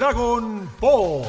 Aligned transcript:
Dragon 0.00 0.66
Ball. 0.80 1.26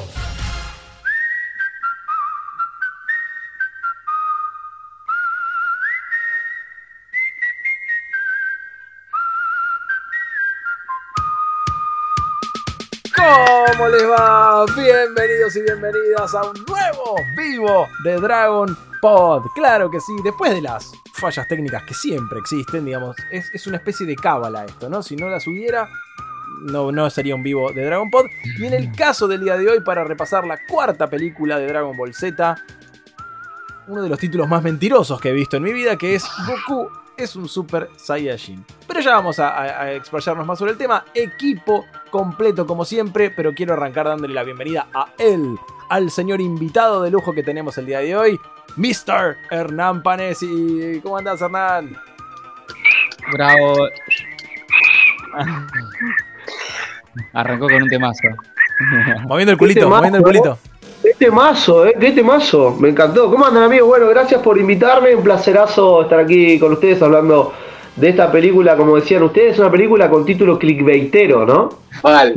¿Cómo 13.14 13.90
les 13.90 14.10
va? 14.10 14.66
Bienvenidos 14.78 15.58
y 15.58 15.64
bienvenidas 15.64 16.34
a 16.34 16.44
un 16.44 16.54
nuevo 16.66 17.18
vivo 17.36 17.88
de 18.06 18.22
Dragon 18.22 18.78
Pod. 19.02 19.48
Claro 19.54 19.92
que 19.92 20.00
sí, 20.00 20.14
después 20.24 20.54
de 20.54 20.62
las 20.62 20.94
fallas 21.16 21.46
técnicas 21.50 21.84
que 21.84 21.94
siempre 21.94 22.40
existen, 22.40 22.86
digamos, 22.86 23.18
es, 23.32 23.54
es 23.54 23.68
una 23.68 23.76
especie 23.76 24.08
de 24.08 24.16
cábala 24.16 24.64
esto, 24.64 24.90
¿no? 24.90 25.04
Si 25.04 25.18
no 25.18 25.28
las 25.28 25.46
hubiera, 25.46 25.90
no, 26.62 26.92
no 26.92 27.10
sería 27.10 27.36
un 27.36 27.44
vivo 27.44 27.72
de 27.72 27.86
Dragon 27.86 28.10
Pod. 28.10 28.26
Y 28.60 28.66
en 28.66 28.74
el 28.74 28.92
caso 28.92 29.28
del 29.28 29.44
día 29.44 29.58
de 29.58 29.70
hoy, 29.70 29.82
para 29.82 30.04
repasar 30.04 30.46
la 30.46 30.58
cuarta 30.66 31.10
película 31.10 31.58
de 31.58 31.68
Dragon 31.68 31.96
Ball 31.96 32.14
Z, 32.14 32.56
uno 33.88 34.02
de 34.02 34.10
los 34.10 34.20
títulos 34.20 34.48
más 34.48 34.64
mentirosos 34.64 35.20
que 35.20 35.30
he 35.30 35.34
visto 35.34 35.58
en 35.58 35.64
mi 35.64 35.74
vida, 35.74 35.96
que 35.96 36.16
es 36.16 36.26
Goku 36.48 36.90
es 37.18 37.36
un 37.36 37.48
Super 37.48 37.90
Saiyajin. 37.98 38.66
Pero 38.88 39.00
ya 39.00 39.12
vamos 39.12 39.40
a, 39.40 39.50
a, 39.50 39.82
a 39.82 39.94
explayarnos 39.94 40.46
más 40.46 40.58
sobre 40.58 40.72
el 40.72 40.78
tema. 40.78 41.06
Equipo 41.14 41.86
completo 42.10 42.66
como 42.66 42.86
siempre, 42.86 43.30
pero 43.30 43.54
quiero 43.54 43.74
arrancar 43.74 44.08
dándole 44.08 44.34
la 44.34 44.44
bienvenida 44.44 44.88
a 44.94 45.08
él, 45.18 45.56
al 45.90 46.10
señor 46.10 46.42
invitado 46.42 47.02
de 47.02 47.12
lujo 47.12 47.34
que 47.34 47.44
tenemos 47.44 47.78
el 47.78 47.86
día 47.86 48.00
de 48.00 48.16
hoy, 48.16 48.40
Mr. 48.76 49.38
Hernán 49.50 50.02
Panesi. 50.02 51.00
¿Cómo 51.04 51.18
andás, 51.18 51.42
Hernán? 51.42 51.96
Bravo. 53.32 53.76
Arrancó 57.34 57.68
con 57.68 57.84
un 57.84 57.90
temazo. 57.90 58.22
Moviendo 59.28 59.52
el 59.52 59.58
culito, 59.58 59.82
temazo, 59.82 59.96
moviendo 59.98 60.18
el 60.18 60.24
culito. 60.24 60.58
Qué 61.02 61.14
temazo, 61.18 61.86
eh, 61.86 61.96
qué 62.00 62.12
temazo. 62.12 62.76
Me 62.80 62.90
encantó. 62.90 63.30
¿Cómo 63.30 63.46
andan, 63.46 63.64
amigos? 63.64 63.88
Bueno, 63.88 64.08
gracias 64.08 64.42
por 64.42 64.58
invitarme. 64.58 65.16
Un 65.16 65.24
placerazo 65.24 66.04
estar 66.04 66.20
aquí 66.20 66.60
con 66.60 66.74
ustedes 66.74 67.02
hablando 67.02 67.54
de 67.96 68.10
esta 68.10 68.32
película, 68.32 68.76
como 68.76 68.96
decían 68.96 69.24
ustedes, 69.24 69.58
una 69.60 69.72
película 69.72 70.10
con 70.10 70.26
título 70.26 70.58
clickbaitero, 70.58 71.46
¿no? 71.46 71.70
Mal. 72.04 72.34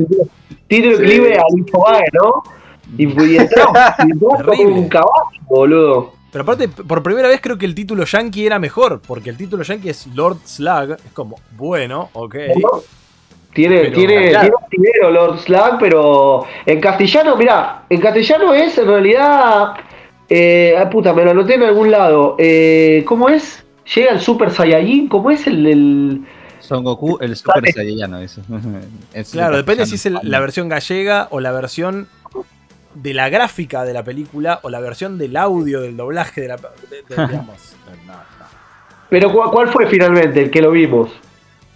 Título 0.67 0.97
Sí. 0.97 1.03
clickbait 1.03 1.37
al 1.37 2.09
¿no? 2.13 2.43
Y, 2.97 3.03
y 3.31 3.37
entramos, 3.37 3.77
y 3.99 4.11
entramos 4.11 4.19
como 4.19 4.37
Terrible. 4.37 4.73
un 4.73 4.89
caballo, 4.89 5.39
boludo. 5.47 6.13
Pero 6.31 6.43
aparte, 6.43 6.67
por 6.67 7.01
primera 7.01 7.27
vez 7.29 7.39
creo 7.41 7.57
que 7.57 7.65
el 7.65 7.73
título 7.73 8.03
yankee 8.03 8.45
era 8.45 8.59
mejor, 8.59 8.99
porque 9.05 9.29
el 9.29 9.37
título 9.37 9.63
yankee 9.63 9.89
es 9.89 10.07
Lord 10.07 10.39
Slug. 10.43 10.91
Es 10.93 11.11
como, 11.13 11.37
bueno, 11.55 12.09
ok. 12.13 12.35
¿no? 12.61 12.81
Tiene, 13.55 13.79
Pero- 13.79 13.93
tiene, 13.95 14.29
Claro. 14.31 14.41
tiene 14.41 14.55
un 14.55 14.69
dinero 14.83 15.11
Lord 15.11 15.39
Slag, 15.39 15.77
pero 15.79 16.45
en 16.65 16.79
castellano, 16.81 17.35
mirá, 17.37 17.85
en 17.89 18.01
castellano 18.01 18.53
es 18.53 18.77
en 18.77 18.85
realidad. 18.87 19.73
Eh, 20.29 20.75
ah, 20.77 20.89
puta, 20.89 21.13
me 21.13 21.23
lo 21.23 21.31
anoté 21.31 21.53
en 21.55 21.63
algún 21.63 21.89
lado. 21.89 22.35
Eh, 22.37 23.03
¿Cómo 23.07 23.29
es? 23.29 23.65
Llega 23.95 24.11
el 24.11 24.19
Super 24.19 24.51
Saiyajin, 24.51 25.07
¿cómo 25.07 25.31
es 25.31 25.47
el 25.47 25.63
del.? 25.63 26.21
Son 26.59 26.83
Goku, 26.83 27.17
el 27.21 27.35
Super 27.35 27.71
Saiyajano. 27.71 28.19
Eso. 28.19 28.41
Es 29.13 29.31
Claro, 29.31 29.55
depende 29.55 29.85
si 29.85 29.95
es 29.95 30.05
el- 30.05 30.19
la 30.23 30.39
versión 30.41 30.67
gallega 30.67 31.27
o 31.31 31.39
la 31.39 31.51
versión 31.53 32.07
de 32.93 33.13
la 33.13 33.29
gráfica 33.29 33.83
de 33.85 33.93
la 33.93 34.03
película 34.03 34.59
o 34.63 34.69
la 34.69 34.79
versión 34.81 35.17
del 35.17 35.37
audio 35.37 35.79
del 35.81 35.95
doblaje 35.95 36.41
de 36.41 36.47
la. 36.49 36.57
de- 36.57 36.63
de- 37.15 37.27
digamos. 37.27 37.75
Pero 39.09 39.31
¿cuál, 39.31 39.51
cuál 39.51 39.67
fue 39.69 39.87
finalmente 39.87 40.41
el 40.41 40.51
que 40.51 40.61
lo 40.61 40.71
vimos? 40.71 41.09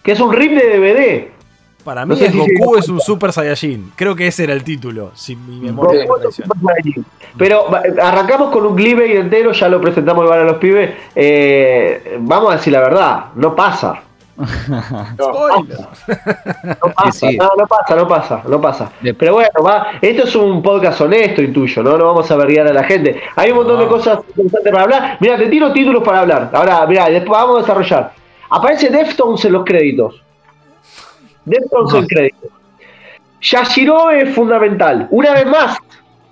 Que 0.03 0.13
es 0.13 0.19
un 0.19 0.33
rip 0.33 0.51
de 0.51 0.77
DVD. 0.77 1.38
Para 1.83 2.05
No 2.05 2.13
mí 2.13 2.19
sé 2.19 2.25
es 2.27 2.31
si 2.33 2.37
Goku 2.37 2.75
es 2.77 2.89
un 2.89 2.99
Super 2.99 3.31
Saiyajin. 3.31 3.93
Creo 3.95 4.15
que 4.15 4.27
ese 4.27 4.43
era 4.43 4.53
el 4.53 4.63
título, 4.63 5.11
si 5.15 5.35
mi 5.35 5.59
memoria 5.59 6.05
no 6.05 6.07
Goku 6.09 6.19
me 6.21 6.29
es 6.29 6.39
un 6.39 6.45
traiciona. 6.45 6.53
Super 6.53 6.75
Saiyajin. 6.83 7.05
Pero 7.37 7.65
arrancamos 8.01 8.51
con 8.51 8.65
un 8.65 8.75
clickbait 8.75 9.15
entero, 9.15 9.51
ya 9.53 9.69
lo 9.69 9.79
presentamos 9.79 10.23
igual 10.25 10.39
a 10.39 10.43
los 10.43 10.57
pibes. 10.57 10.91
Eh, 11.15 12.17
vamos 12.21 12.51
a 12.53 12.57
decir 12.57 12.73
la 12.73 12.81
verdad, 12.81 13.25
no 13.35 13.55
pasa. 13.55 14.01
No 15.17 15.31
pasa, 16.95 17.11
Sí, 17.11 17.27
sí. 17.31 17.37
no, 17.37 17.49
no 17.57 17.67
pasa, 17.67 17.95
no 17.95 18.07
pasa, 18.07 18.43
no 18.47 18.61
pasa. 18.61 18.91
Pero 19.17 19.33
bueno, 19.33 19.49
va, 19.65 19.87
esto 20.01 20.23
es 20.23 20.35
un 20.35 20.61
podcast 20.61 21.01
honesto 21.01 21.41
y 21.41 21.51
tuyo, 21.51 21.83
¿no? 21.83 21.97
No 21.97 22.05
vamos 22.05 22.29
a 22.31 22.35
verguiar 22.37 22.67
a 22.67 22.73
la 22.73 22.83
gente. 22.83 23.21
Hay 23.35 23.51
un 23.51 23.57
montón 23.57 23.79
de 23.79 23.85
No. 23.85 23.91
cosas 23.91 24.19
interesantes 24.29 24.71
para 24.71 24.83
hablar. 24.83 25.17
Mira, 25.19 25.37
te 25.37 25.47
tiro 25.47 25.73
títulos 25.73 26.03
para 26.03 26.21
hablar. 26.21 26.49
Ahora, 26.53 26.85
mira, 26.87 27.09
después 27.09 27.31
vamos 27.39 27.57
a 27.57 27.61
desarrollar. 27.61 28.13
Aparece 28.49 28.89
Deftones 28.89 29.43
en 29.45 29.51
los 29.53 29.65
créditos. 29.65 30.21
Deftones 31.45 31.93
en 31.93 32.07
créditos. 32.07 32.51
Yashiro 33.41 34.11
es 34.11 34.35
fundamental. 34.35 35.07
Una 35.11 35.33
vez 35.33 35.45
más, 35.45 35.77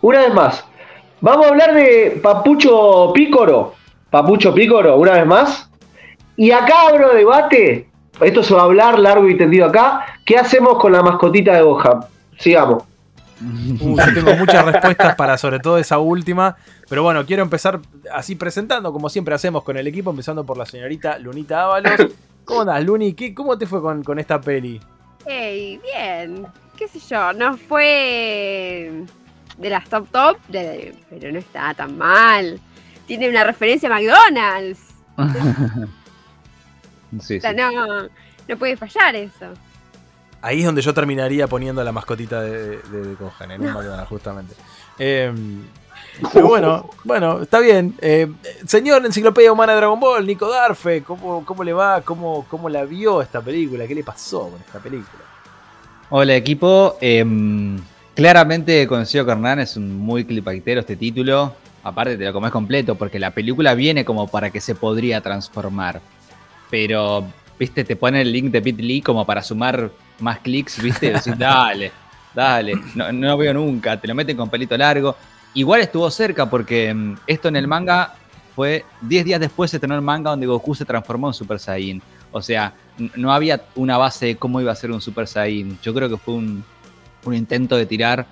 una 0.02 0.20
vez 0.20 0.34
más. 0.34 0.66
Vamos 1.22 1.46
a 1.46 1.50
hablar 1.50 1.74
de 1.74 2.20
Papucho 2.22 3.12
Pícoro. 3.14 3.74
Papucho 4.10 4.54
Pícoro, 4.54 4.98
una 4.98 5.14
vez 5.14 5.26
más. 5.26 5.70
Y 6.36 6.52
acá 6.52 6.90
abro 6.90 7.14
debate. 7.14 7.90
Esto 8.22 8.44
se 8.44 8.54
va 8.54 8.62
a 8.62 8.66
hablar 8.66 9.00
largo 9.00 9.28
y 9.28 9.38
tendido 9.38 9.66
acá. 9.66 10.06
¿Qué 10.26 10.38
hacemos 10.38 10.80
con 10.80 10.92
la 10.92 11.02
mascotita 11.02 11.54
de 11.54 11.62
Gohan? 11.62 12.02
Sigamos. 12.38 12.84
Uh, 13.40 13.96
yo 13.96 14.14
tengo 14.14 14.36
muchas 14.36 14.66
respuestas 14.66 15.16
para 15.16 15.38
sobre 15.38 15.60
todo 15.60 15.78
esa 15.78 16.00
última. 16.00 16.56
Pero 16.90 17.04
bueno, 17.04 17.26
quiero 17.26 17.44
empezar 17.44 17.80
así 18.14 18.36
presentando, 18.36 18.92
como 18.92 19.10
siempre 19.10 19.36
hacemos 19.36 19.64
con 19.64 19.78
el 19.78 19.88
equipo, 19.88 20.10
empezando 20.10 20.46
por 20.46 20.58
la 20.58 20.66
señorita 20.66 21.18
Lunita 21.20 21.64
Ábalos. 21.64 22.08
¿Cómo 22.46 22.62
andás, 22.62 22.84
Luni? 22.84 23.14
¿Qué, 23.14 23.34
¿Cómo 23.34 23.58
te 23.58 23.68
fue 23.68 23.82
con, 23.82 24.04
con 24.04 24.20
esta 24.20 24.40
peli? 24.40 24.80
Hey, 25.28 25.80
bien. 25.84 26.48
¿Qué 26.78 26.88
sé 26.88 27.00
yo? 27.00 27.34
No 27.34 27.58
fue 27.58 29.04
de 29.58 29.70
las 29.70 29.90
top 29.90 30.08
top, 30.12 30.38
de- 30.48 30.96
pero 31.10 31.32
no 31.32 31.40
está 31.40 31.74
tan 31.74 31.98
mal. 31.98 32.60
Tiene 33.08 33.30
una 33.30 33.44
referencia 33.44 33.90
a 33.90 33.94
McDonald's. 33.94 34.80
Sí, 37.22 37.38
O 37.38 37.42
sea, 37.42 37.52
sí. 37.52 37.56
no, 37.56 38.04
no 38.50 38.58
puede 38.60 38.76
fallar 38.76 39.16
eso. 39.16 39.54
Ahí 40.42 40.60
es 40.60 40.66
donde 40.66 40.82
yo 40.82 40.94
terminaría 40.94 41.48
poniendo 41.48 41.82
la 41.82 41.94
mascotita 41.94 42.42
de, 42.42 42.80
de, 42.80 43.02
de 43.02 43.16
Gohan, 43.16 43.50
en 43.52 43.62
un 43.66 43.74
McDonald's, 43.74 44.10
justamente. 44.10 44.54
Eh, 45.00 45.34
pero 46.34 46.48
bueno, 46.48 46.90
bueno, 47.04 47.42
está 47.42 47.60
bien. 47.60 47.96
Eh, 48.02 48.32
señor 48.66 49.06
Enciclopedia 49.06 49.52
Humana 49.52 49.74
de 49.74 49.78
Dragon 49.78 50.00
Ball, 50.00 50.26
Nico 50.26 50.50
Darfe, 50.50 51.04
¿cómo, 51.04 51.46
cómo 51.46 51.64
le 51.64 51.74
va? 51.74 52.02
¿Cómo, 52.02 52.46
¿Cómo 52.50 52.70
la 52.70 52.86
vio 52.86 53.22
esta 53.22 53.42
película? 53.42 53.88
¿Qué 53.88 53.96
le 53.96 54.04
pasó 54.04 54.50
con 54.50 54.60
esta 54.60 54.80
película? 54.80 55.24
Hola 56.10 56.36
equipo. 56.36 56.98
Em, 57.02 57.78
claramente 58.16 58.88
coincido 58.88 59.26
con 59.26 59.46
es 59.60 59.76
un 59.76 59.98
muy 59.98 60.26
clipaitero 60.26 60.80
este 60.80 60.96
título. 60.96 61.54
Aparte 61.84 62.18
te 62.18 62.26
lo 62.26 62.34
comes 62.34 62.52
completo 62.52 62.96
porque 62.96 63.20
la 63.20 63.32
película 63.32 63.74
viene 63.74 64.06
como 64.06 64.28
para 64.28 64.50
que 64.50 64.62
se 64.62 64.76
podría 64.76 65.22
transformar. 65.22 66.02
Pero, 66.70 67.26
viste, 67.58 67.84
te 67.84 67.96
pone 67.96 68.22
el 68.22 68.32
link 68.32 68.52
de 68.52 68.60
Bitly 68.60 69.02
como 69.02 69.26
para 69.26 69.42
sumar 69.42 69.90
más 70.20 70.40
clics, 70.40 70.82
viste, 70.82 71.14
y 71.26 71.30
dale, 71.38 71.92
dale. 72.34 72.74
No, 72.96 73.12
no 73.12 73.38
veo 73.38 73.54
nunca, 73.54 74.00
te 74.00 74.08
lo 74.08 74.16
meten 74.16 74.36
con 74.36 74.50
pelito 74.50 74.78
largo. 74.78 75.16
Igual 75.58 75.82
estuvo 75.82 76.10
cerca 76.12 76.50
porque 76.50 76.90
em, 76.90 77.16
esto 77.26 77.48
en 77.48 77.56
el 77.56 77.68
manga 77.68 78.14
fue 78.56 78.86
10 79.02 79.26
días 79.26 79.40
después 79.40 79.72
se 79.72 79.78
estrenó 79.78 79.96
el 79.96 80.02
manga 80.02 80.32
donde 80.32 80.46
Goku 80.48 80.76
se 80.76 80.86
transformó 80.86 81.28
en 81.28 81.34
Super 81.34 81.60
Saiyan. 81.60 82.02
O 82.32 82.42
sea, 82.42 82.74
no 83.16 83.32
había 83.32 83.64
una 83.76 83.98
base 83.98 84.28
de 84.28 84.36
cómo 84.36 84.62
iba 84.62 84.72
a 84.72 84.76
ser 84.76 84.92
un 84.92 85.02
Super 85.02 85.28
Saiyan. 85.28 85.80
Yo 85.82 85.94
creo 85.94 86.10
que 86.10 86.18
fue 86.18 86.36
un, 86.36 86.64
un 87.26 87.34
intento 87.34 87.76
de 87.76 87.86
tirar 87.86 88.26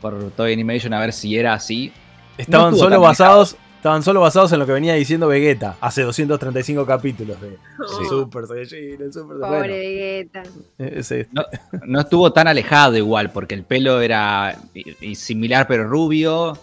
por 0.00 0.30
Toy 0.32 0.52
Animation 0.52 0.92
a 0.94 1.00
ver 1.00 1.12
si 1.12 1.36
era 1.36 1.54
así. 1.54 1.92
Estaban 2.36 2.76
solo 2.76 2.90
tan 2.96 3.02
basados. 3.02 3.56
Estaban 3.76 4.02
solo 4.02 4.20
basados 4.20 4.50
en 4.52 4.58
lo 4.58 4.66
que 4.66 4.72
venía 4.72 4.94
diciendo 4.94 5.28
Vegeta 5.28 5.76
hace 5.80 6.02
235 6.02 6.84
capítulos 6.84 7.40
de 7.40 7.50
Sí. 7.50 8.04
Super 8.08 8.44
Saiyajin, 8.48 9.00
el 9.00 9.12
Super 9.12 9.36
Pobre 9.38 9.48
bueno, 9.58 9.72
Vegeta. 9.74 10.42
ese- 10.78 11.28
No, 11.30 11.44
no 11.86 12.00
estuvo 12.00 12.32
tan 12.32 12.48
alejado 12.48 12.96
igual, 12.96 13.30
porque 13.30 13.54
el 13.54 13.62
pelo 13.62 14.00
era 14.00 14.58
similar 15.14 15.66
pero 15.68 15.84
rubio. 15.88 16.58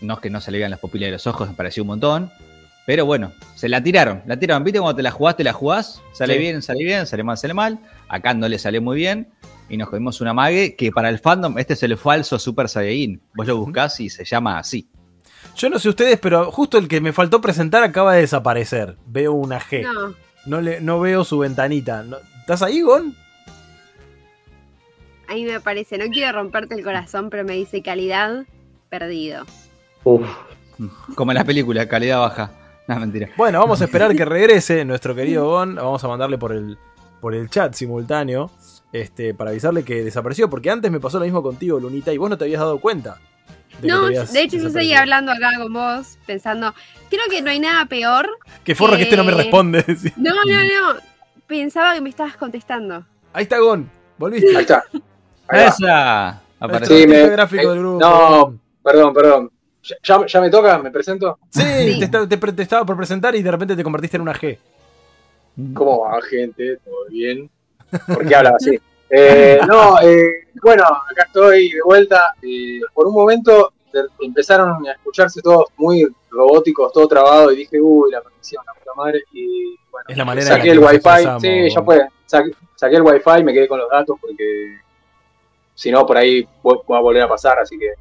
No 0.00 0.14
es 0.14 0.20
que 0.20 0.30
no 0.30 0.40
se 0.40 0.50
le 0.50 0.58
vean 0.58 0.70
las 0.70 0.80
pupilas 0.80 1.08
de 1.08 1.12
los 1.12 1.26
ojos, 1.26 1.48
me 1.48 1.54
pareció 1.54 1.82
un 1.82 1.88
montón. 1.88 2.30
Pero 2.86 3.04
bueno, 3.04 3.32
se 3.56 3.68
la 3.68 3.82
tiraron. 3.82 4.22
La 4.26 4.38
tiraron, 4.38 4.62
¿viste? 4.62 4.78
Cuando 4.78 4.96
te 4.96 5.02
la 5.02 5.10
jugás, 5.10 5.36
te 5.36 5.42
la 5.44 5.52
jugás. 5.52 6.02
Sale 6.12 6.34
Sí. 6.34 6.38
bien, 6.38 6.62
sale 6.62 6.84
bien, 6.84 7.06
sale 7.06 7.24
mal, 7.24 7.36
sale 7.36 7.52
mal. 7.54 7.80
Acá 8.08 8.32
no 8.32 8.48
le 8.48 8.58
salió 8.60 8.80
muy 8.80 8.96
bien. 8.96 9.28
Y 9.68 9.76
nos 9.76 9.88
comimos 9.90 10.20
una 10.20 10.32
mague 10.32 10.76
que 10.76 10.92
para 10.92 11.08
el 11.08 11.18
fandom, 11.18 11.58
este 11.58 11.72
es 11.72 11.82
el 11.82 11.96
falso 11.96 12.38
Super 12.38 12.68
Saiyajin. 12.68 13.20
Vos 13.34 13.46
lo 13.48 13.56
buscás 13.56 13.98
y 13.98 14.08
se 14.08 14.24
llama 14.24 14.58
así. 14.58 14.88
Yo 15.56 15.68
no 15.68 15.80
sé 15.80 15.88
ustedes, 15.88 16.20
pero 16.20 16.52
justo 16.52 16.78
el 16.78 16.86
que 16.86 17.00
me 17.00 17.12
faltó 17.12 17.40
presentar 17.40 17.82
acaba 17.82 18.14
de 18.14 18.20
desaparecer. 18.20 18.96
Veo 19.06 19.32
una 19.32 19.58
G. 19.60 19.82
No, 19.82 20.14
No, 20.44 20.60
le, 20.60 20.80
no 20.80 21.00
veo 21.00 21.24
su 21.24 21.38
ventanita. 21.38 22.04
¿Estás 22.40 22.62
ahí, 22.62 22.82
Gon? 22.82 23.16
ahí 25.28 25.44
me 25.44 25.58
parece. 25.60 25.98
No 25.98 26.04
quiero 26.06 26.38
romperte 26.38 26.74
el 26.76 26.84
corazón, 26.84 27.30
pero 27.30 27.42
me 27.44 27.54
dice 27.54 27.82
calidad 27.82 28.44
perdido. 28.88 29.44
Uf. 30.06 30.28
Como 31.16 31.32
en 31.32 31.38
la 31.38 31.44
película, 31.44 31.88
calidad 31.88 32.20
baja. 32.20 32.50
No, 32.86 33.00
mentira. 33.00 33.28
Bueno, 33.36 33.58
vamos 33.58 33.80
a 33.80 33.86
esperar 33.86 34.14
que 34.14 34.24
regrese 34.26 34.84
nuestro 34.84 35.14
querido 35.14 35.46
Gon. 35.48 35.74
Vamos 35.74 36.04
a 36.04 36.08
mandarle 36.08 36.38
por 36.38 36.52
el, 36.52 36.78
por 37.20 37.34
el 37.34 37.50
chat 37.50 37.74
simultáneo 37.74 38.50
este, 38.92 39.34
para 39.34 39.50
avisarle 39.50 39.82
que 39.84 40.04
desapareció. 40.04 40.48
Porque 40.48 40.70
antes 40.70 40.92
me 40.92 41.00
pasó 41.00 41.18
lo 41.18 41.24
mismo 41.24 41.42
contigo, 41.42 41.80
Lunita, 41.80 42.12
y 42.12 42.18
vos 42.18 42.30
no 42.30 42.38
te 42.38 42.44
habías 42.44 42.60
dado 42.60 42.78
cuenta. 42.78 43.18
de 43.80 43.82
que 43.82 43.88
No, 43.88 44.06
de 44.06 44.12
hecho 44.12 44.20
yo 44.22 44.26
seguí 44.28 44.48
desaparecido. 44.58 44.98
hablando 45.00 45.32
acá 45.32 45.50
con 45.60 45.72
vos, 45.72 46.18
pensando, 46.24 46.72
creo 47.10 47.24
que 47.28 47.42
no 47.42 47.50
hay 47.50 47.58
nada 47.58 47.86
peor. 47.86 48.28
Que 48.62 48.76
forro 48.76 48.96
que 48.96 49.02
este 49.02 49.16
no 49.16 49.24
me 49.24 49.32
responde. 49.32 49.84
No, 50.16 50.34
no, 50.34 50.62
no. 50.62 51.00
Pensaba 51.48 51.94
que 51.94 52.00
me 52.00 52.10
estabas 52.10 52.36
contestando. 52.36 53.04
Ahí 53.32 53.42
está 53.44 53.58
Gon, 53.58 53.90
volviste. 54.18 54.54
Ahí 54.56 54.62
está. 54.62 54.84
Ahí. 55.48 55.64
Esa. 55.66 56.40
Apareció. 56.60 56.96
Sí, 56.96 57.06
me- 57.08 57.28
gráfico 57.28 57.62
eh, 57.62 57.68
del 57.68 57.78
grupo. 57.80 57.98
no. 58.00 58.58
Perdón, 58.84 59.12
perdón. 59.14 59.50
¿Ya- 60.02 60.26
¿Ya, 60.26 60.40
me 60.40 60.50
toca? 60.50 60.78
¿Me 60.78 60.90
presento? 60.90 61.38
Sí, 61.50 61.62
Sí. 61.62 61.98
Te, 61.98 62.04
estaba, 62.06 62.26
te 62.28 62.62
estaba 62.62 62.84
por 62.84 62.96
presentar 62.96 63.34
y 63.36 63.42
de 63.42 63.50
repente 63.50 63.76
te 63.76 63.82
convertiste 63.84 64.16
en 64.16 64.22
una 64.22 64.34
G. 64.34 64.58
¿Cómo 65.74 66.00
va, 66.00 66.20
gente? 66.22 66.78
¿Todo 66.84 67.06
bien? 67.08 67.48
¿Por 68.06 68.26
qué 68.26 68.34
hablas 68.34 68.54
así? 68.56 68.78
Eh, 69.08 69.60
no, 69.66 70.00
eh, 70.02 70.48
bueno, 70.62 70.84
acá 70.84 71.24
estoy 71.26 71.70
de 71.72 71.82
vuelta. 71.82 72.34
Eh, 72.42 72.80
por 72.92 73.06
un 73.06 73.14
momento 73.14 73.72
empezaron 74.20 74.86
a 74.86 74.92
escucharse 74.92 75.40
todos 75.40 75.66
muy 75.76 76.06
robóticos, 76.30 76.92
todo 76.92 77.08
trabado, 77.08 77.50
y 77.52 77.56
dije, 77.56 77.80
uy, 77.80 78.10
la 78.10 78.20
conexión, 78.20 78.62
la 78.66 78.74
puta 78.74 78.90
madre. 78.96 79.22
Y 79.32 79.76
bueno, 79.90 80.06
Es 80.08 80.16
la 80.16 80.24
manera 80.24 80.46
en 80.46 80.52
la 80.52 80.56
saqué 80.58 80.70
el 80.72 80.78
wifi. 80.80 81.40
Sí, 81.40 81.74
ya 81.74 81.82
puede. 81.82 82.08
Saqué, 82.26 82.50
saqué 82.74 82.96
el 82.96 83.02
wifi, 83.02 83.44
me 83.44 83.54
quedé 83.54 83.68
con 83.68 83.78
los 83.78 83.88
datos 83.88 84.18
porque 84.20 84.76
si 85.74 85.90
no, 85.90 86.04
por 86.04 86.16
ahí 86.16 86.46
va 86.64 86.98
a 86.98 87.00
volver 87.00 87.22
a 87.22 87.28
pasar, 87.28 87.58
así 87.60 87.78
que. 87.78 87.94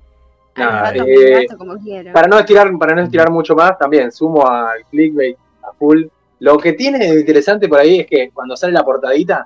Al 0.56 0.64
Nada, 0.64 0.92
rato, 0.92 1.04
eh, 1.06 1.48
rato, 1.48 1.58
como 1.58 1.74
para 2.14 2.28
no 2.28 2.40
estirar, 2.40 2.78
para 2.78 2.96
no 2.96 3.02
estirar 3.02 3.30
mucho 3.30 3.56
más, 3.56 3.78
también 3.78 4.12
sumo 4.12 4.48
al 4.48 4.86
clickbait 4.90 5.38
a 5.64 5.74
full. 5.74 6.06
Lo 6.40 6.58
que 6.58 6.74
tiene 6.74 7.00
de 7.00 7.20
interesante 7.20 7.68
por 7.68 7.80
ahí 7.80 8.00
es 8.02 8.08
que 8.08 8.30
cuando 8.34 8.56
sale 8.56 8.72
la 8.74 8.84
portadita, 8.84 9.46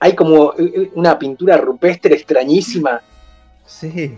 hay 0.00 0.14
como 0.14 0.54
eh, 0.58 0.90
una 0.94 1.18
pintura 1.18 1.56
rupestre 1.56 2.14
extrañísima, 2.14 3.00
Sí. 3.66 4.16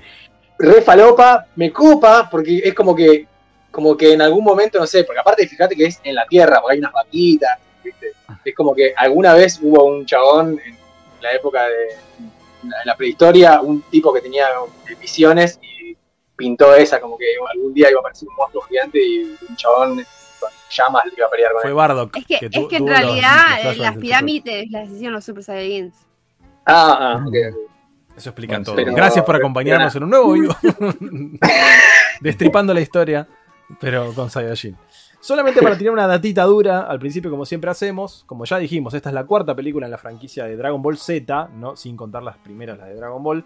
re 0.59 0.81
falopa, 0.83 1.47
me 1.57 1.73
copa, 1.73 2.29
porque 2.31 2.59
es 2.63 2.73
como 2.75 2.95
que, 2.95 3.27
como 3.73 3.97
que 3.97 4.13
en 4.13 4.23
algún 4.23 4.45
momento, 4.45 4.79
no 4.79 4.87
sé, 4.87 5.03
porque 5.03 5.19
aparte 5.21 5.49
fíjate 5.49 5.75
que 5.75 5.87
es 5.87 6.01
en 6.05 6.15
la 6.15 6.25
tierra, 6.27 6.61
porque 6.61 6.75
hay 6.75 6.79
unas 6.79 6.93
vaquitas, 6.93 7.59
¿viste? 7.83 8.13
Es 8.45 8.55
como 8.55 8.75
que 8.75 8.93
alguna 8.97 9.35
vez 9.35 9.59
hubo 9.61 9.85
un 9.87 10.07
chabón 10.07 10.61
en 10.65 10.77
la 11.21 11.33
época 11.33 11.65
de 11.65 12.11
en 12.63 12.71
la 12.85 12.95
prehistoria, 12.95 13.61
un 13.63 13.83
tipo 13.83 14.13
que 14.13 14.21
tenía 14.21 14.47
visiones 15.01 15.59
y 15.63 15.80
pintó 16.41 16.75
esa, 16.75 17.01
como 17.01 17.17
que 17.19 17.25
algún 17.53 17.73
día 17.75 17.91
iba 17.91 17.99
a 17.99 18.01
aparecer 18.01 18.29
un 18.29 18.35
monstruo 18.37 18.63
gigante 18.65 18.99
y 19.05 19.37
un 19.49 19.57
chabón 19.57 19.97
con 20.41 20.51
llamas 20.71 21.05
le 21.07 21.13
iba 21.17 21.27
a 21.27 21.31
pelear 21.31 21.53
con 21.53 21.61
Fue 21.63 21.71
él. 21.71 21.77
Bardock. 21.77 22.17
Es 22.17 22.25
que, 22.27 22.51
tu- 22.51 22.61
es 22.63 22.69
que 22.69 22.77
en 22.77 22.87
los- 22.87 22.99
realidad 22.99 23.65
los 23.65 23.77
las 23.79 23.97
pirámides 23.99 24.71
las 24.71 24.89
hicieron 24.91 25.13
los 25.15 25.25
Super 25.25 25.45
Saiyans. 25.45 25.95
Ah, 26.67 26.97
ah, 27.19 27.25
ok. 27.27 27.35
Eso 28.17 28.31
explica 28.31 28.55
Bueno, 28.55 28.65
todo. 28.65 28.77
pero- 28.77 28.93
Gracias 28.95 29.25
por 29.25 29.35
pero- 29.35 29.45
acompañarnos 29.45 29.95
en 29.97 30.03
un 30.05 30.11
nuevo 30.11 30.33
vivo. 30.35 30.55
Destripando 32.21 32.75
la 32.75 32.81
historia, 32.81 33.27
pero 33.81 34.13
con 34.15 34.31
Saiyajin. 34.31 34.77
Solamente 35.21 35.61
para 35.61 35.77
tirar 35.77 35.93
una 35.93 36.07
datita 36.07 36.45
dura, 36.45 36.81
al 36.81 36.99
principio 36.99 37.31
como 37.31 37.45
siempre 37.45 37.71
hacemos, 37.71 38.25
como 38.27 38.45
ya 38.47 38.57
dijimos, 38.59 38.95
esta 38.95 39.11
es 39.11 39.15
la 39.15 39.25
cuarta 39.25 39.55
película 39.55 39.87
en 39.87 39.91
la 39.93 39.99
franquicia 39.99 40.45
de 40.45 40.57
Dragon 40.57 40.81
Ball 40.81 40.97
Z, 40.97 41.51
¿no? 41.57 41.77
sin 41.77 41.95
contar 41.97 42.23
las 42.23 42.39
primeras, 42.39 42.79
las 42.79 42.89
de 42.89 42.95
Dragon 42.95 43.23
Ball. 43.23 43.45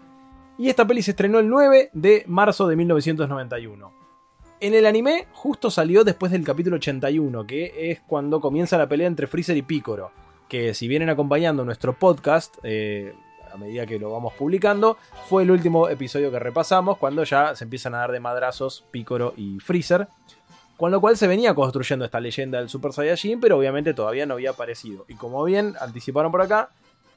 Y 0.57 0.69
esta 0.69 0.87
peli 0.87 1.01
se 1.01 1.11
estrenó 1.11 1.39
el 1.39 1.49
9 1.49 1.89
de 1.93 2.23
marzo 2.27 2.67
de 2.67 2.75
1991. 2.77 3.91
En 4.61 4.73
el 4.73 4.85
anime 4.85 5.27
justo 5.33 5.69
salió 5.69 6.05
después 6.05 6.31
del 6.31 6.45
capítulo 6.45 6.77
81, 6.77 7.45
que 7.45 7.91
es 7.91 7.99
cuando 7.99 8.39
comienza 8.39 8.77
la 8.77 8.87
pelea 8.87 9.07
entre 9.07 9.27
Freezer 9.27 9.57
y 9.57 9.61
Piccolo. 9.61 10.11
Que 10.47 10.73
si 10.73 10.87
vienen 10.87 11.09
acompañando 11.09 11.65
nuestro 11.65 11.93
podcast, 11.93 12.55
eh, 12.63 13.13
a 13.53 13.57
medida 13.57 13.85
que 13.85 13.99
lo 13.99 14.11
vamos 14.11 14.33
publicando, 14.33 14.97
fue 15.27 15.43
el 15.43 15.51
último 15.51 15.89
episodio 15.89 16.31
que 16.31 16.39
repasamos, 16.39 16.97
cuando 16.97 17.25
ya 17.25 17.53
se 17.55 17.65
empiezan 17.65 17.93
a 17.95 17.99
dar 17.99 18.13
de 18.13 18.21
madrazos 18.21 18.85
Piccolo 18.91 19.33
y 19.35 19.59
Freezer. 19.59 20.07
Con 20.77 20.91
lo 20.91 21.01
cual 21.01 21.17
se 21.17 21.27
venía 21.27 21.53
construyendo 21.53 22.05
esta 22.05 22.19
leyenda 22.19 22.59
del 22.59 22.69
Super 22.69 22.93
Saiyajin, 22.93 23.39
pero 23.39 23.57
obviamente 23.57 23.93
todavía 23.93 24.25
no 24.25 24.35
había 24.35 24.51
aparecido. 24.51 25.05
Y 25.07 25.15
como 25.15 25.43
bien 25.43 25.73
anticiparon 25.79 26.31
por 26.31 26.41
acá, 26.41 26.69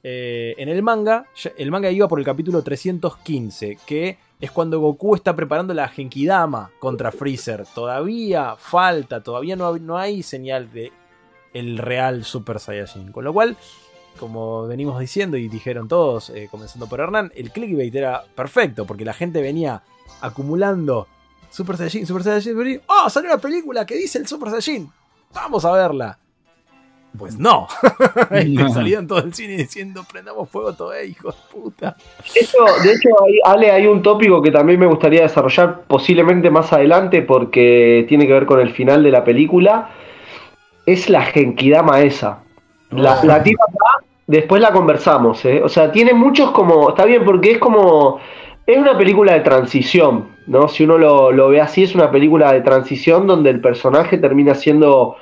eh, 0.03 0.55
en 0.59 0.69
el 0.69 0.83
manga, 0.83 1.27
el 1.57 1.71
manga 1.71 1.91
iba 1.91 2.09
por 2.09 2.19
el 2.19 2.25
capítulo 2.25 2.63
315, 2.63 3.79
que 3.87 4.19
es 4.41 4.51
cuando 4.51 4.81
Goku 4.81 5.15
está 5.15 5.35
preparando 5.35 5.75
la 5.75 5.89
Genkidama 5.89 6.71
contra 6.79 7.11
Freezer. 7.11 7.67
Todavía 7.75 8.57
falta, 8.57 9.23
todavía 9.23 9.57
no, 9.57 9.77
no 9.79 9.99
hay 9.99 10.23
señal 10.23 10.71
de 10.73 10.93
el 11.53 11.79
real 11.79 12.25
Super 12.25 12.61
Saiyajin. 12.61 13.11
Con 13.11 13.25
lo 13.25 13.33
cual, 13.33 13.57
como 14.19 14.67
venimos 14.67 15.01
diciendo 15.01 15.37
y 15.37 15.49
dijeron 15.49 15.89
todos, 15.89 16.31
eh, 16.31 16.49
comenzando 16.51 16.87
por 16.87 17.01
Hernán, 17.01 17.33
el 17.35 17.51
clickbait 17.51 17.95
era 17.95 18.25
perfecto, 18.35 18.87
porque 18.87 19.05
la 19.05 19.15
gente 19.15 19.41
venía 19.43 19.83
acumulando 20.21 21.09
Super 21.51 21.77
Saiyajin, 21.77 22.07
Super 22.07 22.23
Saiyajin, 22.23 22.53
Super 22.53 22.65
Saiyajin. 22.65 22.83
¡Oh! 22.87 23.11
Salió 23.11 23.31
una 23.31 23.41
película 23.41 23.85
que 23.85 23.97
dice 23.97 24.19
el 24.19 24.29
Super 24.29 24.51
Saiyajin. 24.51 24.93
Vamos 25.35 25.65
a 25.65 25.73
verla. 25.73 26.19
Pues 27.17 27.39
no. 27.39 27.67
No. 28.49 28.69
Salían 28.73 29.07
todo 29.07 29.21
el 29.21 29.33
cine 29.35 29.57
diciendo 29.57 30.03
prendamos 30.11 30.49
fuego 30.49 30.73
todo, 30.75 30.93
eh, 30.95 31.07
hijos 31.07 31.35
de 31.35 31.41
puta. 31.61 31.97
De 32.35 32.41
hecho, 32.41 32.59
de 32.83 32.93
hecho 32.93 33.09
hay- 33.25 33.41
Ale, 33.45 33.71
hay 33.71 33.87
un 33.87 34.03
tópico 34.03 34.43
que 34.43 34.51
también 34.51 34.79
me 34.81 34.87
gustaría 34.87 35.23
desarrollar 35.23 35.83
posiblemente 35.87 36.51
más 36.51 36.73
adelante 36.73 37.23
porque 37.23 38.05
tiene 38.09 38.27
que 38.27 38.33
ver 38.35 38.47
con 38.47 38.61
el 38.61 38.71
final 38.73 39.03
de 39.03 39.11
la 39.11 39.25
película. 39.25 39.91
Es 40.87 41.09
la 41.09 41.23
Genkidama 41.23 42.01
esa. 42.03 42.41
La, 42.91 43.21
Oh. 43.23 43.27
la 43.27 43.43
tiro 43.43 43.59
acá, 43.63 44.07
después 44.27 44.61
la 44.63 44.73
conversamos. 44.73 45.45
¿eh? 45.45 45.63
O 45.63 45.69
sea, 45.69 45.91
tiene 45.93 46.13
muchos 46.15 46.51
como. 46.53 46.91
Está 46.91 47.05
bien, 47.05 47.25
porque 47.25 47.53
es 47.53 47.59
como. 47.59 48.21
Es 48.67 48.77
una 48.79 48.97
película 48.99 49.33
de 49.33 49.41
transición, 49.41 50.29
¿no? 50.47 50.69
Si 50.69 50.85
uno 50.85 50.99
lo, 50.99 51.33
lo 51.33 51.49
ve 51.49 51.61
así, 51.61 51.83
es 51.85 51.95
una 51.95 52.11
película 52.11 52.53
de 52.53 52.61
transición 52.61 53.27
donde 53.27 53.51
el 53.51 53.61
personaje 53.61 54.19
termina 54.19 54.55
siendo. 54.55 55.17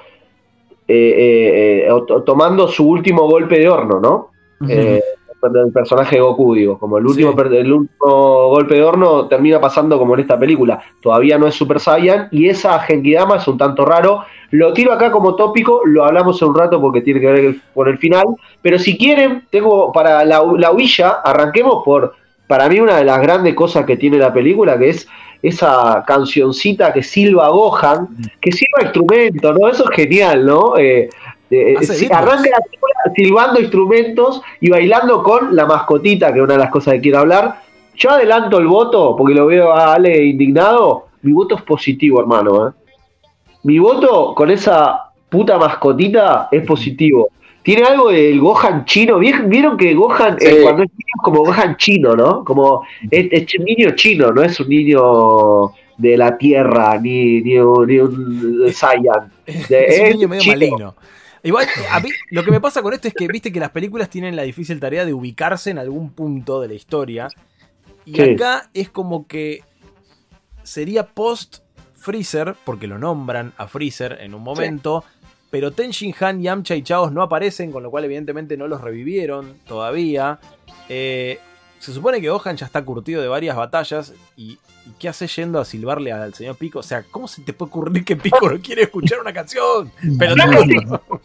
Eh, 0.88 1.86
eh, 1.86 1.88
eh, 1.88 2.22
tomando 2.24 2.68
su 2.68 2.88
último 2.88 3.28
golpe 3.28 3.58
de 3.58 3.68
horno, 3.68 4.00
¿no? 4.00 4.30
El 4.68 5.70
personaje 5.72 6.16
de 6.16 6.22
Goku, 6.22 6.54
digo, 6.54 6.78
como 6.78 6.98
el 6.98 7.06
último, 7.06 7.30
Sí. 7.30 7.36
per- 7.36 7.52
el 7.54 7.72
último 7.72 8.48
golpe 8.48 8.74
de 8.74 8.82
horno 8.82 9.28
termina 9.28 9.60
pasando 9.60 9.96
como 9.98 10.14
en 10.14 10.20
esta 10.20 10.36
película. 10.38 10.80
Todavía 11.00 11.38
no 11.38 11.46
es 11.46 11.54
Super 11.54 11.78
Saiyan 11.78 12.28
y 12.32 12.48
esa 12.48 12.78
Genkidama 12.80 13.36
es 13.36 13.46
un 13.46 13.56
tanto 13.58 13.84
raro. 13.84 14.22
Lo 14.50 14.72
tiro 14.72 14.92
acá 14.92 15.12
como 15.12 15.36
tópico, 15.36 15.82
lo 15.84 16.04
hablamos 16.04 16.40
en 16.42 16.48
un 16.48 16.54
rato 16.56 16.80
porque 16.80 17.00
tiene 17.02 17.20
que 17.20 17.26
ver 17.30 17.54
con 17.74 17.86
el 17.86 17.98
final. 17.98 18.24
Pero 18.62 18.78
si 18.78 18.96
quieren, 18.98 19.44
tengo 19.50 19.92
para 19.92 20.24
la, 20.24 20.42
la 20.56 20.72
huilla, 20.72 21.20
arranquemos 21.22 21.82
por, 21.84 22.14
para 22.48 22.68
mí, 22.68 22.80
una 22.80 22.96
de 22.96 23.04
las 23.04 23.20
grandes 23.20 23.54
cosas 23.54 23.84
que 23.84 23.96
tiene 23.96 24.18
la 24.18 24.32
película, 24.32 24.76
que 24.78 24.88
es 24.88 25.06
esa 25.42 26.02
cancioncita 26.06 26.92
que 26.92 27.02
silba 27.02 27.48
Gohan, 27.48 28.08
que 28.40 28.52
silba 28.52 28.82
instrumento, 28.82 29.52
¿no? 29.52 29.68
Eso 29.68 29.84
es 29.90 29.96
genial, 29.96 30.44
¿no? 30.46 30.76
Eh, 30.78 31.08
eh, 31.50 31.76
si- 31.82 32.06
arranca 32.12 32.48
la 32.50 32.58
película 32.64 32.94
silbando 33.14 33.60
instrumentos 33.60 34.42
y 34.60 34.70
bailando 34.70 35.22
con 35.22 35.54
la 35.54 35.66
mascotita, 35.66 36.32
que 36.32 36.38
es 36.38 36.44
una 36.44 36.54
de 36.54 36.60
las 36.60 36.70
cosas 36.70 36.94
que 36.94 37.00
quiero 37.02 37.18
hablar. 37.20 37.60
Yo 37.96 38.10
adelanto 38.10 38.58
el 38.58 38.66
voto, 38.66 39.14
porque 39.16 39.34
lo 39.34 39.46
veo 39.46 39.72
a 39.72 39.94
Ale 39.94 40.24
indignado. 40.24 41.06
Mi 41.22 41.32
voto 41.32 41.54
es 41.56 41.62
positivo, 41.62 42.20
hermano. 42.20 42.68
¿eh? 42.68 42.72
Mi 43.62 43.78
voto 43.78 44.34
con 44.34 44.50
esa 44.50 45.10
puta 45.28 45.56
mascotita 45.58 46.48
es 46.50 46.64
positivo. 46.66 47.28
Tiene 47.66 47.82
algo 47.82 48.10
del 48.10 48.38
Gohan 48.40 48.84
chino. 48.84 49.18
¿Vie- 49.18 49.48
¿Vieron 49.48 49.76
que 49.76 49.92
Gohan, 49.92 50.36
eh, 50.40 50.60
cuando 50.62 50.84
es 50.84 50.88
niño, 50.90 51.12
es 51.16 51.22
como 51.22 51.40
Gohan 51.40 51.76
chino, 51.76 52.14
¿no? 52.14 52.44
Como 52.44 52.86
es, 53.10 53.26
es 53.32 53.58
un 53.58 53.64
niño 53.64 53.90
chino, 53.96 54.30
no 54.30 54.40
es 54.44 54.60
un 54.60 54.68
niño 54.68 55.72
de 55.98 56.16
la 56.16 56.38
tierra, 56.38 56.96
ni, 57.00 57.40
ni 57.40 57.58
un, 57.58 57.86
ni 57.88 57.98
un 57.98 58.72
Saiyan. 58.72 59.32
De- 59.68 59.84
Es 59.86 60.00
un 60.00 60.06
es 60.06 60.14
niño 60.14 60.28
medio 60.28 60.42
chino. 60.42 60.54
maligno. 60.54 60.94
Igual, 61.42 61.66
a 61.90 61.98
mí, 62.00 62.08
lo 62.30 62.44
que 62.44 62.50
me 62.52 62.60
pasa 62.60 62.82
con 62.82 62.94
esto 62.94 63.08
es 63.08 63.14
que 63.14 63.26
viste 63.26 63.50
que 63.52 63.58
las 63.60 63.70
películas 63.70 64.08
tienen 64.10 64.36
la 64.36 64.42
difícil 64.44 64.78
tarea 64.78 65.04
de 65.04 65.12
ubicarse 65.12 65.70
en 65.70 65.78
algún 65.78 66.10
punto 66.12 66.60
de 66.60 66.68
la 66.68 66.74
historia. 66.74 67.28
Y 68.04 68.14
Sí. 68.14 68.22
acá 68.34 68.70
es 68.74 68.90
como 68.90 69.26
que 69.26 69.62
sería 70.62 71.04
post 71.06 71.58
Freezer, 71.94 72.54
porque 72.64 72.86
lo 72.86 72.98
nombran 72.98 73.52
a 73.56 73.66
Freezer 73.66 74.18
en 74.20 74.34
un 74.34 74.42
momento. 74.42 75.02
Pero 75.56 75.70
Tenshin 75.70 76.14
Han, 76.20 76.42
Yamcha 76.42 76.74
y 76.74 76.82
Chaos 76.82 77.10
no 77.12 77.22
aparecen, 77.22 77.72
con 77.72 77.82
lo 77.82 77.90
cual 77.90 78.04
evidentemente 78.04 78.58
no 78.58 78.68
los 78.68 78.82
revivieron 78.82 79.54
todavía. 79.66 80.38
Eh, 80.90 81.38
se 81.78 81.94
supone 81.94 82.20
que 82.20 82.28
Gohan 82.28 82.58
ya 82.58 82.66
está 82.66 82.84
curtido 82.84 83.22
de 83.22 83.28
varias 83.28 83.56
batallas. 83.56 84.12
¿Y, 84.36 84.58
y 84.84 84.90
qué 84.98 85.08
hace 85.08 85.26
yendo 85.28 85.58
a 85.58 85.64
silbarle 85.64 86.12
al 86.12 86.34
señor 86.34 86.56
Pico? 86.56 86.80
O 86.80 86.82
sea, 86.82 87.04
¿cómo 87.10 87.26
se 87.26 87.40
te 87.40 87.54
puede 87.54 87.70
ocurrir 87.70 88.04
que 88.04 88.16
Pico 88.16 88.50
no 88.50 88.58
quiere 88.60 88.82
escuchar 88.82 89.18
una 89.18 89.32
canción? 89.32 89.90
Pero 90.18 90.36
No, 90.36 90.44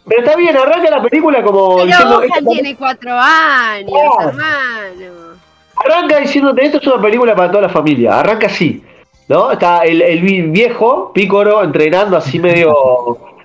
Pero 0.07 0.19
está 0.23 0.37
bien, 0.37 0.55
arranca 0.55 0.89
la 0.89 1.01
película 1.03 1.43
como 1.43 1.75
Pero 1.75 1.87
diciendo. 1.87 2.15
Gohan 2.15 2.29
esto- 2.37 2.49
tiene 2.51 2.75
cuatro 2.77 3.11
años, 3.13 3.91
Oh. 3.93 4.21
hermano. 4.29 5.31
Arranca 5.75 6.19
diciéndote, 6.19 6.65
esto 6.67 6.77
es 6.77 6.87
una 6.87 7.01
película 7.01 7.35
para 7.35 7.49
toda 7.51 7.63
la 7.63 7.69
familia. 7.69 8.17
Arranca 8.17 8.47
así. 8.47 8.81
¿No? 9.27 9.51
Está 9.51 9.83
el, 9.83 10.01
el 10.01 10.21
vi- 10.21 10.41
viejo, 10.43 11.11
Pícoro, 11.13 11.61
entrenando 11.63 12.15
así 12.15 12.39
medio. 12.39 12.73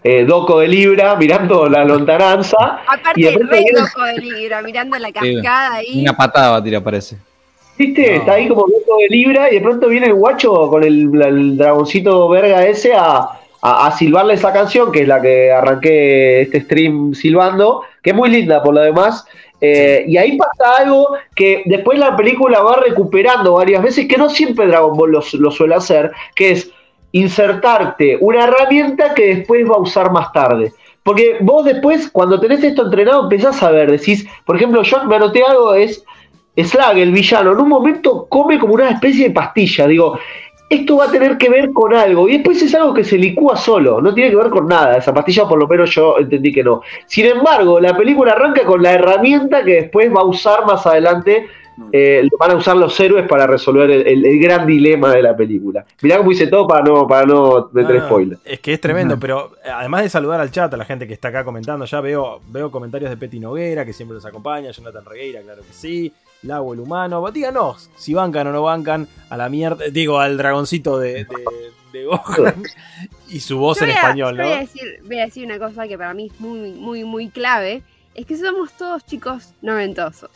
Eh, 0.09 0.25
Doco 0.25 0.61
de 0.61 0.69
Libra 0.69 1.17
mirando 1.17 1.69
la 1.69 1.85
lontananza. 1.85 2.57
y 2.87 2.95
Aparte, 2.95 3.21
de 3.21 3.33
pronto 3.33 3.53
re 3.53 3.59
viene- 3.63 3.81
loco 3.81 4.03
de 4.05 4.19
libro, 4.21 4.57
mirando 4.63 4.99
la 4.99 5.13
cascada 5.13 5.75
ahí. 5.75 6.01
Una 6.03 6.17
patada 6.17 6.51
va 6.51 6.57
a 6.59 6.63
tirar, 6.65 6.83
parece. 6.83 7.17
¿Viste? 7.79 8.11
No. 8.11 8.17
Está 8.19 8.33
ahí 8.35 8.49
como 8.49 8.63
Doco 8.63 8.99
de 9.01 9.09
Libra 9.09 9.51
y 9.51 9.57
de 9.57 9.61
pronto 9.61 9.89
viene 9.89 10.07
el 10.07 10.15
guacho 10.15 10.69
con 10.71 10.83
el, 10.85 11.11
el 11.23 11.57
dragoncito 11.57 12.29
verga 12.29 12.65
ese 12.67 12.95
a, 12.95 13.29
a, 13.61 13.87
a 13.87 13.93
silbarle 13.93 14.35
esa 14.35 14.53
canción, 14.53 14.91
que 14.93 15.03
es 15.03 15.09
la 15.09 15.21
que 15.21 15.51
arranqué 15.53 16.43
este 16.43 16.61
stream 16.63 17.13
silbando, 17.15 17.83
que 18.03 18.11
es 18.11 18.17
muy 18.17 18.31
linda 18.31 18.63
por 18.63 18.75
lo 18.75 18.81
demás. 18.83 19.27
Eh, 19.61 20.05
Y 20.07 20.17
ahí 20.19 20.37
pasa 20.37 20.83
algo 20.83 21.17
que 21.35 21.63
después 21.67 21.99
la 21.99 22.15
película 22.15 22.61
va 22.61 22.77
recuperando 22.77 23.55
varias 23.55 23.83
veces, 23.83 24.07
que 24.07 24.17
no 24.19 24.29
siempre 24.31 24.67
Dragon 24.67 24.97
Ball 24.97 25.11
lo, 25.13 25.23
lo 25.39 25.51
suele 25.51 25.75
hacer, 25.75 26.13
que 26.35 26.51
es 26.53 26.71
insertarte 27.13 28.19
una 28.21 28.45
herramienta 28.45 29.15
que 29.15 29.37
después 29.37 29.69
va 29.69 29.77
a 29.77 29.81
usar 29.81 30.11
más 30.11 30.33
tarde. 30.33 30.73
Porque 31.03 31.37
vos 31.41 31.65
después, 31.65 32.11
cuando 32.11 32.41
tenés 32.41 32.65
esto 32.65 32.85
entrenado, 32.85 33.23
empezás 33.23 33.63
a 33.63 33.71
ver, 33.71 33.91
decís, 33.91 34.27
por 34.45 34.57
ejemplo, 34.57 34.83
yo 34.83 35.05
me 35.05 35.17
anoté 35.17 35.43
algo, 35.43 35.75
es 35.75 36.05
Slag, 36.57 36.99
el 36.99 37.13
villano, 37.13 37.53
en 37.53 37.61
un 37.61 37.69
momento 37.69 38.27
come 38.29 38.59
como 38.59 38.75
una 38.75 38.91
especie 38.91 39.29
de 39.29 39.35
pastilla. 39.35 39.87
Digo, 39.87 40.19
esto 40.69 40.97
va 40.97 41.05
a 41.05 41.11
tener 41.11 41.37
que 41.39 41.49
ver 41.49 41.73
con 41.73 41.95
algo. 41.95 42.29
Y 42.29 42.33
después 42.33 42.61
es 42.63 42.75
algo 42.75 42.95
que 42.95 43.05
se 43.05 43.19
licúa 43.19 43.57
solo, 43.57 44.01
no 44.01 44.15
tiene 44.15 44.31
que 44.31 44.37
ver 44.37 44.51
con 44.51 44.67
nada. 44.67 44.97
Esa 44.97 45.13
pastilla, 45.13 45.47
por 45.47 45.59
lo 45.59 45.69
menos 45.69 45.95
yo 45.95 46.19
entendí 46.19 46.53
que 46.53 46.65
no. 46.65 46.83
Sin 47.07 47.27
embargo, 47.27 47.79
la 47.79 47.97
película 47.97 48.33
arranca 48.33 48.65
con 48.65 48.83
la 48.83 48.93
herramienta 48.93 49.65
que 49.65 49.75
después 49.75 50.13
va 50.15 50.23
a 50.23 50.25
usar 50.25 50.67
más 50.67 50.87
adelante. 50.87 51.47
Eh, 51.93 52.27
lo 52.31 52.39
van 52.39 52.51
a 52.53 52.57
usar 52.57 52.77
los 52.77 52.99
héroes 53.01 53.27
para 53.29 53.47
resolver 53.47 53.91
el, 53.91 54.07
el- 54.07 54.25
el 54.27 54.39
gran 54.41 54.67
dilema 54.67 55.13
de 55.15 55.23
la 55.23 55.37
película. 55.37 55.85
Mirá 56.03 56.19
cómo 56.19 56.33
hice 56.33 56.47
todo 56.47 56.67
para 56.67 56.83
no, 56.85 57.07
para 57.07 57.27
no 57.27 57.69
meter 57.73 57.95
No, 57.97 58.01
no, 58.01 58.07
spoiler. 58.07 58.39
Es 58.45 58.61
que 58.61 58.73
es 58.73 58.81
tremendo, 58.81 59.19
pero 59.19 59.53
eh, 59.65 59.69
además 59.71 60.03
de 60.03 60.09
saludar 60.09 60.41
al 60.41 60.51
chat, 60.51 60.73
a 60.73 60.77
la 60.77 60.85
gente 60.85 61.07
que 61.07 61.15
está 61.15 61.29
acá 61.29 61.45
comentando, 61.45 61.85
ya 61.85 62.01
veo, 62.01 62.41
veo 62.49 62.71
comentarios 62.71 63.11
de 63.11 63.17
Peti 63.17 63.39
Noguera, 63.41 63.85
que 63.85 63.93
siempre 63.93 64.15
nos 64.15 64.25
acompaña, 64.27 64.71
Jonathan 64.71 65.05
Regueira, 65.05 65.41
claro 65.43 65.63
que 65.63 65.73
sí, 65.73 66.13
Lago 66.43 66.75
el 66.75 66.81
Humano, 66.81 67.31
díganos 67.31 67.91
si 67.97 68.15
bancan 68.15 68.47
o 68.49 68.53
no 68.53 68.63
bancan 68.63 69.07
a 69.31 69.37
la 69.37 69.49
mierda, 69.49 69.85
digo, 69.91 70.19
al 70.21 70.37
dragoncito 70.37 70.99
de, 70.99 71.25
de, 71.25 71.27
de 71.93 72.05
Gohan 72.05 72.63
y 73.29 73.41
su 73.41 73.59
voz 73.59 73.79
Yo 73.79 73.85
en 73.87 73.91
voy 73.91 73.97
a- 73.97 74.01
español, 74.01 74.37
yo 74.37 74.43
Voy 74.43 74.53
a, 74.53 74.55
¿no? 74.57 74.61
decir, 74.61 74.83
voy 75.05 75.19
a 75.21 75.25
decir 75.25 75.45
una 75.47 75.59
cosa 75.59 75.89
que 75.89 75.97
para 75.99 76.15
mí 76.15 76.27
es 76.33 76.41
muy, 76.41 76.73
muy, 76.73 77.05
muy 77.05 77.29
clave. 77.31 77.83
Es 78.15 78.25
que 78.27 78.37
somos 78.37 78.73
todos 78.73 79.05
chicos 79.05 79.53
noventosos. 79.63 80.31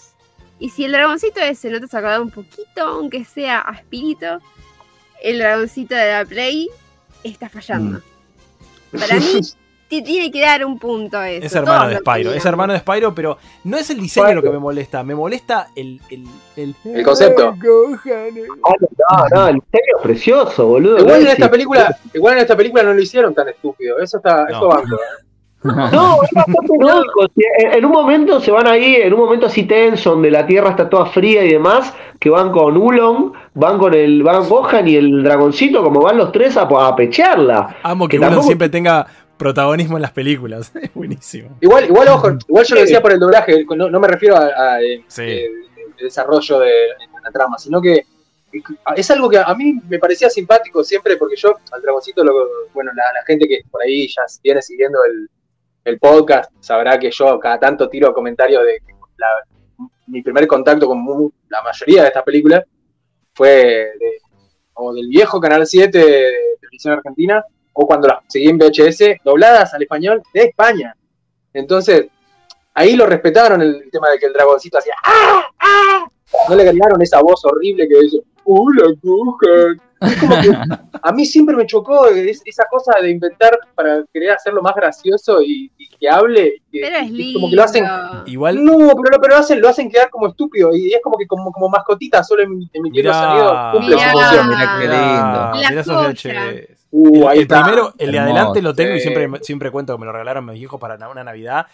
Y 0.60 0.68
si 0.68 0.84
el 0.84 0.92
dragoncito 0.92 1.40
ese 1.40 1.70
no 1.70 1.80
te 1.80 1.86
has 1.86 1.94
acordado 1.94 2.22
un 2.22 2.30
poquito, 2.30 2.82
aunque 2.82 3.24
sea 3.24 3.60
aspirito, 3.60 4.40
el 5.22 5.38
dragoncito 5.38 5.94
de 5.94 6.12
la 6.12 6.24
Play 6.24 6.68
está 7.24 7.48
fallando. 7.48 8.02
Para 8.92 9.16
mí, 9.16 9.40
te 9.88 10.02
tiene 10.02 10.30
que 10.30 10.42
dar 10.42 10.62
un 10.64 10.78
punto 10.78 11.20
eso. 11.22 11.46
Es 11.46 11.54
hermano 11.54 11.80
Todos 11.80 11.90
de 11.90 11.98
Spyro, 11.98 12.32
es 12.34 12.44
hermano 12.44 12.72
de 12.74 12.78
Spyro, 12.80 13.14
pero 13.14 13.38
no 13.64 13.78
es 13.78 13.88
el 13.88 14.00
diseño 14.00 14.34
lo 14.34 14.42
que 14.42 14.50
me 14.50 14.58
molesta, 14.58 15.02
me 15.02 15.14
molesta 15.14 15.68
el... 15.74 15.98
El, 16.10 16.24
el, 16.56 16.74
El 16.84 17.04
concepto. 17.04 17.54
Eh. 17.64 18.46
Ah, 19.08 19.24
no, 19.32 19.36
no, 19.36 19.48
el 19.48 19.54
diseño 19.54 19.96
es 19.96 20.02
precioso, 20.02 20.66
boludo. 20.66 20.98
Igual 20.98 21.22
en 21.22 21.28
esta 21.28 21.50
película, 21.50 21.98
igual 22.12 22.34
en 22.34 22.40
esta 22.40 22.56
película 22.56 22.82
no 22.82 22.92
lo 22.92 23.00
hicieron 23.00 23.34
tan 23.34 23.48
estúpido. 23.48 23.98
Eso 23.98 24.18
está, 24.18 24.44
No. 24.44 24.56
eso 24.56 24.68
banco. 24.68 24.98
¿Eh? 25.64 25.90
No, 25.92 26.18
es 26.22 26.30
bastante 26.32 26.72
lógico. 26.78 27.26
En 27.58 27.84
un 27.84 27.92
momento 27.92 28.40
se 28.40 28.50
van 28.50 28.66
ahí, 28.66 28.96
en 28.96 29.12
un 29.12 29.20
momento 29.20 29.46
así 29.46 29.64
tenso, 29.64 30.10
donde 30.10 30.30
la 30.30 30.46
tierra 30.46 30.70
está 30.70 30.88
toda 30.88 31.06
fría 31.06 31.44
y 31.44 31.52
demás, 31.52 31.92
que 32.18 32.30
van 32.30 32.50
con 32.52 32.76
Ulon, 32.76 33.32
van 33.54 33.78
con 33.78 33.94
el 33.94 34.22
van 34.22 34.48
Gohan 34.48 34.88
y 34.88 34.96
el 34.96 35.22
dragoncito, 35.22 35.82
como 35.82 36.00
van 36.00 36.16
los 36.18 36.32
tres 36.32 36.56
a, 36.56 36.62
a 36.62 36.96
pechearla. 36.96 37.76
Amo 37.82 38.06
que, 38.08 38.12
Que 38.12 38.18
uno 38.18 38.26
tampoco- 38.28 38.46
siempre 38.46 38.68
tenga 38.68 39.06
protagonismo 39.36 39.96
en 39.96 40.02
las 40.02 40.12
películas, 40.12 40.72
es 40.82 40.92
buenísimo. 40.94 41.56
Igual, 41.60 41.84
igual, 41.86 42.08
ojo, 42.08 42.28
igual 42.48 42.64
yo 42.66 42.74
lo 42.74 42.80
decía 42.82 43.00
por 43.00 43.12
el 43.12 43.18
doblaje, 43.18 43.64
no, 43.76 43.88
no 43.90 44.00
me 44.00 44.08
refiero 44.08 44.36
a, 44.36 44.46
a, 44.74 44.82
eh, 44.82 45.02
Sí. 45.08 45.22
eh, 45.22 45.48
de 45.98 46.04
desarrollo 46.04 46.58
de, 46.60 46.66
de 46.66 47.20
la 47.24 47.30
trama, 47.30 47.58
sino 47.58 47.80
que 47.80 48.04
es 48.96 49.10
algo 49.10 49.28
que 49.30 49.38
a 49.38 49.54
mí 49.54 49.80
me 49.88 49.98
parecía 49.98 50.28
simpático 50.28 50.82
siempre, 50.82 51.16
porque 51.16 51.36
yo 51.36 51.54
al 51.72 51.80
dragoncito, 51.82 52.24
lo, 52.24 52.32
bueno, 52.74 52.90
la, 52.94 53.02
la 53.14 53.24
gente 53.26 53.46
que 53.46 53.60
por 53.70 53.80
ahí 53.82 54.08
ya 54.08 54.22
viene 54.42 54.60
siguiendo 54.60 54.98
el, 55.04 55.28
el 55.84 55.98
podcast 55.98 56.52
sabrá 56.60 56.98
que 56.98 57.10
yo 57.10 57.38
cada 57.38 57.58
tanto 57.58 57.88
tiro 57.88 58.12
comentarios 58.12 58.64
de 58.64 58.78
la- 59.16 59.86
mi 60.06 60.22
primer 60.22 60.46
contacto 60.46 60.86
con 60.86 61.32
la 61.48 61.62
mayoría 61.62 62.02
de 62.02 62.08
estas 62.08 62.24
películas 62.24 62.64
fue 63.34 63.48
de- 63.98 64.18
o 64.74 64.92
del 64.92 65.08
viejo 65.08 65.40
Canal 65.40 65.66
7 65.66 65.98
de 65.98 66.32
televisión 66.60 66.94
argentina, 66.94 67.44
o 67.72 67.86
cuando 67.86 68.08
las 68.08 68.18
seguí 68.28 68.48
en 68.48 68.58
VHS, 68.58 69.20
dobladas 69.24 69.72
al 69.74 69.82
español 69.82 70.22
de 70.34 70.44
España. 70.44 70.96
Entonces, 71.52 72.06
ahí 72.74 72.96
lo 72.96 73.06
respetaron 73.06 73.60
el, 73.62 73.88
tema 73.90 74.08
de 74.10 74.18
que 74.18 74.26
el 74.26 74.32
dragoncito 74.32 74.78
hacía 74.78 74.94
¡Ah! 75.04 75.42
¡Ah! 75.58 76.06
No 76.48 76.54
le 76.54 76.62
agregaron 76.62 77.00
esa 77.02 77.20
voz 77.20 77.44
horrible 77.44 77.88
que 77.88 78.00
dice 78.00 78.18
¡Hola, 78.44 78.94
Gohan! 79.02 79.80
Es 80.00 80.16
como 80.18 80.34
que 80.40 80.48
a 81.02 81.12
mí 81.12 81.24
siempre 81.26 81.54
me 81.56 81.66
chocó 81.66 82.06
es- 82.08 82.40
esa 82.44 82.64
cosa 82.70 82.92
de 83.00 83.10
inventar 83.10 83.58
para 83.74 84.02
querer 84.12 84.30
hacerlo 84.30 84.62
más 84.62 84.74
gracioso 84.74 85.42
y, 85.42 85.70
y 85.76 85.88
que 85.88 86.08
hable. 86.08 86.62
Pero 86.72 86.96
es 86.96 87.06
y 87.08 87.10
lindo. 87.10 87.40
como 87.40 87.50
que 87.50 87.56
lo 87.56 87.62
hacen. 87.64 87.84
Igual, 88.26 88.64
No, 88.64 88.76
pero, 88.78 89.10
lo- 89.12 89.20
pero 89.20 89.34
lo 89.34 89.36
hacen, 89.40 89.60
lo 89.60 89.68
hacen 89.68 89.90
quedar 89.90 90.08
como 90.10 90.28
estúpido 90.28 90.74
y 90.74 90.92
es 90.92 91.00
como 91.02 91.16
que 91.18 91.26
como, 91.26 91.52
como 91.52 91.68
mascotita 91.68 92.22
solo 92.24 92.42
em- 92.42 92.68
emitiendo 92.72 93.10
Mirá. 93.10 93.22
sonido 93.22 93.72
cumple 93.72 93.92
su 93.92 93.98
Mirá. 93.98 94.12
función. 94.12 94.48
Mirá 94.48 94.76
qué 94.78 94.88
lindo. 94.88 94.98
La 94.98 95.52
mirá 95.70 95.80
esos. 95.80 96.06
VHS. 96.08 96.76
Uh, 96.92 97.28
El, 97.28 97.46
primero, 97.46 97.92
el 97.98 98.10
de 98.10 98.16
Hermoso, 98.18 98.34
adelante 98.36 98.62
lo 98.62 98.74
tengo 98.74 98.94
y 98.96 99.00
siempre, 99.00 99.28
siempre 99.42 99.70
cuento 99.70 99.94
que 99.94 100.00
me 100.00 100.06
lo 100.06 100.12
regalaron 100.12 100.44
mis 100.44 100.60
hijos 100.60 100.80
para 100.80 100.96
una 101.08 101.22
Navidad. 101.22 101.66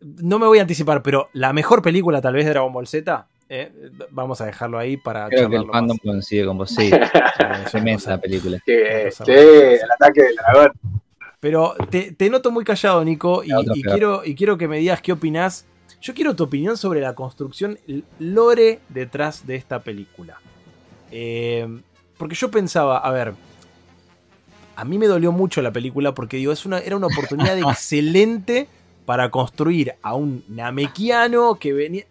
No 0.00 0.38
me 0.38 0.46
voy 0.46 0.58
a 0.58 0.62
anticipar, 0.62 1.02
pero 1.02 1.28
la 1.34 1.52
mejor 1.52 1.82
película 1.82 2.20
tal 2.22 2.34
vez 2.34 2.44
de 2.46 2.52
Dragon 2.52 2.72
Ball 2.72 2.86
Z, 2.86 3.26
eh, 3.48 3.72
vamos 4.10 4.40
a 4.40 4.46
dejarlo 4.46 4.78
ahí 4.78 4.96
para 4.96 5.28
Creo 5.28 5.48
que 5.48 5.56
el 5.56 5.66
fandom 5.66 5.96
más. 5.96 6.00
coincide 6.02 6.44
con 6.46 6.58
vos. 6.58 6.70
Sí, 6.70 6.90
Eh, 6.92 7.64
tremenda 7.70 8.10
la 8.10 8.20
película. 8.20 8.58
Que, 8.64 9.10
sí, 9.10 9.22
el 9.32 9.90
ataque 9.90 10.22
del 10.22 10.36
dragón. 10.36 10.72
Pero 11.40 11.74
te, 11.88 12.12
te 12.12 12.28
noto 12.30 12.50
muy 12.50 12.64
callado, 12.64 13.04
Nico, 13.04 13.42
y, 13.44 13.82
quiero, 13.82 14.24
y 14.24 14.34
quiero 14.34 14.58
que 14.58 14.66
me 14.66 14.78
digas 14.78 15.00
qué 15.00 15.12
opinás. 15.12 15.66
Yo 16.00 16.14
quiero 16.14 16.34
tu 16.34 16.44
opinión 16.44 16.76
sobre 16.76 17.00
la 17.00 17.14
construcción, 17.14 17.78
lore 18.18 18.80
detrás 18.88 19.46
de 19.46 19.56
esta 19.56 19.80
película. 19.80 20.40
Eh, 21.10 21.66
porque 22.16 22.34
yo 22.34 22.50
pensaba, 22.50 22.98
a 22.98 23.10
ver, 23.12 23.34
a 24.76 24.84
mí 24.84 24.98
me 24.98 25.06
dolió 25.06 25.32
mucho 25.32 25.62
la 25.62 25.72
película 25.72 26.12
porque 26.12 26.36
digo, 26.36 26.52
es 26.52 26.66
una, 26.66 26.78
era 26.80 26.96
una 26.96 27.06
oportunidad 27.06 27.56
excelente 27.70 28.68
para 29.06 29.30
construir 29.30 29.94
a 30.02 30.14
un 30.14 30.44
namekiano 30.48 31.54
que 31.54 31.72
venía... 31.72 32.04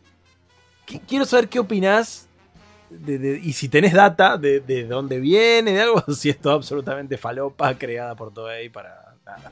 Qu- 0.87 1.01
Quiero 1.07 1.25
saber 1.25 1.47
qué 1.49 1.59
opinás 1.59 2.27
y 3.43 3.51
si 3.53 3.67
tenés 3.67 3.93
data 3.93 4.37
de, 4.37 4.61
de 4.61 4.85
dónde 4.85 5.19
viene, 5.19 5.73
de 5.73 5.81
algo, 5.81 6.01
si 6.13 6.29
es 6.29 6.37
todo 6.39 6.53
absolutamente 6.53 7.17
falopa 7.17 7.77
creada 7.77 8.15
por 8.15 8.33
Toei 8.33 8.69
para 8.69 9.13
nada. 9.25 9.51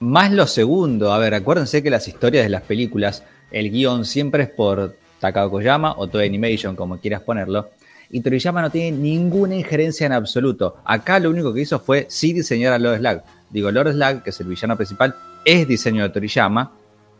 Más 0.00 0.32
lo 0.32 0.46
segundo, 0.46 1.12
a 1.12 1.18
ver, 1.18 1.34
acuérdense 1.34 1.82
que 1.82 1.90
las 1.90 2.08
historias 2.08 2.44
de 2.44 2.50
las 2.50 2.62
películas, 2.62 3.22
el 3.50 3.70
guion 3.70 4.04
siempre 4.04 4.44
es 4.44 4.48
por 4.50 4.96
Takao 5.20 5.50
Koyama 5.50 5.94
o 5.98 6.08
Toei 6.08 6.28
Animation, 6.28 6.74
como 6.74 6.98
quieras 6.98 7.20
ponerlo, 7.22 7.70
y 8.10 8.20
Toriyama 8.20 8.60
no 8.62 8.70
tiene 8.70 8.96
ninguna 8.96 9.54
injerencia 9.56 10.06
en 10.06 10.12
absoluto. 10.12 10.76
Acá 10.84 11.18
lo 11.18 11.30
único 11.30 11.52
que 11.54 11.62
hizo 11.62 11.78
fue 11.80 12.06
sí 12.08 12.32
diseñar 12.32 12.72
a 12.72 12.78
Lord 12.78 12.98
Slag. 12.98 13.24
Digo, 13.50 13.70
Lord 13.70 13.92
Slag, 13.92 14.22
que 14.22 14.30
es 14.30 14.40
el 14.40 14.46
villano 14.46 14.76
principal, 14.76 15.14
es 15.44 15.66
diseño 15.66 16.02
de 16.02 16.08
Toriyama, 16.10 16.72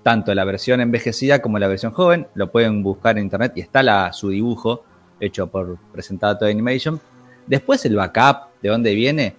tanto 0.04 0.32
la 0.34 0.44
versión 0.44 0.80
envejecida 0.80 1.42
como 1.42 1.58
la 1.58 1.66
versión 1.66 1.92
joven, 1.92 2.28
lo 2.34 2.52
pueden 2.52 2.82
buscar 2.82 3.18
en 3.18 3.24
internet 3.24 3.52
y 3.56 3.60
está 3.60 4.12
su 4.12 4.28
dibujo 4.28 4.84
hecho 5.18 5.48
por 5.48 5.78
presentado 5.92 6.38
Toei 6.38 6.52
Animation. 6.52 7.00
Después 7.46 7.84
el 7.86 7.96
backup, 7.96 8.50
de 8.62 8.68
dónde 8.68 8.94
viene, 8.94 9.34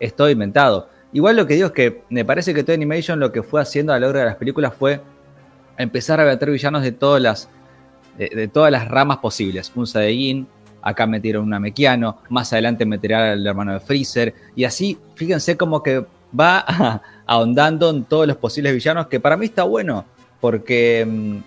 es 0.00 0.14
todo 0.14 0.30
inventado. 0.30 0.88
Igual 1.12 1.36
lo 1.36 1.46
que 1.46 1.54
digo 1.54 1.66
es 1.66 1.72
que 1.72 2.02
me 2.08 2.24
parece 2.24 2.54
que 2.54 2.62
Toy 2.62 2.76
Animation 2.76 3.20
lo 3.20 3.32
que 3.32 3.42
fue 3.42 3.60
haciendo 3.60 3.92
a 3.92 3.96
lo 3.98 4.06
largo 4.06 4.20
de 4.20 4.24
las 4.24 4.36
películas 4.36 4.72
fue 4.74 5.00
empezar 5.76 6.20
a 6.20 6.24
meter 6.24 6.50
villanos 6.50 6.82
de 6.82 6.92
todas 6.92 7.20
las, 7.20 7.48
de, 8.16 8.48
todas 8.48 8.70
las 8.70 8.88
ramas 8.88 9.18
posibles. 9.18 9.72
Un 9.74 9.86
Saiyajin, 9.86 10.46
acá 10.80 11.06
metieron 11.06 11.44
un 11.44 11.50
Namekiano, 11.50 12.18
más 12.28 12.52
adelante 12.52 12.86
meterá 12.86 13.32
al 13.32 13.46
hermano 13.46 13.72
de 13.74 13.80
Freezer, 13.80 14.34
y 14.54 14.64
así, 14.64 14.98
fíjense 15.16 15.56
como 15.56 15.82
que 15.82 16.04
va 16.38 17.02
ahondando 17.26 17.90
en 17.90 18.04
todos 18.04 18.26
los 18.26 18.36
posibles 18.36 18.74
villanos, 18.74 19.06
que 19.06 19.20
para 19.20 19.36
mí 19.36 19.46
está 19.46 19.64
bueno, 19.64 20.04
porque, 20.40 21.06
mm, 21.08 21.38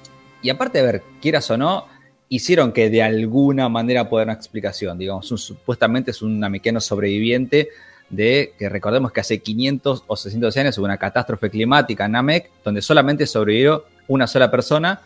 y 0.41 0.50
aparte, 0.50 0.79
a 0.79 0.84
ver, 0.84 1.03
quieras 1.22 1.50
o 1.51 1.58
no, 1.58 1.86
hicieron 2.29 2.72
que 2.72 2.89
de 2.89 3.03
alguna 3.03 3.70
manera 3.70 4.10
pueda 4.10 4.25
una 4.25 4.34
explicación, 4.34 4.98
digamos, 4.98 5.27
supuestamente 5.27 6.12
es 6.12 6.22
un 6.22 6.39
Namekiano 6.39 6.82
sobreviviente, 6.82 7.70
de 8.10 8.53
que 8.58 8.70
recordemos 8.70 9.12
que 9.12 9.20
hace 9.20 9.39
500 9.39 10.06
o 10.08 10.15
600 10.15 10.56
años 10.58 10.77
hubo 10.77 10.86
una 10.86 10.98
catástrofe 10.98 11.50
climática 11.50 12.06
en 12.06 12.13
Namek, 12.13 12.50
donde 12.63 12.82
solamente 12.82 13.25
sobrevivió 13.25 13.86
una 14.08 14.27
sola 14.27 14.50
persona, 14.50 15.01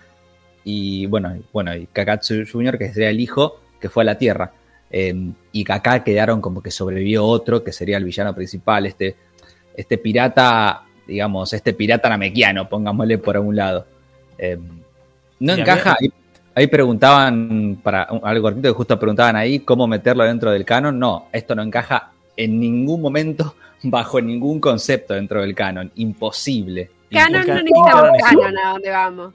y 0.63 1.07
bueno, 1.07 1.35
bueno, 1.51 1.75
y 1.75 1.88
Kakatsu 1.88 2.45
Jr., 2.51 2.77
que 2.77 2.93
sería 2.93 3.09
el 3.09 3.19
hijo, 3.19 3.59
que 3.79 3.89
fue 3.89 4.03
a 4.03 4.05
la 4.05 4.17
Tierra. 4.17 4.51
Eh, 4.91 5.31
y 5.51 5.71
acá 5.71 6.03
quedaron 6.03 6.41
como 6.41 6.61
que 6.61 6.69
sobrevivió 6.69 7.25
otro, 7.25 7.63
que 7.63 7.71
sería 7.71 7.97
el 7.97 8.03
villano 8.03 8.35
principal, 8.35 8.85
este, 8.85 9.15
este 9.75 9.97
pirata 9.97 10.83
digamos, 11.07 11.51
este 11.51 11.73
pirata 11.73 12.07
namequiano, 12.07 12.69
pongámosle 12.69 13.17
por 13.17 13.35
algún 13.35 13.55
lado. 13.55 13.85
Eh, 14.37 14.57
no 15.39 15.53
Y 15.55 15.57
a 15.57 15.61
encaja. 15.61 15.97
Ahí, 15.99 16.09
ahí 16.55 16.67
preguntaban, 16.67 17.79
para 17.83 18.03
algo 18.03 18.43
cortito 18.43 18.69
que 18.69 18.73
justo 18.73 18.97
preguntaban 18.97 19.35
ahí, 19.35 19.59
cómo 19.59 19.87
meterlo 19.87 20.23
dentro 20.23 20.51
del 20.51 20.63
canon. 20.63 20.97
No, 20.97 21.25
esto 21.33 21.53
no 21.53 21.63
encaja 21.63 22.11
en 22.37 22.59
ningún 22.59 23.01
momento, 23.01 23.55
bajo 23.83 24.21
ningún 24.21 24.61
concepto 24.61 25.13
dentro 25.15 25.41
del 25.41 25.53
canon. 25.53 25.91
Imposible. 25.95 26.91
Canon 27.11 27.45
no 27.45 27.55
necesitamos 27.55 28.09
es- 28.17 28.23
canon 28.23 28.57
a 28.57 28.69
dónde 28.71 28.89
vamos. 28.89 29.33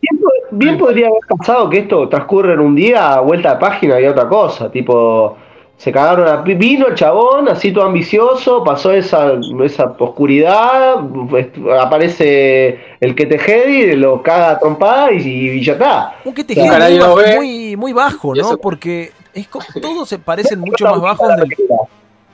Bien, 0.00 0.20
po- 0.20 0.56
bien 0.56 0.78
podría 0.78 1.06
haber 1.08 1.20
pasado 1.38 1.70
que 1.70 1.78
esto 1.78 2.08
transcurre 2.08 2.54
en 2.54 2.60
un 2.60 2.74
día, 2.74 3.20
vuelta 3.20 3.54
de 3.54 3.60
página 3.60 4.00
y 4.00 4.06
otra 4.06 4.26
cosa. 4.28 4.68
Tipo, 4.68 5.36
se 5.84 5.92
cagaron 5.92 6.26
a 6.26 6.36
Vino 6.40 6.86
el 6.88 6.94
chabón, 6.94 7.46
así 7.46 7.70
todo 7.70 7.84
ambicioso, 7.84 8.64
pasó 8.64 8.90
esa, 8.90 9.34
esa 9.62 9.94
oscuridad, 9.98 10.96
pues, 11.28 11.48
aparece 11.78 12.80
el 13.00 13.14
que 13.14 13.26
te 13.26 13.94
lo 13.94 14.22
caga 14.22 14.52
a 14.52 14.58
trompada 14.58 15.12
y, 15.12 15.18
y 15.50 15.62
ya 15.62 15.74
está. 15.74 16.16
Un 16.24 16.32
que 16.32 16.42
te 16.42 16.54
queda 16.54 16.88
muy, 16.88 16.98
bajo- 16.98 17.36
muy, 17.36 17.76
muy 17.76 17.92
bajo, 17.92 18.34
¿no? 18.34 18.40
eso- 18.40 18.56
Porque 18.58 19.12
es 19.34 19.46
todos 19.82 20.08
se 20.08 20.18
parecen 20.18 20.58
mucho 20.60 20.86
más 20.86 21.00
bajos 21.02 21.28
del, 21.36 21.54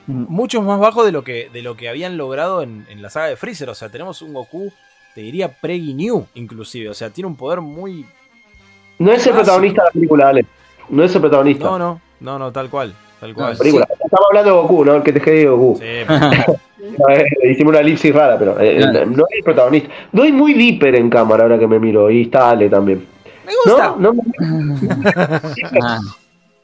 muchos 0.07 0.63
más 0.63 0.79
bajos 0.79 1.05
de 1.05 1.11
lo 1.11 1.25
que, 1.25 1.49
de 1.51 1.61
lo 1.61 1.75
que 1.75 1.89
habían 1.89 2.15
logrado 2.15 2.61
en, 2.61 2.85
en 2.89 3.01
la 3.01 3.09
saga 3.09 3.27
de 3.27 3.35
Freezer. 3.35 3.69
O 3.69 3.75
sea, 3.75 3.89
tenemos 3.89 4.21
un 4.21 4.33
Goku, 4.33 4.71
te 5.13 5.19
diría 5.19 5.49
Preggy 5.49 5.93
New, 5.93 6.25
inclusive. 6.35 6.87
O 6.89 6.93
sea, 6.93 7.09
tiene 7.09 7.27
un 7.27 7.35
poder 7.35 7.59
muy. 7.59 8.05
No 8.97 9.11
es 9.11 9.27
el 9.27 9.33
protagonista 9.33 9.81
de 9.81 9.87
la 9.87 9.91
película, 9.91 10.29
Ale. 10.29 10.45
No 10.89 11.03
es 11.03 11.13
el 11.13 11.19
protagonista. 11.19 11.65
No, 11.65 11.77
no, 11.77 12.01
no, 12.21 12.39
no, 12.39 12.51
tal 12.53 12.69
cual. 12.69 12.93
Tal 13.21 13.33
cual. 13.33 13.53
Estamos 13.53 14.25
hablando 14.29 14.49
de 14.49 14.61
Goku, 14.61 14.83
¿no? 14.85 14.95
El 14.95 15.03
que 15.03 15.13
te 15.13 15.19
jedi 15.21 15.37
de 15.39 15.45
Goku. 15.47 15.79
Sí, 15.79 15.85
hicimos 17.49 17.71
una 17.71 17.79
elipsis 17.79 18.13
rara, 18.13 18.37
pero 18.37 18.59
eh, 18.59 18.77
Claro. 18.81 19.05
no 19.05 19.23
es 19.29 19.37
el 19.37 19.43
protagonista. 19.43 19.89
Doy 20.11 20.31
muy 20.33 20.53
Dipper 20.53 20.95
en 20.95 21.09
cámara 21.09 21.43
ahora 21.43 21.57
que 21.59 21.67
me 21.67 21.79
miro. 21.79 22.09
Y 22.11 22.23
está 22.23 22.49
Ale 22.49 22.67
también. 22.69 23.05
me 23.45 23.53
gusta. 23.63 23.95
No, 23.97 24.11
no, 24.13 24.21
Ah, 25.83 25.99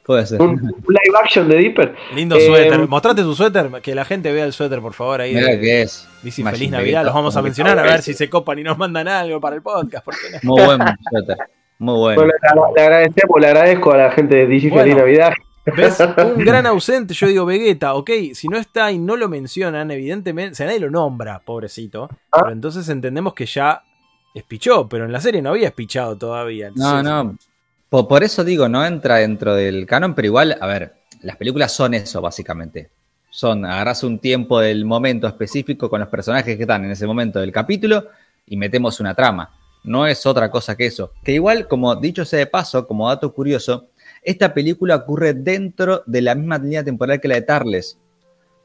puede 0.04 0.26
ser. 0.26 0.40
un, 0.42 0.50
un 0.50 0.58
live 0.88 1.18
action 1.22 1.48
de 1.48 1.56
Dipper. 1.58 1.94
Lindo 2.14 2.36
Eh, 2.36 2.46
suéter. 2.46 2.88
Mostrate 2.88 3.22
tu 3.22 3.34
suéter. 3.34 3.68
Que 3.80 3.94
la 3.94 4.04
gente 4.04 4.32
vea 4.32 4.44
el 4.44 4.52
suéter, 4.52 4.80
por 4.80 4.94
favor. 4.94 5.20
Ahí. 5.20 5.34
Mira 5.34 5.48
de- 5.52 5.60
que 5.60 5.82
es. 5.82 6.08
Dice 6.22 6.42
Feliz 6.42 6.70
Navidad. 6.70 7.04
Los 7.04 7.14
vamos 7.14 7.36
a 7.36 7.42
mencionar 7.42 7.78
a 7.78 7.82
ver 7.82 8.02
si 8.02 8.14
se 8.14 8.28
copan 8.28 8.58
y 8.58 8.64
nos 8.64 8.76
mandan 8.76 9.06
algo 9.06 9.40
para 9.40 9.54
el 9.56 9.62
podcast. 9.62 10.04
¿por 10.04 10.14
qué 10.14 10.28
no? 10.32 10.38
Muy 10.42 10.64
buen 10.64 10.80
suéter. 11.10 11.36
Muy 11.78 11.94
bueno. 11.96 12.22
Bueno, 12.22 12.32
le, 12.74 12.80
le 12.80 12.82
agradecemos, 12.82 13.40
le 13.40 13.46
agradezco 13.46 13.92
a 13.92 13.96
la 13.96 14.10
gente 14.10 14.34
de 14.34 14.46
DC 14.48 14.68
Bueno. 14.68 14.82
Feliz 14.82 14.96
Navidad. 14.96 15.32
¿Ves? 15.76 15.98
Un 16.36 16.44
gran 16.44 16.66
ausente, 16.66 17.14
yo 17.14 17.26
digo 17.26 17.46
Vegeta, 17.46 17.94
ok, 17.94 18.10
si 18.34 18.48
no 18.48 18.56
está 18.58 18.90
y 18.92 18.98
no 18.98 19.16
lo 19.16 19.28
mencionan, 19.28 19.90
evidentemente, 19.90 20.52
o 20.52 20.54
sea, 20.54 20.66
nadie 20.66 20.80
lo 20.80 20.90
nombra, 20.90 21.40
pobrecito, 21.40 22.08
Ah. 22.30 22.38
pero 22.40 22.52
entonces 22.52 22.88
entendemos 22.88 23.34
que 23.34 23.46
ya 23.46 23.82
espichó, 24.34 24.88
pero 24.88 25.04
en 25.04 25.12
la 25.12 25.20
serie 25.20 25.42
no 25.42 25.50
había 25.50 25.68
espichado 25.68 26.16
todavía. 26.16 26.70
No, 26.74 27.02
no. 27.02 27.36
Por, 27.88 28.06
por 28.06 28.22
eso 28.22 28.44
digo, 28.44 28.68
no 28.68 28.84
entra 28.84 29.16
dentro 29.16 29.54
del 29.54 29.86
canon, 29.86 30.14
pero 30.14 30.26
igual, 30.26 30.56
a 30.60 30.66
ver, 30.66 30.94
las 31.22 31.36
películas 31.36 31.72
son 31.72 31.94
eso, 31.94 32.20
básicamente. 32.20 32.90
Son 33.30 33.64
agarras 33.64 34.04
un 34.04 34.18
tiempo 34.18 34.60
del 34.60 34.84
momento 34.84 35.26
específico 35.26 35.88
con 35.90 36.00
los 36.00 36.08
personajes 36.08 36.56
que 36.56 36.62
están 36.62 36.84
en 36.84 36.90
ese 36.92 37.06
momento 37.06 37.40
del 37.40 37.52
capítulo 37.52 38.06
y 38.46 38.56
metemos 38.56 39.00
una 39.00 39.14
trama. 39.14 39.50
No 39.84 40.06
es 40.06 40.24
otra 40.26 40.50
cosa 40.50 40.76
que 40.76 40.86
eso. 40.86 41.12
Que 41.22 41.32
igual, 41.32 41.66
como 41.68 41.94
dicho 41.96 42.24
sea 42.24 42.40
de 42.40 42.46
paso, 42.46 42.86
como 42.86 43.08
dato 43.08 43.32
curioso, 43.32 43.86
esta 44.22 44.54
película 44.54 44.96
ocurre 44.96 45.34
dentro 45.34 46.02
de 46.06 46.22
la 46.22 46.34
misma 46.34 46.58
línea 46.58 46.84
temporal 46.84 47.20
que 47.20 47.28
la 47.28 47.36
de 47.36 47.42
Tarles. 47.42 47.98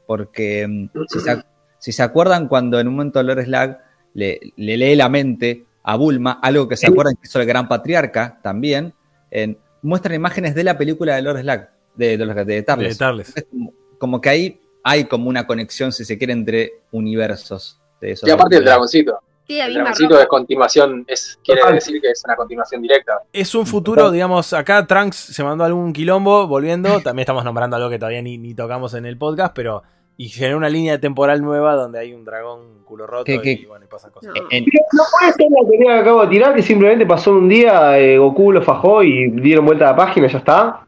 Porque 0.06 0.66
mm, 0.68 0.88
si 1.08 1.20
se, 1.20 1.30
ac- 1.32 1.44
si 1.78 1.92
se 1.92 2.02
acuerdan 2.02 2.48
cuando 2.48 2.78
en 2.80 2.88
un 2.88 2.94
momento 2.96 3.22
Lord 3.22 3.44
Slag 3.44 3.80
le, 4.14 4.40
le 4.56 4.76
lee 4.76 4.96
la 4.96 5.08
mente 5.08 5.64
a 5.82 5.96
Bulma, 5.96 6.38
algo 6.42 6.68
que 6.68 6.76
se 6.76 6.86
acuerdan 6.86 7.14
que 7.16 7.26
hizo 7.26 7.40
el 7.40 7.46
gran 7.46 7.68
patriarca 7.68 8.38
también, 8.42 8.92
en- 9.30 9.58
muestran 9.82 10.14
imágenes 10.14 10.54
de 10.54 10.64
la 10.64 10.76
película 10.78 11.16
de 11.16 11.22
Lord 11.22 11.40
Slag, 11.40 11.70
de, 11.94 12.16
de, 12.16 12.44
de 12.44 12.62
Tarles. 12.62 12.94
De 12.94 12.98
Tarles. 12.98 13.32
Es 13.36 13.44
como, 13.50 13.72
como 13.98 14.20
que 14.20 14.28
ahí 14.28 14.60
hay 14.82 15.04
como 15.04 15.28
una 15.28 15.46
conexión, 15.46 15.92
si 15.92 16.04
se 16.04 16.18
quiere, 16.18 16.32
entre 16.34 16.72
universos 16.92 17.80
de 18.00 18.12
esos 18.12 18.28
Y 18.28 18.32
aparte 18.32 18.56
el 18.56 18.64
dragoncito. 18.64 19.18
Sí, 19.46 19.58
la 19.58 19.64
El 19.64 19.70
misma 19.70 19.82
dragoncito 19.84 20.08
ropa. 20.10 20.22
es 20.22 20.28
continuación, 20.28 21.04
es, 21.06 21.38
quiere 21.44 21.60
Total. 21.60 21.74
decir 21.74 22.00
que 22.00 22.08
es 22.10 22.22
una 22.24 22.34
continuación 22.36 22.80
directa. 22.82 23.20
Es 23.32 23.54
un 23.54 23.66
futuro, 23.66 24.10
digamos, 24.10 24.52
acá 24.54 24.86
Trunks 24.86 25.16
se 25.16 25.44
mandó 25.44 25.64
algún 25.64 25.92
quilombo, 25.92 26.46
volviendo, 26.46 27.00
también 27.02 27.20
estamos 27.24 27.44
nombrando 27.44 27.76
algo 27.76 27.90
que 27.90 27.98
todavía 27.98 28.22
ni, 28.22 28.38
ni 28.38 28.54
tocamos 28.54 28.94
en 28.94 29.06
el 29.06 29.16
podcast, 29.18 29.52
pero... 29.54 29.82
Y 30.16 30.28
generó 30.28 30.58
una 30.58 30.68
línea 30.68 31.00
temporal 31.00 31.42
nueva 31.42 31.74
donde 31.74 31.98
hay 31.98 32.12
un 32.14 32.24
dragón 32.24 32.84
culo 32.84 33.04
roto 33.04 33.24
¿Qué- 33.24 33.40
qué? 33.42 33.50
y 33.50 33.66
bueno, 33.66 33.84
y 33.84 33.88
pasan 33.88 34.12
cosas. 34.12 34.32
No. 34.32 34.42
En- 34.48 34.64
No 34.92 35.02
puede 35.10 35.32
ser 35.32 35.46
la 35.50 35.68
teoría 35.68 35.94
que 35.94 35.98
acabo 36.02 36.20
de 36.22 36.28
tirar, 36.28 36.54
que 36.54 36.62
simplemente 36.62 37.04
pasó 37.04 37.30
en 37.30 37.36
un 37.38 37.48
día, 37.48 37.98
eh, 37.98 38.16
Goku 38.16 38.52
lo 38.52 38.62
fajó 38.62 39.02
y 39.02 39.28
dieron 39.32 39.66
vuelta 39.66 39.86
a 39.88 39.90
la 39.90 39.96
página 39.96 40.28
y 40.28 40.30
ya 40.30 40.38
está. 40.38 40.86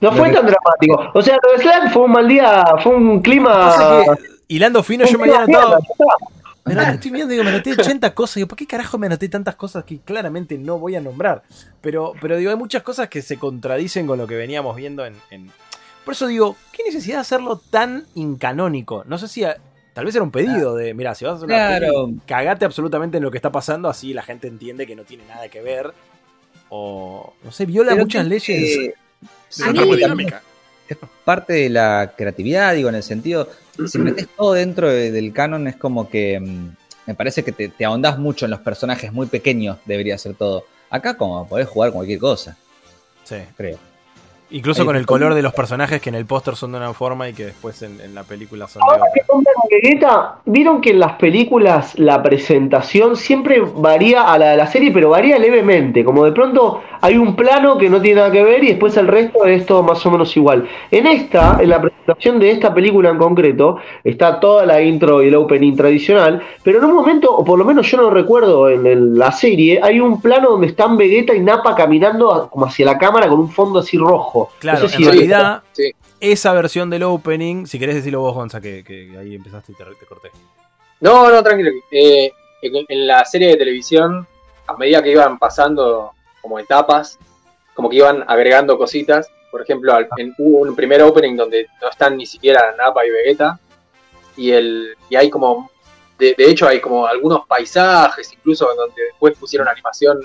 No 0.00 0.12
fue 0.12 0.30
tan 0.30 0.46
dramático. 0.46 1.10
O 1.14 1.20
sea, 1.20 1.36
lo 1.44 1.52
de 1.52 1.58
Slack 1.64 1.92
fue 1.92 2.02
un 2.04 2.12
mal 2.12 2.28
día, 2.28 2.62
fue 2.80 2.94
un 2.94 3.20
clima. 3.22 3.72
Que, 4.06 4.22
hilando 4.54 4.84
fino, 4.84 5.04
yo 5.04 5.18
me 5.18 5.24
había 5.24 5.42
anotado... 5.42 5.80
Me 6.64 6.72
anoté- 6.74 6.94
estoy 6.94 7.10
viendo, 7.10 7.30
digo, 7.32 7.44
me 7.44 7.50
anoté 7.50 7.72
80 7.72 8.14
cosas. 8.14 8.36
Digo, 8.36 8.48
¿por 8.48 8.56
qué 8.56 8.66
carajo 8.66 8.96
me 8.98 9.06
anoté 9.06 9.28
tantas 9.28 9.54
cosas 9.56 9.84
que 9.84 9.98
claramente 10.00 10.56
no 10.56 10.78
voy 10.78 10.96
a 10.96 11.00
nombrar? 11.00 11.42
Pero, 11.80 12.14
pero 12.20 12.36
digo, 12.36 12.50
hay 12.50 12.56
muchas 12.56 12.82
cosas 12.82 13.08
que 13.08 13.20
se 13.22 13.38
contradicen 13.38 14.06
con 14.06 14.18
lo 14.18 14.26
que 14.26 14.36
veníamos 14.36 14.74
viendo 14.76 15.04
en. 15.04 15.14
en- 15.30 15.50
Por 16.04 16.12
eso 16.14 16.26
digo, 16.26 16.56
¿qué 16.72 16.82
necesidad 16.84 17.16
de 17.16 17.20
hacerlo 17.22 17.58
tan 17.70 18.06
incanónico? 18.14 19.04
No 19.06 19.18
sé 19.18 19.28
si 19.28 19.44
a- 19.44 19.56
tal 19.92 20.04
vez 20.06 20.14
era 20.14 20.24
un 20.24 20.30
pedido 20.30 20.74
de, 20.74 20.92
mira, 20.94 21.14
si 21.14 21.24
vas 21.24 21.32
a 21.32 21.36
hacer 21.36 21.46
una 21.48 21.56
Claro. 21.78 22.06
peli, 22.06 22.20
cagate 22.26 22.64
absolutamente 22.64 23.18
en 23.18 23.22
lo 23.24 23.30
que 23.30 23.38
está 23.38 23.52
pasando, 23.52 23.88
así 23.88 24.12
la 24.14 24.22
gente 24.22 24.48
entiende 24.48 24.86
que 24.86 24.96
no 24.96 25.04
tiene 25.04 25.24
nada 25.26 25.48
que 25.48 25.60
ver. 25.60 25.92
O, 26.70 27.34
no 27.44 27.52
sé, 27.52 27.66
viola 27.66 27.90
Pero 27.92 28.04
muchas 28.04 28.22
que- 28.24 28.28
leyes. 28.30 28.48
eh, 28.78 28.94
A 29.64 30.14
mí- 30.14 30.26
es 30.88 30.98
parte 31.24 31.52
de 31.54 31.68
la 31.70 32.12
creatividad, 32.16 32.74
digo, 32.74 32.88
en 32.88 32.94
el 32.96 33.02
sentido, 33.02 33.48
si 33.86 33.98
metes 33.98 34.28
todo 34.36 34.52
dentro 34.54 34.88
de- 34.88 35.10
del 35.12 35.32
canon 35.32 35.66
es 35.68 35.76
como 35.76 36.08
que 36.08 36.40
mm, 36.40 36.68
me 37.06 37.14
parece 37.14 37.42
que 37.42 37.52
te, 37.52 37.68
te 37.68 37.84
ahondás 37.84 38.18
mucho 38.18 38.44
en 38.46 38.50
los 38.50 38.60
personajes 38.60 39.12
muy 39.12 39.26
pequeños, 39.26 39.78
debería 39.84 40.16
ser 40.18 40.34
todo. 40.34 40.64
Acá 40.90 41.16
como 41.16 41.46
podés 41.48 41.68
jugar 41.68 41.92
cualquier 41.92 42.18
cosa, 42.18 42.56
Sí. 43.24 43.36
creo. 43.56 43.78
Incluso 44.50 44.82
Ahí 44.82 44.86
con 44.86 44.96
el 44.96 45.06
color 45.06 45.34
de 45.34 45.42
los 45.42 45.52
personajes 45.54 46.00
que 46.00 46.10
en 46.10 46.14
el 46.14 46.26
póster 46.26 46.54
son 46.54 46.72
de 46.72 46.78
una 46.78 46.92
forma 46.92 47.28
y 47.28 47.32
que 47.32 47.46
después 47.46 47.82
en, 47.82 48.00
en 48.00 48.14
la 48.14 48.22
película 48.24 48.68
son 48.68 48.80
de 48.80 48.86
Ahora 48.92 49.04
que 49.12 49.20
otra. 49.26 49.52
Vegeta, 49.70 50.34
vieron 50.44 50.80
que 50.80 50.90
en 50.90 51.00
las 51.00 51.12
películas 51.14 51.98
la 51.98 52.22
presentación 52.22 53.16
siempre 53.16 53.60
varía 53.60 54.30
a 54.30 54.38
la 54.38 54.50
de 54.50 54.56
la 54.58 54.66
serie, 54.66 54.92
pero 54.92 55.10
varía 55.10 55.38
levemente. 55.38 56.04
Como 56.04 56.24
de 56.24 56.32
pronto 56.32 56.82
hay 57.00 57.16
un 57.16 57.34
plano 57.34 57.76
que 57.78 57.88
no 57.90 58.00
tiene 58.00 58.20
nada 58.20 58.30
que 58.30 58.42
ver 58.44 58.62
y 58.62 58.68
después 58.68 58.96
el 58.96 59.08
resto 59.08 59.44
es 59.46 59.66
todo 59.66 59.82
más 59.82 60.04
o 60.06 60.10
menos 60.10 60.36
igual. 60.36 60.68
En 60.90 61.06
esta, 61.06 61.58
en 61.60 61.70
la 61.70 61.80
presentación 61.80 62.38
de 62.38 62.50
esta 62.50 62.72
película 62.72 63.08
en 63.10 63.18
concreto, 63.18 63.78
está 64.04 64.38
toda 64.38 64.64
la 64.66 64.80
intro 64.82 65.22
y 65.22 65.28
el 65.28 65.34
opening 65.34 65.74
tradicional, 65.74 66.42
pero 66.62 66.78
en 66.78 66.84
un 66.84 66.94
momento, 66.94 67.34
o 67.34 67.44
por 67.44 67.58
lo 67.58 67.64
menos 67.64 67.90
yo 67.90 67.96
no 67.96 68.10
recuerdo 68.10 68.68
en 68.68 68.86
el- 68.86 69.18
la 69.18 69.32
serie, 69.32 69.80
hay 69.82 70.00
un 70.00 70.20
plano 70.20 70.50
donde 70.50 70.68
están 70.68 70.96
Vegeta 70.96 71.34
y 71.34 71.40
Nappa 71.40 71.74
caminando 71.74 72.32
a- 72.32 72.48
como 72.50 72.66
hacia 72.66 72.86
la 72.86 72.98
cámara 72.98 73.26
con 73.28 73.40
un 73.40 73.50
fondo 73.50 73.80
así 73.80 73.96
rojo. 73.96 74.33
Claro, 74.58 74.80
No 74.82 74.88
sé 74.88 74.96
en 74.96 75.02
si- 75.02 75.08
realidad, 75.10 75.62
Sí. 75.72 75.92
esa 76.20 76.52
versión 76.52 76.90
del 76.90 77.02
opening, 77.04 77.66
si 77.66 77.78
querés 77.78 77.96
decirlo 77.96 78.20
vos, 78.20 78.34
Gonza, 78.34 78.60
que, 78.60 78.82
que 78.84 79.16
ahí 79.18 79.34
empezaste 79.34 79.72
y 79.72 79.74
te, 79.74 79.84
te 79.84 80.06
corté. 80.06 80.30
No, 81.00 81.30
no, 81.30 81.42
tranquilo. 81.42 81.70
Eh, 81.90 82.30
en, 82.62 82.84
en 82.88 83.06
la 83.06 83.24
serie 83.24 83.48
de 83.48 83.56
televisión, 83.56 84.26
a 84.66 84.74
medida 84.76 85.02
que 85.02 85.10
iban 85.10 85.38
pasando 85.38 86.12
como 86.40 86.58
etapas, 86.58 87.18
como 87.74 87.88
que 87.90 87.96
iban 87.96 88.24
agregando 88.26 88.78
cositas. 88.78 89.28
Por 89.50 89.62
ejemplo, 89.62 89.92
al- 89.94 90.08
en- 90.16 90.34
hubo 90.38 90.60
un 90.62 90.74
primer 90.74 91.02
opening 91.02 91.36
donde 91.36 91.66
no 91.82 91.88
están 91.90 92.16
ni 92.16 92.26
siquiera 92.26 92.74
Nappa 92.76 93.04
y 93.06 93.10
Vegeta. 93.10 93.58
Y, 94.36 94.50
el, 94.50 94.96
y 95.10 95.16
hay 95.16 95.30
como, 95.30 95.70
de, 96.18 96.34
de 96.36 96.50
hecho 96.50 96.66
hay 96.66 96.80
como 96.80 97.06
algunos 97.06 97.46
paisajes, 97.46 98.32
incluso 98.32 98.66
donde 98.74 99.00
después 99.10 99.36
pusieron 99.38 99.68
animación 99.68 100.18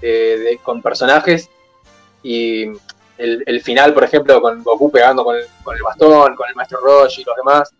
de- 0.00 0.38
de- 0.38 0.58
con 0.58 0.82
personajes. 0.82 1.48
Y 2.22 2.66
el, 3.18 3.42
el 3.46 3.60
final, 3.60 3.94
por 3.94 4.04
ejemplo, 4.04 4.40
con 4.40 4.62
Goku 4.62 4.90
pegando 4.90 5.24
con 5.24 5.36
el, 5.36 5.44
con 5.62 5.76
el 5.76 5.82
bastón, 5.82 6.34
con 6.34 6.48
el 6.48 6.54
maestro 6.54 6.80
Roshi 6.80 7.22
y 7.22 7.24
los 7.24 7.36
demás. 7.36 7.70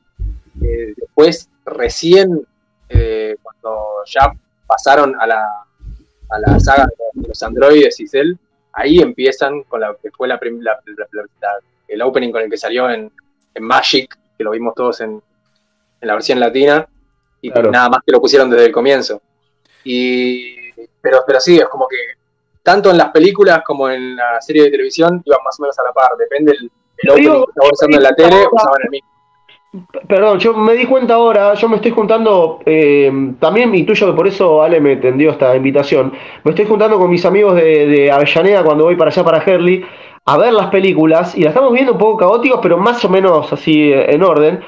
Eh, 0.63 0.95
después, 0.97 1.49
recién, 1.65 2.47
eh, 2.89 3.37
cuando 3.43 4.05
ya 4.07 4.33
pasaron 4.67 5.15
a 5.21 5.27
la, 5.27 5.45
a 6.31 6.39
la 6.39 6.61
saga 6.61 6.85
de 6.87 6.93
los, 6.99 7.23
de 7.23 7.29
los 7.29 7.43
androides 7.43 7.99
y 8.01 8.07
Cell, 8.07 8.35
ahí 8.73 8.99
empiezan 9.01 9.63
con 9.65 9.81
la 9.81 9.95
que 10.01 10.11
fue 10.11 10.29
la, 10.29 10.39
prim- 10.39 10.61
la- 10.61 10.79
la- 10.87 11.07
la- 11.13 11.23
la- 11.41 11.59
el 11.89 12.03
opening 12.03 12.31
con 12.33 12.43
el 12.43 12.51
que 12.51 12.57
salió 12.57 12.89
en, 12.91 13.11
en 13.55 13.63
Magic, 13.63 14.17
que 14.39 14.45
lo 14.45 14.51
vimos 14.53 14.75
todos 14.75 15.01
en, 15.01 15.11
en 16.01 16.09
la 16.09 16.15
versión 16.15 16.41
latina, 16.41 16.87
y 17.41 17.51
Claro. 17.51 17.71
nada 17.71 17.89
más 17.91 17.99
que 18.05 18.11
lo 18.13 18.21
pusieron 18.21 18.49
desde 18.51 18.67
el 18.67 18.73
comienzo. 18.73 19.21
Y, 19.85 20.73
pero, 21.01 21.23
pero 21.27 21.41
sí, 21.41 21.59
es 21.59 21.67
como 21.69 21.87
que 21.87 21.97
tanto 22.65 22.91
en 22.91 22.99
las 22.99 23.11
películas 23.11 23.63
como 23.65 23.89
en 23.89 24.17
la 24.17 24.41
serie 24.41 24.65
de 24.65 24.71
televisión 24.71 25.23
iban 25.25 25.39
más 25.45 25.61
o 25.61 25.63
menos 25.63 25.79
a 25.79 25.83
la 25.85 25.93
par, 25.93 26.17
depende 26.19 26.53
del 26.53 26.71
el 26.97 27.11
opening 27.11 27.45
que 27.45 27.51
estaba 27.51 27.71
usando 27.73 27.97
en 27.97 28.03
la 28.03 28.15
tele, 28.15 28.37
usaban 28.51 28.81
el 28.85 28.91
mismo. 28.91 29.09
Perdón, 30.07 30.39
yo 30.39 30.55
me 30.55 30.75
di 30.75 30.87
cuenta 30.87 31.15
ahora, 31.15 31.55
yo 31.55 31.69
me 31.69 31.77
estoy 31.77 31.91
juntando, 31.91 32.61
eh, 32.65 33.13
también 33.41 33.75
intuyo 33.75 34.07
que 34.07 34.13
por 34.13 34.29
eso 34.29 34.63
Ale 34.63 34.81
me 34.81 34.97
tendió 34.97 35.33
esta 35.33 35.55
invitación, 35.57 36.13
me 36.45 36.53
estoy 36.53 36.65
juntando 36.65 36.97
con 36.97 37.11
mis 37.11 37.25
amigos 37.27 37.57
de, 37.57 37.87
de 37.87 38.11
Avellaneda 38.11 38.63
cuando 38.63 38.85
voy 38.85 38.95
para 38.95 39.11
allá, 39.11 39.25
para 39.25 39.43
Herley, 39.43 39.85
a 40.27 40.39
ver 40.39 40.53
las 40.53 40.69
películas, 40.69 41.37
y 41.37 41.41
las 41.43 41.51
estamos 41.51 41.73
viendo 41.73 41.93
un 41.93 41.99
poco 41.99 42.19
caóticos, 42.19 42.61
pero 42.63 42.79
más 42.79 43.05
o 43.05 43.09
menos 43.09 43.53
así 43.53 43.93
eh, 43.93 44.15
en 44.15 44.23
orden. 44.23 44.61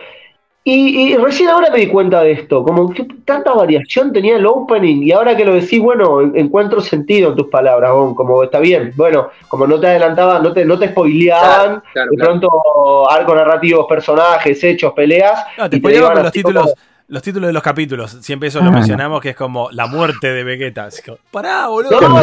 Y, 0.69 1.13
y 1.13 1.17
recién 1.17 1.49
ahora 1.49 1.71
me 1.71 1.79
di 1.79 1.87
cuenta 1.87 2.23
de 2.23 2.33
esto, 2.33 2.65
como 2.65 2.91
que 2.93 3.05
tanta 3.25 3.53
variación 3.55 4.13
tenía 4.13 4.35
el 4.35 4.47
opening, 4.47 5.01
y 5.05 5.13
ahora 5.13 5.37
que 5.37 5.45
lo 5.45 5.55
decís, 5.55 5.81
bueno, 5.81 6.21
en- 6.21 6.37
encuentro 6.37 6.81
sentido 6.81 7.31
en 7.31 7.37
tus 7.37 7.47
palabras, 7.47 7.93
Gon, 7.93 8.17
como 8.17 8.43
está 8.43 8.59
bien, 8.59 8.93
bueno, 8.97 9.29
como 9.47 9.65
no 9.69 9.79
te 9.79 9.87
adelantaban, 9.87 10.43
no 10.43 10.53
te, 10.53 10.65
no 10.65 10.77
te 10.77 10.89
spoileaban, 10.89 11.81
Claro, 11.81 11.83
claro, 11.93 12.11
de 12.11 12.17
claro. 12.17 12.31
pronto 12.41 13.09
arco 13.09 13.35
narrativos, 13.37 13.87
personajes, 13.89 14.65
hechos, 14.65 14.93
peleas. 14.93 15.45
No, 15.57 15.71
te 15.71 15.77
y 15.77 15.79
te 15.81 15.83
spoileaba 15.85 16.07
iban 16.07 16.15
con 16.17 16.23
los 16.25 16.33
títulos, 16.33 16.63
como- 16.65 16.75
los 17.09 17.23
títulos 17.23 17.47
de 17.47 17.53
los 17.53 17.63
capítulos. 17.63 18.11
Siempre 18.23 18.49
eso 18.49 18.61
lo 18.61 18.73
mencionamos, 18.73 19.21
que 19.21 19.29
es 19.31 19.37
como 19.37 19.71
la 19.71 19.87
muerte 19.87 20.33
de 20.33 20.43
Vegeta. 20.43 20.87
Así 20.87 21.01
como, 21.01 21.19
Pará, 21.31 21.69
boludo. 21.69 21.93
No, 21.93 21.99
¿qué 22.01 22.09
no, 22.09 22.17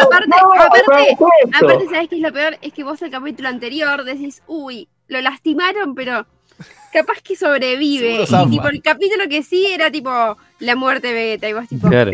Aparte- 0.00 0.30
aparte-. 0.60 1.16
Aparte, 1.60 1.84
¿sabes 1.90 2.08
qué 2.08 2.14
es 2.14 2.22
lo 2.22 2.32
peor? 2.32 2.56
Es 2.62 2.72
que 2.72 2.84
vos 2.84 3.02
el 3.02 3.10
capítulo 3.10 3.48
anterior 3.48 4.04
decís, 4.04 4.44
uy, 4.46 4.86
lo 5.08 5.20
lastimaron, 5.20 5.96
pero 5.96 6.24
capaz 6.92 7.20
que 7.22 7.36
sobrevive. 7.36 8.22
Y 8.22 8.50
tipo, 8.50 8.68
el 8.68 8.82
capítulo 8.82 9.24
que 9.28 9.42
sí 9.42 9.66
era 9.66 9.90
tipo 9.90 10.10
la 10.58 10.76
muerte 10.76 11.08
de 11.08 11.14
Vegeta. 11.14 11.48
Y 11.48 11.52
vos 11.52 11.68
tipo, 11.68 11.88
Claro. 11.88 12.10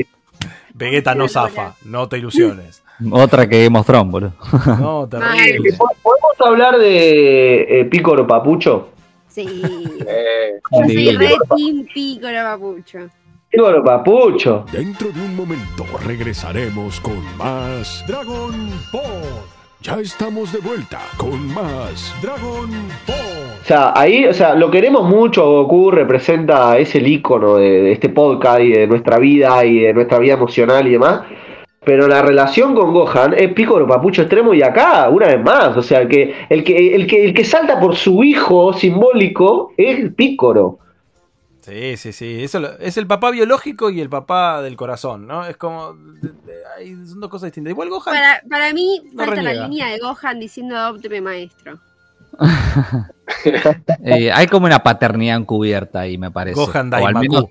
Vegeta 0.75 1.15
no 1.15 1.27
zafa, 1.29 1.75
no 1.85 2.09
te 2.09 2.19
ilusiones. 2.19 2.83
Otra 3.11 3.49
que 3.49 3.65
Game 3.65 3.79
of 3.79 3.87
Thrones, 3.87 4.11
boludo. 4.13 4.33
No, 4.81 5.09
terrible. 5.09 5.73
¿Podemos 5.77 6.41
hablar 6.41 6.79
de 6.79 7.81
eh, 7.81 7.85
Pícoro 7.87 8.27
Papucho? 8.27 8.91
sí. 9.29 9.47
Eh, 10.07 10.61
Yo 10.73 10.85
soy 10.87 11.17
re 11.17 11.35
team 11.57 11.87
pícoro, 11.93 12.43
papucho. 12.43 12.99
Pícoro 13.51 13.85
Papucho. 13.85 14.65
Dentro 14.73 15.13
de 15.13 15.21
un 15.21 15.37
momento 15.37 15.85
regresaremos 16.05 17.01
con 17.01 17.23
más 17.37 18.05
Dragon 18.07 18.71
Ball. 18.93 19.56
Ya 19.87 20.01
estamos 20.01 20.53
de 20.53 20.59
vuelta 20.59 21.01
con 21.17 21.47
más 21.55 22.13
Dragon 22.21 22.69
Ball. 23.07 23.61
O 23.63 23.65
sea, 23.65 23.93
ahí, 23.95 24.25
o 24.25 24.35
sea, 24.35 24.57
lo 24.57 24.69
queremos 24.69 25.09
mucho, 25.09 25.45
Goku 25.45 25.93
representa, 25.93 26.77
es 26.77 26.97
el 26.97 27.07
icono 27.07 27.59
de, 27.59 27.93
este 27.93 28.09
podcast 28.09 28.63
y 28.63 28.73
de 28.73 28.89
nuestra 28.89 29.21
vida 29.21 29.65
y 29.65 29.79
de 29.79 29.95
nuestra 29.95 30.19
vida 30.19 30.35
emocional 30.35 30.89
y 30.89 30.91
demás. 30.91 31.21
Pero 31.85 32.09
la 32.09 32.21
relación 32.21 32.75
con 32.75 32.93
Gohan 32.93 33.35
es 33.35 33.53
Pícoro 33.53 33.87
Papucho 33.87 34.23
extremo 34.23 34.55
y 34.55 34.63
acá, 34.63 35.09
una 35.09 35.29
vez 35.29 35.41
más, 35.45 35.77
o 35.77 35.83
sea, 35.83 36.01
el 36.01 36.09
que, 36.09 36.35
el 36.49 36.65
que, 36.65 36.97
el 36.97 37.07
que, 37.07 37.25
el 37.25 37.33
que 37.33 37.45
salta 37.45 37.79
por 37.79 37.95
su 37.95 38.25
hijo 38.25 38.73
simbólico 38.73 39.73
es 39.77 40.13
Pícoro. 40.15 40.81
Sí, 41.67 41.97
sí, 41.97 42.13
sí. 42.13 42.45
Eso 42.45 42.61
lo- 42.61 42.79
es 42.79 42.97
el 42.97 43.07
papá 43.09 43.31
biológico 43.33 43.91
y 43.91 44.01
el 44.01 44.09
papá 44.09 44.63
del 44.63 44.77
corazón, 44.77 45.27
¿no? 45.27 45.45
Es 45.45 45.57
como. 45.57 45.95
de- 45.95 46.29
de- 46.31 46.63
hay- 46.79 46.95
son 47.07 47.21
dos 47.21 47.29
cosas 47.29 47.49
distintas. 47.49 47.73
Igual 47.73 47.89
Gohan. 47.91 48.15
Para, 48.15 48.41
para 48.49 48.73
mí, 48.73 49.01
No 49.13 49.25
falta 49.25 49.43
la 49.43 49.53
línea 49.67 49.89
de 49.89 49.99
Gohan 49.99 50.39
diciendo 50.39 50.77
adópteme 50.77 51.21
maestro. 51.21 51.79
Eh, 54.05 54.31
hay 54.33 54.47
como 54.47 54.67
una 54.67 54.81
paternidad 54.81 55.37
encubierta 55.39 56.01
ahí, 56.01 56.17
me 56.19 56.31
parece. 56.31 56.55
Gohan 56.57 56.93
o 56.93 56.97
al 56.97 57.03
Daimaku. 57.15 57.21
menos 57.23 57.45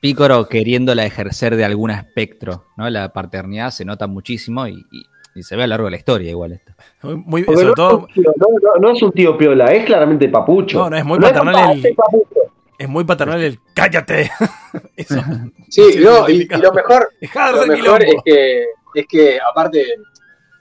Pícoro 0.00 0.48
queriéndola 0.48 1.04
ejercer 1.04 1.56
de 1.56 1.64
algún 1.64 1.90
espectro, 1.90 2.64
¿no? 2.78 2.88
La 2.88 3.12
paternidad 3.12 3.70
se 3.70 3.84
nota 3.84 4.06
muchísimo 4.06 4.66
y, 4.66 4.86
y- 4.90 5.04
y 5.34 5.42
se 5.42 5.56
ve 5.56 5.64
a 5.64 5.66
lo 5.66 5.70
largo 5.72 5.84
de 5.86 5.90
la 5.92 5.96
historia 5.98 6.30
igual 6.30 6.52
esto. 6.52 6.72
Muy, 7.02 7.44
sobre 7.44 7.66
no, 7.66 7.74
todo, 7.74 7.90
es 7.90 8.16
un 8.16 8.22
tío, 8.22 8.32
no, 8.36 8.46
no- 8.62 8.80
no 8.88 8.90
es 8.96 9.02
un 9.02 9.12
tío 9.12 9.36
piola, 9.36 9.66
es 9.66 9.84
claramente 9.84 10.28
Papucho. 10.30 10.78
No, 10.78 10.90
no, 10.90 10.96
es 10.96 11.04
muy 11.04 11.18
No 11.18 11.26
paternal 11.26 11.54
papá, 11.54 11.72
el- 11.72 11.86
es 11.86 11.94
Papucho. 11.96 12.40
Es 12.80 12.88
muy 12.88 13.04
paternal 13.04 13.40
el 13.42 13.58
¡cállate! 13.74 14.30
Eso. 14.96 15.20
sí, 15.68 15.82
no, 15.98 16.28
y, 16.28 16.42
y 16.42 16.56
lo 16.56 16.72
mejor, 16.72 17.10
lo 17.52 17.66
mejor 17.66 18.02
es 18.02 18.14
que, 18.24 18.64
es 18.94 19.06
que 19.06 19.38
aparte 19.40 19.84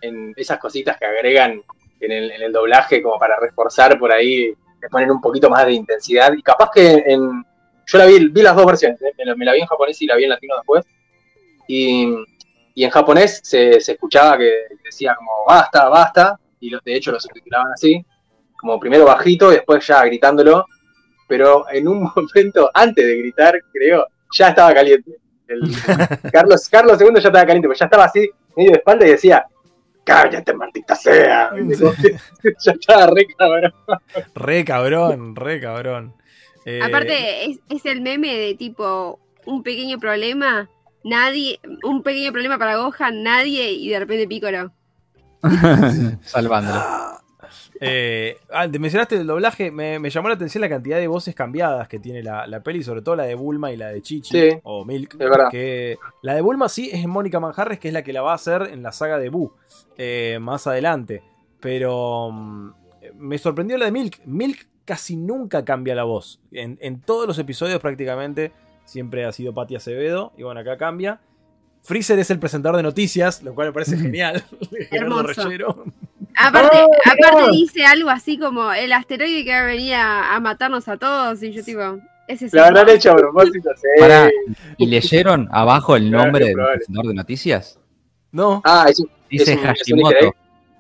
en 0.02 0.34
esas 0.36 0.60
cositas 0.60 0.98
que 0.98 1.06
agregan 1.06 1.62
en 2.02 2.12
el, 2.12 2.32
en 2.32 2.42
el 2.42 2.52
doblaje 2.52 3.02
como 3.02 3.18
para 3.18 3.40
reforzar 3.40 3.98
por 3.98 4.12
ahí, 4.12 4.54
le 4.82 4.90
ponen 4.90 5.12
un 5.12 5.20
poquito 5.22 5.50
más 5.50 5.66
de 5.66 5.74
intensidad. 5.74 6.32
Y 6.34 6.42
capaz 6.42 6.70
que 6.74 7.04
en. 7.08 7.44
Yo 7.88 7.98
la 7.98 8.06
vi, 8.06 8.28
vi 8.30 8.42
las 8.42 8.56
dos 8.56 8.66
versiones, 8.66 9.02
¿eh? 9.02 9.14
me, 9.18 9.26
la- 9.26 9.36
me 9.36 9.46
la 9.46 9.54
vi 9.54 9.62
en 9.62 9.66
japonés 9.68 10.02
y 10.02 10.06
la 10.06 10.16
vi 10.16 10.24
en 10.26 10.30
latino 10.30 10.56
después. 10.58 10.86
Y, 11.68 12.14
y 12.76 12.84
en 12.84 12.90
japonés 12.90 13.40
se, 13.44 13.80
se 13.82 13.94
escuchaba 13.94 14.38
que 14.38 14.52
decía 14.84 15.16
como 15.16 15.32
basta, 15.48 15.90
basta, 15.90 16.40
y 16.60 16.70
los, 16.70 16.84
de 16.84 16.96
hecho 16.96 17.12
lo 17.12 17.20
subtitulaban 17.20 17.72
así, 17.74 18.06
como 18.58 18.80
primero 18.80 19.06
bajito 19.06 19.52
y 19.52 19.56
después 19.56 19.86
ya 19.88 20.04
gritándolo. 20.06 20.66
Pero 21.30 21.66
en 21.72 21.88
un 21.88 22.04
momento, 22.16 22.70
antes 22.74 23.06
de 23.06 23.18
gritar, 23.20 23.62
creo, 23.72 24.06
ya 24.38 24.50
estaba 24.50 24.74
caliente. 24.74 25.12
El- 25.48 25.62
Carlos, 26.34 26.68
Carlos 26.70 27.00
II 27.00 27.08
ya 27.14 27.30
estaba 27.30 27.46
caliente, 27.46 27.68
pues 27.70 27.80
ya 27.80 27.86
estaba 27.86 28.04
así, 28.06 28.30
medio 28.58 28.72
de 28.72 28.78
espalda 28.80 29.08
y 29.08 29.12
decía, 29.12 29.46
cállate, 30.04 30.54
maldita 30.54 30.96
sea. 30.96 31.52
ya 32.60 32.72
estaba 32.72 33.08
re 33.08 33.28
cabrón. 33.38 33.74
Re 34.36 34.66
cabrón, 34.66 35.36
re 35.36 35.62
cabrón. 35.62 36.14
Eh, 36.66 36.82
Aparte, 36.84 37.46
es, 37.46 37.60
es 37.70 37.86
el 37.86 38.02
meme 38.02 38.36
de 38.36 38.56
tipo 38.56 39.20
un 39.46 39.64
pequeño 39.64 39.98
problema, 39.98 40.70
nadie, 41.04 41.60
un 41.84 42.04
pequeño 42.04 42.32
problema 42.32 42.58
para 42.58 42.78
Gohan, 42.78 43.24
nadie, 43.24 43.72
y 43.72 43.90
de 43.90 44.00
repente 44.00 44.28
Pícoro. 44.28 44.72
Salvándolo. 46.24 46.84
Eh, 47.80 48.38
ah, 48.52 48.68
te 48.70 48.80
mencionaste 48.80 49.16
el 49.16 49.28
doblaje, 49.28 49.72
me, 49.72 50.00
me 50.00 50.10
llamó 50.10 50.28
la 50.28 50.36
atención 50.36 50.62
la 50.62 50.70
cantidad 50.70 50.98
de 50.98 51.08
voces 51.08 51.34
cambiadas 51.36 51.88
que 51.88 52.00
tiene 52.00 52.22
la, 52.24 52.46
la 52.48 52.62
peli, 52.62 52.84
sobre 52.84 53.02
todo 53.02 53.16
la 53.16 53.24
de 53.24 53.36
Bulma 53.36 53.72
y 53.72 53.78
la 53.78 53.90
de 53.90 54.02
Chichi 54.02 54.32
Sí. 54.52 54.58
o 54.64 54.86
Milk. 54.86 55.14
Es 55.14 55.20
verdad. 55.30 55.50
Que 55.50 55.98
la 56.22 56.34
de 56.36 56.42
Bulma 56.42 56.70
sí 56.70 56.90
es 56.92 57.06
Mónica 57.08 57.40
Manjarres, 57.40 57.80
que 57.80 57.88
es 57.90 57.94
la 57.94 58.04
que 58.04 58.14
la 58.14 58.22
va 58.22 58.32
a 58.32 58.36
hacer 58.36 58.70
en 58.72 58.84
la 58.84 58.92
saga 58.92 59.18
de 59.20 59.30
Boo 59.30 59.54
eh, 59.98 60.38
más 60.42 60.68
adelante. 60.68 61.22
Pero 61.60 62.32
mm, 62.32 62.70
me 63.16 63.38
sorprendió 63.38 63.78
la 63.78 63.86
de 63.86 63.92
Milk. 63.92 64.22
Milk 64.26 64.68
casi 64.86 65.16
nunca 65.16 65.64
cambia 65.66 65.94
la 65.96 66.04
voz. 66.04 66.40
En, 66.52 66.78
en 66.82 67.02
todos 67.02 67.28
los 67.28 67.38
episodios 67.40 67.80
prácticamente 67.80 68.52
siempre 68.86 69.26
ha 69.26 69.32
sido 69.32 69.54
Patti 69.54 69.76
Acevedo. 69.76 70.32
Y 70.38 70.44
bueno, 70.44 70.60
acá 70.62 70.78
cambia. 70.78 71.20
Freezer 71.82 72.20
es 72.20 72.30
el 72.30 72.40
presentador 72.40 72.76
de 72.78 72.84
noticias, 72.84 73.42
lo 73.44 73.56
cual 73.56 73.68
me 73.68 73.74
parece 73.74 73.98
genial. 74.02 74.44
Gerardo 74.90 75.22
Hermoso. 75.30 75.84
Aparte, 76.42 76.78
¡Oh, 76.82 76.90
aparte 77.06 77.52
dice 77.52 77.84
algo 77.86 78.10
así 78.10 78.38
como 78.38 78.72
el 78.72 78.92
asteroide 78.94 79.44
que 79.44 79.52
va 79.52 79.60
a 79.60 79.64
venir 79.66 79.94
a, 79.96 80.36
a 80.36 80.40
matarnos 80.40 80.88
a 80.88 80.98
todos, 80.98 81.44
y 81.44 81.52
yo 81.52 81.64
tipo, 81.64 81.82
ese 82.28 82.46
es 82.46 82.54
Lo 82.54 82.60
el 82.62 82.78
habrán 82.78 82.96
hecho 82.96 83.12
a 83.12 83.16
propósito, 83.18 83.70
sí. 83.76 83.88
Pará, 84.00 84.30
¿y 84.78 84.86
leyeron 84.88 85.48
abajo 85.52 85.96
el 85.96 86.10
Claro, 86.10 86.24
nombre 86.24 86.46
del 86.46 86.56
presentador 86.56 87.08
de 87.08 87.14
noticias? 87.14 87.80
No, 88.32 88.62
Ah, 88.64 88.86
es 88.90 89.00
un, 89.00 89.10
Dice 89.30 89.54
Es 89.54 89.58
un- 89.60 89.64
Hashimoto. 89.66 90.16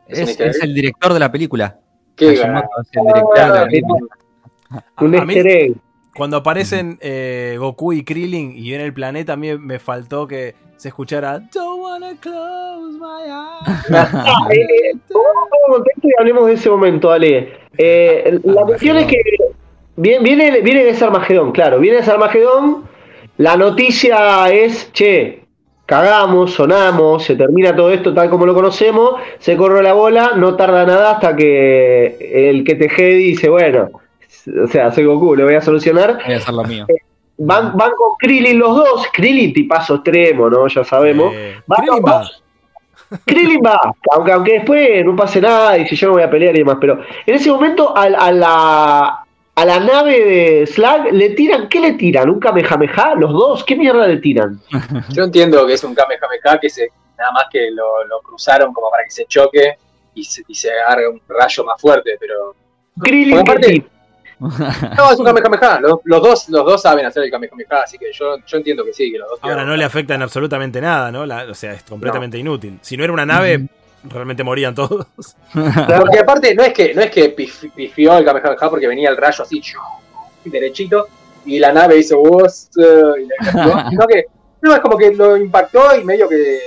Es 0.07 0.17
un 0.17 0.23
Es, 0.23 0.29
easter 0.29 0.47
es 0.47 0.55
egg. 0.57 0.63
el 0.63 0.73
director 0.73 1.13
de 1.13 1.19
la 1.19 1.31
película. 1.31 1.79
qué 2.15 2.35
Hashimoto 2.37 2.67
es 2.81 2.89
el 2.93 3.03
director 3.05 3.35
de 3.37 3.41
la 3.53 3.61
Ah, 3.61 3.65
película. 3.65 3.99
Un 5.01 5.15
a 5.15 5.25
mí- 5.25 5.33
easter 5.35 5.47
egg. 5.51 5.73
Cuando 6.15 6.37
aparecen 6.37 6.97
eh, 7.01 7.55
Goku 7.59 7.93
y 7.93 8.03
Krillin 8.03 8.53
y 8.57 8.73
en 8.73 8.81
el 8.81 8.93
planeta, 8.93 9.33
a 9.33 9.35
mí 9.37 9.57
me 9.57 9.79
faltó 9.79 10.27
que 10.27 10.55
se 10.79 10.87
escuchara 10.87 11.39
Don't 11.53 11.81
wanna 11.81 12.15
close 12.21 12.97
my 12.97 13.29
eyes. 13.29 13.85
Ah, 13.91 14.47
eh, 14.49 14.97
contexto 15.67 16.07
y 16.07 16.11
hablemos 16.17 16.47
de 16.47 16.53
ese 16.53 16.69
momento, 16.69 17.11
Ale. 17.11 17.53
Eh, 17.77 18.39
la 18.43 18.63
cuestión 18.63 18.97
es 18.97 19.07
que 19.07 19.21
viene, 19.97 20.23
viene, 20.23 20.61
viene 20.61 20.83
de 20.85 20.91
ese 20.91 21.03
Armagedón, 21.03 21.51
claro, 21.51 21.79
viene 21.79 21.97
de 21.97 22.03
ese 22.03 22.11
Armagedón. 22.11 22.85
La 23.37 23.57
noticia 23.57 24.49
es, 24.51 24.91
che, 24.93 25.43
cagamos, 25.85 26.53
sonamos, 26.53 27.23
se 27.25 27.35
termina 27.35 27.75
todo 27.75 27.91
esto 27.91 28.13
tal 28.13 28.29
como 28.29 28.45
lo 28.45 28.53
conocemos, 28.53 29.15
se 29.39 29.57
corre 29.57 29.83
la 29.83 29.93
bola, 29.93 30.31
no 30.35 30.55
tarda 30.55 30.85
nada 30.85 31.11
hasta 31.11 31.35
que 31.35 32.49
el 32.49 32.63
que 32.63 32.75
te 32.75 33.03
dice, 33.15 33.49
bueno, 33.49 33.89
o 34.63 34.67
sea, 34.67 34.91
soy 34.91 35.05
Goku, 35.05 35.35
lo 35.35 35.43
voy 35.43 35.55
a 35.55 35.61
solucionar. 35.61 36.19
Voy 36.25 36.33
a 36.33 36.37
hacer 36.37 36.53
lo 36.53 36.63
mío. 36.63 36.85
Van, 37.41 37.75
van 37.77 37.91
con 37.91 38.15
Krillin 38.19 38.59
los 38.59 38.75
dos, 38.75 39.07
Krillin 39.13 39.53
tipazo 39.53 39.95
extremo, 39.95 40.49
¿no? 40.49 40.67
Ya 40.67 40.83
sabemos. 40.83 41.33
Eh, 41.33 41.55
Van 41.65 41.79
Krillin 41.81 42.03
va. 42.05 42.19
dos. 42.19 42.43
Krillin 43.25 43.61
va, 43.65 43.79
aunque, 44.11 44.31
aunque 44.31 44.53
después 44.53 45.03
no 45.05 45.15
pase 45.15 45.41
nada 45.41 45.77
y 45.77 45.87
si 45.87 45.95
yo 45.95 46.07
no 46.07 46.13
voy 46.13 46.21
a 46.23 46.29
pelear 46.29 46.53
y 46.55 46.59
demás, 46.59 46.77
pero 46.79 46.99
en 47.25 47.35
ese 47.35 47.49
momento 47.51 47.97
a, 47.97 48.03
a 48.03 48.31
la 48.31 49.25
a 49.55 49.65
la 49.65 49.79
nave 49.79 50.23
de 50.23 50.67
Slag 50.67 51.11
le 51.11 51.31
tiran, 51.31 51.67
¿qué 51.67 51.79
le 51.81 51.93
tiran? 51.93 52.29
¿Un 52.29 52.39
Kamehameha? 52.39 53.15
¿Los 53.15 53.33
dos? 53.33 53.63
¿Qué 53.65 53.75
mierda 53.75 54.07
le 54.07 54.17
tiran? 54.17 54.59
Yo 55.09 55.23
entiendo 55.23 55.65
que 55.67 55.73
es 55.73 55.83
un 55.83 55.93
Kamehameha 55.95 56.59
que 56.61 56.69
se, 56.69 56.87
nada 57.17 57.31
más 57.33 57.45
que 57.51 57.69
lo, 57.71 58.05
lo 58.05 58.21
cruzaron 58.21 58.71
como 58.73 58.89
para 58.91 59.03
que 59.03 59.11
se 59.11 59.25
choque 59.25 59.75
y 60.13 60.23
se, 60.23 60.43
y 60.47 60.55
se 60.55 60.69
haga 60.71 61.09
un 61.09 61.19
rayo 61.27 61.63
más 61.65 61.81
fuerte, 61.81 62.11
pero. 62.19 62.53
Krillin, 63.01 63.37
Porque 63.37 63.51
aparte- 63.51 63.67
¿qué 63.67 63.79
tira? 63.81 63.98
No, 64.39 65.11
es 65.11 65.19
un 65.19 65.25
Kamehameha. 65.25 65.79
Los, 65.81 65.99
los 66.05 66.21
dos, 66.21 66.49
los 66.49 66.65
dos 66.65 66.81
saben 66.81 67.05
hacer 67.05 67.23
el 67.23 67.31
Kamehameha, 67.31 67.81
así 67.83 67.97
que 67.97 68.11
yo, 68.13 68.37
yo 68.45 68.57
entiendo 68.57 68.83
que 68.85 68.93
sí, 68.93 69.11
que 69.11 69.17
los 69.17 69.29
dos 69.29 69.39
Ahora 69.41 69.65
no 69.65 69.75
le 69.75 69.83
afecta 69.83 70.15
en 70.15 70.21
absolutamente 70.21 70.79
nada, 70.81 71.11
¿no? 71.11 71.25
La- 71.25 71.45
o 71.49 71.53
sea, 71.53 71.73
es 71.73 71.83
completamente 71.83 72.37
inútil. 72.37 72.79
Si 72.81 72.95
no 72.95 73.03
era 73.03 73.11
una 73.11 73.25
nave, 73.25 73.67
realmente 74.03 74.43
morían 74.43 74.73
todos. 74.73 75.07
Porque 75.53 76.19
aparte 76.19 76.55
no 76.55 76.63
es 76.63 76.73
que, 76.73 76.93
no 76.93 77.01
es 77.01 77.11
que 77.11 77.35
pif- 77.35 77.71
pifió 77.73 78.17
el 78.17 78.23
Kamehameha 78.25 78.69
porque 78.69 78.87
venía 78.87 79.09
el 79.09 79.17
rayo 79.17 79.43
así, 79.43 79.61
derechito, 80.45 81.07
y 81.45 81.59
la 81.59 81.71
nave 81.73 81.97
hizo 81.97 82.17
vos, 82.17 82.69
y 82.75 83.25
la 83.61 83.89
sino 83.89 84.07
que, 84.07 84.25
no, 84.61 84.73
es 84.73 84.79
como 84.79 84.97
que 84.97 85.11
lo 85.13 85.37
impactó 85.37 85.95
y 85.95 86.03
medio 86.03 86.27
que, 86.29 86.59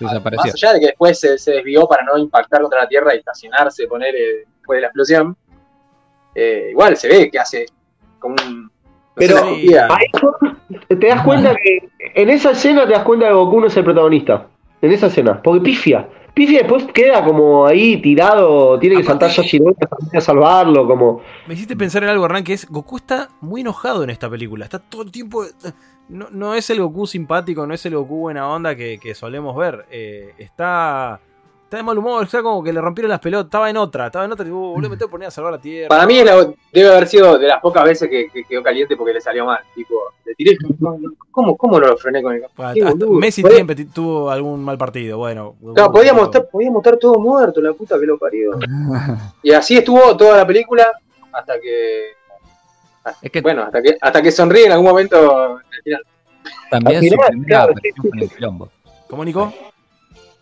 Desapareció. 0.00 0.44
más 0.46 0.54
allá 0.54 0.72
de 0.72 0.80
que 0.80 0.86
después 0.86 1.20
se, 1.20 1.36
se 1.38 1.52
desvió 1.52 1.86
para 1.86 2.02
no 2.04 2.16
impactar 2.16 2.62
contra 2.62 2.80
la 2.82 2.88
Tierra 2.88 3.14
y 3.14 3.18
estacionarse, 3.18 3.86
poner 3.86 4.14
eh, 4.16 4.44
después 4.58 4.78
de 4.78 4.80
la 4.80 4.86
explosión, 4.88 5.36
eh, 6.34 6.68
igual 6.70 6.96
se 6.96 7.08
ve 7.08 7.30
que 7.30 7.38
hace 7.38 7.66
como 8.18 8.36
un... 8.46 8.64
no 8.64 8.70
Pero-. 9.14 9.44
Ahí 9.44 10.06
te 10.88 11.06
das 11.06 11.22
cuenta 11.22 11.54
que 11.54 11.88
en 12.14 12.30
esa 12.30 12.50
escena 12.50 12.86
te 12.86 12.92
das 12.92 13.04
cuenta 13.04 13.28
que 13.28 13.32
Goku 13.32 13.60
no 13.60 13.66
es 13.66 13.76
el 13.76 13.84
protagonista. 13.84 14.48
En 14.82 14.92
esa 14.92 15.06
escena. 15.06 15.40
Porque 15.42 15.60
pifia. 15.60 16.08
Pifia 16.34 16.58
después 16.60 16.84
queda 16.92 17.24
como 17.24 17.64
ahí 17.64 18.02
tirado, 18.02 18.76
tiene 18.80 18.96
que 18.96 19.04
saltar 19.04 19.30
Yashiro 19.30 19.72
a 20.12 20.20
salvarlo, 20.20 20.84
como... 20.84 21.22
Me 21.46 21.54
hiciste 21.54 21.76
pensar 21.76 22.02
en 22.02 22.08
algo, 22.08 22.24
Hernán, 22.24 22.42
que 22.42 22.54
es 22.54 22.68
Goku 22.68 22.96
está 22.96 23.28
muy 23.40 23.60
enojado 23.60 24.02
en 24.02 24.10
esta 24.10 24.28
película. 24.28 24.64
Está 24.64 24.80
todo 24.80 25.02
el 25.02 25.12
tiempo. 25.12 25.44
No, 26.08 26.26
no 26.32 26.54
es 26.54 26.68
el 26.70 26.80
Goku 26.80 27.06
simpático, 27.06 27.66
no 27.68 27.72
es 27.72 27.86
el 27.86 27.94
Goku 27.94 28.16
buena 28.16 28.48
onda 28.48 28.74
que, 28.74 28.98
que 28.98 29.14
solemos 29.14 29.56
ver. 29.56 29.86
Eh, 29.92 30.34
está. 30.38 31.20
Está 31.74 31.82
de 31.82 31.86
mal 31.86 31.98
humor, 31.98 32.22
está 32.22 32.40
como 32.40 32.62
que 32.62 32.72
le 32.72 32.80
rompieron 32.80 33.10
las 33.10 33.18
pelotas. 33.18 33.46
Estaba 33.46 33.68
en 33.68 33.76
otra, 33.76 34.06
estaba 34.06 34.24
en 34.24 34.30
otra. 34.30 34.44
Tipo, 34.44 34.56
boludo, 34.56 34.90
me 34.90 34.96
tengo 34.96 35.08
que 35.08 35.10
poner 35.10 35.26
a 35.26 35.30
salvar 35.32 35.54
la 35.54 35.60
tierra. 35.60 35.88
Para 35.88 36.06
mí 36.06 36.18
es 36.20 36.24
la- 36.24 36.54
debe 36.72 36.88
haber 36.88 37.08
sido 37.08 37.36
de 37.36 37.48
las 37.48 37.60
pocas 37.60 37.82
veces 37.82 38.08
que, 38.08 38.28
que 38.32 38.44
quedó 38.44 38.62
caliente 38.62 38.96
porque 38.96 39.12
le 39.12 39.20
salió 39.20 39.44
mal. 39.44 39.58
Tipo, 39.74 39.94
le 40.24 40.34
tiré. 40.36 40.56
¿Cómo, 41.32 41.56
¿Cómo 41.56 41.80
no 41.80 41.88
lo 41.88 41.96
frené 41.96 42.22
con 42.22 42.32
el 42.34 42.44
Bueno, 42.56 42.74
Qué 42.74 42.80
hasta 42.84 42.92
boludo. 42.94 43.18
Messi 43.18 43.42
Podía- 43.42 43.56
siempre 43.56 43.74
tuvo 43.86 44.30
algún 44.30 44.62
mal 44.62 44.78
partido. 44.78 45.18
Bueno, 45.18 45.56
Claro, 45.74 45.90
podíamos 45.90 46.22
estar, 46.26 46.48
podíamos 46.48 46.78
estar 46.80 46.96
todos 46.96 47.18
muertos, 47.18 47.60
la 47.60 47.72
puta 47.72 47.98
que 47.98 48.06
lo 48.06 48.18
parió. 48.18 48.52
Y 49.42 49.50
así 49.52 49.76
estuvo 49.76 50.16
toda 50.16 50.36
la 50.36 50.46
película 50.46 50.86
hasta 51.32 51.54
que. 51.60 52.02
Es 53.20 53.32
que 53.32 53.40
Bueno, 53.40 53.62
hasta 53.64 53.82
que, 53.82 53.96
hasta 54.00 54.22
que 54.22 54.30
sonríe 54.30 54.66
en 54.66 54.72
algún 54.72 54.86
momento. 54.90 55.44
al 55.56 55.58
final. 55.82 56.02
también 56.70 56.98
al 56.98 57.02
su 57.02 57.10
final, 57.10 57.28
primera 57.30 57.48
claro, 57.58 57.72
aparición 57.72 57.96
fue 58.08 58.10
en 58.18 58.22
el 58.22 58.30
quilombo. 58.30 58.68
¿Cómo, 59.08 59.24
Nico? 59.24 59.52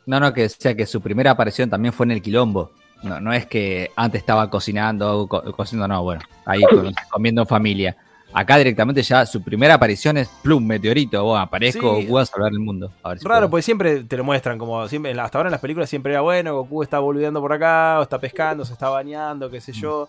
No, 0.07 0.19
no, 0.21 0.33
que 0.33 0.49
sea 0.49 0.75
que 0.75 0.87
su 0.87 1.01
primera 1.01 1.31
aparición 1.31 1.71
también 1.71 1.93
fue 1.93 2.07
en 2.07 2.13
el 2.13 2.23
quilombo. 2.23 2.73
No, 3.03 3.21
no 3.21 3.33
es 3.33 3.47
que 3.47 3.91
antes 3.97 4.21
estaba 4.21 4.49
cocinando, 4.49 5.27
co- 5.29 5.43
cocinando, 5.53 5.89
no, 5.95 6.03
bueno, 6.03 6.23
ahí 6.45 6.63
con- 6.63 6.93
comiendo 7.11 7.43
en 7.43 7.47
familia. 7.49 7.97
Acá 8.35 8.57
directamente 8.57 9.03
ya 9.03 9.27
su 9.27 9.43
primera 9.43 9.75
aparición 9.75 10.17
es 10.17 10.29
plum, 10.43 10.65
meteorito, 10.65 11.37
aparezco, 11.37 11.97
Sí. 11.97 12.07
Goku 12.07 12.19
a 12.19 12.25
salvar 12.27 12.51
el 12.53 12.61
mundo. 12.61 12.91
A 13.03 13.11
ver 13.11 13.19
si 13.19 13.25
Raro, 13.27 13.41
puedo. 13.41 13.51
porque 13.51 13.63
siempre 13.63 14.05
te 14.05 14.17
lo 14.17 14.25
muestran 14.25 14.57
como 14.59 14.89
siempre, 14.89 15.13
hasta 15.21 15.37
ahora 15.39 15.49
en 15.49 15.53
las 15.53 15.61
películas 15.61 15.91
siempre 15.91 16.13
era 16.13 16.23
bueno, 16.23 16.55
Goku 16.57 16.83
está 16.83 16.99
boludeando 17.01 17.41
por 17.41 17.53
acá, 17.53 17.99
o 18.01 18.03
está 18.05 18.19
pescando, 18.19 18.65
se 18.65 18.73
está 18.73 18.89
bañando, 18.89 19.51
qué 19.51 19.61
sé 19.61 19.73
yo. 19.73 20.09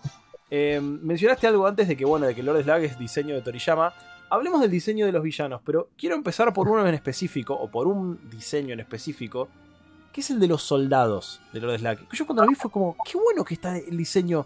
Eh, 0.49 0.79
mencionaste 0.81 1.47
algo 1.47 1.65
antes 1.67 1.87
de 1.87 1.97
que, 1.97 2.05
bueno, 2.05 2.25
de 2.27 2.35
que 2.35 2.43
Lord 2.43 2.63
Slag 2.63 2.83
es 2.83 2.97
diseño 2.97 3.33
de 3.35 3.41
Toriyama. 3.41 3.91
Hablemos 4.29 4.61
del 4.61 4.71
diseño 4.71 5.05
de 5.05 5.11
los 5.11 5.21
villanos, 5.23 5.61
pero 5.65 5.89
quiero 5.97 6.15
empezar 6.15 6.53
por 6.53 6.69
uno 6.69 6.87
en 6.87 6.93
específico, 6.93 7.53
o 7.55 7.67
por 7.69 7.87
un 7.87 8.19
diseño 8.29 8.73
en 8.73 8.79
específico, 8.79 9.49
que 10.13 10.21
es 10.21 10.29
el 10.29 10.39
de 10.39 10.47
los 10.47 10.61
soldados 10.63 11.41
de 11.51 11.59
Lord 11.59 11.79
Slag. 11.79 11.99
Yo 12.11 12.25
cuando 12.25 12.43
lo 12.43 12.49
vi 12.49 12.55
fue 12.55 12.69
como, 12.71 12.95
qué 13.03 13.17
bueno 13.17 13.43
que 13.43 13.55
está 13.55 13.75
el 13.77 13.97
diseño. 13.97 14.45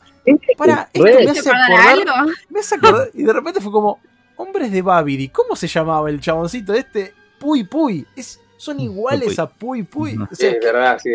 Para, 0.58 0.90
esto 0.94 1.04
me 1.04 1.26
¿Te 1.26 1.30
hace 1.32 1.50
acordar 1.50 1.88
algo? 1.90 2.32
me 2.50 2.60
hace 2.62 2.76
acordar- 2.76 3.10
y 3.14 3.24
de 3.24 3.34
repente 3.34 3.60
fue 3.62 3.72
como, 3.72 4.00
hombres 4.38 4.72
de 4.72 4.82
Babidi, 4.82 5.30
¿cómo 5.30 5.56
se 5.56 5.68
llamaba 5.68 6.10
el 6.10 6.20
chaboncito 6.22 6.74
este? 6.74 7.14
Puy 7.40 7.66
Puy. 7.66 8.08
Es, 8.16 8.40
son 8.56 8.80
iguales 8.80 9.36
Puy. 9.36 9.44
a 9.44 9.48
Puy 9.48 9.84
Puy. 9.84 10.18
Sí, 10.32 10.46
es 10.48 10.60
verdad, 10.64 10.98
sí. 11.04 11.10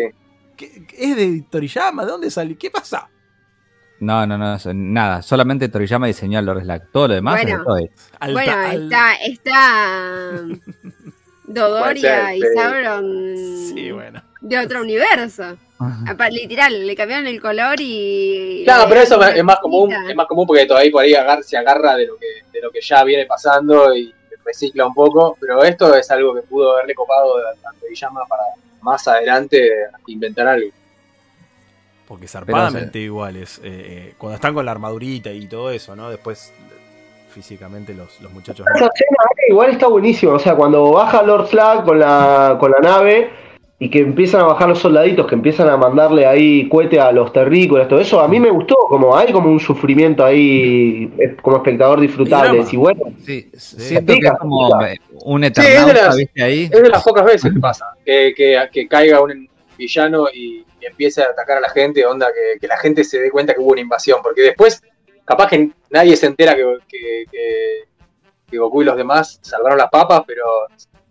¿qué- 0.55 0.85
qué- 0.85 0.95
¿Es 1.11 1.15
de 1.17 1.43
Toriyama? 1.49 2.05
¿De 2.05 2.11
dónde 2.11 2.29
salió? 2.31 2.55
¿Qué 2.57 2.69
pasa? 2.69 3.09
No, 3.99 4.25
no, 4.27 4.37
no, 4.37 4.57
nada. 4.73 5.21
Solamente 5.21 5.67
Toriyama 5.69 6.07
diseñó 6.07 6.37
al 6.39 6.45
Lord 6.45 6.61
Slack. 6.63 6.91
Todo 6.91 7.07
lo 7.07 7.13
demás 7.15 7.41
Bueno. 7.41 7.63
es 7.79 7.89
de 8.27 8.33
Bueno, 8.33 8.61
está, 8.71 9.13
está 9.15 10.41
Dodoria 11.47 12.21
Puede 12.23 12.37
y. 12.37 12.41
Sauron 12.55 13.37
Sí, 13.75 13.91
bueno. 13.91 14.21
De 14.43 14.59
otro 14.59 14.81
universo. 14.81 15.57
Literal, 16.31 16.85
le 16.87 16.95
cambiaron 16.95 17.27
el 17.27 17.41
color 17.41 17.75
y. 17.79 18.61
Claro, 18.63 18.85
pero 18.87 19.01
eso 19.01 19.21
es 19.21 19.43
más 19.43 19.59
común, 19.59 19.91
es 20.07 20.15
más 20.15 20.27
común 20.27 20.45
porque 20.47 20.65
todavía 20.65 20.91
por 20.91 21.03
ahí 21.03 21.13
agar- 21.13 21.43
se 21.43 21.57
agarra 21.57 21.95
de 21.95 22.05
lo 22.07 22.17
que, 22.17 22.27
de 22.51 22.61
lo 22.61 22.71
que 22.71 22.79
ya 22.81 23.03
viene 23.03 23.25
pasando 23.25 23.93
y 23.95 24.13
recicla 24.45 24.85
un 24.85 24.93
poco, 24.93 25.37
pero 25.39 25.63
esto 25.63 25.95
es 25.95 26.09
algo 26.11 26.33
que 26.35 26.41
pudo 26.41 26.73
haberle 26.73 26.93
copado 26.93 27.37
a 27.37 27.79
Toriyama 27.79 28.25
para 28.27 28.43
más 28.81 29.07
adelante 29.07 29.69
inventar 30.07 30.47
algo. 30.47 30.69
Porque 32.07 32.27
zarpadamente 32.27 32.99
iguales. 32.99 33.59
eh, 33.63 33.63
eh, 34.09 34.13
cuando 34.17 34.35
están 34.35 34.53
con 34.53 34.65
la 34.65 34.71
armadurita 34.71 35.31
y 35.31 35.47
todo 35.47 35.71
eso, 35.71 35.95
¿no? 35.95 36.09
Después, 36.09 36.53
físicamente, 37.29 37.93
los, 37.93 38.19
los 38.21 38.31
muchachos. 38.31 38.65
Esa 38.75 38.85
escena 38.93 39.17
eh, 39.37 39.49
igual 39.49 39.71
está 39.71 39.87
buenísima. 39.87 40.33
O 40.33 40.39
sea, 40.39 40.55
cuando 40.55 40.91
baja 40.91 41.23
Lord 41.23 41.47
Slag 41.49 41.85
con 41.85 41.99
la, 41.99 42.57
con 42.59 42.71
la 42.71 42.79
nave 42.79 43.31
y 43.83 43.89
que 43.89 43.99
empiezan 43.99 44.39
a 44.41 44.45
bajar 44.45 44.69
los 44.69 44.79
soldaditos, 44.79 45.27
que 45.27 45.35
empiezan 45.35 45.67
a 45.67 45.75
mandarle 45.75 46.25
ahí 46.25 46.69
cohete 46.69 47.01
a 47.01 47.11
los 47.11 47.33
terrícolas, 47.33 47.89
todo 47.89 47.99
eso, 47.99 48.21
a 48.21 48.27
mí 48.29 48.39
me 48.39 48.49
gustó. 48.49 48.75
Como 48.87 49.17
hay 49.17 49.33
como 49.33 49.49
un 49.49 49.59
sufrimiento 49.59 50.23
ahí, 50.23 51.11
como 51.41 51.57
espectador 51.57 51.99
disfrutable. 51.99 52.63
Y 52.71 52.77
bueno, 52.77 53.01
Sí, 53.25 53.49
siento 53.55 54.13
que 54.13 54.27
es 54.27 54.33
como 54.39 54.69
un 55.25 55.43
es 55.43 55.53
de 55.53 55.61
eternauta, 55.63 55.93
las- 56.05 56.15
¿viste 56.15 56.43
ahí? 56.43 56.63
Es 56.71 56.81
de 56.81 56.89
las 56.89 57.03
pocas 57.03 57.25
veces 57.25 57.51
que 57.53 57.59
pasa, 57.69 57.87
que, 58.05 58.33
que, 58.35 58.57
que 58.71 58.87
caiga 58.87 59.19
un 59.21 59.49
villano 59.77 60.27
y, 60.33 60.65
y 60.79 60.85
empiece 60.85 61.21
a 61.21 61.25
atacar 61.25 61.57
a 61.57 61.61
la 61.61 61.69
gente, 61.69 62.05
onda 62.05 62.27
que, 62.27 62.59
que 62.61 62.67
la 62.67 62.77
gente 62.77 63.03
se 63.03 63.19
dé 63.19 63.31
cuenta 63.31 63.53
que 63.53 63.59
hubo 63.59 63.71
una 63.71 63.81
invasión, 63.81 64.19
porque 64.23 64.43
después 64.43 64.81
capaz 65.25 65.49
que 65.49 65.71
nadie 65.89 66.15
se 66.15 66.27
entera 66.27 66.55
que, 66.55 66.63
que, 66.87 67.25
que- 67.29 67.83
que 68.49 68.57
Goku 68.59 68.81
y 68.83 68.85
los 68.85 68.95
demás 68.95 69.39
salvaron 69.41 69.77
las 69.79 69.89
papas, 69.89 70.21
pero 70.27 70.43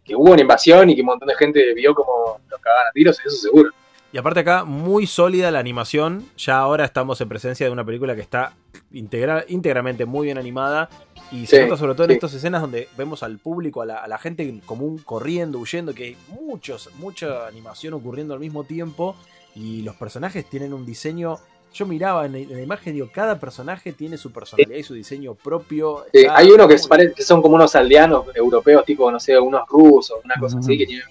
que 0.04 0.14
hubo 0.16 0.32
una 0.32 0.40
invasión 0.42 0.90
y 0.90 0.94
que 0.94 1.00
un 1.02 1.06
montón 1.06 1.28
de 1.28 1.34
gente 1.36 1.74
vio 1.74 1.94
como 1.94 2.40
los 2.50 2.60
cagaban 2.60 2.88
a 2.88 2.92
tiros, 2.92 3.18
eso 3.24 3.36
seguro. 3.36 3.70
Y 4.12 4.18
aparte 4.18 4.40
acá, 4.40 4.64
muy 4.64 5.06
sólida 5.06 5.50
la 5.50 5.58
animación. 5.58 6.26
Ya 6.36 6.58
ahora 6.58 6.84
estamos 6.84 7.18
en 7.22 7.30
presencia 7.30 7.64
de 7.64 7.72
una 7.72 7.82
película 7.84 8.14
que 8.14 8.20
está 8.20 8.52
integra- 8.92 9.44
íntegramente 9.48 10.04
muy 10.04 10.26
bien 10.26 10.36
animada. 10.36 10.90
Y 11.30 11.46
se 11.46 11.56
Sí, 11.56 11.62
nota 11.62 11.78
sobre 11.78 11.94
todo 11.94 12.04
en 12.04 12.10
estas 12.10 12.34
escenas 12.34 12.60
donde 12.60 12.88
vemos 12.98 13.22
al 13.22 13.38
público, 13.38 13.80
a 13.80 13.86
la, 13.86 13.96
a 13.98 14.08
la 14.08 14.18
gente 14.18 14.60
común 14.66 14.98
corriendo, 14.98 15.58
huyendo, 15.58 15.94
que 15.94 16.04
hay 16.04 16.16
muchos, 16.28 16.90
mucha 16.98 17.46
animación 17.46 17.94
ocurriendo 17.94 18.34
al 18.34 18.40
mismo 18.40 18.64
tiempo. 18.64 19.16
Y 19.54 19.80
los 19.82 19.96
personajes 19.96 20.44
tienen 20.44 20.74
un 20.74 20.84
diseño. 20.84 21.38
Yo 21.72 21.86
miraba 21.86 22.26
en 22.26 22.32
la, 22.32 22.38
en 22.38 22.52
la 22.52 22.60
imagen 22.62 22.92
digo, 22.92 23.08
cada 23.12 23.38
personaje 23.40 23.92
tiene 23.92 24.18
su 24.18 24.30
personalidad 24.30 24.76
y 24.76 24.82
su 24.82 24.94
diseño 24.94 25.34
propio. 25.34 26.04
Sí, 26.12 26.26
hay 26.30 26.50
uno 26.50 26.68
que, 26.68 26.76
parece 26.88 27.14
que 27.14 27.22
son 27.22 27.40
como 27.40 27.54
unos 27.54 27.74
aldeanos 27.74 28.26
europeos, 28.34 28.84
tipo, 28.84 29.10
no 29.10 29.18
sé, 29.18 29.38
unos 29.38 29.62
rusos, 29.68 30.18
una 30.24 30.34
cosa 30.38 30.58
así, 30.58 30.76
que 30.76 30.86
tienen 30.86 31.04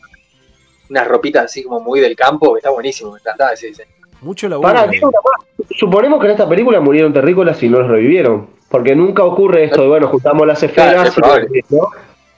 unas 0.90 1.08
ropitas 1.08 1.46
así 1.46 1.64
como 1.64 1.80
muy 1.80 2.00
del 2.00 2.16
campo, 2.16 2.54
que 2.54 2.60
está 2.60 2.70
buenísimo, 2.70 3.12
me 3.14 3.20
encantaba 3.20 3.54
ese 3.54 3.68
diseño. 3.68 3.90
Mucho 4.22 4.48
laburo. 4.48 4.72
para. 4.72 4.92
Suponemos 5.78 6.20
que 6.20 6.26
en 6.28 6.32
esta 6.32 6.48
película 6.48 6.80
murieron 6.80 7.12
terrícolas 7.12 7.62
y 7.64 7.70
no 7.70 7.80
los 7.80 7.88
revivieron. 7.90 8.50
Porque 8.70 8.96
nunca 8.96 9.24
ocurre 9.24 9.66
esto 9.66 9.82
de, 9.82 9.88
bueno, 9.88 10.08
juntamos 10.08 10.46
las 10.48 10.62
esferas 10.64 11.14
y, 11.18 11.76
¿no? 11.76 11.88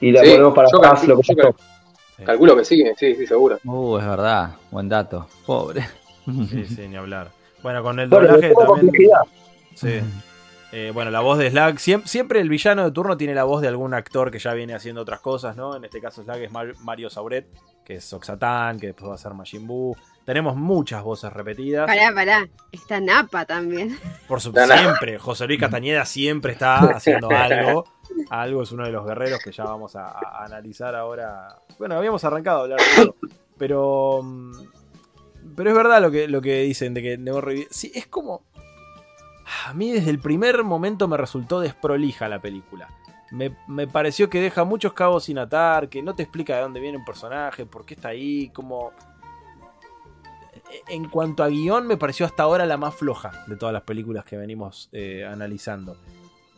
y 0.00 0.10
la 0.12 0.22
Sí, 0.22 0.30
ponemos 0.30 0.54
para 0.54 0.68
atrás 0.68 1.00
calculo- 1.02 1.14
lo 1.14 1.20
que 1.20 1.34
yo. 1.36 2.24
Calculo 2.24 2.56
que 2.56 2.64
sí, 2.64 2.84
sí, 2.96 3.14
sí, 3.14 3.26
seguro. 3.26 3.58
Uh, 3.64 3.98
es 3.98 4.06
verdad. 4.06 4.56
Buen 4.70 4.88
dato. 4.88 5.26
Pobre. 5.46 5.86
Sí, 6.48 6.64
sí, 6.64 6.88
ni 6.88 6.96
hablar. 6.96 7.28
Bueno, 7.64 7.82
con 7.82 7.98
el 7.98 8.08
doblaje 8.10 8.52
también. 8.54 8.92
Sí. 9.74 10.00
Eh, 10.70 10.90
bueno, 10.92 11.10
la 11.10 11.20
voz 11.20 11.38
de 11.38 11.50
Slag. 11.50 11.78
Siempre, 11.78 12.08
siempre 12.08 12.40
el 12.40 12.48
villano 12.48 12.84
de 12.84 12.90
turno 12.90 13.16
tiene 13.16 13.34
la 13.34 13.44
voz 13.44 13.62
de 13.62 13.68
algún 13.68 13.94
actor 13.94 14.30
que 14.30 14.38
ya 14.38 14.52
viene 14.54 14.74
haciendo 14.74 15.00
otras 15.02 15.20
cosas, 15.20 15.56
¿no? 15.56 15.74
En 15.76 15.84
este 15.84 16.00
caso, 16.00 16.22
Slag 16.22 16.42
es 16.42 16.52
Mar- 16.52 16.74
Mario 16.80 17.08
Sauret, 17.10 17.46
que 17.84 17.94
es 17.94 18.12
Oxatán, 18.12 18.78
que 18.78 18.88
después 18.88 19.08
va 19.10 19.14
a 19.14 19.18
ser 19.18 19.32
Majin 19.34 19.66
Buu. 19.66 19.96
Tenemos 20.26 20.56
muchas 20.56 21.02
voces 21.02 21.32
repetidas. 21.32 21.86
Pará, 21.86 22.12
pará. 22.14 22.48
Está 22.70 23.00
Napa 23.00 23.44
también. 23.46 23.98
Por 24.28 24.40
su 24.40 24.52
No, 24.52 24.66
no. 24.66 24.76
siempre. 24.76 25.18
José 25.18 25.46
Luis 25.46 25.58
Castañeda 25.60 26.04
siempre 26.04 26.52
está 26.52 26.78
haciendo 26.96 27.30
algo. 27.30 27.86
Algo 28.30 28.62
es 28.62 28.72
uno 28.72 28.84
de 28.84 28.92
los 28.92 29.06
guerreros 29.06 29.40
que 29.42 29.52
ya 29.52 29.64
vamos 29.64 29.96
a, 29.96 30.06
a 30.08 30.44
analizar 30.44 30.94
ahora. 30.94 31.56
Bueno, 31.78 31.96
habíamos 31.96 32.22
arrancado 32.24 32.58
a 32.58 32.62
hablar 32.64 32.78
de 32.80 33.02
eso. 33.02 33.16
Pero. 33.58 34.22
Pero 35.56 35.70
es 35.70 35.76
verdad 35.76 36.00
lo 36.02 36.10
que, 36.10 36.28
lo 36.28 36.40
que 36.40 36.62
dicen 36.62 36.94
de 36.94 37.02
que 37.02 37.18
no 37.18 37.40
revi- 37.40 37.68
Sí, 37.70 37.90
es 37.94 38.06
como. 38.06 38.42
A 39.66 39.74
mí 39.74 39.92
desde 39.92 40.10
el 40.10 40.18
primer 40.18 40.64
momento 40.64 41.06
me 41.08 41.16
resultó 41.16 41.60
desprolija 41.60 42.28
la 42.28 42.40
película. 42.40 42.88
Me, 43.30 43.56
me 43.66 43.86
pareció 43.86 44.30
que 44.30 44.40
deja 44.40 44.64
muchos 44.64 44.92
cabos 44.92 45.24
sin 45.24 45.38
atar, 45.38 45.88
que 45.88 46.02
no 46.02 46.14
te 46.14 46.22
explica 46.22 46.54
de 46.56 46.62
dónde 46.62 46.80
viene 46.80 46.98
un 46.98 47.04
personaje, 47.04 47.66
por 47.66 47.84
qué 47.84 47.94
está 47.94 48.08
ahí, 48.08 48.48
como... 48.50 48.92
En 50.88 51.08
cuanto 51.08 51.42
a 51.44 51.48
guion, 51.48 51.86
me 51.86 51.96
pareció 51.96 52.26
hasta 52.26 52.42
ahora 52.42 52.66
la 52.66 52.76
más 52.76 52.94
floja 52.94 53.44
de 53.46 53.56
todas 53.56 53.72
las 53.72 53.82
películas 53.82 54.24
que 54.24 54.36
venimos 54.36 54.88
eh, 54.92 55.24
analizando. 55.24 55.96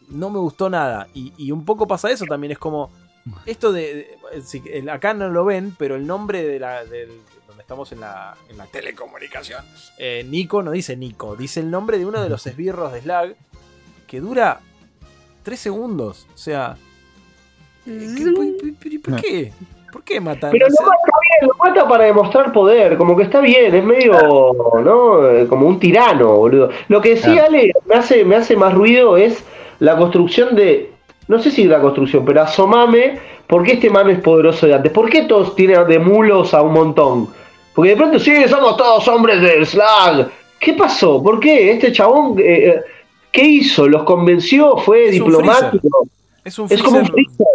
No 0.09 0.31
me 0.31 0.39
gustó 0.39 0.71
nada. 0.71 1.09
Y, 1.13 1.33
y 1.37 1.51
un 1.51 1.65
poco 1.65 1.87
pasa 1.87 2.11
eso 2.11 2.25
también, 2.27 2.53
es 2.53 2.59
como... 2.59 2.91
Esto 3.45 3.73
de... 3.73 4.17
si- 4.45 4.89
acá 4.89 5.13
no 5.13 5.29
lo 5.29 5.45
ven, 5.45 5.75
pero 5.77 5.97
el 5.97 6.07
nombre 6.07 6.43
de 6.47 6.61
la... 6.61 6.85
del- 6.85 7.21
donde 7.57 7.63
estamos 7.63 7.91
en 7.93 8.01
la, 8.01 8.35
en 8.51 8.59
la 8.59 8.67
telecomunicación. 8.67 9.65
eh, 9.97 10.27
Nico 10.29 10.63
no 10.63 10.73
dice 10.73 10.95
Nico, 10.95 11.37
dice 11.37 11.61
el 11.61 11.71
nombre 11.71 11.97
de 11.99 12.05
uno 12.05 12.23
de 12.23 12.29
los 12.29 12.47
esbirros 12.47 12.93
de 12.93 13.01
Slag 13.01 13.35
que 14.07 14.21
dura 14.21 14.61
Tres 15.43 15.61
segundos. 15.61 16.27
O 16.35 16.37
sea, 16.37 16.77
¿qué- 17.85 17.91
Mm. 17.93 18.35
por, 18.35 18.45
por- 19.05 19.13
por 19.13 19.21
qué? 19.23 19.53
¿Por 19.93 20.03
qué 20.03 20.21
matan? 20.21 20.51
Pero 20.51 20.67
lo 20.69 20.75
mata 20.85 21.13
bien, 21.23 21.49
lo 21.49 21.55
mata 21.65 21.89
para 21.89 22.05
demostrar 22.05 22.53
poder, 22.53 22.99
como 22.99 23.17
que 23.17 23.23
está 23.23 23.41
bien, 23.41 23.73
es 23.75 23.85
medio, 23.85 24.13
¿no? 24.85 25.27
Eh, 25.31 25.47
Como 25.47 25.67
un 25.69 25.79
tirano, 25.79 26.35
boludo. 26.37 26.71
Lo 26.89 27.01
que 27.01 27.17
sí. 27.17 27.39
Ale, 27.39 27.73
me 27.87 27.95
hace, 27.95 28.25
me 28.25 28.35
hace 28.37 28.57
más 28.57 28.75
ruido 28.75 29.17
es 29.17 29.43
la 29.79 29.97
construcción 29.97 30.57
de, 30.57 30.93
no 31.29 31.39
sé 31.41 31.51
si 31.53 31.65
la 31.65 31.81
construcción, 31.81 32.25
pero 32.25 32.43
asomame, 32.43 33.19
¿por 33.47 33.63
qué 33.63 33.75
este 33.75 33.89
man 33.89 34.11
es 34.11 34.19
poderoso 34.21 34.67
de 34.67 34.75
antes? 34.75 34.91
¿Por 34.93 35.09
qué 35.09 35.23
todos 35.23 35.55
tienen 35.55 35.87
de 35.87 36.01
mulos 36.01 36.53
a 36.55 36.63
un 36.63 36.73
montón? 36.75 37.29
Porque 37.77 37.91
de 37.91 37.97
pronto, 37.97 38.19
sí, 38.19 38.49
somos 38.49 38.77
todos 38.77 39.07
hombres 39.07 39.41
del 39.41 39.65
slag. 39.67 40.31
¿Qué 40.59 40.73
pasó? 40.73 41.23
¿Por 41.23 41.39
qué? 41.39 41.73
Este 41.73 41.93
chabón, 41.93 42.37
eh, 42.41 42.69
eh, 42.69 42.81
¿qué 43.31 43.43
hizo? 43.45 43.87
¿Los 43.87 44.03
convenció? 44.05 44.79
¿Fue 44.79 45.05
Es 45.11 45.21
un 45.21 45.27
diplomático? 45.31 46.09
es 46.43 46.59
un 46.59 46.67
Es 46.71 46.83
como 46.83 46.99
un 47.01 47.07
freezer. 47.07 47.47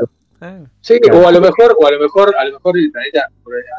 Eh, 0.42 0.64
Sí, 0.80 1.00
o 1.12 1.28
a 1.28 1.32
lo 1.32 1.42
mejor, 1.42 1.76
o 1.80 1.86
a 1.88 1.92
lo 1.92 2.00
mejor, 2.00 2.36
a 2.38 2.46
lo 2.46 2.54
mejor 2.54 2.78
el 2.78 2.92
planeta, 2.92 3.28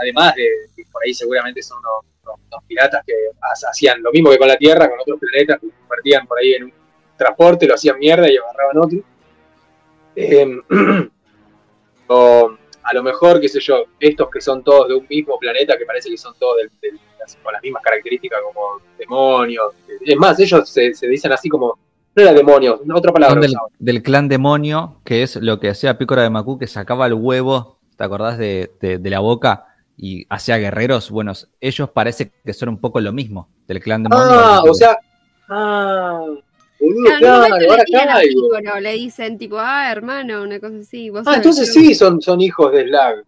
además 0.00 0.34
de 0.36 0.46
que 0.76 0.84
por 0.92 1.02
ahí 1.04 1.12
seguramente 1.14 1.62
son 1.62 1.78
unos, 1.78 2.04
unos- 2.24 2.40
unos 2.50 2.64
piratas 2.68 3.02
que 3.06 3.12
ha- 3.40 3.68
hacían 3.70 4.02
lo 4.02 4.10
mismo 4.12 4.30
que 4.30 4.38
con 4.38 4.46
la 4.48 4.56
Tierra, 4.56 4.88
con 4.88 4.98
otros 5.00 5.18
planetas, 5.20 5.60
que 5.60 5.68
convertían 5.80 6.26
por 6.26 6.38
ahí 6.38 6.54
en 6.54 6.64
un 6.64 6.72
transporte, 7.16 7.66
lo 7.66 7.74
hacían 7.74 7.98
mierda 7.98 8.28
y 8.30 8.36
agarraban 8.36 8.78
otro. 8.78 8.98
Eh, 10.16 10.60
o 12.08 12.52
a 12.84 12.94
lo 12.94 13.02
mejor, 13.02 13.40
qué 13.40 13.48
sé 13.48 13.60
yo, 13.60 13.84
estos 14.00 14.28
que 14.30 14.40
son 14.40 14.62
todos 14.62 14.88
de 14.88 14.94
un 14.94 15.06
mismo 15.08 15.38
planeta, 15.38 15.76
que 15.78 15.84
parece 15.86 16.10
que 16.10 16.16
son 16.18 16.34
todos 16.38 16.56
del- 16.58 16.70
del- 16.80 17.00
con 17.42 17.52
las 17.52 17.62
mismas 17.62 17.82
características 17.84 18.40
como 18.44 18.80
demonios. 18.98 19.72
Es 20.04 20.16
más, 20.16 20.38
ellos 20.40 20.68
se, 20.68 20.92
se 20.94 21.06
dicen 21.06 21.30
así 21.32 21.48
como, 21.48 21.78
no 22.14 22.22
era 22.22 22.32
demonios, 22.32 22.80
otra 22.92 23.12
palabra. 23.12 23.40
Del, 23.40 23.54
del 23.78 24.02
clan 24.02 24.28
demonio, 24.28 25.00
que 25.04 25.22
es 25.22 25.36
lo 25.36 25.60
que 25.60 25.68
hacía 25.70 25.96
Pícora 25.98 26.22
de 26.22 26.30
Macu, 26.30 26.58
que 26.58 26.66
sacaba 26.66 27.06
el 27.06 27.14
huevo, 27.14 27.78
¿te 27.96 28.04
acordás 28.04 28.38
de, 28.38 28.72
de- 28.80 28.98
de 28.98 29.10
la 29.10 29.20
boca? 29.20 29.66
Y 29.96 30.26
hacía 30.30 30.56
guerreros. 30.58 31.10
Bueno, 31.10 31.32
ellos 31.60 31.90
parece 31.90 32.32
que 32.44 32.52
son 32.54 32.70
un 32.70 32.78
poco 32.80 32.98
lo 33.00 33.12
mismo, 33.12 33.48
del 33.68 33.78
clan 33.80 34.02
demonio. 34.02 34.24
Ah, 34.34 34.62
o 34.68 34.74
sea, 34.74 34.98
ah, 35.48 36.24
boludo, 36.82 37.18
Claro, 37.18 37.54
ahora 38.68 38.80
le 38.80 38.92
dicen 38.92 39.38
tipo, 39.38 39.56
ah, 39.58 39.90
hermano, 39.92 40.42
una 40.42 40.58
cosa 40.60 40.78
así. 40.78 41.10
vos 41.10 41.22
Ah, 41.26 41.36
entonces 41.36 41.72
que- 41.72 41.80
sí 41.80 41.94
son, 41.94 42.20
son 42.20 42.40
hijos 42.40 42.72
de 42.72 42.84
Slag. 42.84 43.24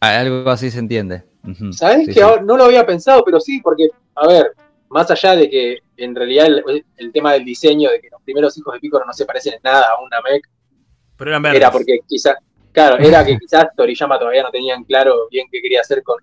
Ah, 0.00 0.20
Algo 0.20 0.50
así 0.50 0.70
se 0.70 0.78
entiende. 0.78 1.24
Ujú, 1.46 1.72
¿Sabes 1.72 2.00
sí, 2.00 2.06
que 2.06 2.12
sí. 2.14 2.20
ahora 2.20 2.42
no 2.42 2.56
lo 2.56 2.64
había 2.64 2.86
pensado, 2.86 3.22
pero 3.24 3.38
sí, 3.40 3.60
porque, 3.62 3.88
a 4.14 4.26
ver, 4.26 4.52
más 4.88 5.10
allá 5.10 5.36
de 5.36 5.50
que 5.50 5.78
en 5.96 6.14
realidad 6.14 6.46
el, 6.46 6.84
el 6.96 7.12
tema 7.12 7.32
del 7.34 7.44
diseño, 7.44 7.90
de 7.90 8.00
que 8.00 8.08
los 8.10 8.22
primeros 8.22 8.56
hijos 8.56 8.72
de 8.74 8.80
Piccolo 8.80 9.04
no 9.04 9.12
se 9.12 9.24
parecen 9.26 9.54
en 9.54 9.60
nada 9.62 9.86
a 9.96 10.02
un 10.02 10.08
Namek, 10.08 10.48
pero 11.16 11.30
eran 11.30 11.42
verdes. 11.42 11.60
era 11.60 11.70
porque 11.70 11.98
quizás, 12.06 12.36
claro, 12.72 12.98
era 12.98 13.24
que 13.24 13.36
quizás 13.38 13.66
Toriyama 13.76 14.18
todavía 14.18 14.42
no 14.42 14.50
tenían 14.50 14.84
claro 14.84 15.28
bien 15.30 15.46
qué 15.50 15.60
quería 15.60 15.80
hacer 15.80 16.02
con, 16.02 16.16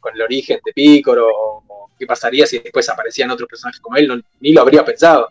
con 0.00 0.14
el 0.14 0.22
origen 0.22 0.58
de 0.64 0.72
Piccolo, 0.72 1.26
o, 1.28 1.62
o 1.68 1.90
qué 1.98 2.06
pasaría 2.06 2.46
si 2.46 2.58
después 2.58 2.88
aparecían 2.88 3.30
otros 3.30 3.48
personajes 3.48 3.80
como 3.80 3.96
él, 3.96 4.08
no- 4.08 4.20
ni 4.40 4.52
lo 4.52 4.62
habría 4.62 4.84
pensado. 4.84 5.28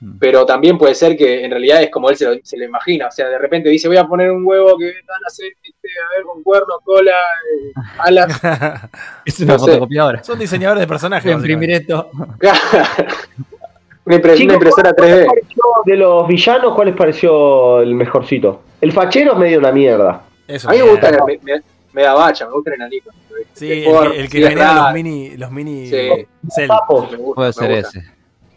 Mm. 0.00 0.18
Pero 0.18 0.44
también 0.44 0.76
puede 0.76 0.94
ser 0.94 1.16
que 1.16 1.42
en 1.44 1.50
realidad 1.50 1.82
es 1.82 1.90
como 1.90 2.10
él 2.10 2.16
se 2.16 2.26
lo, 2.26 2.34
se 2.42 2.56
lo 2.58 2.64
imagina. 2.64 3.06
O 3.08 3.10
sea, 3.10 3.28
de 3.28 3.38
repente 3.38 3.68
dice, 3.70 3.88
voy 3.88 3.96
a 3.96 4.04
poner 4.06 4.30
un 4.30 4.44
huevo 4.44 4.76
que 4.78 4.84
van 5.06 5.24
a 5.24 5.26
hacer, 5.26 5.46
este, 5.62 5.88
a 5.88 6.16
ver, 6.16 6.24
con 6.26 6.42
cuernos, 6.42 6.78
cola, 6.84 7.12
eh, 7.12 7.72
alas. 7.98 8.40
Es 9.24 9.40
una 9.40 9.54
no 9.54 9.58
sé. 9.58 9.64
fotocopiadora. 9.72 10.22
Son 10.22 10.38
diseñadores 10.38 10.80
de 10.82 10.86
personajes. 10.86 11.32
Imprimir 11.32 11.70
esto. 11.70 12.10
una, 14.04 14.16
impre- 14.16 14.24
una 14.24 14.34
Chicos, 14.34 14.54
impresora 14.54 14.92
¿cuál 14.92 15.08
les 15.10 15.18
3D. 15.18 15.26
pareció 15.26 15.62
de 15.84 15.96
los 15.96 16.28
villanos, 16.28 16.74
¿cuál 16.74 16.86
les 16.88 16.96
pareció 16.96 17.80
el 17.80 17.94
mejorcito? 17.94 18.62
El 18.80 18.92
fachero 18.92 19.32
es 19.32 19.38
medio 19.38 19.58
una 19.58 19.72
mierda. 19.72 20.22
Eso 20.46 20.68
A 20.68 20.72
mí 20.72 20.78
me 20.78 20.84
gusta, 20.90 21.08
el- 21.08 21.18
me, 21.26 21.38
me- 21.42 21.62
me 21.92 22.02
da 22.02 22.12
bacha, 22.14 22.46
me 22.46 22.52
gusta 22.52 22.70
el 22.70 22.76
enanito. 22.76 23.10
Sí, 23.54 23.72
el, 23.72 23.84
que- 24.12 24.20
el 24.20 24.28
que 24.28 24.38
genera 24.48 24.74
los 24.74 24.92
mini, 24.92 25.36
los 25.36 25.50
mini 25.50 25.86
Sí. 25.86 25.96
cel. 26.50 26.68
Puede 27.34 27.48
me 27.48 27.52
ser 27.52 27.70
gusta. 27.82 27.98
ese. 27.98 28.15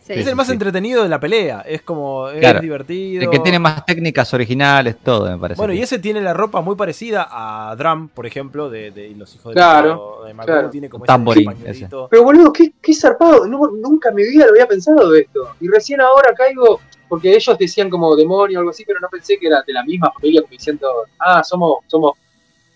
Sí. 0.10 0.22
Es 0.22 0.26
el 0.28 0.36
más 0.36 0.48
sí. 0.48 0.54
entretenido 0.54 1.04
de 1.04 1.10
la 1.10 1.20
pelea. 1.20 1.62
Es 1.62 1.84
como, 1.84 2.30
es 2.30 2.40
Claro. 2.40 2.60
divertido. 2.62 3.24
El 3.24 3.30
que 3.30 3.38
tiene 3.40 3.60
más 3.60 3.86
técnicas 3.86 4.34
originales, 4.34 4.98
todo, 5.04 5.30
me 5.30 5.38
parece. 5.38 5.60
Bueno, 5.60 5.72
y 5.74 5.82
ese 5.84 6.00
tiene 6.00 6.20
la 6.20 6.34
ropa 6.34 6.62
muy 6.62 6.76
parecida 6.76 7.28
a 7.30 7.76
Drum, 7.76 8.08
por 8.10 8.26
ejemplo, 8.26 8.72
de, 8.72 8.90
de 8.90 9.10
los 9.16 9.36
hijos 9.36 9.54
de 9.54 9.60
Claro, 9.60 10.24
de 10.26 10.34
Macu, 10.34 10.48
claro. 10.48 10.70
tiene 10.72 10.90
como 10.90 11.06
Tamborín, 11.06 11.54
ese. 11.64 11.88
Pero 12.10 12.24
boludo, 12.24 12.52
qué, 12.52 12.74
qué 12.82 12.94
zarpado. 12.96 13.46
No- 13.46 13.70
nunca 13.70 14.10
en 14.10 14.16
mi 14.16 14.24
vida 14.24 14.46
lo 14.46 14.52
había 14.52 14.68
pensado 14.68 15.12
de 15.12 15.22
esto. 15.22 15.50
Y 15.62 15.68
recién 15.68 16.02
ahora 16.02 16.34
caigo, 16.34 16.80
porque 17.08 17.36
ellos 17.36 17.56
decían 17.60 17.90
como 17.92 18.16
demonio 18.16 18.58
o 18.58 18.62
algo 18.62 18.72
así, 18.72 18.84
pero 18.88 19.00
no 19.00 19.10
pensé 19.10 19.38
que 19.38 19.46
era 19.46 19.62
de 19.62 19.74
la 19.74 19.84
misma 19.84 20.12
familia, 20.12 20.42
como 20.42 20.52
diciendo, 20.52 20.88
ah, 21.20 21.44
somos, 21.44 21.78
somos 21.86 22.14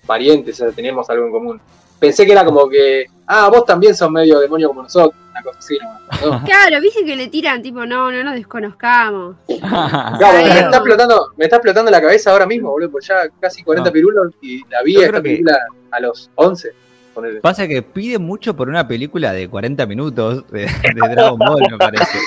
parientes, 0.06 0.62
o 0.62 0.66
sea, 0.66 0.72
tenemos 0.72 1.10
algo 1.10 1.26
en 1.26 1.32
común. 1.32 1.62
Pensé 2.00 2.26
que 2.26 2.32
era 2.34 2.44
como 2.46 2.68
que, 2.70 3.06
ah, 3.28 3.50
vos 3.50 3.66
también 3.66 3.96
sos 3.96 4.12
medio 4.12 4.40
demonio 4.40 4.68
como 4.68 4.84
nosotros, 4.84 5.16
cosa 5.44 5.60
así, 5.60 5.78
¿no? 5.82 6.30
No. 6.40 6.44
Claro, 6.46 6.82
viste 6.82 7.06
que 7.06 7.16
le 7.16 7.28
tiran 7.28 7.62
tipo, 7.62 7.86
no, 7.86 8.12
no 8.12 8.24
nos 8.24 8.34
desconozcamos. 8.36 9.36
Claro, 9.48 10.38
me 10.38 10.60
está 10.60 10.78
explotando, 10.78 11.32
me 11.38 11.44
está 11.46 11.56
explotando 11.58 11.92
la 11.92 12.02
cabeza 12.02 12.32
ahora 12.32 12.46
mismo, 12.46 12.72
boludo, 12.72 12.92
pues 12.92 13.08
ya 13.08 13.28
casi 13.40 13.64
40 13.64 13.90
No. 13.90 13.94
pirulos 13.94 14.34
y 14.42 14.62
la 14.70 14.82
vi 14.84 14.96
esta 14.98 15.18
que- 15.18 15.22
película 15.22 15.58
a 15.92 16.00
los 16.00 16.30
11. 16.36 16.70
ponele. 17.14 17.40
Pasa 17.42 17.68
que 17.68 17.82
pide 17.82 18.18
mucho 18.20 18.56
por 18.56 18.70
una 18.70 18.88
película 18.88 19.32
de 19.34 19.48
40 19.50 19.86
minutos 19.86 20.46
de, 20.52 20.62
de 20.62 21.10
Dragon 21.10 21.38
Ball, 21.38 21.62
me 21.72 21.78
parece. 21.78 22.18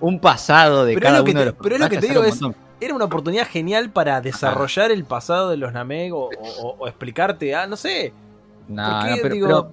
Un, 0.00 0.14
un 0.14 0.20
pasado 0.20 0.84
de 0.84 0.94
Pero 0.94 1.06
es 1.06 1.10
cada 1.12 1.22
uno 1.22 1.32
te- 1.32 1.38
de 1.38 1.44
los 1.46 1.54
pero 1.62 1.74
es 1.76 1.80
lo 1.80 1.88
que 1.88 1.98
te 1.98 2.06
digo, 2.08 2.20
un 2.22 2.28
montón. 2.28 2.56
Era 2.80 2.94
una 2.94 3.04
oportunidad 3.04 3.46
genial 3.46 3.90
para 3.90 4.20
desarrollar 4.20 4.90
el 4.90 5.04
pasado 5.04 5.50
de 5.50 5.56
los 5.56 5.72
Namek 5.72 6.12
o, 6.12 6.30
o- 6.62 6.76
o 6.80 6.88
explicarte, 6.88 7.54
ah, 7.54 7.66
no 7.66 7.76
sé. 7.76 8.12
No, 8.68 9.02
no, 9.08 9.16
pero, 9.22 9.34
Digo, 9.34 9.46
pero 9.46 9.70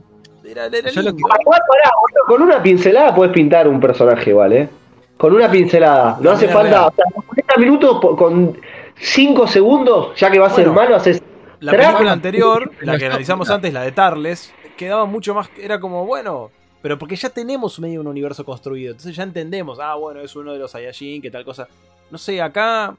era, 0.51 0.65
era 0.65 0.89
yo 0.89 1.01
lo 1.01 1.09
lindo. 1.09 1.19
Igual, 1.19 1.59
pará, 1.67 1.91
boludo, 2.01 2.25
con 2.27 2.41
una 2.41 2.61
pincelada 2.63 3.13
puedes 3.15 3.33
pintar 3.33 3.67
un 3.67 3.79
personaje 3.79 4.29
igual, 4.29 4.53
¿eh? 4.53 4.69
Con 5.17 5.33
una 5.33 5.49
pincelada. 5.51 6.17
No 6.21 6.31
hace 6.31 6.47
falta. 6.47 6.87
O 6.87 6.93
sea, 6.93 7.05
con 7.13 7.23
40 7.25 7.57
minutos, 7.57 7.99
con 8.17 8.57
5 8.95 9.47
segundos, 9.47 10.15
ya 10.19 10.31
que 10.31 10.39
va 10.39 10.47
a 10.47 10.49
ser 10.49 10.67
Bueno. 10.69 10.81
malo, 10.81 10.95
haces. 10.95 11.21
La 11.59 11.73
Trama. 11.73 11.87
película 11.89 12.11
anterior, 12.13 12.71
la 12.81 12.97
que 12.97 13.05
analizamos 13.07 13.49
antes, 13.49 13.73
la 13.73 13.81
de 13.81 13.91
Tarles, 13.91 14.53
quedaba 14.77 15.05
mucho 15.05 15.33
más. 15.33 15.49
Era 15.57 15.79
como, 15.79 16.05
bueno, 16.05 16.51
pero 16.81 16.97
porque 16.97 17.17
ya 17.17 17.29
tenemos 17.29 17.77
medio 17.81 17.99
un 17.99 18.07
universo 18.07 18.45
construido. 18.45 18.91
Entonces 18.91 19.13
ya 19.15 19.23
entendemos, 19.23 19.77
ah, 19.81 19.95
bueno, 19.95 20.21
es 20.21 20.33
uno 20.37 20.53
de 20.53 20.59
los 20.59 20.71
Saiyajin, 20.71 21.21
que 21.21 21.29
tal 21.29 21.43
cosa. 21.43 21.67
No 22.09 22.17
sé, 22.17 22.41
acá. 22.41 22.95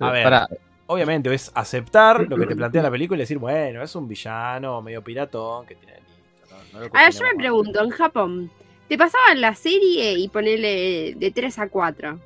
A 0.00 0.10
ver, 0.10 0.24
Pará, 0.24 0.48
obviamente 0.88 1.32
es 1.32 1.50
aceptar 1.54 2.26
lo 2.28 2.36
que 2.36 2.46
te 2.46 2.56
plantea 2.56 2.82
la 2.82 2.90
película 2.90 3.18
y 3.18 3.22
decir, 3.22 3.38
bueno, 3.38 3.82
es 3.82 3.94
un 3.94 4.08
villano 4.08 4.82
medio 4.82 5.02
piratón 5.02 5.64
que 5.64 5.76
tiene. 5.76 5.94
Ahora 6.92 7.10
yo 7.10 7.20
me 7.24 7.34
pregunto, 7.38 7.82
en 7.82 7.90
Japón, 7.90 8.50
¿te 8.88 8.96
pasaban 8.98 9.40
la 9.40 9.54
serie 9.54 10.14
y 10.14 10.28
ponerle 10.28 11.14
de 11.16 11.30
3 11.30 11.58
a 11.58 11.68
4? 11.68 12.18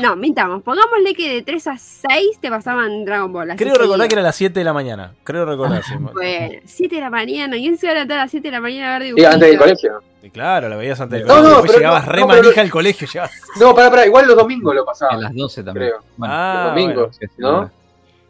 No, 0.00 0.16
mintamos, 0.16 0.62
pongámosle 0.62 1.14
que 1.14 1.34
de 1.34 1.42
3 1.42 1.66
a 1.68 1.78
6 1.78 2.38
te 2.40 2.48
pasaban 2.50 3.04
Dragon 3.04 3.32
Ball. 3.32 3.50
así 3.50 3.58
Creo 3.62 3.74
recordar 3.76 4.08
que 4.08 4.14
era 4.14 4.22
a 4.22 4.24
las 4.24 4.34
7 4.36 4.58
de 4.58 4.64
la 4.64 4.72
mañana. 4.72 5.14
Creo 5.22 5.44
recordar, 5.44 5.82
sí. 5.84 5.94
Bueno, 5.98 6.60
7 6.64 6.94
de 6.96 7.00
la 7.00 7.10
mañana, 7.10 7.56
¿quién 7.56 7.76
se 7.78 7.86
va 7.86 7.92
a 7.92 7.94
levantar 7.94 8.18
a 8.18 8.22
las 8.22 8.30
7 8.30 8.48
de 8.48 8.52
la 8.52 8.60
mañana 8.60 8.96
a 8.96 8.98
ver 8.98 9.02
Sí, 9.02 9.06
dibujitos? 9.14 9.34
antes 9.34 9.48
del 9.50 9.58
colegio. 9.58 10.02
Y 10.22 10.30
claro, 10.30 10.68
la 10.70 10.76
veías 10.76 11.00
antes 11.00 11.18
del 11.18 11.28
No, 11.28 11.34
colegio. 11.34 11.48
no, 11.50 11.54
Después 11.56 11.70
pero 11.72 11.78
llegabas 11.80 12.06
no, 12.06 12.12
re 12.12 12.14
pero- 12.16 12.26
manija 12.42 12.60
al 12.62 12.70
colegio. 12.70 13.06
Llegabas... 13.06 13.32
No, 13.60 13.74
pará, 13.74 13.90
pará, 13.90 14.06
igual 14.06 14.26
los 14.26 14.36
domingos 14.36 14.74
lo 14.74 14.82
a 14.82 14.86
pasaban. 14.86 15.20
las 15.20 15.34
12 15.34 15.62
también. 15.62 15.90
Creo. 15.90 16.02
Bueno, 16.16 16.34
Ah, 16.34 16.62
los 16.64 16.74
domingos, 16.74 17.16
sí, 17.20 17.26
sí, 17.26 17.32
¿no? 17.38 17.52
bueno. 17.52 17.70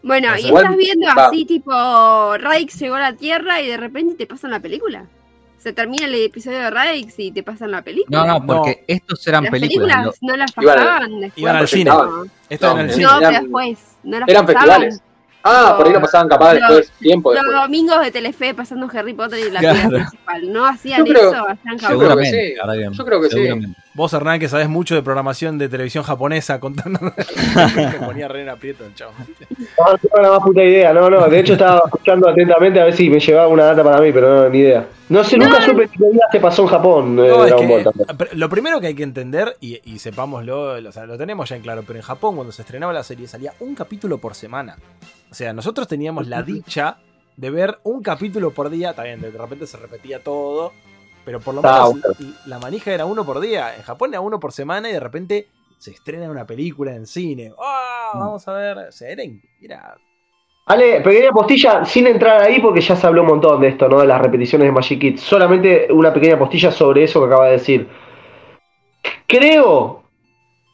Bueno, 0.02 0.28
y 0.32 0.32
estás 0.32 0.44
igual- 0.48 0.76
viendo 0.76 1.06
va. 1.16 1.26
así, 1.28 1.44
tipo, 1.46 2.36
Radix 2.36 2.78
llegó 2.80 2.96
a 2.96 3.00
la 3.00 3.12
Tierra 3.14 3.62
y 3.62 3.68
de 3.68 3.76
repente 3.78 4.14
te 4.16 4.26
pasan 4.26 4.50
la 4.50 4.60
película. 4.60 5.06
Se 5.64 5.72
termina 5.72 6.04
el 6.04 6.14
episodio 6.14 6.58
de 6.58 6.68
Radix 6.68 7.18
y 7.18 7.32
te 7.32 7.42
pasan 7.42 7.70
la 7.70 7.80
película. 7.80 8.26
No, 8.26 8.38
no, 8.38 8.46
porque 8.46 8.84
estos 8.86 9.26
eran 9.26 9.44
Las 9.44 9.50
películas. 9.50 9.96
películas 9.96 10.18
no 10.20 10.36
las 10.36 10.52
Iban 10.60 10.68
al- 10.78 10.84
pasaban 10.84 11.20
después. 11.20 11.38
iban 11.42 11.56
al 11.56 11.68
cine. 11.68 11.84
No, 11.90 12.24
era 12.50 12.70
en 12.72 12.78
el 12.80 12.86
No, 12.86 12.92
cine. 12.92 13.06
no, 13.06 13.18
pero 13.18 13.30
después. 13.40 13.78
No 14.02 14.18
las 14.20 14.28
Eran 14.28 14.44
pasaban. 14.46 14.66
festivales. 14.66 15.02
Ah, 15.42 15.74
por 15.74 15.86
ahí 15.86 15.92
lo 15.94 16.00
pasaban 16.02 16.28
capaz 16.28 16.52
Los- 16.52 16.60
después, 16.68 16.90
tiempo 17.00 17.32
Los 17.32 17.42
después. 17.42 17.62
domingos 17.62 18.00
de 18.02 18.10
Telefe 18.10 18.52
pasando 18.54 18.90
Harry 18.92 19.14
Potter 19.14 19.38
y 19.38 19.50
la 19.50 19.60
Claro. 19.60 19.74
película 19.78 19.98
principal. 20.10 20.52
No 20.52 20.66
hacían 20.66 20.98
Yo 20.98 21.12
creo- 21.14 21.32
eso, 21.32 21.48
hacían 21.48 21.78
yo 21.78 21.78
creo 21.78 21.78
que 21.78 22.04
Seguramente, 22.26 22.54
sí. 22.90 22.96
Yo 22.98 23.04
creo 23.06 23.20
que 23.22 23.28
sí. 23.30 23.74
Vos, 23.94 24.12
Hernán, 24.12 24.40
que 24.40 24.48
sabés 24.48 24.68
mucho 24.68 24.96
de 24.96 25.02
programación 25.02 25.56
de 25.56 25.68
televisión 25.68 26.02
japonesa, 26.02 26.58
contando. 26.58 26.98
Me 27.76 28.06
ponía 28.06 28.26
re 28.26 28.42
en 28.42 28.48
aprieto 28.48 28.84
el 28.84 28.92
chavo. 28.94 29.12
No, 29.18 29.92
no 29.92 29.98
tengo 29.98 30.20
la 30.20 30.30
más 30.30 30.40
puta 30.40 30.64
idea, 30.64 30.92
no, 30.92 31.08
no. 31.08 31.28
De 31.28 31.38
hecho, 31.38 31.52
estaba 31.52 31.82
escuchando 31.84 32.28
atentamente 32.28 32.80
a 32.80 32.86
ver 32.86 32.94
si 32.94 33.08
me 33.08 33.20
llevaba 33.20 33.46
una 33.46 33.66
data 33.66 33.84
para 33.84 34.00
mí, 34.00 34.10
pero 34.12 34.42
no, 34.42 34.48
ni 34.48 34.58
idea. 34.58 34.84
No 35.08 35.22
sé, 35.22 35.38
nunca 35.38 35.62
supe 35.62 35.88
qué 35.88 36.10
día 36.10 36.22
se 36.32 36.40
pasó 36.40 36.62
en 36.62 36.68
Japón 36.68 37.18
eh, 37.20 37.28
No, 37.28 37.44
es 37.44 37.50
Dragon 37.50 37.68
Ball 37.68 37.84
que, 37.84 38.04
también. 38.04 38.28
lo 38.32 38.48
primero 38.48 38.80
que 38.80 38.88
hay 38.88 38.94
que 38.94 39.04
entender, 39.04 39.56
y, 39.60 39.80
y 39.84 40.00
sepámoslo, 40.00 40.72
o 40.72 40.92
sea, 40.92 41.06
lo 41.06 41.16
tenemos 41.16 41.48
ya 41.48 41.54
en 41.54 41.62
claro, 41.62 41.84
pero 41.86 41.98
en 41.98 42.04
Japón 42.04 42.34
cuando 42.34 42.52
se 42.52 42.62
estrenaba 42.62 42.92
la 42.92 43.04
serie 43.04 43.28
salía 43.28 43.52
un 43.60 43.76
capítulo 43.76 44.18
por 44.18 44.34
semana. 44.34 44.76
O 45.30 45.34
sea, 45.34 45.52
nosotros 45.52 45.86
teníamos 45.86 46.26
la 46.26 46.42
dicha 46.42 46.96
de 47.36 47.50
ver 47.50 47.78
un 47.84 48.02
capítulo 48.02 48.50
por 48.52 48.70
día, 48.70 48.92
bien, 48.92 49.20
de 49.20 49.30
repente 49.30 49.66
se 49.66 49.76
repetía 49.76 50.22
todo, 50.22 50.72
pero 51.24 51.40
por 51.40 51.54
lo 51.54 51.60
Ah, 51.64 51.90
menos 51.94 52.16
la 52.46 52.58
manija 52.58 52.92
era 52.92 53.06
uno 53.06 53.24
por 53.24 53.40
día. 53.40 53.74
En 53.76 53.82
Japón 53.82 54.10
era 54.10 54.20
uno 54.20 54.38
por 54.40 54.52
semana 54.52 54.88
y 54.88 54.92
de 54.92 55.00
repente 55.00 55.48
se 55.78 55.90
estrena 55.92 56.30
una 56.30 56.46
película 56.46 56.94
en 56.94 57.06
cine. 57.06 57.52
¡Ah! 57.60 58.12
vamos 58.14 58.46
a 58.48 58.52
ver. 58.54 58.92
Seren, 58.92 59.40
mira. 59.60 59.94
Ale, 60.66 61.00
pequeña 61.02 61.30
postilla, 61.30 61.84
sin 61.84 62.06
entrar 62.06 62.40
ahí 62.40 62.58
porque 62.60 62.80
ya 62.80 62.96
se 62.96 63.06
habló 63.06 63.20
un 63.22 63.28
montón 63.28 63.60
de 63.60 63.68
esto, 63.68 63.86
¿no? 63.88 64.00
De 64.00 64.06
las 64.06 64.20
repeticiones 64.22 64.66
de 64.66 64.72
Magic 64.72 64.98
Kids. 65.00 65.20
Solamente 65.20 65.88
una 65.92 66.12
pequeña 66.14 66.38
postilla 66.38 66.70
sobre 66.72 67.04
eso 67.04 67.20
que 67.20 67.26
acaba 67.26 67.46
de 67.46 67.52
decir. 67.52 67.88
Creo, 69.26 70.02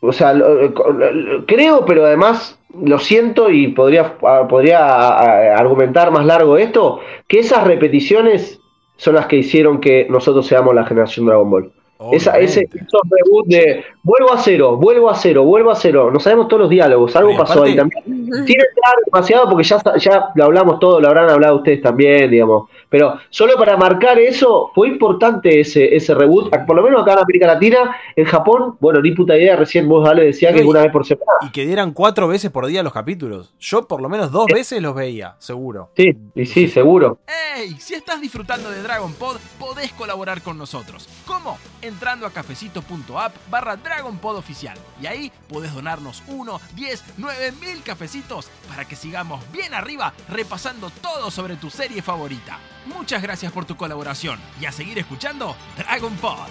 o 0.00 0.12
sea, 0.12 0.32
lo- 0.32 0.54
lo- 0.68 1.46
creo, 1.46 1.84
pero 1.84 2.04
además 2.04 2.58
lo 2.74 2.98
siento 2.98 3.50
y 3.50 3.68
podría, 3.68 4.16
podría 4.18 4.78
a- 4.86 5.56
argumentar 5.58 6.10
más 6.10 6.24
largo 6.24 6.56
esto, 6.56 7.00
que 7.26 7.40
esas 7.40 7.64
repeticiones 7.64 8.60
son 9.00 9.14
las 9.14 9.26
que 9.26 9.36
hicieron 9.36 9.80
que 9.80 10.06
nosotros 10.10 10.46
seamos 10.46 10.74
la 10.74 10.84
generación 10.84 11.24
Dragon 11.24 11.50
Ball. 11.50 11.72
Esa, 12.12 12.38
ese 12.38 12.62
esos 12.62 13.00
reboot 13.10 13.46
de 13.46 13.82
vuelvo 14.02 14.32
a 14.32 14.38
cero, 14.38 14.76
vuelvo 14.76 15.08
a 15.08 15.14
cero, 15.14 15.44
vuelvo 15.44 15.70
a 15.70 15.74
cero. 15.74 16.10
No 16.10 16.20
sabemos 16.20 16.48
todos 16.48 16.62
los 16.62 16.70
diálogos, 16.70 17.16
algo 17.16 17.34
pasó 17.36 17.62
ahí 17.62 17.74
también. 17.74 18.04
Sin 18.04 18.60
entrar 18.60 18.94
demasiado 19.06 19.48
porque 19.48 19.64
ya, 19.64 19.80
ya 19.98 20.28
lo 20.34 20.44
hablamos 20.44 20.78
todo, 20.80 21.00
lo 21.00 21.08
habrán 21.08 21.30
hablado 21.30 21.56
ustedes 21.56 21.80
también, 21.80 22.30
digamos. 22.30 22.68
Pero 22.90 23.18
solo 23.30 23.56
para 23.56 23.76
marcar 23.78 24.18
eso, 24.18 24.70
fue 24.74 24.88
importante 24.88 25.60
ese, 25.60 25.94
ese 25.96 26.14
reboot, 26.14 26.50
por 26.66 26.76
lo 26.76 26.82
menos 26.82 27.00
acá 27.02 27.12
en 27.14 27.18
América 27.20 27.46
Latina, 27.46 27.96
en 28.16 28.24
Japón, 28.26 28.76
bueno, 28.80 29.00
ni 29.00 29.12
puta 29.12 29.36
idea, 29.36 29.56
recién 29.56 29.88
vos 29.88 30.06
Ale 30.08 30.24
decía 30.24 30.52
que 30.52 30.60
y- 30.62 30.66
una 30.66 30.82
vez 30.82 30.92
por 30.92 31.06
semana. 31.06 31.30
Y 31.42 31.50
que 31.52 31.64
dieran 31.64 31.92
cuatro 31.92 32.28
veces 32.28 32.50
por 32.50 32.66
día 32.66 32.82
los 32.82 32.92
capítulos. 32.92 33.54
Yo 33.60 33.86
por 33.86 34.02
lo 34.02 34.08
menos 34.08 34.30
dos 34.32 34.46
veces 34.52 34.82
los 34.82 34.94
veía, 34.94 35.36
seguro. 35.38 35.90
Sí, 35.96 36.10
y 36.34 36.44
sí, 36.46 36.68
seguro. 36.68 37.18
¡Hey! 37.26 37.76
Si 37.78 37.94
estás 37.94 38.20
disfrutando 38.20 38.70
de 38.70 38.82
Dragon 38.82 39.12
Pod, 39.14 39.36
podés 39.58 39.92
colaborar 39.92 40.42
con 40.42 40.58
nosotros. 40.58 41.08
¿Cómo? 41.26 41.58
Entrando 41.82 42.26
a 42.26 42.30
cafecito.app 42.30 43.32
barra 43.50 43.76
Dragon 43.76 44.18
Pod 44.18 44.36
oficial. 44.36 44.76
Y 45.00 45.06
ahí 45.06 45.32
podés 45.48 45.72
donarnos 45.74 46.22
1, 46.26 46.60
10, 46.74 47.04
9 47.18 47.52
mil 47.60 47.82
cafecitos 47.82 48.50
para 48.68 48.84
que 48.84 48.96
sigamos 48.96 49.40
bien 49.52 49.74
arriba 49.74 50.12
repasando 50.28 50.90
todo 51.02 51.30
sobre 51.30 51.56
tu 51.56 51.70
serie 51.70 52.02
favorita. 52.02 52.58
Muchas 52.86 53.22
gracias 53.22 53.52
por 53.52 53.64
tu 53.64 53.76
colaboración 53.76 54.38
y 54.60 54.66
a 54.66 54.72
seguir 54.72 54.98
escuchando 54.98 55.54
Dragon 55.76 56.14
Pod. 56.16 56.48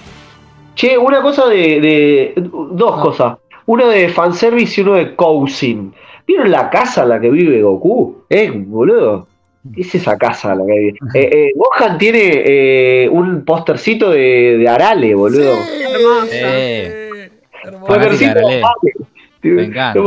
Che, 0.76 0.98
una 0.98 1.22
cosa 1.22 1.48
de. 1.48 1.82
de- 1.82 2.34
dos 2.72 2.94
Ah. 2.98 3.02
cosas. 3.02 3.38
Uno 3.66 3.88
de 3.88 4.10
fanservice 4.10 4.80
y 4.80 4.84
uno 4.84 4.94
de 4.96 5.16
cousin. 5.16 5.94
¿Vieron 6.26 6.50
la 6.52 6.70
casa 6.70 7.04
en 7.04 7.10
la 7.10 7.20
que 7.20 7.30
vive 7.30 7.62
Goku? 7.62 8.24
¿Eh, 8.30 8.52
boludo? 8.56 9.28
¿Qué 9.76 9.82
es 9.82 9.94
esa 9.96 10.18
casa 10.18 10.54
en 10.54 10.60
la 10.60 10.66
que 10.66 10.80
vive? 10.80 10.98
Eh, 11.14 11.30
eh, 11.32 11.52
Gohan 11.56 11.98
tiene 11.98 12.20
eh, 12.46 13.10
un 13.12 13.44
postercito 13.44 14.10
de, 14.12 14.58
de 14.58 14.68
Arale, 14.70 15.14
boludo. 15.16 15.52
Hermoso. 15.54 16.28
Eh, 16.32 17.32
Hermoso. 17.64 17.86
Postercito 17.88 18.34
Fanática 18.34 18.48
de 18.50 18.56
de 18.56 18.62
Arale. 18.64 18.64
Arale. 18.64 19.56
Me 19.56 19.64
encanta. 19.66 20.00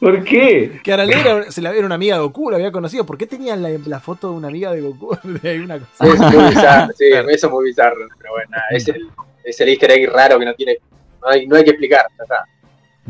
¿Por 0.00 0.22
qué? 0.24 0.80
Que 0.82 0.92
Arale 0.92 1.20
era- 1.20 1.50
se 1.50 1.60
la 1.60 1.72
era 1.74 1.84
una 1.86 1.96
amiga 1.96 2.16
de 2.16 2.22
Goku, 2.22 2.50
la 2.50 2.56
había 2.56 2.70
conocido. 2.70 3.04
¿Por 3.04 3.18
qué 3.18 3.26
tenía 3.26 3.56
la, 3.56 3.70
la 3.86 4.00
foto 4.00 4.30
de 4.30 4.36
una 4.36 4.48
amiga 4.48 4.70
de 4.72 4.80
Goku? 4.80 5.16
De 5.42 5.60
una 5.60 5.78
cosa. 5.78 6.06
Es 6.06 6.18
muy 6.20 6.44
bizarro, 6.50 6.92
sí, 6.96 7.04
eso 7.30 7.46
es 7.48 7.52
muy 7.52 7.64
bizarro. 7.64 7.96
Pero 8.18 8.32
bueno, 8.32 8.50
nada, 8.50 8.64
es 8.70 8.86
el, 8.88 9.08
es 9.44 9.60
el 9.60 9.68
easter 9.70 9.90
egg 9.90 10.10
raro 10.12 10.38
que 10.38 10.44
no 10.44 10.54
tiene. 10.54 10.76
No 11.20 11.28
hay, 11.28 11.46
no 11.48 11.56
hay 11.56 11.64
que 11.64 11.70
explicar. 11.70 12.06
ya 12.16 12.22
está. 12.22 12.44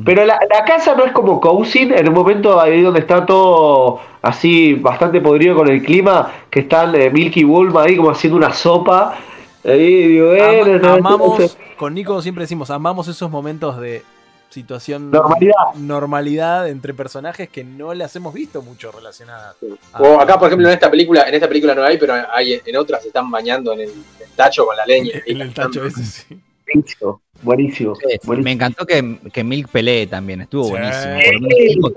Pero 0.04 0.24
la, 0.24 0.38
la 0.48 0.64
casa 0.64 0.94
no 0.94 1.04
es 1.04 1.12
como 1.12 1.40
cousin, 1.40 1.92
en 1.92 2.08
un 2.08 2.14
momento 2.14 2.60
ahí 2.60 2.82
donde 2.82 3.00
está 3.00 3.26
todo 3.26 4.00
así 4.22 4.74
bastante 4.74 5.20
podrido 5.20 5.56
con 5.56 5.68
el 5.68 5.82
clima, 5.82 6.32
que 6.48 6.60
están 6.60 6.94
eh, 6.94 7.10
Milky 7.10 7.42
Bulma 7.42 7.82
ahí 7.82 7.96
como 7.96 8.10
haciendo 8.10 8.36
una 8.36 8.52
sopa. 8.52 9.16
Ahí 9.64 10.06
digo, 10.06 10.28
bueno, 10.28 10.78
no, 10.78 10.92
amamos, 10.94 11.40
no 11.40 11.48
sé. 11.48 11.58
con 11.76 11.92
Nico 11.94 12.22
siempre 12.22 12.44
decimos, 12.44 12.70
amamos 12.70 13.08
esos 13.08 13.28
momentos 13.28 13.78
de 13.80 14.02
situación 14.50 15.10
Normalidad. 15.10 15.74
normalidad 15.76 16.68
entre 16.68 16.94
personajes 16.94 17.48
que 17.48 17.64
no 17.64 17.92
las 17.94 18.14
hemos 18.16 18.32
visto 18.34 18.62
mucho 18.62 18.90
relacionadas. 18.90 19.56
a- 19.92 20.02
O 20.02 20.20
acá, 20.20 20.38
por 20.38 20.48
ejemplo, 20.48 20.68
en 20.68 20.74
esta 20.74 20.90
película, 20.90 21.28
en 21.28 21.34
esta 21.34 21.48
película 21.48 21.74
no 21.74 21.82
hay, 21.82 21.98
pero 21.98 22.14
hay 22.32 22.60
en 22.64 22.76
otras 22.76 23.02
se 23.02 23.08
están 23.08 23.30
bañando 23.30 23.72
en 23.74 23.80
el, 23.80 23.88
el 23.90 24.30
tacho 24.34 24.64
con 24.66 24.76
la 24.76 24.86
leña. 24.86 25.12
en 25.26 25.40
el 25.40 25.52
tacho 25.54 25.84
ese, 25.84 26.02
sí. 26.04 26.40
Buenísimo, 26.70 27.22
buenísimo. 27.42 27.94
Sí, 27.94 28.02
sí, 28.10 28.18
buenísimo. 28.26 28.44
me 28.44 28.52
encantó 28.52 28.84
que, 28.84 29.18
que 29.32 29.42
Milk 29.42 29.68
pelee 29.70 30.06
también, 30.06 30.42
estuvo 30.42 30.64
Sí. 30.64 30.70
buenísimo. 30.70 31.88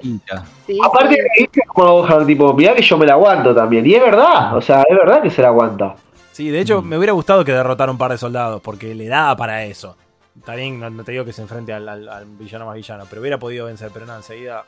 Sí, 0.66 0.80
Aparte, 0.84 1.18
Gohan, 1.74 2.26
tipo, 2.26 2.54
mirá 2.54 2.74
que 2.76 2.82
yo 2.82 2.97
me 2.97 3.06
la 3.06 3.14
aguanto 3.14 3.54
también. 3.54 3.86
Y 3.86 3.95
es 3.95 4.02
verdad, 4.02 4.56
o 4.56 4.62
sea, 4.62 4.84
es 4.89 4.95
verdad 4.95 5.22
que 5.22 5.30
se 5.30 5.41
la 5.41 5.49
aguanta. 5.49 5.95
Sí, 6.32 6.49
de 6.49 6.62
hecho, 6.62 6.82
me 6.82 6.97
hubiera 6.97 7.12
gustado 7.14 7.43
que 7.43 7.52
derrotara 7.52 7.91
un 7.91 7.97
par 7.97 8.12
de 8.12 8.18
soldados, 8.18 8.62
porque 8.62 8.95
le 8.95 9.08
daba 9.08 9.36
para 9.36 9.66
eso. 9.66 9.97
Está 10.38 10.56
bien, 10.56 10.80
no, 10.80 10.90
no 10.90 11.04
te 11.04 11.12
digo 11.12 11.26
que 11.26 11.34
se 11.34 11.42
enfrente 11.42 11.74
al, 11.74 11.88
al- 11.88 12.08
al 12.10 12.26
villano 12.26 12.66
más 12.66 12.76
villano, 12.76 13.06
pero 13.10 13.22
hubiera 13.22 13.38
podido 13.38 13.66
vencer, 13.66 13.90
pero 13.94 14.06
no, 14.06 14.16
enseguida. 14.16 14.64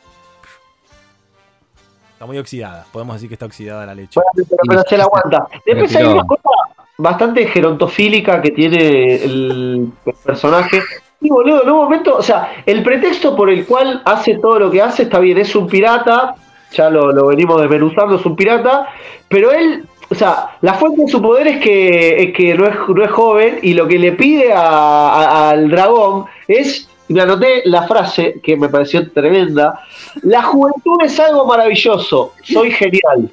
Está 2.14 2.26
muy 2.26 2.38
oxidada. 2.38 2.86
Podemos 2.92 3.16
decir 3.16 3.30
que 3.30 3.36
está 3.36 3.46
oxidada 3.46 3.86
la 3.86 3.96
leche. 3.96 4.20
Bueno, 4.20 4.48
pero, 4.50 4.62
pero 4.68 4.84
se 4.88 4.98
la 4.98 5.04
aguanta. 5.06 5.48
Después 5.66 5.96
hay 5.96 6.06
una 6.06 6.26
cosa 6.26 6.50
bastante 6.98 7.48
gerontofílica 7.48 8.42
que 8.42 8.52
tiene 8.52 9.16
el 9.16 9.92
personaje. 10.24 10.82
Y 11.22 11.30
boludo, 11.30 11.64
en 11.64 11.70
un 11.72 11.78
momento, 11.78 12.18
o 12.18 12.22
sea, 12.22 12.64
el 12.66 12.84
pretexto 12.84 13.36
por 13.36 13.50
el 13.50 13.66
cual 13.66 14.02
hace 14.06 14.36
todo 14.40 14.60
lo 14.60 14.70
que 14.72 14.82
hace 14.82 15.04
está 15.04 15.20
bien, 15.20 15.38
es 15.38 15.56
un 15.56 15.68
pirata, 15.68 16.36
ya 16.72 16.90
lo, 16.90 17.12
lo 17.14 17.28
venimos 17.28 17.60
desmenuzando, 17.62 18.16
es 18.16 18.26
un 18.26 18.36
pirata, 18.36 18.88
pero 19.30 19.52
él, 19.52 19.88
o 20.10 20.16
sea, 20.16 20.58
la 20.62 20.74
fuente 20.76 21.02
de 21.04 21.08
su 21.08 21.22
poder 21.22 21.48
es 21.48 21.60
que, 21.62 22.24
es 22.24 22.34
que 22.36 22.54
no, 22.56 22.68
es, 22.68 22.76
no 22.88 23.04
es 23.04 23.12
joven 23.12 23.60
y 23.62 23.74
lo 23.74 23.88
que 23.88 23.98
le 23.98 24.12
pide 24.12 24.54
a- 24.54 24.60
a- 24.60 25.50
al 25.52 25.70
dragón 25.70 26.26
es, 26.48 26.90
me 27.08 27.22
anoté 27.22 27.62
la 27.66 27.84
frase 27.88 28.36
que 28.44 28.56
me 28.58 28.70
pareció 28.70 29.10
tremenda, 29.12 29.80
la 30.22 30.44
juventud 30.44 30.98
es 31.04 31.20
algo 31.20 31.46
maravilloso, 31.46 32.34
soy 32.44 32.72
genial. 32.72 33.30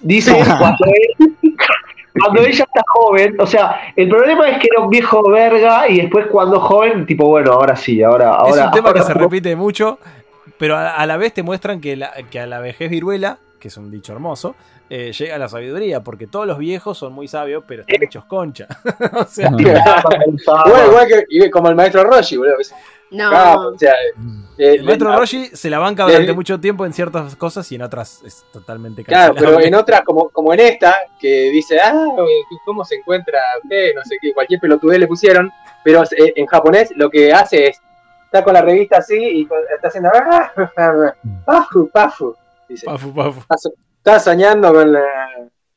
Dice 0.00 0.32
cuando, 0.58 0.86
él- 1.18 1.36
cuando 2.18 2.40
ella 2.40 2.64
está 2.64 2.82
joven, 2.88 3.36
o 3.38 3.46
sea, 3.46 3.92
el 3.94 4.08
problema 4.08 4.48
es 4.48 4.58
que 4.58 4.68
era 4.72 4.82
un 4.82 4.90
viejo 4.90 5.22
verga 5.30 5.88
y 5.88 6.00
después 6.00 6.26
cuando 6.26 6.58
joven, 6.60 7.06
tipo, 7.06 7.26
bueno, 7.28 7.52
ahora 7.52 7.76
sí, 7.76 8.02
ahora... 8.02 8.30
es 8.46 8.52
ahora 8.52 8.64
un 8.66 8.70
tema 8.72 8.92
que 8.92 9.02
se 9.02 9.14
repite 9.14 9.54
mucho, 9.54 9.98
pero 10.58 10.76
a, 10.76 10.90
a 10.96 11.06
la 11.06 11.16
vez 11.16 11.32
te 11.34 11.42
muestran 11.42 11.80
que, 11.80 11.96
la- 11.96 12.12
que 12.30 12.40
a 12.40 12.46
la 12.46 12.58
vejez 12.60 12.90
viruela, 12.90 13.38
que 13.60 13.68
es 13.68 13.76
un 13.76 13.90
dicho 13.90 14.12
hermoso, 14.12 14.54
eh, 14.92 15.12
llega 15.12 15.38
la 15.38 15.48
sabiduría, 15.48 16.02
porque 16.02 16.26
todos 16.26 16.48
los 16.48 16.58
viejos 16.58 16.98
son 16.98 17.12
muy 17.12 17.28
sabios, 17.28 17.62
pero 17.66 17.82
están 17.82 18.02
hechos 18.02 18.24
concha. 18.24 18.66
o 19.12 19.24
sea, 19.24 19.48
Igual, 19.56 20.86
igual 20.88 21.08
que 21.28 21.50
como 21.50 21.68
el 21.68 21.76
maestro 21.76 22.02
Roshi, 22.02 22.36
boludo. 22.36 22.56
No. 23.12 23.68
o 23.68 23.78
sea, 23.78 23.92
eh, 24.58 24.74
el 24.74 24.82
maestro 24.82 25.12
eh, 25.12 25.16
Roshi 25.16 25.46
se 25.46 25.70
la 25.70 25.78
banca 25.78 26.04
durante 26.04 26.32
mucho 26.32 26.58
tiempo 26.58 26.84
en 26.84 26.92
ciertas 26.92 27.36
cosas 27.36 27.70
y 27.70 27.76
en 27.76 27.82
otras 27.82 28.20
es 28.24 28.44
totalmente 28.52 29.04
Claro, 29.04 29.34
pero 29.36 29.60
en 29.60 29.74
otras, 29.76 30.02
como, 30.02 30.28
como 30.28 30.52
en 30.54 30.60
esta, 30.60 30.96
que 31.20 31.50
dice, 31.50 31.80
ah, 31.80 32.06
¿cómo 32.64 32.84
se 32.84 32.96
encuentra 32.96 33.38
usted? 33.62 33.94
No 33.94 34.02
sé 34.04 34.16
qué, 34.20 34.32
cualquier 34.32 34.58
pelotudez 34.58 34.98
le 34.98 35.06
pusieron, 35.06 35.52
pero 35.84 36.02
eh, 36.02 36.32
en 36.34 36.46
japonés 36.46 36.92
lo 36.96 37.08
que 37.10 37.32
hace 37.32 37.68
es, 37.68 37.80
está 38.24 38.42
con 38.42 38.54
la 38.54 38.62
revista 38.62 38.98
así 38.98 39.16
y 39.16 39.48
está 39.72 39.86
haciendo, 39.86 40.10
ah, 40.14 40.52
pafu, 41.44 41.88
pafu, 41.90 42.34
dice, 42.68 42.86
Pafu, 42.86 43.14
pafu. 43.14 43.40
Está, 44.00 44.18
so- 44.18 44.18
está 44.18 44.20
soñando 44.20 44.72
con 44.72 44.92
la, 44.92 45.04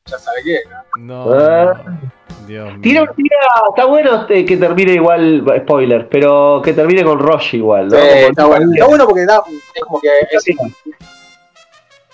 ya 0.05 0.17
sabe 0.17 0.37
qué, 0.43 0.59
¿no? 0.99 1.25
No, 1.27 1.33
Ah. 1.33 1.83
Dios 2.47 2.67
mío. 2.73 2.81
Tira, 2.81 3.13
tira, 3.15 3.37
está 3.69 3.85
bueno 3.85 4.21
este, 4.21 4.43
que 4.45 4.57
termine 4.57 4.93
igual, 4.95 5.45
spoiler, 5.63 6.09
pero 6.09 6.61
que 6.63 6.73
termine 6.73 7.03
con 7.03 7.17
Roshi 7.19 7.57
igual, 7.57 7.87
¿no? 7.87 7.95
Sí, 7.95 8.01
Como- 8.01 8.27
está 8.27 8.45
bueno, 8.45 8.71
está 8.73 8.85
bueno 8.87 9.05
porque 9.05 9.25
da, 9.25 9.41
es 9.75 9.83
como 9.83 10.01
que 10.01 10.09
es, 10.29 10.47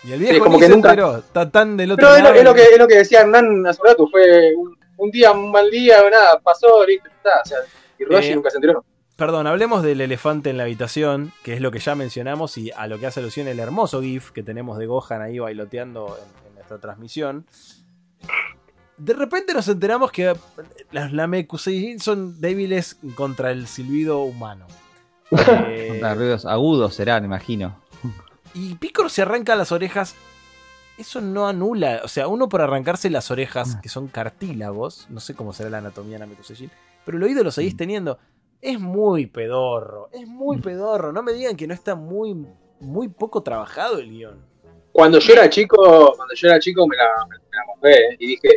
Y 0.03 0.13
el 0.13 0.19
viejo 0.19 0.33
Sí, 0.35 0.39
como 0.39 0.55
ni 0.55 0.59
que 0.59 0.65
se 0.67 0.71
nunca- 0.71 0.89
enteró, 0.91 1.17
está 1.17 1.49
tan 1.49 1.75
del 1.75 1.91
otro 1.93 2.07
es 2.13 2.19
lo, 2.19 2.23
lado. 2.25 2.35
es 2.35 2.43
lo 2.43 2.53
que, 2.53 2.61
es 2.63 2.77
lo 2.77 2.87
que 2.87 2.95
decía 2.97 3.21
Hernán 3.21 3.65
hace 3.67 3.81
un 3.81 3.87
rato, 3.87 4.07
fue 4.09 4.53
un, 4.55 4.77
un 4.97 5.11
día, 5.11 5.31
un 5.31 5.51
mal 5.51 5.69
día, 5.71 5.97
nada, 6.11 6.39
pasó, 6.39 6.85
listo, 6.85 7.09
está, 7.09 7.41
o 7.43 7.45
sea, 7.47 7.57
y 7.97 8.03
Roshi 8.05 8.29
Eh, 8.31 8.35
nunca 8.35 8.49
se 8.51 8.57
enteró. 8.57 8.83
Perdón, 9.19 9.47
hablemos 9.47 9.83
del 9.83 9.99
elefante 10.01 10.49
en 10.49 10.57
la 10.57 10.63
habitación, 10.63 11.33
que 11.43 11.53
es 11.53 11.59
lo 11.61 11.71
que 11.71 11.79
ya 11.79 11.93
mencionamos 11.93 12.57
y 12.57 12.71
a 12.71 12.87
lo 12.87 12.97
que 12.99 13.05
hace 13.07 13.19
alusión 13.19 13.47
el 13.49 13.59
hermoso 13.59 14.01
GIF 14.01 14.31
que 14.31 14.43
tenemos 14.43 14.77
de 14.77 14.85
Gohan 14.85 15.21
ahí 15.21 15.39
bailoteando 15.39 16.17
en, 16.17 16.47
en 16.47 16.55
nuestra 16.55 16.77
transmisión. 16.79 17.45
De 18.97 19.13
repente 19.13 19.53
nos 19.53 19.67
enteramos 19.67 20.11
que 20.13 20.33
las 20.91 21.11
Namekusein 21.11 21.99
son 21.99 22.39
débiles 22.39 22.97
contra 23.15 23.51
el 23.51 23.67
silbido 23.67 24.21
humano. 24.23 24.65
Eh, 25.31 25.85
Contra 25.89 26.15
ruidos 26.15 26.45
agudos 26.45 26.95
serán, 26.95 27.23
imagino. 27.23 27.79
y 28.55 28.73
Picor 28.75 29.11
se 29.11 29.21
arranca 29.21 29.55
las 29.55 29.71
orejas. 29.71 30.15
Eso 30.97 31.21
no 31.21 31.47
anula. 31.47 32.01
O 32.03 32.07
sea, 32.07 32.27
uno 32.27 32.49
por 32.49 32.61
arrancarse 32.61 33.11
las 33.11 33.29
orejas, 33.29 33.75
que 33.75 33.89
son 33.89 34.07
cartílagos, 34.07 35.05
no 35.09 35.19
sé 35.19 35.35
cómo 35.35 35.53
será 35.53 35.69
la 35.69 35.77
anatomía 35.77 36.15
de 36.15 36.21
Namekusei, 36.21 36.71
pero 37.05 37.17
el 37.19 37.23
oído 37.23 37.43
lo 37.43 37.51
seguís 37.51 37.77
teniendo. 37.77 38.17
Es 38.61 38.79
muy 38.79 39.25
pedorro. 39.25 40.09
Es 40.11 40.27
muy 40.27 40.57
pedorro. 40.57 41.11
No 41.13 41.23
me 41.23 41.33
digan 41.33 41.55
que 41.55 41.67
no 41.67 41.73
está 41.73 41.95
muy, 41.95 42.35
muy 42.79 43.07
poco 43.07 43.41
trabajado 43.41 43.99
el 43.99 44.09
guion. 44.09 44.37
Cuando 44.91 45.19
yo 45.19 45.33
era 45.33 45.49
chico, 45.49 46.13
cuando 46.15 46.33
yo 46.35 46.47
era 46.47 46.59
chico 46.59 46.85
me 46.87 46.97
la, 46.97 47.05
me 47.29 47.35
la 47.35 47.65
mojé, 47.67 47.91
¿eh? 47.93 48.17
y 48.19 48.27
dije, 48.27 48.49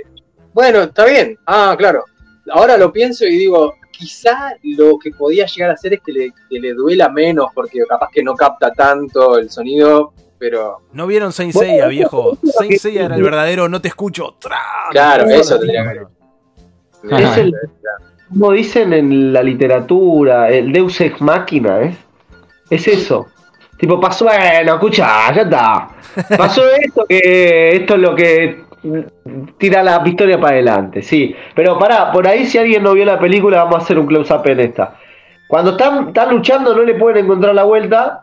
bueno, 0.53 0.83
está 0.83 1.05
bien, 1.05 1.39
ah, 1.47 1.75
claro. 1.79 2.05
Ahora 2.51 2.77
lo 2.77 2.91
pienso 2.93 3.25
y 3.27 3.37
digo, 3.37 3.75
quizá 3.93 4.57
lo 4.63 4.99
que 4.99 5.13
podía 5.13 5.47
llegar 5.47 5.71
a 5.71 5.75
hacer 5.75 5.93
es 5.95 6.01
que 6.01 6.11
le, 6.13 6.33
que 6.51 6.59
le 6.59 6.73
duela 6.75 7.09
menos, 7.09 7.47
porque 7.55 7.85
capaz 7.89 8.09
que 8.13 8.23
no 8.25 8.35
capta 8.35 8.73
tanto 8.73 9.39
el 9.39 9.51
sonido, 9.51 10.15
pero 10.39 10.81
¿No 10.93 11.07
vieron 11.07 11.33
Saint 11.33 11.53
Seiya, 11.53 11.87
viejo? 11.87 12.37
Saint 12.45 12.73
que- 12.73 12.79
Seiya 12.79 13.05
era 13.05 13.15
el 13.15 13.23
verdadero 13.23 13.69
no 13.69 13.81
te 13.81 13.89
escucho. 13.89 14.35
¡Tra! 14.41 14.59
Claro, 14.91 15.29
eso 15.29 15.59
tendría 15.59 15.83
tímpano. 15.93 16.11
Es 17.21 17.37
el- 17.37 17.55
como 18.33 18.53
dicen 18.53 18.93
en 18.93 19.33
la 19.33 19.43
literatura, 19.43 20.49
el 20.51 20.73
Deus 20.73 21.01
ex 21.01 21.21
máquina, 21.21 21.83
¿eh? 21.83 21.95
Es 22.71 22.89
eso. 22.89 23.27
Tipo, 23.77 24.01
pasó, 24.01 24.25
bueno, 24.27 24.75
escucha, 24.75 25.33
ya 25.35 25.43
está. 25.43 25.89
Pasó 26.37 26.63
esto 26.81 27.05
que 27.09 27.77
esto 27.77 27.95
es 27.95 28.01
lo 28.01 28.15
que 28.15 28.63
tira 29.59 29.83
la 29.83 30.03
historia 30.07 30.41
para 30.41 30.55
adelante, 30.55 31.03
sí. 31.03 31.35
Pero 31.55 31.79
pará, 31.79 32.11
por 32.13 32.27
ahí 32.27 32.47
si 32.47 32.59
alguien 32.59 32.83
no 32.83 32.95
vio 32.95 33.05
la 33.05 33.19
película, 33.19 33.59
vamos 33.65 33.81
a 33.81 33.85
hacer 33.85 33.99
un 33.99 34.07
close-up 34.07 34.47
en 34.47 34.61
esta. 34.61 34.97
Cuando 35.49 35.73
están, 35.73 36.09
están 36.09 36.31
luchando 36.31 36.75
no 36.75 36.83
le 36.83 36.95
pueden 36.95 37.25
encontrar 37.25 37.55
la 37.55 37.65
vuelta. 37.65 38.23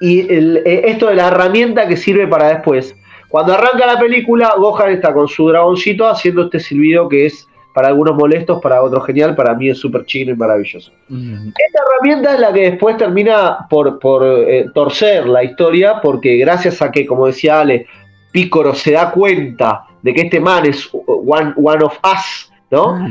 Y 0.00 0.20
el- 0.32 0.62
eh, 0.66 0.82
esto 0.86 1.06
de 1.06 1.14
la 1.14 1.28
herramienta 1.28 1.86
que 1.86 1.96
sirve 1.96 2.26
para 2.26 2.48
después. 2.48 2.94
Cuando 3.28 3.54
arranca 3.54 3.86
la 3.86 3.98
película, 3.98 4.52
Gohan 4.58 4.90
está 4.90 5.14
con 5.14 5.28
su 5.28 5.48
dragoncito 5.48 6.06
haciendo 6.08 6.42
este 6.42 6.60
silbido 6.60 7.08
que 7.08 7.26
es 7.26 7.46
para 7.72 7.88
algunos 7.88 8.14
molestos, 8.14 8.60
para 8.60 8.82
otros 8.82 9.06
genial, 9.06 9.34
para 9.34 9.54
mí 9.54 9.70
es 9.70 9.78
súper 9.78 10.04
chino 10.04 10.32
y 10.32 10.36
maravilloso. 10.36 10.92
Mm, 11.08 11.48
Esta 11.48 11.82
herramienta 11.82 12.34
es 12.34 12.40
la 12.40 12.52
que 12.52 12.70
después 12.70 12.96
termina 12.96 13.66
por, 13.68 13.98
por 13.98 14.24
eh, 14.24 14.66
torcer 14.74 15.26
la 15.26 15.42
historia, 15.42 16.00
porque 16.02 16.36
gracias 16.36 16.82
a 16.82 16.90
que, 16.90 17.06
como 17.06 17.26
decía 17.26 17.60
Ale, 17.60 17.86
Pícoro 18.30 18.74
se 18.74 18.92
da 18.92 19.10
cuenta 19.10 19.84
de 20.02 20.14
que 20.14 20.22
este 20.22 20.40
man 20.40 20.66
es 20.66 20.88
one, 20.92 21.52
one 21.56 21.84
of 21.84 21.98
us, 22.04 22.52
¿no? 22.70 23.08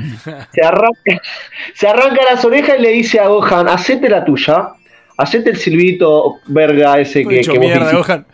Se 0.51 0.63
arranca, 0.63 0.99
se 1.73 1.87
arranca 1.87 2.23
las 2.29 2.43
orejas 2.43 2.77
y 2.79 2.81
le 2.81 2.89
dice 2.89 3.19
a 3.19 3.27
Gohan, 3.27 3.69
hacete 3.69 4.09
la 4.09 4.25
tuya, 4.25 4.73
hacete 5.21 5.51
el 5.51 5.57
silbito 5.57 6.39
verga 6.47 6.99
ese 6.99 7.25
que, 7.25 7.37
vos 7.47 7.59
mierda, 7.59 7.91
hiciste". 7.91 7.97
Gohan. 7.97 8.25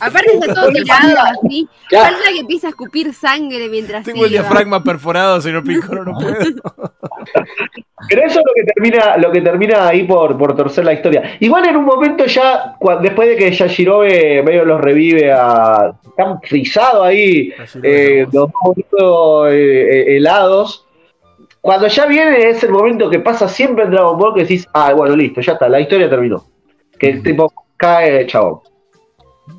Aparte 0.00 0.32
está 0.34 0.54
todo 0.54 0.72
tirado 0.72 1.14
así. 1.18 1.68
Claro. 1.88 2.14
Falta 2.14 2.32
que 2.32 2.40
empiece 2.40 2.66
a 2.66 2.70
escupir 2.70 3.12
sangre 3.12 3.68
mientras 3.68 4.04
Tengo 4.04 4.24
el 4.24 4.30
diafragma 4.30 4.82
perforado, 4.82 5.40
señor 5.40 5.64
Piccolo, 5.64 6.04
no 6.04 6.12
puedo. 6.18 6.34
Pero 8.08 8.26
eso 8.26 8.40
es 8.40 8.44
lo 8.46 8.52
que 8.54 8.64
termina, 8.64 9.16
lo 9.18 9.30
que 9.30 9.40
termina 9.42 9.88
ahí 9.88 10.04
por, 10.04 10.38
por 10.38 10.56
torcer 10.56 10.84
la 10.84 10.94
historia. 10.94 11.36
Igual 11.40 11.68
en 11.68 11.76
un 11.76 11.84
momento 11.84 12.24
ya, 12.26 12.76
después 13.02 13.28
de 13.28 13.36
que 13.36 13.52
Yashirobe 13.52 14.42
medio 14.42 14.64
los 14.64 14.80
revive 14.80 15.32
a. 15.32 15.92
Están 16.08 16.40
frisados 16.42 17.06
ahí, 17.06 17.52
eh, 17.82 18.22
los 18.24 18.32
dos 18.32 18.50
bonitos, 18.62 19.52
eh, 19.52 20.12
eh, 20.12 20.16
helados. 20.16 20.86
Cuando 21.60 21.86
ya 21.88 22.06
viene 22.06 22.48
es 22.48 22.62
el 22.64 22.70
momento 22.70 23.10
que 23.10 23.18
pasa 23.18 23.46
siempre 23.48 23.84
en 23.84 23.90
Dragon 23.90 24.18
Ball 24.18 24.34
que 24.34 24.42
decís, 24.42 24.66
ah, 24.72 24.92
bueno, 24.94 25.14
listo, 25.14 25.40
ya 25.40 25.52
está, 25.52 25.68
la 25.68 25.80
historia 25.80 26.08
terminó. 26.08 26.42
Que 26.98 27.10
el 27.10 27.22
tipo 27.22 27.52
cae, 27.76 28.26
chabón. 28.26 28.60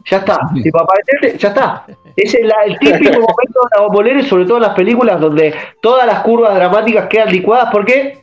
Ya 0.05 0.17
está, 0.17 0.39
tipo, 0.63 0.79
aparece, 0.79 1.37
ya 1.37 1.49
está. 1.49 1.85
Es 2.15 2.33
el, 2.33 2.51
el 2.65 2.79
típico 2.79 3.11
momento 3.11 3.59
de 3.61 3.67
Dragon 3.71 3.95
Ballero 3.95 4.19
y 4.19 4.23
sobre 4.23 4.45
todo 4.45 4.57
en 4.57 4.63
las 4.63 4.73
películas 4.73 5.19
donde 5.19 5.53
todas 5.81 6.07
las 6.07 6.21
curvas 6.21 6.55
dramáticas 6.55 7.07
quedan 7.07 7.29
licuadas 7.29 7.69
porque 7.71 8.19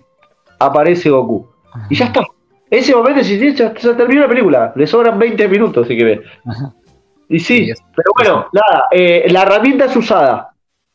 aparece 0.59 1.11
Goku. 1.11 1.47
Y 1.89 1.95
ya 1.95 2.07
está. 2.07 2.23
Ese 2.71 2.95
momento, 2.95 3.23
si 3.25 3.39
sí, 3.39 3.55
ya 3.55 3.73
se 3.77 3.95
terminó 3.95 4.23
la 4.23 4.29
película. 4.29 4.73
Le 4.75 4.87
sobran 4.87 5.19
20 5.19 5.49
minutos, 5.49 5.87
si 5.87 5.97
querés. 5.97 6.21
Y 7.29 7.39
sí, 7.39 7.71
pero 7.95 8.11
bueno, 8.17 8.47
nada, 8.53 8.85
eh, 8.91 9.27
la 9.31 9.43
herramienta 9.43 9.87
es 9.87 9.97
usada. 9.97 10.51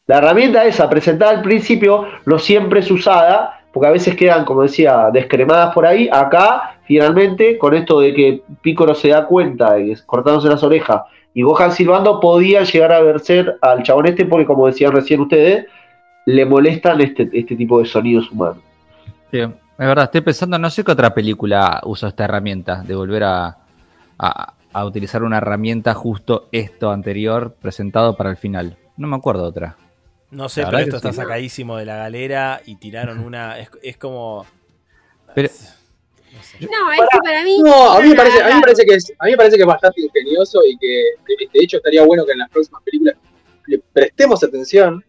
La 0.05 0.17
herramienta 0.17 0.65
esa, 0.65 0.89
presentada 0.89 1.31
al 1.31 1.41
principio, 1.41 2.05
no 2.25 2.37
siempre 2.37 2.81
es 2.81 2.91
usada, 2.91 3.61
porque 3.71 3.87
a 3.87 3.91
veces 3.91 4.15
quedan, 4.15 4.43
como 4.45 4.61
decía, 4.63 5.09
descremadas 5.11 5.73
por 5.73 5.85
ahí. 5.85 6.09
Acá, 6.11 6.75
finalmente, 6.85 7.57
con 7.57 7.73
esto 7.73 8.01
de 8.01 8.13
que 8.13 8.43
Piccolo 8.61 8.93
se 8.95 9.09
da 9.09 9.25
cuenta 9.25 9.73
de 9.75 9.85
que 9.85 9.97
cortándose 10.05 10.49
las 10.49 10.61
orejas 10.61 11.03
y 11.33 11.41
Gohan 11.41 11.71
silbando, 11.71 12.19
podía 12.19 12.63
llegar 12.63 12.91
a 12.91 12.99
vencer 13.01 13.57
al 13.61 13.81
chabón 13.81 14.05
este, 14.07 14.25
porque 14.25 14.45
como 14.45 14.67
decían 14.67 14.91
recién 14.91 15.21
ustedes, 15.21 15.65
le 16.25 16.45
molestan 16.45 17.01
este, 17.01 17.29
este 17.33 17.55
tipo 17.55 17.79
de 17.79 17.85
sonidos 17.85 18.29
humanos. 18.29 18.57
Sí, 19.31 19.39
es 19.39 19.49
verdad, 19.77 20.03
estoy 20.05 20.21
pensando, 20.21 20.59
no 20.59 20.69
sé 20.69 20.83
qué 20.83 20.91
otra 20.91 21.13
película 21.13 21.81
usó 21.85 22.07
esta 22.07 22.25
herramienta, 22.25 22.83
de 22.83 22.93
volver 22.95 23.23
a, 23.23 23.57
a- 24.19 24.53
a 24.73 24.85
utilizar 24.85 25.23
una 25.23 25.37
herramienta 25.37 25.93
justo 25.93 26.49
esto 26.51 26.91
anterior 26.91 27.55
presentado 27.61 28.15
para 28.15 28.29
el 28.31 28.37
final. 28.37 28.75
No 28.97 29.07
me 29.07 29.15
acuerdo 29.15 29.43
otra. 29.45 29.75
No 30.33 30.49
sé, 30.49 30.63
pero 30.65 30.79
esto 30.79 30.95
está 30.97 31.11
sí. 31.11 31.17
sacadísimo 31.17 31.77
de 31.77 31.85
la 31.85 31.97
galera 31.97 32.61
y 32.65 32.75
tiraron 32.75 33.19
una. 33.19 33.59
Es, 33.59 33.69
es 33.81 33.97
como. 33.97 34.45
Pero- 35.35 35.49
No 35.49 36.43
sé. 36.43 36.57
No, 36.65 36.91
es 36.91 36.99
que 37.11 37.17
para 37.23 37.43
mí. 37.43 37.59
No, 37.59 37.91
a 37.91 38.01
mí, 38.01 38.09
me 38.09 38.15
parece, 38.15 38.41
a 38.41 38.47
mí 38.47 38.53
me 38.55 38.61
parece 38.61 38.85
que 38.85 38.95
es, 38.95 39.13
a 39.19 39.25
mí 39.25 39.31
me 39.31 39.37
parece 39.37 39.55
que 39.55 39.61
es 39.61 39.67
bastante 39.67 40.01
ingenioso 40.01 40.59
y 40.67 40.77
que 40.77 41.03
de, 41.53 41.59
hecho 41.63 41.77
estaría 41.77 42.03
bueno 42.03 42.25
que 42.25 42.31
en 42.31 42.39
las 42.39 42.49
próximas 42.49 42.81
películas 42.83 43.15
le 43.67 43.79
prestemos 43.93 44.43
atención. 44.43 45.03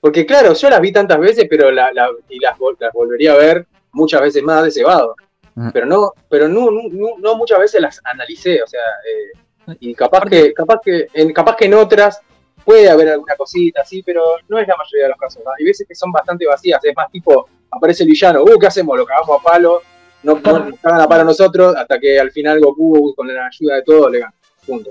Porque 0.00 0.26
claro, 0.26 0.54
yo 0.54 0.68
las 0.70 0.80
vi 0.80 0.90
tantas 0.90 1.18
veces, 1.20 1.46
pero 1.48 1.70
la, 1.70 1.92
la- 1.92 2.10
y 2.28 2.40
las, 2.40 2.58
vol- 2.58 2.76
las 2.80 2.92
volvería 2.92 3.34
a 3.34 3.36
ver 3.36 3.66
muchas 3.92 4.20
veces 4.20 4.42
más 4.42 4.64
de 4.64 4.70
cebado. 4.70 5.14
Ajá. 5.56 5.70
Pero 5.72 5.86
no, 5.86 6.12
pero 6.28 6.48
no, 6.48 6.70
no, 6.70 6.80
no- 6.90 7.18
no 7.18 7.36
muchas 7.36 7.58
veces 7.60 7.80
las 7.80 8.00
analicé, 8.04 8.62
o 8.62 8.66
sea, 8.66 8.80
eh, 8.80 9.76
y 9.80 9.94
capaz 9.94 10.24
que, 10.28 10.52
capaz 10.54 10.80
que, 10.82 11.06
en, 11.14 11.32
capaz 11.32 11.54
que 11.56 11.66
en 11.66 11.74
otras 11.74 12.20
puede 12.62 12.88
haber 12.90 13.08
alguna 13.10 13.34
cosita 13.36 13.82
así, 13.82 14.02
pero 14.02 14.22
no 14.48 14.58
es 14.58 14.66
la 14.68 14.76
mayoría 14.76 15.04
de 15.04 15.08
los 15.10 15.18
casos. 15.18 15.42
¿no? 15.44 15.50
Hay 15.58 15.64
veces 15.64 15.86
que 15.86 15.94
son 15.94 16.10
bastante 16.12 16.46
vacías, 16.46 16.82
es 16.84 16.94
más 16.96 17.10
tipo, 17.10 17.48
aparece 17.70 18.02
el 18.04 18.08
villano, 18.10 18.42
uh, 18.42 18.58
¿qué 18.58 18.66
hacemos? 18.66 18.96
Lo 18.96 19.04
cagamos 19.06 19.40
a 19.40 19.42
palo, 19.42 19.82
no, 20.22 20.40
no 20.42 20.58
nos 20.70 20.78
cagan 20.80 21.00
a 21.00 21.08
palo 21.08 21.24
nosotros, 21.24 21.74
hasta 21.76 21.98
que 21.98 22.18
al 22.20 22.30
final 22.30 22.60
Goku, 22.60 23.14
con 23.14 23.26
la 23.34 23.46
ayuda 23.46 23.76
de 23.76 23.82
todos, 23.82 24.10
le 24.10 24.18
gana. 24.20 24.34
Punto. 24.66 24.90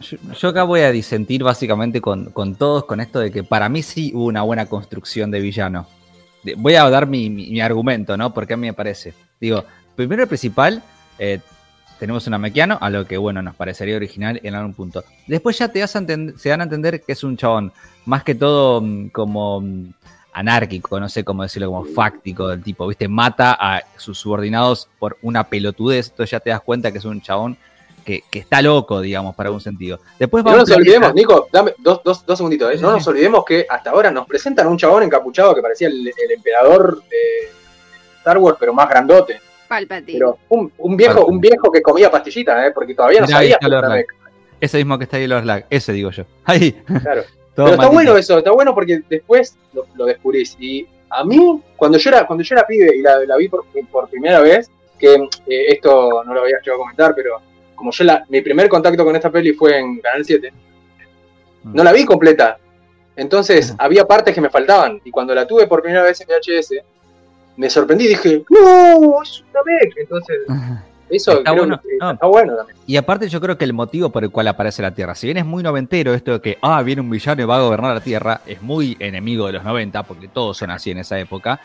Yo, 0.00 0.16
yo 0.38 0.48
acá 0.48 0.62
voy 0.62 0.80
a 0.80 0.90
disentir 0.90 1.42
básicamente 1.44 2.00
con, 2.00 2.30
con 2.30 2.54
todos 2.54 2.84
con 2.86 3.00
esto 3.00 3.20
de 3.20 3.30
que 3.30 3.42
para 3.44 3.68
mí 3.68 3.82
sí 3.82 4.12
hubo 4.14 4.24
una 4.24 4.42
buena 4.42 4.66
construcción 4.66 5.30
de 5.30 5.40
villano. 5.40 5.86
Voy 6.56 6.74
a 6.74 6.88
dar 6.88 7.06
mi, 7.06 7.28
mi- 7.28 7.50
mi 7.50 7.60
argumento, 7.60 8.16
¿no? 8.16 8.32
Porque 8.32 8.54
a 8.54 8.56
mí 8.56 8.66
me 8.66 8.72
parece. 8.72 9.12
Digo, 9.38 9.62
primero 9.94 10.22
y 10.22 10.26
principal, 10.26 10.82
eh, 11.18 11.40
tenemos 12.00 12.26
un 12.26 12.34
Amequiano, 12.34 12.78
a 12.80 12.88
lo 12.88 13.06
que, 13.06 13.18
bueno, 13.18 13.42
nos 13.42 13.54
parecería 13.54 13.94
original 13.94 14.40
en 14.42 14.54
algún 14.54 14.72
punto. 14.72 15.04
Después 15.26 15.58
ya 15.58 15.68
te 15.68 15.86
se 15.86 16.48
dan 16.48 16.60
a 16.62 16.64
entender 16.64 17.02
que 17.02 17.12
es 17.12 17.22
un 17.22 17.36
chabón, 17.36 17.72
más 18.06 18.24
que 18.24 18.34
todo 18.34 18.80
mm, 18.80 19.08
como 19.10 19.60
mm, 19.60 19.92
anárquico, 20.32 20.98
no 20.98 21.10
sé 21.10 21.22
cómo 21.24 21.42
decirlo, 21.42 21.68
como 21.68 21.84
fáctico 21.84 22.48
del 22.48 22.62
tipo, 22.62 22.86
¿viste? 22.86 23.06
Mata 23.06 23.54
a 23.60 23.82
sus 23.96 24.18
subordinados 24.18 24.88
por 24.98 25.18
una 25.20 25.44
pelotudez, 25.44 26.08
entonces 26.08 26.30
ya 26.30 26.40
te 26.40 26.48
das 26.48 26.62
cuenta 26.62 26.90
que 26.90 26.98
es 26.98 27.04
un 27.04 27.20
chabón 27.20 27.58
que, 28.02 28.24
que 28.30 28.38
está 28.38 28.62
loco, 28.62 29.02
digamos, 29.02 29.34
para 29.34 29.48
algún 29.48 29.60
sentido. 29.60 30.00
Después 30.18 30.42
no 30.42 30.56
nos 30.56 30.70
olvidemos, 30.70 31.14
Nico, 31.14 31.48
dame 31.52 31.74
dos, 31.76 32.00
dos, 32.02 32.24
dos 32.24 32.38
segunditos, 32.38 32.74
¿eh? 32.74 32.78
no 32.80 32.92
nos 32.92 33.06
olvidemos 33.06 33.44
que 33.44 33.66
hasta 33.68 33.90
ahora 33.90 34.10
nos 34.10 34.26
presentan 34.26 34.68
un 34.68 34.78
chabón 34.78 35.02
encapuchado 35.02 35.54
que 35.54 35.60
parecía 35.60 35.88
el, 35.88 36.08
el 36.08 36.30
emperador 36.34 37.02
de 37.10 37.50
Star 38.20 38.38
Wars, 38.38 38.56
pero 38.58 38.72
más 38.72 38.88
grandote. 38.88 39.49
Palpatine. 39.70 40.18
Pero 40.18 40.38
un, 40.48 40.72
un 40.78 40.96
viejo, 40.96 41.26
un 41.26 41.40
viejo 41.40 41.70
que 41.70 41.80
comía 41.80 42.10
pastillitas, 42.10 42.66
¿eh? 42.66 42.72
porque 42.74 42.92
todavía 42.92 43.20
no 43.20 43.26
Mirá, 43.28 43.38
sabía. 43.38 43.58
Ese 44.60 44.78
mismo 44.78 44.98
que 44.98 45.04
está 45.04 45.16
ahí 45.16 45.22
el 45.24 45.32
Orlac, 45.32 45.66
ese 45.70 45.92
digo 45.92 46.10
yo. 46.10 46.24
Ahí. 46.44 46.72
Claro. 46.72 47.22
Todo 47.54 47.66
Pero 47.66 47.68
está 47.68 47.76
maldito. 47.76 47.92
bueno 47.92 48.16
eso, 48.16 48.38
está 48.38 48.50
bueno 48.50 48.74
porque 48.74 49.00
después 49.08 49.56
lo, 49.72 49.86
lo 49.94 50.06
descubrís. 50.06 50.56
Y 50.58 50.86
a 51.08 51.22
mí, 51.24 51.62
cuando 51.76 51.98
yo 51.98 52.10
era, 52.10 52.26
cuando 52.26 52.42
yo 52.42 52.56
era 52.56 52.66
pibe 52.66 52.96
y 52.96 53.00
la, 53.00 53.20
la 53.20 53.36
vi 53.36 53.48
por, 53.48 53.64
por 53.92 54.10
primera 54.10 54.40
vez, 54.40 54.68
que 54.98 55.14
eh, 55.14 55.66
esto 55.68 56.24
no 56.24 56.34
lo 56.34 56.40
había 56.42 56.58
llegado 56.58 56.74
a 56.80 56.84
comentar, 56.84 57.14
pero 57.14 57.40
como 57.76 57.92
yo 57.92 58.04
la, 58.04 58.24
mi 58.28 58.40
primer 58.40 58.68
contacto 58.68 59.04
con 59.04 59.14
esta 59.14 59.30
peli 59.30 59.52
fue 59.52 59.78
en 59.78 60.00
Canal 60.00 60.24
7, 60.24 60.52
no 61.64 61.84
la 61.84 61.92
vi 61.92 62.04
completa. 62.04 62.58
Entonces 63.16 63.74
había 63.78 64.04
partes 64.06 64.34
que 64.34 64.40
me 64.40 64.50
faltaban. 64.50 65.00
Y 65.04 65.10
cuando 65.10 65.34
la 65.34 65.46
tuve 65.46 65.66
por 65.66 65.80
primera 65.82 66.02
vez 66.02 66.20
en 66.20 66.28
VHS, 66.28 66.74
me 67.56 67.68
sorprendí 67.70 68.06
y 68.06 68.08
dije, 68.08 68.44
¡No! 68.48 69.22
¡Es 69.22 69.44
una 69.50 69.60
mech! 69.66 69.94
Entonces, 69.96 70.36
eso 71.10 71.32
Está 71.38 71.50
creo 71.50 71.62
bueno, 71.64 71.80
que 71.80 71.88
no. 72.00 72.10
está 72.12 72.26
bueno 72.26 72.56
también. 72.56 72.76
Y 72.86 72.96
aparte 72.96 73.28
yo 73.28 73.40
creo 73.40 73.58
que 73.58 73.64
el 73.64 73.72
motivo 73.72 74.10
por 74.10 74.22
el 74.24 74.30
cual 74.30 74.48
aparece 74.48 74.82
la 74.82 74.94
Tierra, 74.94 75.14
si 75.14 75.26
bien 75.26 75.38
es 75.38 75.44
muy 75.44 75.62
noventero 75.62 76.14
esto 76.14 76.32
de 76.32 76.40
que, 76.40 76.58
ah, 76.62 76.82
viene 76.82 77.00
un 77.00 77.10
villano 77.10 77.42
y 77.42 77.44
va 77.44 77.58
a 77.58 77.62
gobernar 77.62 77.94
la 77.94 78.00
Tierra, 78.00 78.40
es 78.46 78.62
muy 78.62 78.96
enemigo 79.00 79.46
de 79.46 79.54
los 79.54 79.64
90, 79.64 80.02
porque 80.04 80.28
todos 80.28 80.56
son 80.56 80.70
así 80.70 80.90
en 80.90 80.98
esa 80.98 81.18
época, 81.18 81.60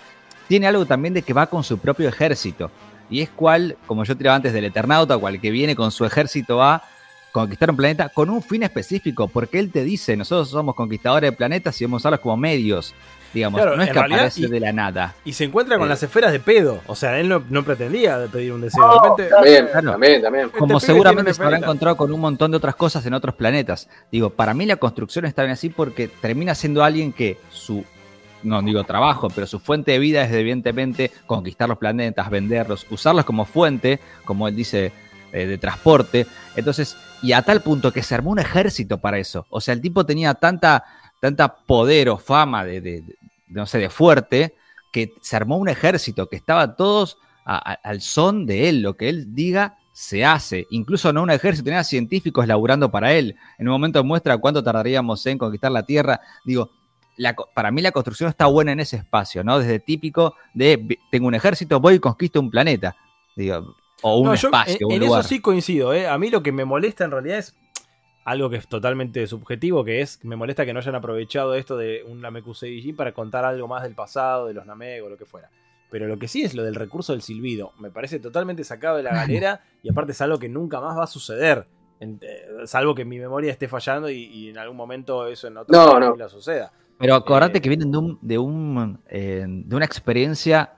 tiene 0.48 0.68
algo 0.68 0.86
también 0.86 1.14
de 1.14 1.22
que 1.22 1.34
va 1.34 1.48
con 1.48 1.64
su 1.64 1.78
propio 1.78 2.10
ejército. 2.10 2.72
Y 3.10 3.22
es 3.22 3.30
cual, 3.30 3.78
como 3.86 4.04
yo 4.04 4.18
tiraba 4.18 4.36
antes 4.36 4.52
del 4.52 4.66
Eternauta, 4.66 5.18
cual 5.18 5.40
que 5.40 5.52
viene 5.52 5.76
con 5.76 5.92
su 5.92 6.06
ejército 6.06 6.62
a 6.64 6.82
conquistar 7.32 7.70
un 7.70 7.76
planeta 7.76 8.10
con 8.10 8.30
un 8.30 8.42
fin 8.42 8.64
específico, 8.64 9.28
porque 9.28 9.60
él 9.60 9.72
te 9.72 9.84
dice, 9.84 10.16
nosotros 10.16 10.50
somos 10.50 10.74
conquistadores 10.74 11.30
de 11.32 11.36
planetas 11.38 11.80
y 11.80 11.86
vamos 11.86 12.00
a 12.00 12.02
usarlos 12.04 12.22
como 12.22 12.38
medios. 12.38 12.96
Digamos, 13.36 13.60
Claro, 13.62 13.76
no 13.76 13.84
es 13.84 13.90
que 13.90 13.94
realidad, 13.94 14.20
aparece 14.20 14.42
y- 14.42 14.48
de 14.48 14.60
la 14.62 14.72
nada. 14.72 15.14
Y 15.26 15.34
se 15.34 15.44
encuentra 15.44 15.78
con 15.78 15.86
Eh. 15.88 15.90
las 15.90 16.02
esferas 16.02 16.32
de 16.32 16.40
pedo. 16.40 16.80
O 16.88 16.96
sea, 16.96 17.20
él 17.20 17.28
no, 17.30 17.44
no 17.50 17.64
pretendía 17.64 18.26
pedir 18.32 18.54
un 18.54 18.62
deseo. 18.62 18.82
No, 18.88 18.94
de 18.94 19.10
repente, 19.10 19.30
También, 19.36 19.68
Claro. 19.72 19.92
también, 19.92 20.22
también. 20.22 20.46
Este 20.46 20.58
Como 20.58 20.80
seguramente 20.80 21.34
se 21.34 21.44
habrá 21.44 21.58
encontrado 21.58 21.98
con 21.98 22.12
un 22.14 22.22
montón 22.22 22.52
de 22.52 22.58
otras 22.58 22.76
cosas 22.76 23.06
en 23.06 23.14
otros 23.14 23.36
planetas. 23.36 23.90
Digo, 24.12 24.30
para 24.32 24.54
mí 24.54 24.66
la 24.66 24.78
construcción 24.78 25.26
está 25.26 25.42
bien 25.44 25.52
así 25.52 25.70
porque 25.70 26.08
termina 26.08 26.56
siendo 26.56 26.84
alguien 26.84 27.12
que 27.14 27.38
su 27.52 27.84
no 28.44 28.62
digo 28.62 28.84
trabajo, 28.84 29.28
pero 29.34 29.48
su 29.48 29.60
fuente 29.60 29.92
de 29.92 30.00
vida 30.00 30.24
es 30.24 30.32
evidentemente 30.32 31.12
conquistar 31.26 31.68
los 31.68 31.78
planetas, 31.80 32.30
venderlos, 32.30 32.86
usarlos 32.92 33.26
como 33.26 33.44
fuente, 33.46 34.00
como 34.24 34.48
él 34.48 34.56
dice, 34.56 34.92
eh, 35.34 35.46
de 35.48 35.58
transporte. 35.58 36.28
Entonces, 36.56 36.96
y 37.24 37.34
a 37.34 37.42
tal 37.42 37.62
punto 37.62 37.92
que 37.92 38.04
se 38.04 38.14
armó 38.16 38.30
un 38.30 38.40
ejército 38.40 39.00
para 39.00 39.18
eso. 39.18 39.46
O 39.50 39.60
sea, 39.60 39.74
el 39.74 39.82
tipo 39.82 40.06
tenía 40.06 40.36
tanta, 40.36 40.84
tanta 41.20 41.56
poder 41.56 42.08
o 42.10 42.18
fama 42.18 42.64
de- 42.64 42.82
no 43.48 43.66
sé, 43.66 43.80
de 43.80 43.90
fuerte, 43.90 44.56
que 44.92 45.14
se 45.22 45.36
armó 45.36 45.58
un 45.58 45.70
ejército, 45.70 46.28
que 46.28 46.36
estaba 46.36 46.76
todos 46.76 47.18
a- 47.46 47.72
a- 47.72 47.74
al 47.84 48.02
son 48.02 48.46
de 48.46 48.70
él, 48.70 48.82
lo 48.82 48.96
que 48.98 49.10
él 49.10 49.34
diga 49.36 49.78
se 49.92 50.26
hace. 50.26 50.68
Incluso 50.72 51.14
no 51.14 51.24
un 51.24 51.32
ejército, 51.32 51.66
tenía 51.66 51.84
científicos 51.84 52.48
laburando 52.48 52.92
para 52.92 53.14
él. 53.14 53.36
En 53.58 53.68
un 53.68 53.74
momento 53.74 54.04
muestra 54.04 54.38
cuánto 54.38 54.64
tardaríamos 54.64 55.26
en 55.26 55.38
conquistar 55.38 55.72
la 55.72 55.84
Tierra. 55.84 56.20
Digo, 56.44 56.72
la 57.18 57.34
para 57.34 57.72
mí 57.72 57.82
la 57.82 57.92
construcción 57.94 58.30
está 58.30 58.46
buena 58.48 58.74
en 58.74 58.82
ese 58.82 58.98
espacio, 58.98 59.42
¿no? 59.44 59.60
Desde 59.60 59.80
típico 59.80 60.36
de 60.54 60.98
tengo 61.12 61.28
un 61.28 61.36
ejército, 61.36 61.80
voy 61.80 61.96
y 61.96 62.00
conquisto 62.00 62.42
un 62.42 62.50
planeta. 62.52 62.96
Digo, 63.38 63.76
o 64.02 64.18
un 64.18 64.26
No, 64.28 64.36
yo 64.36 64.48
espacio, 64.50 64.78
en, 64.82 64.86
un 64.88 64.92
en 64.92 65.00
lugar. 65.00 65.20
eso 65.22 65.30
sí 65.30 65.40
coincido, 65.40 65.94
¿eh? 65.94 66.08
A 66.08 66.18
mí 66.18 66.30
lo 66.30 66.44
que 66.44 66.52
me 66.52 66.66
molesta 66.66 67.06
en 67.06 67.12
realidad 67.12 67.38
es 67.38 67.56
algo 68.26 68.50
que 68.50 68.58
es 68.58 68.68
totalmente 68.68 69.26
subjetivo, 69.28 69.86
que 69.86 70.02
es, 70.02 70.20
me 70.26 70.36
molesta 70.36 70.66
que 70.66 70.74
no 70.74 70.80
hayan 70.80 70.96
aprovechado 70.96 71.56
esto 71.56 71.78
de 71.78 72.04
un 72.08 72.20
Namekusei 72.22 72.92
para 72.94 73.14
contar 73.14 73.46
algo 73.46 73.68
más 73.68 73.84
del 73.84 73.94
pasado, 73.96 74.48
de 74.48 74.54
los 74.54 74.66
Namek 74.66 75.04
o 75.04 75.10
lo 75.10 75.18
que 75.18 75.26
fuera. 75.26 75.50
Pero 75.92 76.08
lo 76.08 76.18
que 76.20 76.28
sí 76.28 76.44
es 76.44 76.54
lo 76.56 76.64
del 76.64 76.76
recurso 76.76 77.14
del 77.14 77.22
silbido. 77.22 77.72
Me 77.80 77.92
parece 77.92 78.20
totalmente 78.20 78.64
sacado 78.64 78.98
de 78.98 79.04
la 79.04 79.14
galera 79.14 79.62
y 79.84 79.90
aparte 79.90 80.12
es 80.12 80.22
algo 80.22 80.40
que 80.40 80.50
nunca 80.50 80.82
más 80.82 80.98
va 80.98 81.04
a 81.04 81.08
suceder. 81.08 81.68
En- 82.00 82.20
eh, 82.22 82.66
salvo 82.66 82.96
que 82.96 83.06
mi 83.06 83.20
memoria 83.20 83.52
esté 83.52 83.68
fallando 83.70 84.10
y, 84.10 84.24
y 84.26 84.50
en 84.50 84.58
algún 84.58 84.76
momento 84.76 85.28
eso 85.28 85.48
en 85.48 85.58
otra 85.58 85.78
No, 85.78 85.94
película 85.94 86.28
suceda. 86.28 86.74
Pero 86.98 87.16
acordate 87.16 87.60
Eh, 87.60 87.62
que 87.62 87.70
vienen 87.70 87.92
de, 87.92 87.98
un, 87.98 88.20
de, 88.22 88.38
un, 88.38 89.00
eh, 89.08 89.46
de 89.48 89.76
una 89.76 89.86
experiencia 89.86 90.74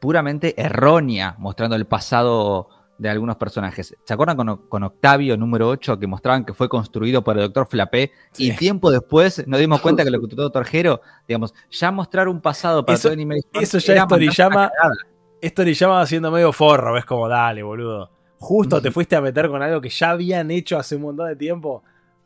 puramente 0.00 0.60
errónea 0.60 1.36
mostrando 1.38 1.76
el 1.76 1.86
pasado 1.86 2.68
de 3.02 3.10
algunos 3.10 3.36
personajes. 3.36 3.96
¿Se 4.04 4.14
acuerdan 4.14 4.36
con, 4.36 4.68
con 4.68 4.82
Octavio 4.84 5.36
número 5.36 5.68
8 5.68 5.98
que 5.98 6.06
mostraban 6.06 6.44
que 6.44 6.54
fue 6.54 6.68
construido 6.68 7.22
por 7.24 7.36
el 7.36 7.42
doctor 7.42 7.66
Flapé 7.66 8.12
Sí. 8.30 8.48
y 8.50 8.56
tiempo 8.56 8.90
después 8.92 9.46
nos 9.48 9.58
dimos 9.58 9.80
cuenta 9.82 10.04
que 10.04 10.10
lo 10.10 10.20
construyó 10.20 10.48
Torjero? 10.50 11.00
Digamos, 11.26 11.52
ya 11.70 11.90
mostrar 11.90 12.28
un 12.28 12.40
pasado 12.40 12.86
para 12.86 12.94
Eso- 12.94 13.08
todo 13.08 13.14
Anime 13.14 13.40
eso 13.54 13.78
ya 13.78 13.94
es 13.94 14.06
Toriyama 14.06 14.70
le 15.64 15.74
llama 15.74 16.00
haciendo 16.00 16.30
medio 16.30 16.52
forro, 16.52 16.96
es 16.96 17.04
como, 17.04 17.28
dale, 17.28 17.62
boludo. 17.64 18.10
Justo 18.38 18.80
te 18.80 18.90
fuiste 18.92 19.16
a 19.16 19.20
meter 19.20 19.48
con 19.48 19.60
algo 19.62 19.80
que 19.80 19.88
ya 19.88 20.10
habían 20.10 20.50
hecho 20.52 20.78
hace 20.78 20.94
un 20.96 21.02
montón 21.02 21.26
de 21.28 21.34
tiempo. 21.36 21.82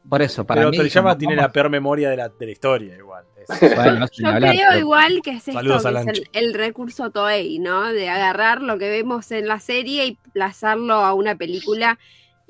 Por 0.07 0.20
eso, 0.20 0.45
para 0.47 0.61
Pero 0.61 0.70
mí. 0.72 0.77
Toriyama 0.77 1.11
como- 1.11 1.18
tiene 1.18 1.37
la 1.37 1.51
peor 1.51 1.70
memoria 1.70 2.11
de 2.11 2.16
la, 2.18 2.29
de 2.29 2.45
la 2.47 2.53
historia, 2.53 2.95
igual. 2.97 3.16
Bueno, 3.77 4.07
Yo 4.13 4.29
hablar, 4.29 4.55
creo 4.55 4.69
pero- 4.71 4.81
igual 4.81 5.21
que 5.23 5.31
es 5.31 5.49
esto, 5.49 5.61
que 5.61 5.77
es 5.77 6.07
el, 6.07 6.29
el 6.33 6.55
recurso 6.55 7.11
Toei, 7.11 7.59
¿no? 7.59 7.85
De 7.93 8.09
agarrar 8.09 8.63
lo 8.63 8.79
que 8.79 8.89
vemos 8.91 9.31
en 9.31 9.47
la 9.47 9.61
serie 9.61 10.07
y 10.07 10.19
plazarlo 10.33 10.95
a 10.95 11.15
una 11.15 11.35
película 11.37 11.99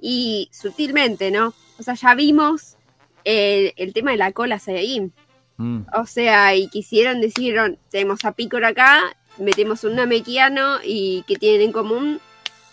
y 0.01 0.49
sutilmente, 0.53 1.31
¿no? 1.31 1.55
O 1.79 1.83
sea, 1.83 1.95
ya 1.95 2.15
vimos 2.15 2.77
el, 3.25 3.73
el 3.77 3.93
tema 3.93 4.13
de 4.13 4.17
la 4.17 4.33
cola 4.33 4.59
Saiyajin. 4.59 5.13
Mm. 5.59 5.81
O 5.95 6.07
sea, 6.07 6.55
y 6.55 6.69
quisieron, 6.69 7.21
decidieron, 7.21 7.79
tenemos 7.91 8.25
a 8.25 8.33
Picor 8.33 8.65
acá, 8.65 9.17
metemos 9.39 9.85
un 9.85 9.97
Namekiano 9.97 10.79
y 10.85 11.25
que 11.27 11.37
tienen 11.37 11.63
en 11.63 11.73
común 11.73 12.21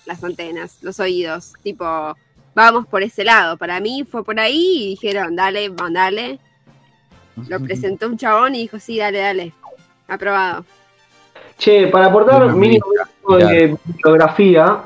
las 0.05 0.23
antenas, 0.23 0.77
los 0.81 0.99
oídos. 0.99 1.53
Tipo, 1.63 2.15
vamos 2.55 2.87
por 2.87 3.03
ese 3.03 3.23
lado. 3.23 3.57
Para 3.57 3.79
mí 3.79 4.05
fue 4.09 4.23
por 4.23 4.39
ahí 4.39 4.77
y 4.83 4.87
dijeron, 4.89 5.35
dale, 5.35 5.69
mandale. 5.69 6.39
Lo 7.47 7.59
presentó 7.63 8.07
un 8.07 8.17
chabón 8.17 8.55
y 8.55 8.63
dijo, 8.63 8.79
sí, 8.79 8.97
dale, 8.97 9.19
dale. 9.19 9.53
Aprobado. 10.07 10.65
Che, 11.57 11.87
para 11.87 12.07
aportar 12.07 12.53
mínimo 12.53 12.85
de 13.39 13.77
bibliografía, 13.85 14.83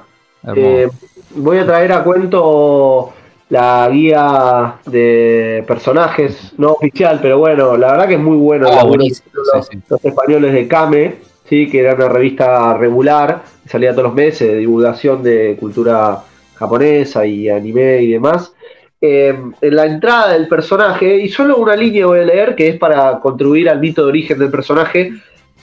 eh, 0.55 0.87
voy 1.35 1.57
a 1.57 1.65
traer 1.65 1.91
a 1.93 2.03
cuento 2.03 3.13
la 3.49 3.89
guía 3.89 4.75
de 4.85 5.63
personajes, 5.65 6.53
no 6.57 6.73
oficial, 6.73 7.19
pero 7.21 7.39
bueno, 7.39 7.77
la 7.77 7.91
verdad 7.93 8.07
que 8.07 8.13
es 8.15 8.19
muy 8.19 8.37
bueno 8.37 8.67
Ah, 8.69 8.83
buenísimo, 8.83 9.29
los, 9.33 9.65
sí, 9.65 9.77
sí. 9.77 9.83
los 9.89 10.03
españoles 10.03 10.53
de 10.53 10.67
Kame, 10.67 11.15
¿sí? 11.47 11.69
que 11.69 11.79
era 11.79 11.95
una 11.95 12.09
revista 12.09 12.77
regular, 12.77 13.43
que 13.63 13.69
salía 13.69 13.91
todos 13.91 14.05
los 14.05 14.13
meses 14.13 14.49
de 14.49 14.57
divulgación 14.57 15.23
de 15.23 15.55
cultura 15.59 16.23
japonesa 16.55 17.25
y 17.25 17.49
anime 17.49 18.01
y 18.01 18.11
demás. 18.11 18.53
Eh, 18.99 19.39
en 19.61 19.75
la 19.75 19.85
entrada 19.85 20.33
del 20.33 20.47
personaje, 20.47 21.17
y 21.17 21.29
solo 21.29 21.57
una 21.57 21.75
línea 21.75 22.07
voy 22.07 22.19
a 22.19 22.23
leer 22.23 22.55
que 22.55 22.69
es 22.69 22.77
para 22.77 23.19
contribuir 23.19 23.69
al 23.69 23.79
mito 23.79 24.01
de 24.01 24.09
origen 24.09 24.39
del 24.39 24.49
personaje, 24.49 25.13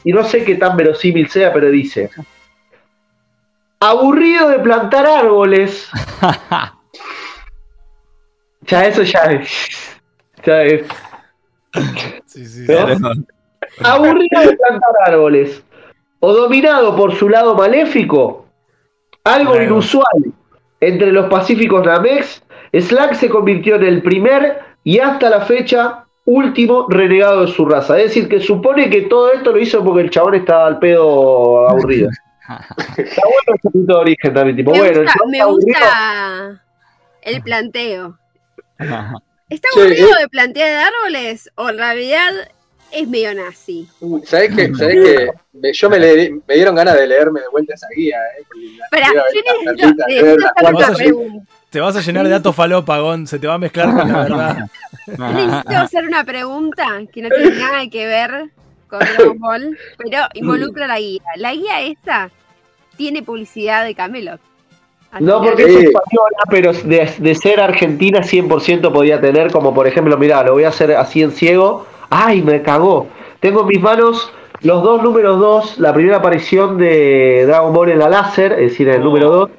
y 0.05 0.13
no 0.13 0.23
sé 0.23 0.45
qué 0.45 0.55
tan 0.55 0.77
verosímil 0.77 1.29
sea, 1.29 1.53
pero 1.53 1.69
dice: 1.69 2.11
Aburrido 3.81 4.49
de 4.51 4.61
plantar 4.61 5.05
árboles. 5.07 5.91
ya, 8.63 8.87
eso 8.87 9.03
ya 9.03 9.21
es. 9.25 9.99
Ya 10.45 10.63
es. 10.63 10.87
Sí, 12.27 12.47
sí, 12.47 12.67
sí. 12.67 12.73
¿No? 13.01 13.11
Aburrido 13.83 14.41
de 14.43 14.57
plantar 14.57 14.91
árboles. 15.07 15.63
O 16.21 16.33
dominado 16.33 16.95
por 16.97 17.15
su 17.17 17.29
lado 17.29 17.55
maléfico. 17.57 18.47
Algo 19.25 19.55
Luego. 19.55 19.73
inusual. 19.73 20.33
Entre 20.81 21.11
los 21.13 21.29
pacíficos 21.29 21.85
Namex, 21.85 22.44
Slack 22.81 23.15
se 23.15 23.29
convirtió 23.29 23.77
en 23.77 23.85
el 23.85 24.03
primer 24.03 24.59
y 24.83 24.99
hasta 24.99 25.31
la 25.31 25.41
fecha 25.43 26.05
último 26.27 26.87
renegado 26.89 27.45
de 27.47 27.53
su 27.53 27.67
raza. 27.67 27.99
Es 27.99 28.05
decir, 28.07 28.29
que 28.29 28.41
supone 28.41 28.89
que 28.91 29.03
todo 29.03 29.33
esto 29.33 29.53
lo 29.53 29.59
hizo 29.59 29.85
porque 29.85 30.03
el 30.03 30.11
chabón 30.11 30.35
estaba 30.35 30.67
al 30.67 30.79
pedo 30.79 31.69
aburrido. 31.69 32.09
Está 32.97 33.23
bueno 33.25 33.55
ese 33.59 33.71
punto 33.71 33.95
de 33.95 34.01
origen 34.01 34.35
también. 34.35 34.57
Tipo, 34.57 34.73
me 34.73 34.79
bueno, 34.79 35.01
el 35.01 35.05
gusta, 35.05 35.21
me 35.27 35.45
gusta 35.45 36.63
el 37.23 37.43
planteo. 37.43 38.19
¿Está 39.51 39.69
aburrido 39.77 40.09
de 40.21 40.29
plantear 40.29 40.93
árboles 40.93 41.51
o 41.55 41.69
en 41.71 41.79
realidad 41.79 42.31
es 42.93 43.09
medio 43.09 43.35
nazi? 43.35 43.89
¿Sabés 44.25 44.55
qué? 44.55 44.75
¿Sabés 44.75 44.95
qué? 45.05 45.29
Me- 45.53 45.73
Yo 45.73 45.89
me, 45.91 45.99
le- 45.99 46.39
me 46.47 46.55
dieron 46.55 46.75
ganas 46.75 46.95
de 46.97 47.07
leerme 47.07 47.41
de 47.41 47.49
vuelta 47.49 47.75
esa 47.75 47.87
guía, 47.97 48.17
¿eh? 48.39 48.43
Espera, 48.85 49.09
yo 49.09 49.23
necesito, 49.23 49.53
necesito 49.63 50.05
hacer 50.05 50.39
una 50.39 50.53
pregunta. 50.97 51.45
Te 51.75 51.81
vas 51.81 51.97
a 51.97 52.01
llenar 52.03 52.23
de 52.23 52.31
datos 52.31 52.55
falopagón, 52.55 53.27
se 53.27 53.41
te 53.41 53.49
va 53.49 53.55
a 53.55 53.59
mezclar 53.59 53.93
con 53.93 54.07
la 54.07 54.23
verdad. 54.23 54.59
Yo 55.09 55.27
necesito 55.27 55.77
hacer 55.77 56.07
una 56.07 56.23
pregunta 56.23 56.85
que 57.13 57.21
no 57.21 57.29
tiene 57.31 57.59
nada 57.59 57.85
que 57.91 58.07
ver 58.07 58.45
con 58.87 59.01
Dragon 59.01 59.39
Ball, 59.41 59.79
pero 59.99 60.19
involucra 60.35 60.87
la 60.87 61.01
guía. 61.01 61.21
La 61.35 61.53
guía 61.53 61.81
esta 61.81 62.31
tiene 62.97 63.25
publicidad 63.25 63.85
de 63.85 63.93
Camelot. 63.97 64.41
No, 65.19 65.43
porque 65.43 65.65
es 65.65 65.71
española, 65.87 66.39
pero 66.49 66.73
de, 66.73 67.13
de 67.19 67.35
ser 67.35 67.61
argentina 67.61 68.21
100% 68.21 68.93
podía 68.93 69.21
tener, 69.21 69.51
como 69.51 69.75
por 69.75 69.89
ejemplo, 69.89 70.17
mirá, 70.17 70.45
lo 70.45 70.53
voy 70.53 70.63
a 70.63 70.69
hacer 70.69 70.93
así 70.93 71.23
en 71.23 71.33
ciego. 71.33 71.89
¡Ay, 72.09 72.41
me 72.41 72.63
cagó! 72.63 73.09
Tengo 73.41 73.63
en 73.63 73.67
mis 73.67 73.81
manos 73.81 74.33
los 74.61 74.81
dos 74.85 75.03
números 75.03 75.41
2, 75.41 75.79
la 75.81 75.93
primera 75.93 76.19
aparición 76.19 76.79
de 76.79 77.47
Dragon 77.47 77.73
Ball 77.73 77.91
en 77.91 77.99
la 77.99 78.09
láser, 78.09 78.53
es 78.53 78.71
decir, 78.71 78.87
en 78.87 78.95
el 78.95 79.03
número 79.03 79.29
2. 79.29 79.51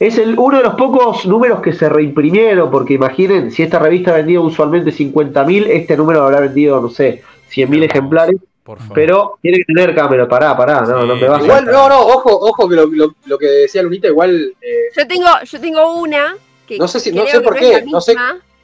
Es 0.00 0.16
el, 0.18 0.36
uno 0.38 0.56
de 0.56 0.64
los 0.64 0.74
pocos 0.76 1.26
números 1.26 1.60
que 1.60 1.74
se 1.74 1.88
reimprimieron, 1.88 2.70
porque 2.70 2.94
imaginen, 2.94 3.50
si 3.52 3.62
esta 3.62 3.78
revista 3.78 4.12
vendía 4.14 4.40
usualmente 4.40 4.90
50.000, 4.90 5.66
este 5.68 5.94
número 5.96 6.22
habrá 6.24 6.40
vendido, 6.40 6.80
no 6.80 6.88
sé, 6.88 7.22
100.000 7.52 7.84
ejemplares, 7.84 8.36
Por 8.64 8.78
favor. 8.78 8.94
pero 8.94 9.38
tiene 9.42 9.58
que 9.58 9.64
tener 9.66 9.94
cámara, 9.94 10.26
pará, 10.26 10.56
pará, 10.56 10.80
no, 10.80 11.02
Sí, 11.02 11.06
no 11.06 11.16
me 11.16 11.28
vas 11.28 11.42
a... 11.42 11.44
Igual, 11.44 11.64
no, 11.66 11.88
no, 11.90 12.00
ojo, 12.00 12.30
ojo 12.34 12.66
que 12.66 12.76
lo, 12.76 12.86
lo- 12.86 13.14
lo 13.26 13.36
que 13.38 13.46
decía 13.46 13.82
Lunita, 13.82 14.08
igual. 14.08 14.54
eh, 14.62 14.84
Yo 14.96 15.06
tengo, 15.06 15.26
yo 15.44 15.60
tengo 15.60 15.94
una 16.00 16.34
que 16.66 16.78
No 16.78 16.88
sé 16.88 16.98
si- 16.98 17.12
no 17.12 17.26
sé 17.26 17.40
por 17.42 17.56
qué, 17.56 17.84
no 17.84 18.00
sé- 18.00 18.14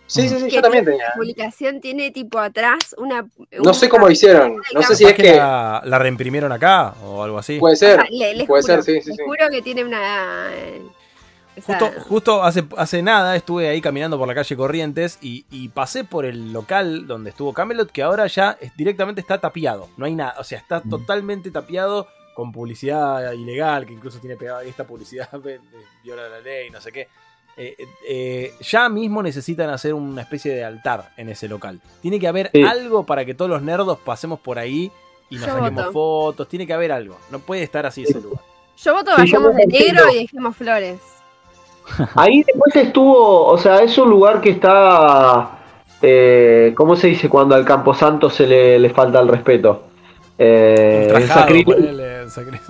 sí, 0.07 0.28
sí, 0.30 0.39
sí, 0.41 0.49
yo 0.51 0.62
también 0.62 0.87
tenía. 0.87 1.05
La 1.09 1.14
publicación 1.16 1.80
tiene 1.82 2.12
tipo 2.12 2.39
atrás 2.39 2.95
una. 2.97 3.26
No 3.62 3.74
sé 3.74 3.89
cómo 3.91 4.09
hicieron. 4.09 4.57
No 4.72 4.80
sé 4.82 4.95
si 4.95 5.05
¿Capaz 5.05 5.16
es 5.18 5.22
que 5.32 5.37
la, 5.37 5.82
la 5.84 5.99
reimprimieron 5.99 6.51
acá 6.53 6.95
o 7.05 7.22
algo 7.24 7.37
así. 7.39 7.59
Puede 7.59 7.74
ser. 7.76 8.05
Le- 8.11 8.37
les 8.37 8.47
Puede 8.47 8.62
juro, 8.62 8.74
ser, 8.76 8.82
sí, 8.84 9.03
sí, 9.03 9.09
les 9.11 9.16
sí. 9.16 9.22
juro 9.26 9.51
que 9.51 9.61
tiene 9.61 9.84
una. 9.84 10.49
Justo, 11.65 11.91
justo 12.09 12.43
hace, 12.45 12.65
hace 12.77 13.03
nada 13.03 13.35
estuve 13.37 13.69
ahí 13.69 13.81
caminando 13.81 14.19
por 14.19 14.29
la 14.29 14.35
calle 14.35 14.57
Corrientes 14.57 15.19
y, 15.23 15.47
y 15.51 15.69
pasé 15.69 16.05
por 16.05 16.25
el 16.25 16.53
local 16.53 17.07
donde 17.07 17.31
estuvo 17.31 17.53
Camelot, 17.55 17.91
que 17.91 18.03
ahora 18.03 18.27
ya 18.27 18.57
es- 18.61 18.77
directamente 18.77 19.21
está 19.21 19.39
tapiado. 19.41 19.89
No 19.97 20.05
hay 20.07 20.15
nada, 20.15 20.35
o 20.39 20.45
sea, 20.45 20.59
está 20.59 20.81
totalmente 20.83 21.51
tapiado 21.51 22.09
con 22.35 22.53
publicidad 22.53 23.33
ilegal, 23.33 23.87
que 23.87 23.95
incluso 23.95 24.19
tiene 24.19 24.37
pegada 24.37 24.59
ahí 24.61 24.69
esta 24.69 24.85
publicidad 24.87 25.31
de- 25.43 25.59
de- 25.59 25.61
viola 26.05 26.29
la 26.29 26.41
ley, 26.41 26.69
no 26.71 26.81
sé 26.81 26.93
qué. 26.93 27.09
Eh, 27.59 27.75
eh, 27.79 27.87
eh, 28.07 28.55
ya 28.61 28.91
mismo 28.91 29.23
necesitan 29.23 29.71
hacer 29.71 29.95
una 29.95 30.21
especie 30.21 30.55
de 30.55 30.63
altar 30.63 31.13
en 31.17 31.31
ese 31.31 31.49
local. 31.49 31.81
Tiene 32.03 32.21
que 32.21 32.29
haber 32.29 32.51
Sí. 32.53 32.63
algo 32.63 33.07
para 33.07 33.25
que 33.25 33.33
todos 33.35 33.51
los 33.51 33.63
nerdos 33.63 33.99
pasemos 34.01 34.39
por 34.41 34.59
ahí 34.59 34.93
y 35.31 35.37
nos 35.37 35.47
Yo 35.47 35.53
saquemos 35.55 35.73
voto. 35.87 35.93
fotos. 35.93 36.49
Tiene 36.49 36.67
que 36.67 36.75
haber 36.75 36.93
algo. 36.93 37.17
No 37.31 37.39
puede 37.39 37.63
estar 37.63 37.87
así 37.87 38.03
ese 38.03 38.21
lugar. 38.21 38.43
Yo 38.77 38.93
voto 38.93 39.11
Sí, 39.13 39.23
vayamos 39.23 39.53
yo 39.53 39.57
de 39.57 39.67
negro. 39.69 40.13
y 40.13 40.17
dejemos 40.17 40.55
flores. 40.55 40.99
Ahí 42.14 42.43
después 42.43 42.74
estuvo, 42.76 43.45
o 43.47 43.59
sea, 43.59 43.78
es 43.82 43.97
un 43.99 44.11
lugar 44.11 44.41
que 44.41 44.51
está, 44.51 45.51
eh, 46.03 46.72
¿cómo 46.76 46.97
se 46.97 47.09
dice 47.09 47.28
cuando 47.28 47.55
al 47.55 47.64
Camposanto 47.64 48.28
se 48.30 48.47
le, 48.47 48.78
le 48.78 48.91
falta 48.91 49.20
el 49.20 49.28
respeto? 49.28 49.82
eh, 50.39 51.09
sacri- 51.28 51.64
ponele, 51.64 52.26
sacri- 52.26 52.61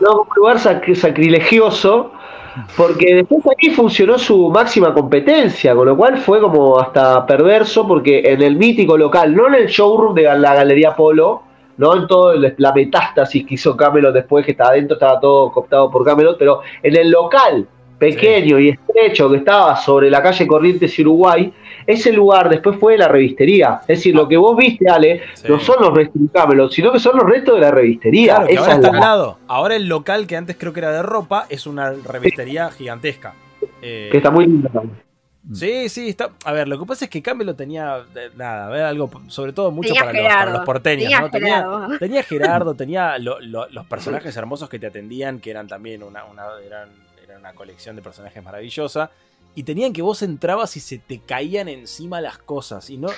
¿no? 0.00 0.22
un 0.22 0.26
lugar 0.34 0.56
sac- 0.58 0.92
sacrilegioso, 0.94 2.10
porque 2.76 3.14
después 3.14 3.42
aquí 3.56 3.70
funcionó 3.70 4.18
su 4.18 4.50
máxima 4.50 4.92
competencia, 4.92 5.74
con 5.74 5.86
lo 5.86 5.96
cual 5.96 6.18
fue 6.18 6.40
como 6.40 6.80
hasta 6.80 7.24
perverso, 7.24 7.86
porque 7.86 8.20
en 8.24 8.42
el 8.42 8.56
mítico 8.56 8.96
local, 8.98 9.34
no 9.36 9.46
en 9.46 9.54
el 9.54 9.66
showroom 9.68 10.14
de 10.14 10.22
la 10.36 10.54
Galería 10.54 10.96
Polo, 10.96 11.42
no 11.76 11.96
en 11.96 12.06
todo 12.08 12.32
el- 12.32 12.54
la 12.58 12.72
metástasis 12.72 13.46
que 13.46 13.54
hizo 13.54 13.76
Camelot 13.76 14.12
después, 14.12 14.44
que 14.44 14.50
estaba 14.52 14.70
adentro, 14.70 14.96
estaba 14.96 15.20
todo 15.20 15.50
cooptado 15.52 15.90
por 15.90 16.04
Camelot, 16.04 16.36
pero 16.38 16.60
en 16.82 16.96
el 16.96 17.10
local 17.10 17.66
pequeño 18.10 18.58
y 18.58 18.70
estrecho 18.70 19.30
que 19.30 19.36
estaba 19.36 19.76
sobre 19.76 20.10
la 20.10 20.20
calle 20.22 20.46
Corrientes 20.46 20.98
y 20.98 21.02
Uruguay, 21.02 21.52
ese 21.86 22.12
lugar 22.12 22.48
después 22.48 22.76
fue 22.78 22.96
la 22.98 23.06
revistería. 23.08 23.80
Es 23.82 23.98
decir, 23.98 24.14
lo 24.14 24.26
que 24.28 24.36
vos 24.36 24.56
viste, 24.56 24.88
Ale, 24.90 25.22
Sí. 25.34 25.46
no 25.48 25.60
son 25.60 25.76
los 25.80 25.94
restos 25.94 26.20
de 26.20 26.68
sino 26.70 26.92
que 26.92 26.98
son 26.98 27.16
los 27.16 27.24
restos 27.28 27.54
de 27.54 27.60
la 27.60 27.70
revistería. 27.70 28.34
Claro, 28.36 28.46
que 28.48 28.58
ahora 28.58 28.72
es 28.72 28.78
está 28.78 28.90
la- 28.92 28.98
al 28.98 29.00
lado. 29.00 29.38
Ahora 29.46 29.76
el 29.76 29.86
local 29.86 30.26
que 30.26 30.36
antes 30.36 30.56
creo 30.58 30.72
que 30.72 30.80
era 30.80 30.90
de 30.92 31.02
ropa 31.02 31.46
es 31.48 31.66
una 31.66 31.92
revistería 31.92 32.70
gigantesca. 32.70 33.34
Eh, 33.80 34.08
que 34.10 34.16
está 34.18 34.30
muy 34.30 34.46
linda 34.46 34.68
también. 34.68 35.00
Sí, 35.52 35.88
sí, 35.88 36.08
está. 36.08 36.30
A 36.44 36.52
ver, 36.52 36.68
lo 36.68 36.78
que 36.78 36.86
pasa 36.86 37.04
es 37.06 37.10
que 37.10 37.20
Camelot 37.20 37.56
tenía 37.56 37.98
eh, 38.14 38.30
nada, 38.36 38.66
a 38.66 38.70
ver, 38.70 38.82
algo, 38.82 39.10
sobre 39.26 39.52
todo 39.52 39.72
mucho 39.72 39.92
para 39.94 40.12
los, 40.12 40.22
para 40.22 40.50
los 40.52 40.60
porteños, 40.64 41.02
Tenía 41.04 41.20
¿no? 41.20 41.30
Tenía, 41.30 41.56
Gerardo. 41.56 41.98
tenía 41.98 42.22
Gerardo, 42.22 42.74
tenía 42.74 43.18
lo- 43.18 43.40
lo- 43.40 43.68
los 43.70 43.84
personajes 43.86 44.36
hermosos 44.36 44.68
que 44.68 44.78
te 44.78 44.86
atendían, 44.86 45.40
que 45.40 45.50
eran 45.50 45.66
también 45.66 46.04
una, 46.04 46.24
una, 46.24 46.44
eran 46.64 46.88
una 47.42 47.54
colección 47.54 47.96
de 47.96 48.02
personajes 48.02 48.42
maravillosa. 48.42 49.10
Y 49.54 49.64
tenían 49.64 49.92
que 49.92 50.00
vos 50.00 50.22
entrabas 50.22 50.76
y 50.76 50.80
se 50.80 50.98
te 50.98 51.18
caían 51.20 51.68
encima 51.68 52.20
las 52.20 52.38
cosas. 52.38 52.88
Y 52.88 52.96
no. 52.96 53.08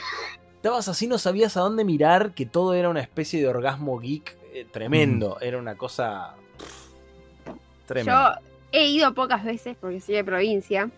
Estabas 0.57 0.89
así, 0.89 1.07
no 1.07 1.19
sabías 1.19 1.57
a 1.57 1.61
dónde 1.61 1.85
mirar, 1.85 2.33
que 2.33 2.47
todo 2.47 2.75
era 2.75 2.89
una 2.89 3.01
especie 3.01 3.39
de 3.41 3.47
orgasmo 3.47 3.99
geek 4.01 4.37
eh, 4.53 4.67
tremendo. 4.71 5.39
Era 5.41 5.59
una 5.59 5.77
cosa. 5.77 6.35
pff, 6.59 7.51
Tremenda. 7.87 8.41
Yo 8.41 8.49
he 8.73 8.87
ido 8.87 9.13
pocas 9.15 9.45
veces 9.45 9.77
porque 9.79 10.01
soy 10.01 10.17
de 10.17 10.25
provincia. 10.25 10.91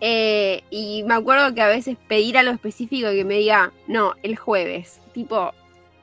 Eh, 0.00 0.64
y 0.70 1.02
me 1.04 1.14
acuerdo 1.14 1.54
que 1.54 1.62
a 1.62 1.68
veces 1.68 1.96
pedir 2.08 2.36
algo 2.38 2.52
específico 2.52 3.12
y 3.12 3.16
que 3.16 3.24
me 3.24 3.34
diga, 3.34 3.72
no, 3.86 4.14
el 4.22 4.36
jueves. 4.36 5.00
Tipo, 5.12 5.52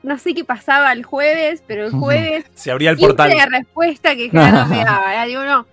no 0.02 0.18
sé 0.18 0.32
qué 0.32 0.44
pasaba 0.44 0.92
el 0.92 1.04
jueves, 1.04 1.62
pero 1.66 1.86
el 1.86 1.92
jueves 2.00 2.44
Se 2.54 2.70
abría 2.70 2.90
el 2.90 2.96
portal. 2.96 3.30
la 3.36 3.46
respuesta 3.46 4.14
que 4.14 4.30
Gerardo 4.30 4.66
me 4.66 4.84
daba. 4.84 5.12
Era, 5.12 5.24
digo, 5.26 5.44
no, 5.44 5.66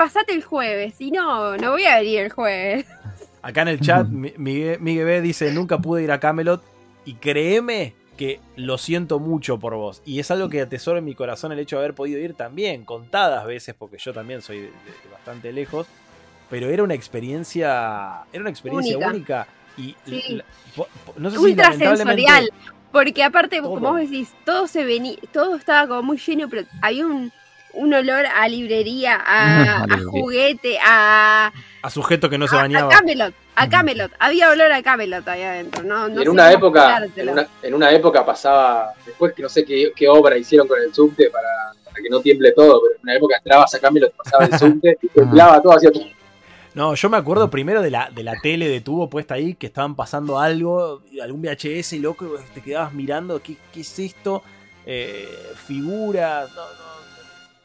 pasate 0.00 0.32
el 0.32 0.42
jueves. 0.42 0.94
Y 0.98 1.10
no, 1.10 1.58
no 1.58 1.72
voy 1.72 1.84
a 1.84 1.98
venir 1.98 2.20
el 2.20 2.30
jueves. 2.32 2.86
Acá 3.42 3.62
en 3.62 3.68
el 3.68 3.80
chat, 3.80 4.06
Mi- 4.08 4.32
Miguel, 4.38 4.80
Miguel 4.80 5.04
B 5.04 5.20
dice: 5.20 5.52
Nunca 5.52 5.76
pude 5.78 6.02
ir 6.02 6.10
a 6.10 6.18
Camelot. 6.20 6.62
Y 7.04 7.14
créeme 7.14 7.92
que 8.16 8.40
lo 8.56 8.78
siento 8.78 9.18
mucho 9.18 9.58
por 9.58 9.74
vos. 9.74 10.00
Y 10.06 10.18
es 10.20 10.30
algo 10.30 10.48
que 10.48 10.62
atesoro 10.62 10.98
en 10.98 11.04
mi 11.04 11.14
corazón 11.14 11.52
el 11.52 11.58
hecho 11.58 11.76
de 11.76 11.82
haber 11.82 11.94
podido 11.94 12.18
ir 12.18 12.32
también, 12.34 12.84
contadas 12.86 13.44
veces, 13.46 13.74
porque 13.78 13.98
yo 13.98 14.12
también 14.14 14.40
soy 14.40 14.56
de, 14.58 14.64
de- 14.66 14.70
de 14.70 15.10
bastante 15.12 15.52
lejos. 15.52 15.86
Pero 16.48 16.68
era 16.70 16.82
una 16.82 16.94
experiencia. 16.94 18.22
Era 18.32 18.40
una 18.40 18.50
experiencia 18.50 18.96
única. 18.96 19.10
Única. 19.10 19.46
y 19.76 19.94
Sí. 20.06 20.22
la- 20.34 20.44
po- 20.76 20.88
po- 21.06 21.14
no 21.18 21.30
sé 21.30 21.36
si 21.36 21.42
Ultra 21.44 21.70
lamentablemente- 21.70 22.22
sensorial. 22.22 22.50
Porque 22.92 23.22
aparte, 23.22 23.58
Todo. 23.60 23.70
como 23.74 23.92
vos 23.92 24.00
decís, 24.00 24.28
todo 24.44 24.66
se 24.66 24.82
venía, 24.84 25.14
todo 25.32 25.54
estaba 25.56 25.86
como 25.86 26.02
muy 26.02 26.18
lleno, 26.18 26.48
pero 26.48 26.66
había 26.82 27.06
un, 27.06 27.32
un 27.74 27.92
olor 27.94 28.24
a 28.26 28.48
librería, 28.48 29.18
a, 29.24 29.86
juguete, 30.10 30.78
a, 30.84 31.52
A 31.82 31.90
sujeto 31.90 32.28
que 32.28 32.38
no 32.38 32.46
se 32.48 32.56
a- 32.56 32.60
a 32.60 32.62
bañaba. 32.62 32.90
Camelot, 32.90 33.34
a 33.56 33.68
Camelot. 33.68 34.12
Había 34.18 34.50
olor 34.50 34.72
a 34.72 34.82
Camelot 34.82 35.26
ahí 35.28 35.42
adentro. 35.42 35.82
No, 35.82 36.08
no 36.08 36.22
en 36.22 36.28
una 36.28 36.50
época, 36.52 37.04
en 37.16 37.28
una, 37.28 37.46
en 37.62 37.74
una 37.74 37.90
época 37.92 38.24
pasaba, 38.24 38.92
después 39.06 39.32
que 39.34 39.42
no 39.42 39.48
sé 39.48 39.64
qué, 39.64 39.92
qué 39.94 40.08
obra 40.08 40.36
hicieron 40.36 40.66
con 40.68 40.80
el 40.80 40.92
subte 40.94 41.30
para, 41.30 41.72
para 41.84 41.96
que 42.02 42.08
no 42.10 42.20
tiemble 42.20 42.52
todo, 42.52 42.80
pero 42.82 42.94
en 42.96 43.00
una 43.02 43.14
época 43.16 43.36
entrabas 43.36 43.74
a 43.74 43.78
Camelot, 43.80 44.12
pasaba 44.14 44.44
el 44.46 44.58
subte 44.58 44.98
y 45.02 45.08
temblaba 45.08 45.60
todo, 45.62 45.74
hacía 45.76 45.90
No, 46.74 46.94
yo 46.94 47.08
me 47.10 47.16
acuerdo 47.16 47.50
primero 47.50 47.82
de 47.82 47.90
la, 47.90 48.10
de 48.14 48.22
la 48.22 48.34
tele 48.40 48.68
de 48.68 48.80
tubo 48.80 49.08
puesta 49.10 49.34
ahí, 49.34 49.54
que 49.54 49.66
estaban 49.66 49.94
pasando 49.96 50.38
algo, 50.38 51.02
algún 51.22 51.42
VHS, 51.42 51.94
loco, 51.94 52.36
te 52.54 52.60
quedabas 52.62 52.92
mirando, 52.92 53.40
¿qué, 53.42 53.56
qué 53.72 53.80
es 53.80 53.98
esto? 53.98 54.42
Eh, 54.86 55.28
figuras, 55.66 56.48
no, 56.54 56.62
no, 56.62 56.89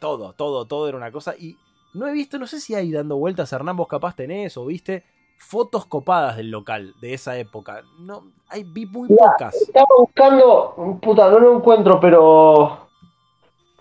todo, 0.06 0.34
todo, 0.34 0.66
todo 0.66 0.88
era 0.88 0.98
una 0.98 1.12
cosa. 1.12 1.34
Y 1.36 1.58
no 1.96 2.06
he 2.08 2.14
visto, 2.14 2.38
no 2.38 2.46
sé 2.46 2.60
si 2.60 2.76
hay 2.76 2.92
dando 2.92 3.18
vueltas, 3.18 3.52
Hernán, 3.52 3.76
vos 3.76 3.88
capaz 3.88 4.16
tenés 4.16 4.56
o 4.56 4.68
viste 4.68 5.04
fotos 5.36 5.88
copadas 5.88 6.38
del 6.38 6.52
local 6.52 6.94
de 7.02 7.16
esa 7.16 7.36
época. 7.40 7.82
No, 8.00 8.26
hay, 8.48 8.64
vi 8.64 8.86
muy 8.86 9.10
Mirá, 9.10 9.32
pocas. 9.32 9.56
Estaba 9.56 9.88
buscando, 9.98 11.00
puta, 11.02 11.28
no 11.32 11.40
lo 11.40 11.58
encuentro, 11.58 12.00
pero 12.00 12.88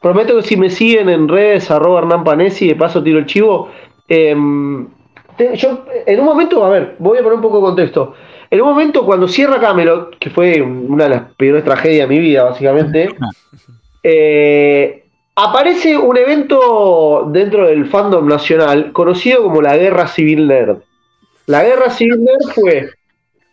prometo 0.01 0.35
que 0.37 0.43
si 0.45 0.57
me 0.57 0.70
siguen 0.70 1.11
en 1.11 1.29
redes, 1.29 1.70
arroba 1.70 1.99
Hernán 2.01 2.25
Panesi, 2.25 2.68
de 2.68 2.75
paso 2.75 3.03
tiro 3.03 3.18
el 3.18 3.27
chivo. 3.27 3.68
em, 4.09 4.89
te- 5.37 5.55
yo, 5.57 5.85
en 6.07 6.20
un 6.20 6.25
momento, 6.25 6.64
a 6.64 6.70
ver, 6.70 6.97
voy 6.99 7.18
a 7.18 7.22
poner 7.22 7.35
un 7.37 7.43
poco 7.43 7.59
de 7.59 7.64
contexto. 7.64 8.14
En 8.51 8.62
un 8.62 8.68
momento, 8.70 9.05
cuando 9.05 9.29
cierra 9.29 9.61
Camelot, 9.61 10.16
que 10.18 10.31
fue 10.31 10.62
una 10.62 11.05
de 11.05 11.11
las 11.11 11.22
peores 11.35 11.64
tragedias 11.64 12.09
de 12.09 12.14
mi 12.14 12.20
vida, 12.20 12.45
básicamente, 12.45 13.14
eh, 14.03 15.04
aparece 15.37 15.97
un 15.97 16.16
evento 16.16 17.28
dentro 17.30 17.66
del 17.66 17.87
fandom 17.87 18.26
nacional 18.26 18.93
conocido 18.93 19.43
como 19.43 19.61
la 19.62 19.76
Guerra 19.76 20.07
Civil 20.07 20.47
Nerd. 20.47 20.78
La 21.47 21.62
Guerra 21.64 21.91
Civil 21.91 22.24
Nerd 22.24 22.53
fue 22.55 22.91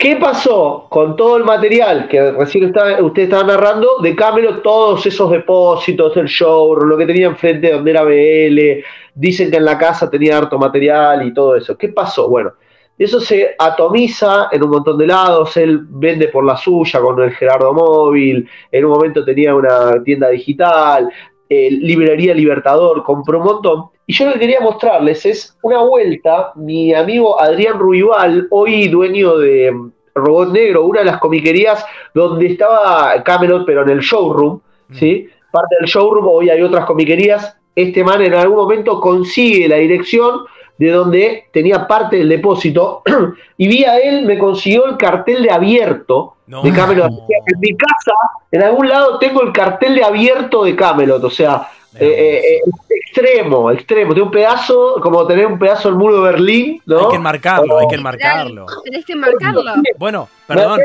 ¿Qué 0.02 0.16
pasó 0.16 0.88
con 0.90 1.16
todo 1.16 1.38
el 1.38 1.44
material 1.44 2.08
que 2.08 2.32
recién 2.32 2.64
está, 2.64 3.04
usted 3.04 3.22
estaba 3.22 3.44
narrando 3.44 4.00
de 4.02 4.16
Camelot, 4.16 4.64
todos 4.64 5.06
esos 5.06 5.30
depósitos, 5.30 6.18
el 6.18 6.26
showroom, 6.26 6.90
lo 6.90 6.98
que 6.98 7.06
tenía 7.06 7.28
enfrente 7.28 7.72
donde 7.72 7.92
era 7.92 8.02
BL, 8.04 8.84
dicen 9.14 9.52
que 9.52 9.58
en 9.58 9.66
la 9.66 9.78
casa 9.78 10.10
tenía 10.10 10.40
harto 10.40 10.58
material 10.58 11.28
y 11.28 11.32
todo 11.32 11.56
eso. 11.56 11.78
¿Qué 11.78 11.90
pasó? 11.90 12.28
Bueno, 12.28 12.54
eso 12.98 13.20
se 13.20 13.56
atomiza 13.60 14.50
en 14.52 14.64
un 14.64 14.72
montón 14.72 14.98
de 14.98 15.06
lados, 15.06 15.56
él 15.58 15.82
vende 15.88 16.30
por 16.30 16.46
la 16.46 16.58
suya 16.58 17.00
con 17.00 17.22
el 17.22 17.30
Gerardo 17.34 17.72
Móvil, 17.72 18.50
en 18.72 18.86
un 18.86 18.92
momento 18.92 19.24
tenía 19.24 19.54
una 19.54 20.04
tienda 20.04 20.30
digital, 20.30 21.12
eh, 21.54 21.70
Librería 21.70 22.34
Libertador, 22.34 23.04
compró 23.04 23.40
un 23.40 23.44
montón. 23.44 23.84
Y 24.08 24.14
yo 24.14 24.26
lo 24.26 24.34
que 24.34 24.40
quería 24.40 24.62
mostrarles 24.62 25.26
es 25.26 25.58
una 25.64 25.80
vuelta, 25.84 26.54
mi 26.56 26.94
amigo 26.94 27.42
Adrián 27.42 27.78
Ruibal, 27.78 28.48
hoy 28.52 28.88
dueño 28.88 29.38
de 29.38 29.70
mm, 29.70 29.92
Robot 30.16 30.54
Negro, 30.54 30.86
una 30.86 31.00
de 31.00 31.08
las 31.08 31.20
comiquerías 31.20 31.86
donde 32.14 32.46
estaba 32.48 33.22
Camelot, 33.24 33.66
pero 33.66 33.82
en 33.82 33.90
el 33.90 34.00
showroom, 34.00 34.62
¿sí? 34.94 35.28
Parte 35.52 35.76
del 35.82 35.90
showroom, 35.90 36.26
hoy 36.26 36.50
hay 36.50 36.62
otras 36.62 36.86
comiquerías. 36.86 37.58
Este 37.76 38.02
man 38.02 38.22
en 38.22 38.34
algún 38.34 38.56
momento 38.56 39.02
consigue 39.02 39.68
la 39.68 39.76
dirección 39.76 40.46
de 40.78 40.90
donde 40.90 41.44
tenía 41.52 41.86
parte 41.86 42.16
del 42.16 42.30
depósito 42.30 43.04
y 43.58 43.68
vía 43.68 44.00
él 44.00 44.26
me 44.26 44.40
consiguió 44.40 44.86
el 44.86 44.96
cartel 44.96 45.44
de 45.44 45.52
abierto 45.52 46.36
No. 46.52 46.62
de 46.64 46.74
Camelot. 46.74 47.14
O 47.14 47.28
sea, 47.28 47.38
En 47.46 47.60
mi 47.62 47.78
casa, 47.78 48.12
en 48.52 48.62
algún 48.62 48.90
lado, 48.90 49.18
tengo 49.20 49.42
el 49.42 49.54
cartel 49.54 49.96
de 49.96 50.04
abierto 50.04 50.66
de 50.66 50.76
Camelot. 50.76 51.24
O 51.24 51.30
sea, 51.30 51.70
eh, 51.96 52.06
eh, 52.06 52.58
eh, 52.58 52.72
extremo, 52.90 53.72
extremo. 53.72 54.14
Tiene 54.14 54.26
un 54.26 54.32
pedazo, 54.32 55.00
como 55.02 55.26
tener 55.26 55.46
un 55.48 55.58
pedazo 55.58 55.88
del 55.88 55.98
muro 55.98 56.18
de 56.18 56.32
Berlín, 56.32 56.82
¿no? 56.86 57.00
Hay 57.00 57.08
que 57.08 57.16
enmarcarlo, 57.16 57.80
hay 57.80 57.88
que 57.88 57.96
enmarcarlo. 57.96 58.66
Tenés 58.84 59.06
que 59.06 59.16
marcarlo. 59.16 59.64
Bueno, 59.98 60.28
perdón, 60.46 60.82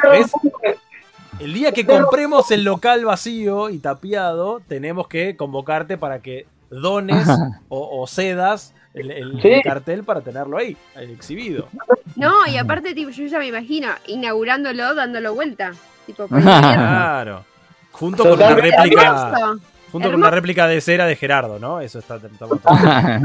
El 1.41 1.53
día 1.53 1.73
que 1.73 1.85
compremos 1.85 2.49
el 2.53 2.62
local 2.62 3.05
vacío 3.05 3.69
y 3.69 3.79
tapiado, 3.79 4.61
tenemos 4.69 5.09
que 5.09 5.37
convocarte 5.37 5.99
para 5.99 6.21
que 6.21 6.47
dones 6.71 7.27
o, 7.69 8.03
o 8.03 8.07
cedas 8.07 8.73
el, 8.97 9.11
el- 9.12 9.40
Sí. 9.42 9.49
el 9.49 9.62
cartel 9.62 10.03
para 10.05 10.20
tenerlo 10.20 10.59
ahí, 10.59 10.76
eh, 10.97 11.11
exhibido. 11.12 11.68
No, 12.16 12.47
y 12.47 12.57
aparte, 12.57 12.94
tipo, 12.94 13.11
yo 13.11 13.24
ya 13.26 13.38
me 13.38 13.47
imagino 13.47 13.88
inaugurándolo, 14.07 14.94
dándolo 14.94 15.34
vuelta. 15.34 15.72
Tipo, 16.07 16.26
Claro. 16.28 17.44
Junto 17.92 18.22
con 18.24 18.32
una 18.32 18.49
Totalmente. 18.49 18.76
réplica, 18.76 19.03
Hermoso. 19.32 19.61
junto 19.92 20.09
con 20.11 20.20
una 20.20 20.30
réplica 20.30 20.66
de 20.66 20.80
cera 20.80 21.07
de 21.07 21.16
Gerardo, 21.16 21.59
¿no? 21.59 21.80
Eso 21.80 21.99
está, 22.01 22.16
está- 22.16 22.28
está- 22.28 23.22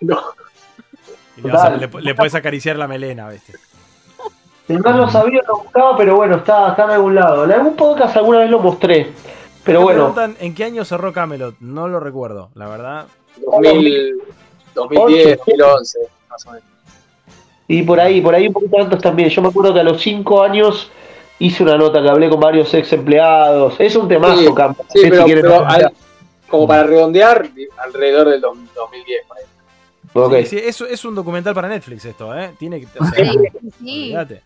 y 1.36 1.40
le, 1.42 1.50
a- 1.52 1.70
le- 1.70 1.90
le 2.00 2.14
puedes 2.14 2.34
acariciar 2.34 2.76
la 2.76 2.86
melena, 2.86 3.28
¿viste? 3.28 3.54
El 4.68 4.80
más 4.80 4.96
lo 4.96 5.10
sabía, 5.10 5.42
lo 5.46 5.58
buscaba, 5.58 5.94
pero 5.96 6.16
bueno, 6.16 6.36
está, 6.36 6.70
está 6.70 6.84
en 6.84 6.90
algún 6.92 7.14
lado. 7.14 7.44
En 7.44 7.52
algún 7.52 7.76
podcast 7.76 8.16
alguna 8.16 8.38
vez 8.38 8.50
lo 8.50 8.60
mostré. 8.60 9.12
Pero 9.62 9.80
Me 9.80 9.84
bueno, 9.84 10.14
preguntan 10.14 10.36
en 10.40 10.54
qué 10.54 10.64
año 10.64 10.84
cerró 10.86 11.12
Camelot. 11.12 11.56
No 11.60 11.86
lo 11.88 12.00
recuerdo, 12.00 12.50
la 12.54 12.68
verdad. 12.68 13.06
2000, 13.46 14.14
2010, 14.74 15.38
2011, 15.38 15.98
más 16.28 16.46
o 16.46 16.50
menos. 16.52 16.64
y 17.68 17.82
por 17.82 17.98
ahí, 18.00 18.20
por 18.20 18.34
ahí 18.34 18.46
un 18.48 18.52
poquito 18.52 18.78
antes 18.80 19.00
también. 19.00 19.28
Yo 19.30 19.40
me 19.42 19.48
acuerdo 19.48 19.72
que 19.74 19.80
a 19.80 19.84
los 19.84 20.00
5 20.02 20.42
años 20.42 20.90
hice 21.38 21.62
una 21.62 21.76
nota 21.76 22.02
que 22.02 22.08
hablé 22.08 22.28
con 22.28 22.40
varios 22.40 22.72
ex 22.74 22.92
empleados. 22.92 23.74
Es 23.78 23.96
un 23.96 24.06
temazo, 24.08 24.36
Sí, 24.38 24.48
Cam. 24.54 24.74
Sí, 24.92 25.00
Si 25.00 25.10
pero, 25.10 25.24
quieren- 25.24 25.42
pero 25.42 25.66
al- 25.66 25.92
como 26.48 26.66
para 26.68 26.84
redondear, 26.84 27.48
alrededor 27.78 28.28
del 28.28 28.40
2010. 28.40 29.26
por 29.26 29.38
ahí. 29.38 29.44
Ok. 30.40 30.46
Sí, 30.46 30.58
sí, 30.58 30.62
es, 30.64 30.80
es 30.82 31.04
un 31.04 31.14
documental 31.14 31.54
para 31.54 31.68
Netflix 31.68 32.04
esto, 32.04 32.36
¿eh? 32.38 32.52
Tiene 32.58 32.80
que. 32.80 32.86
o 33.00 33.04
sea, 33.04 33.24
Sí, 33.24 33.30
sí. 33.80 34.02
olvídate. 34.04 34.42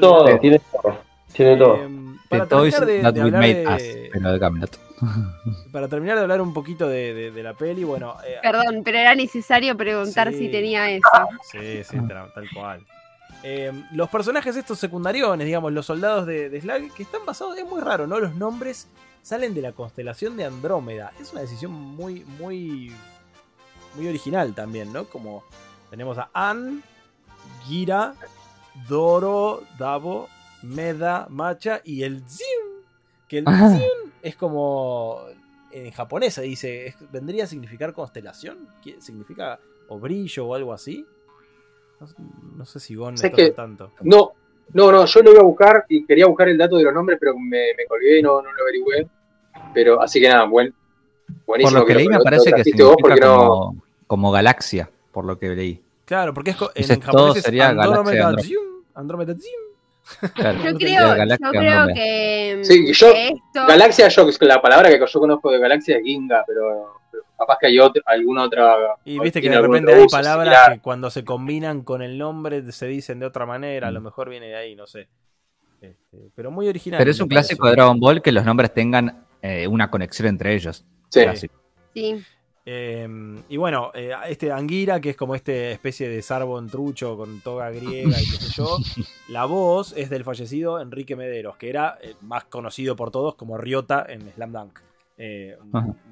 Todo, 0.00 0.38
tiene 0.38 0.60
todo. 0.70 0.96
Tiene 1.32 1.56
todo. 1.56 1.76
Eh, 1.76 1.88
The 2.28 2.38
para, 2.38 2.48
Toys 2.48 2.74
terminar 2.74 2.96
de, 2.96 3.02
That 3.02 3.14
de 3.14 3.20
We 3.20 3.26
hablar 3.26 3.40
Made 3.42 3.54
de, 3.54 3.66
Us, 4.06 4.10
pero 4.12 4.32
de 4.32 4.40
Camelot. 4.40 4.78
para 5.72 5.88
terminar 5.88 6.16
de 6.16 6.22
hablar 6.22 6.40
un 6.40 6.54
poquito 6.54 6.88
de, 6.88 7.12
de- 7.14 7.30
de 7.30 7.42
la 7.42 7.54
peli, 7.54 7.84
bueno. 7.84 8.16
eh, 8.26 8.36
Perdón, 8.42 8.82
pero 8.84 8.98
era 8.98 9.14
necesario 9.14 9.76
preguntar 9.76 10.30
Sí. 10.32 10.38
si 10.38 10.48
tenía 10.50 10.88
eso. 10.90 11.08
Sí, 11.50 11.82
sí, 11.84 11.96
tal 12.08 12.48
cual. 12.54 12.80
Eh, 13.42 13.72
los 13.92 14.08
personajes 14.08 14.56
estos 14.56 14.78
secundariones, 14.78 15.44
digamos, 15.46 15.72
los 15.72 15.84
soldados 15.86 16.26
de, 16.26 16.48
de 16.48 16.60
Slag, 16.60 16.92
que 16.94 17.02
están 17.02 17.26
basados, 17.26 17.58
es 17.58 17.66
muy 17.68 17.80
raro, 17.80 18.06
¿no? 18.06 18.20
Los 18.20 18.34
nombres 18.36 18.86
salen 19.20 19.52
de 19.52 19.62
la 19.62 19.72
constelación 19.72 20.36
de 20.36 20.44
Andrómeda. 20.44 21.12
Es 21.20 21.32
una 21.32 21.40
decisión 21.42 21.72
muy, 21.72 22.24
muy, 22.38 22.92
muy 23.96 24.06
original 24.08 24.54
también, 24.54 24.92
¿no? 24.92 25.04
Como 25.04 25.42
tenemos 25.90 26.16
a 26.18 26.30
An, 26.32 26.82
Gira, 27.66 28.14
Doro, 28.88 29.62
Davo, 29.78 30.28
Meda, 30.62 31.26
Macha 31.30 31.80
y 31.84 32.02
el 32.02 32.22
Zin. 32.28 32.46
Que 33.28 33.38
el. 33.38 33.44
Zin 33.46 34.12
es 34.22 34.36
como 34.36 35.22
en 35.70 35.90
japonés 35.90 36.34
se 36.34 36.42
dice, 36.42 36.86
es- 36.88 36.96
vendría 37.10 37.44
a 37.44 37.46
significar 37.46 37.92
constelación, 37.94 38.68
¿Qué- 38.82 39.00
significa 39.00 39.58
o 39.88 39.98
brillo 39.98 40.46
o 40.46 40.54
algo 40.54 40.72
así. 40.72 41.06
No, 42.00 42.06
sé- 42.06 42.14
no 42.56 42.64
sé 42.64 42.80
si 42.80 42.94
Gon 42.94 43.16
al 43.48 43.54
tanto. 43.54 43.92
No, 44.02 44.32
no, 44.74 44.92
no, 44.92 45.04
yo 45.06 45.20
lo 45.22 45.30
iba 45.32 45.40
a 45.40 45.44
buscar 45.44 45.84
y 45.88 46.04
quería 46.04 46.26
buscar 46.26 46.48
el 46.48 46.58
dato 46.58 46.76
de 46.76 46.82
los 46.84 46.92
nombres, 46.94 47.18
pero 47.20 47.34
me, 47.38 47.68
me 47.76 47.86
colgué 47.86 48.18
y 48.18 48.22
no, 48.22 48.42
no 48.42 48.52
lo 48.52 48.62
averigüé. 48.62 49.08
Pero 49.74 50.00
así 50.02 50.20
que 50.20 50.28
nada, 50.28 50.44
buen, 50.44 50.72
Por 50.72 51.36
buenísimo 51.46 51.80
lo 51.80 51.86
que 51.86 51.94
leí 51.94 52.08
me 52.08 52.20
parece 52.20 52.52
que 52.52 52.64
significa 52.64 53.14
no. 53.26 53.74
como, 54.06 54.30
galaxia, 54.32 54.90
por 55.10 55.24
lo 55.24 55.38
que 55.38 55.48
leí. 55.50 55.82
Claro, 56.04 56.34
porque 56.34 56.50
es 56.50 56.56
en, 56.90 57.00
japonés 57.00 57.24
todo 57.26 57.34
es 57.36 57.42
sería 57.42 57.68
Andrómeda 57.70 58.28
Andrómeda. 58.94 59.34
Claro, 60.34 60.58
Yo 60.64 60.78
creo, 60.78 61.16
yo 61.16 61.50
creo 61.50 61.86
que, 61.94 62.60
Sí, 62.62 62.92
yo- 62.92 63.12
que 63.12 63.28
esto. 63.28 63.66
Galaxia, 63.66 64.08
yo, 64.08 64.26
la 64.40 64.60
palabra 64.62 64.88
que 64.88 64.98
yo 64.98 65.20
conozco 65.20 65.50
de 65.50 65.58
Galaxia 65.58 65.96
es 65.96 66.02
Ginga, 66.04 66.44
pero, 66.46 67.00
pero 67.10 67.24
capaz 67.38 67.58
que 67.60 67.66
hay 67.68 67.78
otra, 67.78 68.02
alguna 68.06 68.44
otra. 68.44 68.76
Y 69.04 69.18
viste 69.18 69.40
que 69.40 69.48
de 69.50 69.60
repente 69.60 69.90
otro 69.90 70.00
hay 70.00 70.06
uso 70.06 70.16
palabras 70.16 70.46
similar. 70.54 70.72
que 70.74 70.80
cuando 70.80 71.10
se 71.10 71.24
combinan 71.24 71.82
con 71.82 72.02
el 72.02 72.18
nombre 72.18 72.70
se 72.72 72.86
dicen 72.86 73.18
de 73.20 73.26
otra 73.26 73.46
manera, 73.46 73.88
a 73.88 73.90
lo 73.90 74.00
Mm. 74.00 74.04
mejor 74.04 74.28
viene 74.30 74.46
de 74.48 74.56
ahí, 74.56 74.74
no 74.76 74.86
sé. 74.86 75.08
Este, 75.80 76.30
pero 76.36 76.50
muy 76.52 76.68
original. 76.68 76.98
Pero 76.98 77.10
es 77.10 77.20
un 77.20 77.28
clásico 77.28 77.66
de 77.66 77.72
Dragon 77.72 77.98
Ball 77.98 78.22
que 78.22 78.30
los 78.32 78.44
nombres 78.44 78.72
tengan 78.72 79.26
eh, 79.42 79.66
una 79.66 79.90
conexión 79.90 80.28
entre 80.28 80.54
ellos. 80.54 80.84
Sí. 81.08 81.22
Clásico. 81.22 81.54
Sí. 81.92 82.22
Eh, 82.64 83.08
y 83.48 83.56
bueno, 83.56 83.90
eh, 83.94 84.12
este 84.28 84.52
Anguira, 84.52 85.00
que 85.00 85.10
es 85.10 85.16
como 85.16 85.34
este 85.34 85.72
especie 85.72 86.08
de 86.08 86.22
Sarbon 86.22 86.68
trucho 86.68 87.16
con 87.16 87.40
toga 87.40 87.70
griega 87.70 88.20
y 88.20 88.30
qué 88.30 88.36
sé 88.36 88.52
yo, 88.54 88.78
la 89.28 89.46
voz 89.46 89.94
es 89.96 90.10
del 90.10 90.22
fallecido 90.22 90.80
Enrique 90.80 91.16
Mederos, 91.16 91.56
que 91.56 91.70
era 91.70 91.98
eh, 92.00 92.14
más 92.20 92.44
conocido 92.44 92.94
por 92.94 93.10
todos 93.10 93.34
como 93.34 93.58
Ryota 93.58 94.06
en 94.08 94.30
Slam 94.32 94.52
Dunk. 94.52 94.78
Eh, 95.18 95.56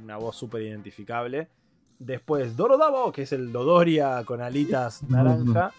una 0.02 0.16
voz 0.16 0.36
súper 0.36 0.62
identificable. 0.62 1.48
Después, 1.98 2.56
Doro 2.56 2.78
Davo, 2.78 3.12
que 3.12 3.22
es 3.22 3.32
el 3.32 3.52
Dodoria 3.52 4.22
con 4.24 4.40
alitas 4.40 5.02
naranja, 5.08 5.72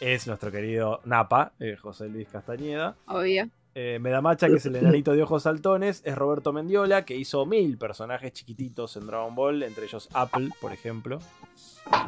es 0.00 0.26
nuestro 0.26 0.50
querido 0.50 1.00
Napa, 1.04 1.52
eh, 1.60 1.76
José 1.76 2.08
Luis 2.08 2.28
Castañeda. 2.28 2.96
Obvio. 3.06 3.48
Eh, 3.78 3.98
Medamacha, 4.00 4.46
que 4.48 4.54
es 4.54 4.64
el 4.64 4.76
enanito 4.76 5.12
de 5.12 5.22
ojos 5.22 5.42
saltones, 5.42 6.00
es 6.06 6.14
Roberto 6.16 6.50
Mendiola, 6.50 7.04
que 7.04 7.14
hizo 7.14 7.44
mil 7.44 7.76
personajes 7.76 8.32
chiquititos 8.32 8.96
en 8.96 9.06
Dragon 9.06 9.34
Ball, 9.34 9.62
entre 9.62 9.84
ellos 9.84 10.08
Apple, 10.14 10.48
por 10.62 10.72
ejemplo. 10.72 11.18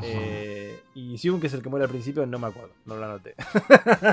Eh, 0.03 0.81
y 0.95 1.19
Sion, 1.19 1.39
que 1.39 1.49
es 1.49 1.53
el 1.53 1.61
que 1.63 1.69
muere 1.69 1.85
al 1.85 1.91
principio, 1.91 2.25
no 2.25 2.39
me 2.39 2.47
acuerdo, 2.47 2.71
no 2.87 2.97
lo 2.97 3.05
anoté. 3.05 3.35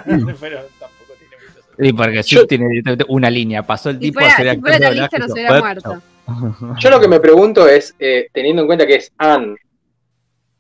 Pero 0.06 0.60
tampoco 0.80 1.14
tiene 1.18 1.36
mucho 1.47 1.62
sentido. 1.62 1.78
Y 1.78 1.93
porque 1.93 2.24
sí 2.24 2.36
Yo- 2.36 2.45
tiene 2.45 2.68
directamente 2.68 3.06
una 3.08 3.30
línea. 3.30 3.64
Pasó 3.66 3.89
el 3.89 3.95
Si 3.95 4.01
tipo 4.01 4.20
fuera, 4.20 4.34
a 4.34 4.38
ser 4.38 4.56
si 4.56 4.60
fuera 4.60 4.80
la 4.80 4.91
lista, 4.91 5.16
y 5.16 5.20
no 5.22 5.28
se 5.28 5.34
dijo, 5.34 5.34
hubiera 5.34 5.60
"Bueno, 5.62 5.82
muerto. 6.28 6.76
Yo 6.82 6.89
lo 6.89 6.99
que 6.99 7.08
me 7.08 7.22
pregunto 7.22 7.70
es, 7.70 7.95
eh, 7.99 8.28
teniendo 8.34 8.64
en 8.64 8.68
cuenta 8.68 8.86
que 8.86 8.95
es 8.95 9.14
An, 9.18 9.56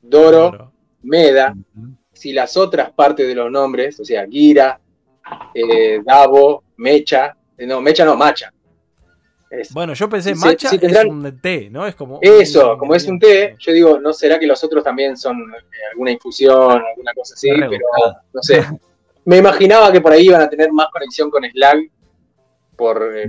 Doro, 0.01 0.71
Meda, 1.03 1.53
si 2.13 2.31
las 2.31 2.55
otras 2.55 2.89
partes 2.91 3.27
de 3.27 3.35
los 3.35 3.51
nombres, 3.51 3.99
o 3.99 4.05
sea, 4.05 4.25
Gira, 4.27 4.79
eh, 5.53 5.99
Davo, 6.05 6.63
Mecha, 6.77 7.35
eh, 7.57 7.65
no, 7.67 7.81
Mecha 7.81 8.03
no, 8.05 8.15
Macha. 8.15 8.51
Es- 9.49 9.71
Bueno, 9.73 9.93
yo 9.93 10.09
pensé, 10.09 10.33
Sí, 10.35 10.41
Macha 10.43 10.69
tendrán- 10.71 11.05
es 11.07 11.11
un 11.11 11.39
T, 11.41 11.69
¿no? 11.69 11.85
Es 11.85 11.95
como. 11.95 12.19
eso, 12.21 12.77
como 12.77 12.95
es 12.95 13.07
un 13.07 13.19
té, 13.19 13.55
yo 13.59 13.71
digo, 13.71 13.99
¿no 13.99 14.11
será 14.11 14.37
que 14.39 14.47
los 14.47 14.61
otros 14.63 14.83
también 14.83 15.15
son 15.15 15.37
eh, 15.53 15.91
alguna 15.91 16.11
infusión, 16.11 16.81
alguna 16.83 17.13
cosa 17.13 17.35
así? 17.35 17.49
Pero 17.49 17.69
rebuscado. 17.69 18.15
no 18.33 18.41
sé. 18.41 18.65
Me 19.23 19.37
imaginaba 19.37 19.91
que 19.91 20.01
por 20.01 20.11
ahí 20.11 20.25
iban 20.25 20.41
a 20.41 20.49
tener 20.49 20.71
más 20.71 20.87
conexión 20.91 21.29
con 21.31 21.43
Slag 21.49 21.79
por, 22.75 23.01
eh, 23.17 23.25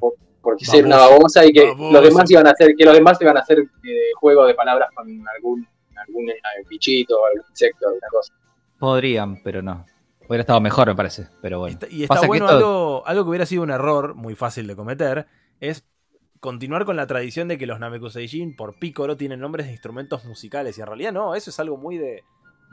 por- 0.00 0.14
porque 0.40 0.64
ser 0.64 0.84
una 0.84 0.96
Babosa. 0.96 1.14
babosa 1.16 1.44
y 1.46 1.52
que 1.52 1.66
Babosa. 1.66 1.92
los 1.92 2.02
demás 2.04 2.30
iban 2.30 2.46
a 2.48 2.50
hacer, 2.50 2.74
que 2.76 2.84
los 2.84 2.94
demás 2.94 3.18
iban 3.20 3.36
a 3.36 3.40
hacer 3.40 3.58
eh, 3.60 4.10
juego 4.18 4.44
de 4.46 4.54
palabras 4.54 4.88
con 4.94 5.06
algún, 5.36 5.66
algún 5.96 6.30
eh, 6.30 6.34
bichito, 6.68 7.24
algún 7.24 7.44
insecto, 7.48 7.86
alguna 7.88 8.08
cosa. 8.10 8.32
Podrían, 8.78 9.40
pero 9.42 9.62
no. 9.62 9.86
Hubiera 10.28 10.42
estado 10.42 10.60
mejor, 10.60 10.88
me 10.88 10.94
parece. 10.94 11.28
Pero 11.40 11.58
bueno. 11.60 11.72
Está- 11.74 11.86
y 11.90 12.02
está 12.02 12.14
Pasa 12.14 12.22
que 12.22 12.28
bueno 12.28 12.44
esto- 12.46 12.56
algo, 12.56 13.02
algo 13.06 13.24
que 13.24 13.28
hubiera 13.30 13.46
sido 13.46 13.62
un 13.62 13.70
error 13.70 14.14
muy 14.14 14.34
fácil 14.34 14.66
de 14.66 14.76
cometer, 14.76 15.26
es 15.60 15.84
continuar 16.40 16.84
con 16.84 16.96
la 16.96 17.06
tradición 17.06 17.48
de 17.48 17.58
que 17.58 17.66
los 17.66 17.78
Namekuseijin 17.78 18.56
por 18.56 18.78
Picoro 18.78 19.16
tienen 19.16 19.40
nombres 19.40 19.66
de 19.66 19.72
instrumentos 19.72 20.24
musicales. 20.24 20.76
Y 20.78 20.80
en 20.80 20.86
realidad 20.86 21.12
no, 21.12 21.34
eso 21.34 21.50
es 21.50 21.60
algo 21.60 21.76
muy 21.76 21.98
de, 21.98 22.22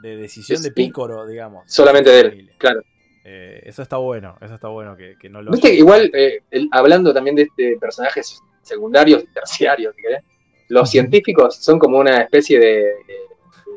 de 0.02 0.16
decisión 0.16 0.56
Es 0.56 0.62
de 0.62 0.70
pi- 0.72 0.86
Picoro, 0.86 1.26
digamos. 1.26 1.64
Solamente 1.72 2.10
de 2.10 2.20
él, 2.20 2.50
claro. 2.58 2.80
Eh, 3.22 3.60
eso 3.64 3.82
está 3.82 3.98
bueno, 3.98 4.36
eso 4.40 4.54
está 4.54 4.68
bueno 4.68 4.96
que, 4.96 5.14
que 5.20 5.28
no 5.28 5.42
lo... 5.42 5.50
Viste, 5.52 5.74
igual, 5.74 6.10
eh, 6.14 6.42
el- 6.50 6.68
hablando 6.72 7.12
también 7.12 7.36
de 7.36 7.42
este 7.42 7.76
personajes 7.78 8.40
secundarios, 8.62 9.24
terciarios, 9.34 9.94
si 9.94 10.02
querés, 10.02 10.22
los 10.68 10.88
científicos 10.90 11.56
son 11.56 11.78
como 11.78 11.98
una 11.98 12.18
especie 12.22 12.58
de... 12.58 12.84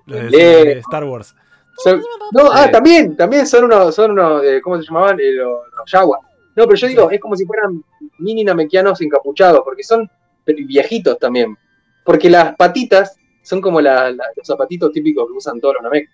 de- 0.07 0.23
de- 0.23 0.29
de 0.29 0.71
Star 0.79 1.03
Wars. 1.03 1.35
Son- 1.77 2.01
no, 2.31 2.51
ah, 2.51 2.69
también, 2.71 3.15
también 3.15 3.45
son 3.47 3.65
unos, 3.65 3.93
son 3.95 4.11
unos 4.11 4.43
eh, 4.43 4.61
¿cómo 4.61 4.77
se 4.81 4.85
llamaban? 4.87 5.19
Eh, 5.19 5.31
los, 5.31 5.59
los 5.77 5.91
Yaguas. 5.91 6.19
No, 6.55 6.65
pero 6.65 6.75
yo 6.75 6.87
digo, 6.87 7.11
es 7.11 7.19
como 7.19 7.35
si 7.35 7.45
fueran 7.45 7.83
mini 8.19 8.43
namekianos 8.43 9.01
encapuchados, 9.01 9.61
porque 9.63 9.83
son 9.83 10.09
viejitos 10.45 11.17
también. 11.17 11.57
Porque 12.05 12.29
las 12.29 12.55
patitas 12.55 13.15
son 13.41 13.59
como 13.61 13.81
la- 13.81 14.11
la- 14.11 14.25
los 14.35 14.45
zapatitos 14.45 14.91
típicos 14.91 15.25
que 15.27 15.33
usan 15.33 15.59
todos 15.59 15.75
los 15.75 15.83
namek. 15.83 16.09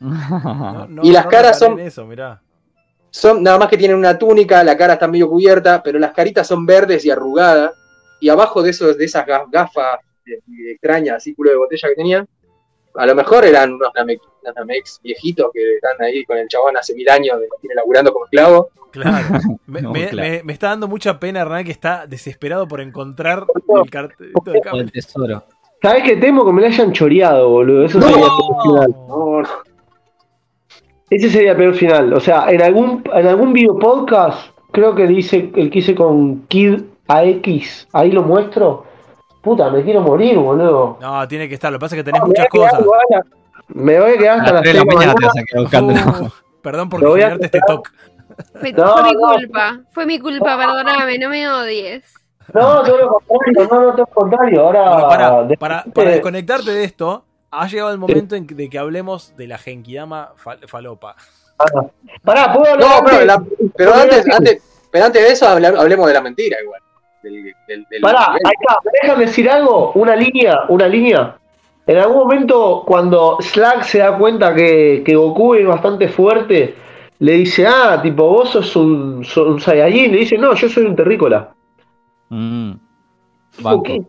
No, 0.00 0.86
no- 0.88 1.02
Y 1.02 1.10
las 1.12 1.24
no 1.24 1.30
caras 1.30 1.58
son- 1.58 1.78
en 1.78 1.86
Eso, 1.86 2.04
mirá. 2.06 2.40
Son 3.10 3.42
nada 3.42 3.58
más 3.58 3.68
que 3.68 3.78
tienen 3.78 3.96
una 3.96 4.18
túnica, 4.18 4.62
la 4.62 4.76
cara 4.76 4.92
está 4.94 5.08
medio 5.08 5.28
cubierta, 5.30 5.82
pero 5.82 5.98
las 5.98 6.12
caritas 6.12 6.46
son 6.46 6.66
verdes 6.66 7.04
y 7.06 7.10
arrugadas. 7.10 7.72
Y 8.20 8.28
abajo 8.28 8.62
de, 8.62 8.70
esos, 8.70 8.98
de 8.98 9.04
esas 9.06 9.24
ga- 9.26 9.46
gafas 9.50 10.00
eh, 10.26 10.40
extrañas, 10.72 11.16
así 11.16 11.34
culo 11.34 11.50
de 11.50 11.56
botella 11.56 11.88
que 11.88 11.94
tenían, 11.94 12.28
a 12.94 13.06
lo 13.06 13.14
mejor 13.14 13.44
eran 13.46 13.72
unos 13.72 13.90
Namek, 13.94 14.20
unos 14.50 14.56
Namex 14.66 15.00
viejitos 15.02 15.50
que 15.52 15.74
están 15.76 16.00
ahí 16.04 16.24
con 16.24 16.36
el 16.38 16.48
chabón 16.48 16.76
hace 16.76 16.94
mil 16.94 17.08
años, 17.08 17.36
que 17.38 17.46
lo 17.46 17.56
tiene 17.60 17.74
laburando 17.76 18.12
como 18.12 18.24
esclavo. 18.26 18.68
Claro. 18.90 19.26
Me, 19.66 19.82
No, 19.82 19.92
me- 19.92 20.08
claro. 20.08 20.28
me- 20.30 20.42
me 20.44 20.52
está 20.54 20.68
dando 20.68 20.88
mucha 20.88 21.20
pena, 21.20 21.40
Hernán, 21.42 21.64
que 21.64 21.72
está 21.72 22.06
desesperado 22.06 22.66
por 22.66 22.80
encontrar 22.80 23.44
el 23.84 23.90
cartelito 23.90 24.40
de 24.44 24.50
O 24.52 24.54
el 24.54 24.60
cable. 24.62 24.84
tesoro. 24.90 25.44
¿Sabés 25.82 26.02
qué 26.04 26.16
temo? 26.16 26.44
Que 26.46 26.52
me 26.52 26.62
la 26.62 26.68
hayan 26.68 26.92
choreado, 26.92 27.50
boludo. 27.50 27.84
Eso 27.84 28.00
sería 28.00 28.16
el 28.16 28.22
peor 28.22 28.62
final. 28.62 28.90
No, 29.08 29.42
no. 29.42 29.48
Ese 31.10 31.30
sería 31.30 31.52
el 31.52 31.56
peor 31.56 31.74
final. 31.74 32.12
O 32.14 32.20
sea, 32.20 32.50
en 32.50 32.60
algún, 32.62 33.02
en 33.14 33.26
algún 33.26 33.52
video 33.52 33.78
podcast, 33.78 34.50
creo 34.72 34.94
que 34.94 35.06
dice 35.06 35.50
el 35.54 35.70
que 35.70 35.78
hice 35.78 35.94
con 35.94 36.46
Kid 36.48 36.82
AX, 37.06 37.88
ahí 37.92 38.10
lo 38.10 38.22
muestro. 38.22 38.84
Puta, 39.42 39.70
me 39.70 39.82
quiero 39.84 40.00
morir, 40.00 40.36
boludo. 40.38 40.98
No, 41.00 41.26
tiene 41.28 41.48
que 41.48 41.54
estar. 41.54 41.70
Lo 41.72 41.78
que 41.78 41.82
pasa 41.82 41.94
es 41.96 42.00
que 42.00 42.04
tenés 42.04 42.20
Me 42.22 42.28
muchas 42.28 42.48
cosas. 42.48 42.80
Me 43.68 44.00
voy 44.00 44.12
a 44.12 44.16
quedar 44.18 44.38
hasta 44.40 44.52
las 44.52 44.52
las 44.52 44.62
3 44.62 44.74
de 44.74 44.80
6 44.80 44.84
la 44.86 44.94
mañana 44.94 45.14
te 45.14 45.26
mañana. 45.26 45.26
vas 45.26 45.36
a 45.36 45.44
quedar 45.44 45.62
buscando. 45.62 46.26
Uh, 46.26 46.30
perdón 46.62 46.88
por 46.88 47.00
generarte 47.00 47.44
este 47.46 47.60
toque. 47.66 47.90
Fue, 48.60 48.72
No, 48.72 48.92
fue 48.92 49.02
mi 49.04 49.12
no. 49.12 49.20
culpa. 49.34 49.80
Fue 49.92 50.06
mi 50.06 50.18
culpa, 50.18 50.56
perdóname, 50.56 51.18
no 51.18 51.28
me 51.28 51.48
odies. 51.48 52.14
No, 52.54 52.82
todo 52.82 52.96
lo 52.98 53.20
contrario, 53.26 53.68
no, 53.70 53.80
no, 53.80 53.90
todo 53.90 53.96
lo 53.98 54.06
contrario. 54.06 54.60
Ahora, 54.62 54.88
Bueno, 54.90 55.08
para, 55.08 55.54
para, 55.58 55.84
para 55.84 56.10
desconectarte 56.10 56.70
de 56.70 56.84
esto, 56.84 57.24
ha 57.50 57.66
llegado 57.66 57.90
el 57.92 57.98
momento 57.98 58.36
en 58.36 58.46
que- 58.46 58.54
de 58.54 58.70
que 58.70 58.78
hablemos 58.78 59.36
de 59.36 59.46
la 59.48 59.58
Genkidama 59.58 60.32
fal- 60.42 60.66
falopa. 60.66 61.14
Pará, 62.22 62.52
¿puedo 62.52 62.72
hablar 62.72 62.88
No, 62.88 63.04
pero, 63.04 63.16
antes? 63.16 63.26
la- 63.26 63.42
pero 63.76 63.90
¿Puedo 63.90 64.02
antes, 64.04 64.34
antes, 64.34 64.62
pero 64.90 65.04
antes 65.04 65.22
de 65.22 65.32
eso 65.32 65.46
hablemos 65.48 66.06
de 66.06 66.14
la 66.14 66.20
mentira 66.20 66.56
igual. 66.62 66.80
Del, 67.22 67.54
del- 67.66 67.86
del- 67.90 68.00
Pará, 68.00 68.32
ahí 68.32 68.52
está, 68.60 68.78
déjame 69.02 69.26
decir 69.26 69.50
algo, 69.50 69.92
una 69.92 70.14
línea, 70.14 70.60
una 70.68 70.86
línea. 70.86 71.36
En 71.88 71.96
algún 71.96 72.18
momento, 72.18 72.84
cuando 72.86 73.38
Slack 73.40 73.82
se 73.82 73.98
da 73.98 74.18
cuenta 74.18 74.54
que, 74.54 75.02
que 75.06 75.16
Goku 75.16 75.54
es 75.54 75.66
bastante 75.66 76.06
fuerte, 76.08 76.74
le 77.18 77.32
dice, 77.32 77.66
ah, 77.66 77.98
tipo, 78.02 78.28
vos 78.28 78.50
sos 78.50 78.76
un, 78.76 79.24
sos 79.24 79.48
un 79.48 79.58
Saiyajin. 79.58 80.12
Le 80.12 80.18
dice, 80.18 80.36
no, 80.36 80.54
yo 80.54 80.68
soy 80.68 80.84
un 80.84 80.94
terrícola. 80.94 81.50
Mm. 82.28 82.72
Banco. 83.60 83.82
¿qué? 83.84 84.02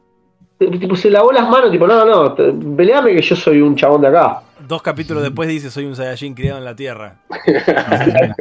Tipo, 0.58 0.94
se 0.98 1.10
lavó 1.10 1.32
las 1.32 1.50
manos, 1.50 1.72
tipo, 1.72 1.88
no, 1.88 2.06
no, 2.06 2.36
peleame 2.76 3.16
que 3.16 3.22
yo 3.22 3.36
soy 3.38 3.62
un 3.62 3.78
chabón 3.78 4.02
de 4.02 4.08
acá. 4.10 4.42
Dos 4.68 4.82
capítulos 4.82 5.24
después 5.24 5.48
dice 5.48 5.72
soy 5.72 5.86
un 5.86 5.96
Saiyajin 5.96 6.34
criado 6.34 6.58
en 6.58 6.66
la 6.66 6.76
Tierra. 6.76 7.22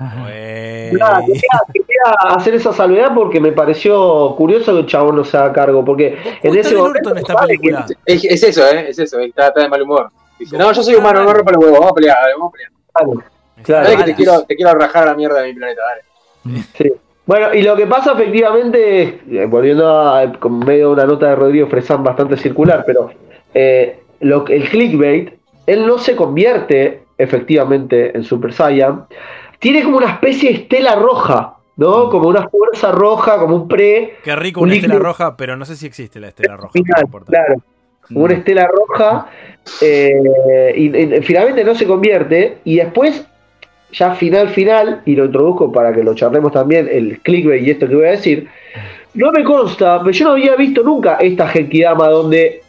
Nada, 0.00 1.20
quería, 1.26 1.42
quería 1.72 2.12
hacer 2.34 2.54
esa 2.54 2.72
salvedad 2.72 3.12
porque 3.14 3.40
me 3.40 3.52
pareció 3.52 4.34
curioso 4.36 4.72
que 4.74 4.80
el 4.80 4.86
chabón 4.86 5.16
no 5.16 5.24
se 5.24 5.36
haga 5.36 5.52
cargo. 5.52 5.84
Porque 5.84 6.16
en 6.42 6.56
ese 6.56 6.74
momento. 6.76 7.10
en 7.10 7.18
esta 7.18 7.34
vale 7.34 7.58
película. 7.58 7.86
Es, 8.06 8.24
es 8.24 8.42
eso, 8.42 8.66
¿eh? 8.68 8.86
Es 8.90 8.98
eso, 8.98 9.18
está, 9.18 9.48
está 9.48 9.62
de 9.62 9.68
mal 9.68 9.82
humor. 9.82 10.10
Dice, 10.38 10.56
no, 10.56 10.70
yo 10.72 10.82
soy 10.82 10.94
humano, 10.94 11.24
no 11.24 11.32
rompa 11.32 11.50
los 11.52 11.62
huevos, 11.64 11.78
vamos 11.80 11.92
a 11.92 11.94
pelear, 11.94 12.16
dale, 12.20 12.32
vamos 12.34 12.50
a 12.50 12.52
pelear. 12.52 13.24
claro, 13.64 13.84
Dale 13.84 13.96
que 13.96 14.04
te 14.04 14.14
quiero, 14.14 14.42
te 14.44 14.54
quiero 14.56 14.72
rajar 14.74 15.02
a 15.02 15.06
la 15.06 15.14
mierda 15.16 15.40
de 15.40 15.48
mi 15.48 15.54
planeta, 15.58 15.82
dale. 15.82 16.62
sí. 16.76 16.92
Bueno, 17.26 17.52
y 17.52 17.60
lo 17.62 17.74
que 17.76 17.86
pasa 17.86 18.12
efectivamente, 18.12 19.20
eh, 19.30 19.46
volviendo 19.46 19.86
a 19.90 20.32
con 20.38 20.60
medio 20.60 20.86
de 20.88 20.92
una 20.94 21.04
nota 21.06 21.26
de 21.28 21.34
Rodrigo 21.36 21.66
Fresán 21.66 22.02
bastante 22.04 22.36
circular, 22.38 22.84
pero 22.86 23.10
eh, 23.52 24.00
lo, 24.20 24.44
que- 24.44 24.56
el 24.56 24.68
clickbait, 24.70 25.34
él 25.66 25.86
no 25.86 25.98
se 25.98 26.14
convierte 26.16 27.02
efectivamente 27.18 28.16
en 28.16 28.22
Super 28.24 28.52
Saiyan. 28.54 29.06
Tiene 29.58 29.82
como 29.82 29.98
una 29.98 30.12
especie 30.12 30.50
de 30.50 30.56
estela 30.60 30.94
roja, 30.94 31.56
¿no? 31.76 32.08
Como 32.10 32.28
una 32.28 32.48
fuerza 32.48 32.92
roja, 32.92 33.38
como 33.38 33.56
un 33.56 33.68
pre. 33.68 34.16
Qué 34.22 34.36
rico 34.36 34.60
Un 34.60 34.68
una 34.68 34.76
estela 34.76 34.98
roja, 34.98 35.36
pero 35.36 35.56
no 35.56 35.64
sé 35.64 35.76
si 35.76 35.86
existe 35.86 36.20
la 36.20 36.28
estela 36.28 36.56
roja. 36.56 36.72
Final, 36.72 37.04
no 37.10 37.20
claro. 37.20 37.54
como 38.06 38.20
una 38.20 38.34
estela 38.34 38.66
roja, 38.68 39.26
eh, 39.80 40.72
y, 40.76 40.96
y 40.96 41.22
finalmente 41.22 41.64
no 41.64 41.74
se 41.74 41.86
convierte, 41.86 42.58
y 42.64 42.76
después, 42.76 43.24
ya 43.92 44.14
final, 44.14 44.50
final, 44.50 45.02
y 45.04 45.16
lo 45.16 45.24
introduzco 45.26 45.72
para 45.72 45.92
que 45.92 46.02
lo 46.02 46.14
charlemos 46.14 46.52
también, 46.52 46.88
el 46.90 47.20
clickbait 47.20 47.66
y 47.66 47.70
esto 47.70 47.88
que 47.88 47.96
voy 47.96 48.06
a 48.06 48.10
decir, 48.12 48.48
no 49.14 49.32
me 49.32 49.42
consta, 49.42 49.98
pero 49.98 50.10
yo 50.12 50.24
no 50.26 50.30
había 50.32 50.54
visto 50.54 50.82
nunca 50.82 51.16
esta 51.16 51.48
Genkidama 51.48 52.08
donde 52.08 52.62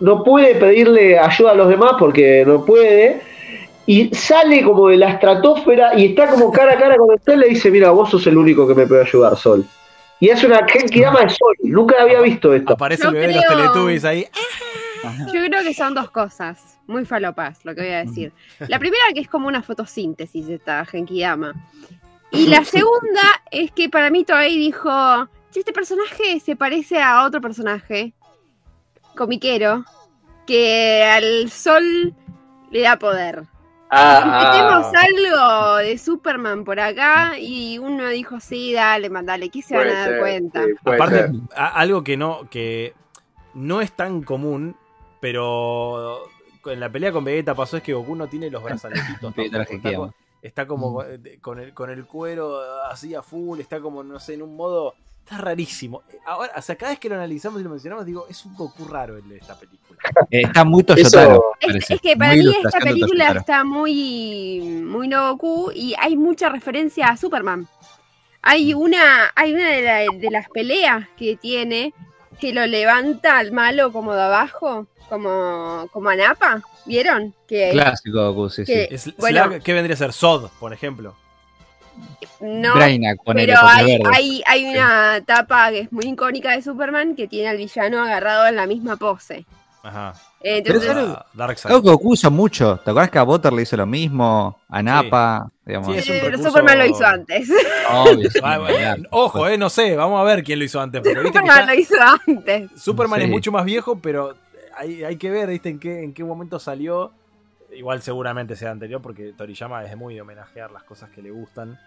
no 0.00 0.22
puede 0.22 0.54
pedirle 0.56 1.18
ayuda 1.18 1.52
a 1.52 1.54
los 1.54 1.68
demás 1.68 1.92
porque 1.98 2.44
no 2.46 2.64
puede, 2.64 3.20
y 3.86 4.14
sale 4.14 4.62
como 4.62 4.88
de 4.88 4.96
la 4.96 5.10
estratosfera 5.10 5.98
y 5.98 6.06
está 6.06 6.28
como 6.28 6.52
cara 6.52 6.74
a 6.74 6.78
cara 6.78 6.96
con 6.96 7.10
el 7.12 7.20
sol 7.22 7.34
y 7.34 7.38
le 7.38 7.48
dice, 7.48 7.70
mira, 7.70 7.90
vos 7.90 8.10
sos 8.10 8.26
el 8.26 8.36
único 8.36 8.66
que 8.66 8.74
me 8.74 8.86
puede 8.86 9.02
ayudar, 9.02 9.36
Sol. 9.36 9.64
Y 10.20 10.28
es 10.28 10.42
una 10.44 10.64
Genkidama 10.68 11.22
de 11.22 11.30
Sol, 11.30 11.56
nunca 11.64 11.96
había 12.00 12.20
visto 12.20 12.54
esto. 12.54 12.74
Aparece 12.74 13.02
Yo 13.02 13.08
el 13.08 13.14
bebé 13.14 13.26
de 13.28 13.34
los 13.34 13.44
creo- 13.44 13.58
Teletubbies 13.58 14.04
ahí. 14.04 14.26
Yo 15.32 15.44
creo 15.46 15.62
que 15.64 15.74
son 15.74 15.94
dos 15.94 16.10
cosas 16.12 16.78
muy 16.86 17.04
falopas, 17.04 17.64
lo 17.64 17.74
que 17.74 17.80
voy 17.80 17.90
a 17.90 18.04
decir. 18.04 18.32
La 18.68 18.78
primera 18.78 19.02
que 19.12 19.20
es 19.20 19.28
como 19.28 19.48
una 19.48 19.62
fotosíntesis 19.62 20.46
de 20.46 20.54
esta 20.54 20.84
Genkidama. 20.84 21.52
Y 22.30 22.46
la 22.46 22.64
segunda 22.64 23.20
es 23.50 23.72
que 23.72 23.88
para 23.88 24.10
mí 24.10 24.22
Toei 24.24 24.56
dijo, 24.56 24.88
"Che, 25.50 25.58
este 25.60 25.72
personaje 25.72 26.38
se 26.38 26.54
parece 26.54 27.02
a 27.02 27.24
otro 27.24 27.40
personaje 27.40 28.14
comiquero 29.16 29.84
que 30.46 31.02
al 31.04 31.50
sol 31.50 32.14
le 32.70 32.80
da 32.80 32.96
poder. 32.98 33.42
Ah, 33.94 34.22
Metemos 34.24 34.86
ah, 34.94 35.02
algo 35.04 35.76
de 35.76 35.98
Superman 35.98 36.64
por 36.64 36.80
acá 36.80 37.38
y 37.38 37.76
uno 37.78 38.08
dijo, 38.08 38.40
sí, 38.40 38.72
dale, 38.72 39.10
mandale, 39.10 39.50
¿qué 39.50 39.60
se 39.60 39.76
van 39.76 39.88
a 39.90 39.92
dar 39.92 40.08
ser, 40.08 40.18
cuenta? 40.18 40.64
sí, 40.64 40.72
Aparte, 40.84 41.16
ser. 41.26 41.30
algo 41.54 42.02
que 42.02 42.16
no, 42.16 42.48
que 42.48 42.94
no 43.52 43.82
es 43.82 43.92
tan 43.92 44.22
común, 44.22 44.76
pero 45.20 46.22
en 46.64 46.80
la 46.80 46.90
pelea 46.90 47.12
con 47.12 47.24
Vegeta 47.24 47.54
pasó 47.54 47.76
es 47.76 47.82
que 47.82 47.92
Goku 47.92 48.16
no 48.16 48.28
tiene 48.28 48.50
los 48.50 48.62
brazaletitos. 48.62 49.34
Tampoco. 49.34 50.06
está, 50.06 50.14
está 50.40 50.66
como 50.66 50.94
con- 50.94 51.06
con 51.42 51.58
el, 51.60 51.74
con 51.74 51.90
el 51.90 52.06
cuero 52.06 52.60
así 52.84 53.14
a 53.14 53.22
full, 53.22 53.60
está 53.60 53.80
como, 53.80 54.02
no 54.02 54.18
sé, 54.18 54.34
en 54.34 54.42
un 54.42 54.56
modo... 54.56 54.94
Está 55.24 55.38
rarísimo. 55.38 56.02
Ahora, 56.26 56.52
o 56.56 56.62
sea, 56.62 56.74
cada 56.76 56.92
vez 56.92 56.98
que 56.98 57.08
lo 57.08 57.14
analizamos 57.14 57.60
y 57.60 57.64
lo 57.64 57.70
mencionamos, 57.70 58.04
digo, 58.04 58.26
es 58.28 58.44
un 58.44 58.54
Goku 58.56 58.84
raro 58.86 59.16
el 59.16 59.28
de 59.28 59.36
esta 59.36 59.56
película. 59.58 59.98
Eh, 60.30 60.42
está 60.42 60.64
muy 60.64 60.82
Toyotaro. 60.82 61.52
Es, 61.60 62.00
que 62.00 62.16
para 62.16 62.32
Muy 62.34 62.42
mí 62.44 62.56
esta 62.64 62.78
película 62.80 63.08
Toyotaro. 63.26 63.40
está 63.40 63.64
muy, 63.64 64.60
muy 64.84 65.06
no 65.08 65.30
Goku 65.36 65.70
y 65.74 65.94
hay 65.98 66.16
mucha 66.16 66.48
referencia 66.48 67.06
a 67.06 67.16
Superman. 67.16 67.68
Hay 68.42 68.74
una, 68.74 69.30
hay 69.36 69.54
una 69.54 69.68
de, 69.68 69.82
la- 69.82 70.18
de 70.18 70.30
las 70.30 70.48
peleas 70.48 71.06
que 71.16 71.36
tiene 71.36 71.94
que 72.40 72.52
lo 72.52 72.66
levanta 72.66 73.38
al 73.38 73.52
malo 73.52 73.92
como 73.92 74.14
de 74.14 74.22
abajo, 74.22 74.88
como, 75.08 75.88
como 75.92 76.08
a 76.08 76.16
Napa, 76.16 76.60
¿vieron? 76.84 77.32
Que 77.46 77.70
Clásico 77.70 78.32
Goku, 78.32 78.50
sí, 78.50 78.66
sí. 78.66 78.72
que- 78.72 78.88
Es- 78.90 79.16
Bueno. 79.16 79.44
Slack, 79.46 79.62
¿Qué 79.62 79.72
vendría 79.72 79.94
a 79.94 79.98
ser? 79.98 80.12
Sod, 80.12 80.50
por 80.58 80.72
ejemplo. 80.72 81.14
No, 82.40 82.72
ponele, 83.24 83.54
pero 83.54 83.66
hay, 83.68 84.00
hay, 84.12 84.42
hay 84.46 84.64
una 84.66 85.20
tapa 85.24 85.70
que 85.70 85.80
es 85.80 85.92
muy 85.92 86.06
icónica 86.06 86.50
de 86.52 86.62
Superman 86.62 87.14
que 87.14 87.28
tiene 87.28 87.48
al 87.48 87.56
villano 87.56 88.02
agarrado 88.02 88.46
en 88.46 88.56
la 88.56 88.66
misma 88.66 88.96
pose. 88.96 89.44
Ajá. 89.84 90.14
Entonces, 90.44 90.92
Pero 90.94 91.24
Ah. 91.38 91.54
Creo 91.62 91.82
que 91.82 91.88
Goku 91.88 92.12
usa 92.12 92.30
mucho. 92.30 92.76
¿Te 92.84 92.90
acuerdas 92.90 93.10
que 93.10 93.18
a 93.18 93.22
Butter 93.24 93.52
le 93.52 93.62
hizo 93.62 93.76
lo 93.76 93.86
mismo? 93.86 94.58
A 94.68 94.82
Nappa. 94.82 95.48
Digamos. 95.64 95.88
Sí, 95.92 95.98
es 95.98 96.08
un 96.08 96.14
pero 96.20 96.36
recurso- 96.36 96.48
Superman 96.48 96.78
lo 96.78 96.86
hizo 96.86 97.04
antes. 97.06 97.48
Obvio, 97.90 98.30
sí, 98.30 98.38
Ah, 98.42 98.58
bueno, 98.58 98.76
claro. 98.76 99.02
ojo, 99.10 99.48
eh, 99.48 99.58
no 99.58 99.70
sé, 99.70 99.94
vamos 99.96 100.20
a 100.20 100.24
ver 100.24 100.42
quién 100.44 100.58
lo 100.58 100.64
hizo 100.64 100.80
antes. 100.80 101.00
Porque 101.00 101.20
viste 101.20 101.32
que 101.32 101.38
Superman 101.46 101.66
lo 101.66 101.74
hizo 101.74 101.94
antes. 102.28 102.70
Superman 102.80 103.18
Sí. 103.20 103.24
es 103.24 103.30
mucho 103.30 103.52
más 103.52 103.64
viejo, 103.64 103.98
pero 103.98 104.34
hay, 104.76 105.02
hay 105.04 105.16
que 105.16 105.30
ver, 105.30 105.48
¿viste? 105.48 105.68
En 105.68 105.78
qué, 105.80 106.02
en 106.04 106.12
qué 106.14 106.24
momento 106.24 106.58
salió. 106.58 107.12
Igual 107.74 108.02
seguramente 108.02 108.54
sea 108.56 108.70
anterior, 108.70 109.00
porque 109.00 109.32
Toriyama 109.36 109.84
es 109.84 109.96
muy 109.96 110.14
de 110.14 110.20
homenajear 110.20 110.70
las 110.70 110.82
cosas 110.82 111.10
que 111.10 111.22
le 111.22 111.30
gustan. 111.30 111.78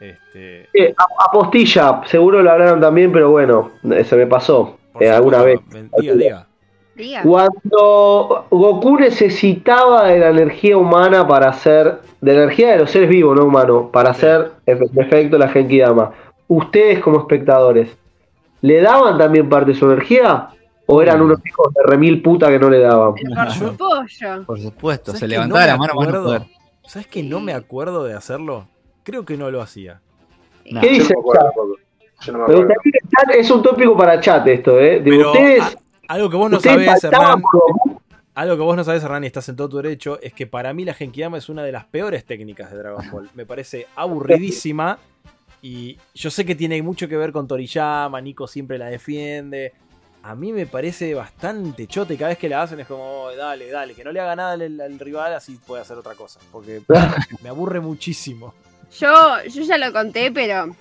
Este, 0.00 0.68
Eh, 0.72 0.94
a- 0.96 1.24
apostilla, 1.28 2.00
seguro 2.06 2.42
lo 2.42 2.50
hablaron 2.50 2.80
también, 2.80 3.12
pero 3.12 3.30
bueno, 3.30 3.70
se 4.04 4.16
me 4.16 4.26
pasó 4.26 4.78
eh, 5.00 5.08
alguna 5.10 5.42
vez. 5.42 5.60
Diga, 5.98 6.14
diga. 6.14 6.46
Diga. 6.96 7.22
Cuando 7.22 8.46
Goku 8.50 8.98
necesitaba 8.98 10.08
de 10.08 10.18
la 10.20 10.28
energía 10.30 10.76
humana 10.76 11.26
para 11.26 11.48
hacer, 11.48 12.00
de 12.20 12.34
la 12.34 12.42
energía 12.44 12.72
de 12.72 12.78
los 12.78 12.90
seres 12.90 13.08
vivos, 13.08 13.36
no 13.36 13.44
humanos, 13.46 13.86
para 13.92 14.14
Sí. 14.14 14.26
hacer 14.26 14.52
en 14.66 14.78
efecto 14.96 15.36
la 15.36 15.48
Genkidama, 15.48 16.12
ustedes 16.48 17.00
como 17.00 17.18
espectadores, 17.18 17.96
¿le 18.60 18.80
daban 18.80 19.18
también 19.18 19.48
parte 19.48 19.72
de 19.72 19.76
su 19.78 19.86
energía? 19.90 20.48
¿O 20.86 21.00
eran 21.02 21.22
unos 21.22 21.38
hijos 21.46 21.72
de 21.74 21.82
remil 21.84 22.22
puta 22.22 22.48
que 22.48 22.58
no 22.58 22.68
le 22.68 22.80
daban? 22.80 23.14
Por 24.46 24.60
supuesto, 24.60 25.06
¿Sabes 25.12 25.20
se 25.20 25.28
levantaba 25.28 25.60
no 25.60 25.78
me 25.78 25.86
la 25.86 25.94
mano 25.94 26.12
no 26.12 26.22
poder. 26.24 26.42
¿Sabes 26.86 27.06
que 27.06 27.22
no 27.22 27.40
me 27.40 27.54
acuerdo 27.54 28.04
de 28.04 28.14
hacerlo? 28.14 28.68
Creo 29.02 29.24
que 29.24 29.36
no 29.36 29.50
lo 29.50 29.62
hacía. 29.62 30.00
No. 30.70 30.80
¿Qué 30.80 30.88
dice? 30.90 31.14
no 32.32 32.46
me 32.46 33.38
es 33.38 33.50
un 33.50 33.62
tópico 33.62 33.96
para 33.96 34.20
chat 34.20 34.46
esto, 34.46 34.78
¿eh? 34.78 35.00
De 35.00 35.10
Pero 35.10 35.32
ustedes, 35.32 35.62
a- 35.62 35.72
algo 36.08 36.30
que 36.30 36.36
vos 36.36 36.50
no 36.50 36.60
sabés, 36.60 37.04
Hernán, 37.04 37.42
algo 38.34 38.56
que 38.56 38.62
vos 38.62 38.76
no 38.76 38.84
sabés, 38.84 39.02
Hernán, 39.02 39.24
y 39.24 39.26
estás 39.28 39.48
en 39.48 39.56
todo 39.56 39.68
tu 39.68 39.76
derecho, 39.78 40.18
es 40.20 40.32
que 40.32 40.46
para 40.46 40.72
mí 40.72 40.84
la 40.84 40.94
Genkidama 40.94 41.38
es 41.38 41.48
una 41.48 41.62
de 41.62 41.72
las 41.72 41.84
peores 41.84 42.24
técnicas 42.24 42.70
de 42.70 42.78
Dragon 42.78 43.10
Ball. 43.10 43.30
Me 43.34 43.46
parece 43.46 43.86
aburridísima. 43.96 44.98
Y 45.62 45.96
yo 46.14 46.28
sé 46.30 46.44
que 46.44 46.54
tiene 46.54 46.82
mucho 46.82 47.08
que 47.08 47.16
ver 47.16 47.32
con 47.32 47.48
Toriyama, 47.48 48.20
Nico 48.20 48.46
siempre 48.46 48.76
la 48.76 48.86
defiende. 48.86 49.72
A 50.26 50.34
mí 50.34 50.54
me 50.54 50.64
parece 50.64 51.12
bastante 51.12 51.86
chote 51.86 52.16
cada 52.16 52.30
vez 52.30 52.38
que 52.38 52.48
la 52.48 52.62
hacen 52.62 52.80
es 52.80 52.86
como, 52.86 53.24
"Oh, 53.24 53.36
dale, 53.36 53.70
dale, 53.70 53.94
que 53.94 54.02
no 54.02 54.10
le 54.10 54.20
haga 54.20 54.34
nada 54.34 54.52
al, 54.52 54.80
al 54.80 54.98
rival, 54.98 55.34
así 55.34 55.58
puede 55.66 55.82
hacer 55.82 55.98
otra 55.98 56.14
cosa. 56.14 56.40
Porque 56.50 56.80
me 57.42 57.50
aburre 57.50 57.80
muchísimo. 57.80 58.54
Yo, 58.98 59.42
yo 59.44 59.62
ya 59.62 59.76
lo 59.76 59.92
conté, 59.92 60.32
pero 60.32 60.74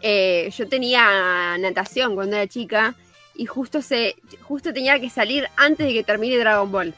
eh, 0.00 0.50
yo 0.56 0.68
tenía 0.68 1.56
natación 1.58 2.16
cuando 2.16 2.34
era 2.34 2.48
chica 2.48 2.96
y 3.36 3.46
justo 3.46 3.80
se, 3.80 4.16
justo 4.42 4.72
tenía 4.72 4.98
que 4.98 5.08
salir 5.08 5.48
antes 5.56 5.86
de 5.86 5.92
que 5.92 6.02
termine 6.02 6.36
Dragon 6.36 6.70
Ball. 6.72 6.94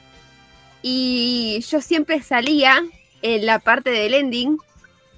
Y 0.81 1.61
yo 1.69 1.83
siempre 1.83 2.23
salía 2.23 2.83
en 3.21 3.45
la 3.45 3.59
parte 3.59 3.91
del 3.91 4.15
ending 4.15 4.57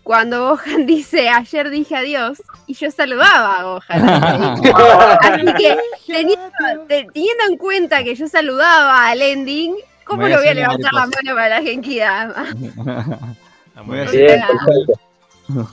cuando 0.06 0.50
Gohan 0.50 0.86
dice 0.86 1.28
ayer 1.28 1.68
dije 1.68 1.96
adiós 1.96 2.40
y 2.68 2.74
yo 2.74 2.88
saludaba 2.92 3.58
a 3.58 3.62
Gohan. 3.64 4.08
Así 5.20 5.44
que 5.58 5.76
teniendo, 6.06 6.46
te- 6.86 7.08
teniendo 7.12 7.44
en 7.50 7.56
cuenta 7.58 8.04
que 8.04 8.14
yo 8.14 8.28
saludaba 8.28 9.08
al 9.08 9.20
ending, 9.20 9.74
¿cómo 10.04 10.22
Voy 10.22 10.30
lo 10.30 10.38
voy 10.38 10.46
a 10.46 10.54
levantar 10.54 10.92
la 10.92 11.06
mano 11.06 11.34
para 11.34 11.48
la 11.48 11.62
Genkidama? 11.62 12.46
Muy 13.82 13.96
Muy 14.04 14.06
bien. 14.16 14.40
Perfecto. 14.46 15.70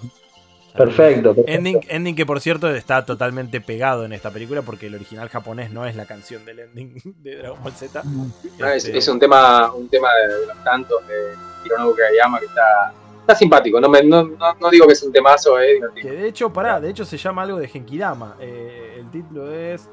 Perfecto. 0.76 1.36
Ending, 1.46 1.82
ending 1.88 2.16
que 2.16 2.26
por 2.26 2.42
cierto 2.42 2.74
está 2.74 3.06
totalmente 3.06 3.62
pegado 3.62 4.06
en 4.06 4.14
esta 4.14 4.32
película 4.32 4.64
porque 4.64 4.88
el 4.88 4.96
original 4.96 5.30
japonés 5.30 5.70
no 5.70 5.86
es 5.86 5.96
la 5.96 6.06
canción 6.08 6.44
del 6.46 6.60
ending 6.62 7.00
de 7.22 7.36
Dragon 7.38 7.62
Ball 7.64 7.74
Z. 7.74 8.02
No, 8.58 8.68
es, 8.68 8.86
Este, 8.86 8.98
es 8.98 9.08
un 9.08 9.20
tema, 9.20 9.72
un 9.72 9.88
tema 9.90 10.10
de, 10.16 10.34
de 10.40 10.48
los 10.48 10.64
tantos 10.64 11.08
de 11.08 11.36
Hironobu 11.64 11.96
Kageyama 11.96 12.40
que 12.40 12.46
está, 12.48 12.92
está 13.24 13.36
simpático. 13.36 13.80
No, 13.80 13.90
me, 13.90 14.04
no, 14.04 14.24
no, 14.24 14.54
no 14.60 14.70
digo 14.70 14.86
que 14.88 14.94
es 14.94 15.04
un 15.04 15.12
temazo, 15.12 15.60
eh. 15.60 15.80
Que 16.02 16.12
de 16.12 16.28
hecho, 16.28 16.52
pará, 16.52 16.80
de 16.80 16.90
hecho 16.90 17.04
se 17.06 17.18
llama 17.18 17.44
algo 17.44 17.58
de 17.58 17.68
Genkidama. 17.68 18.36
Eh, 18.40 18.98
el 19.00 19.10
título 19.10 19.52
es 19.52 19.90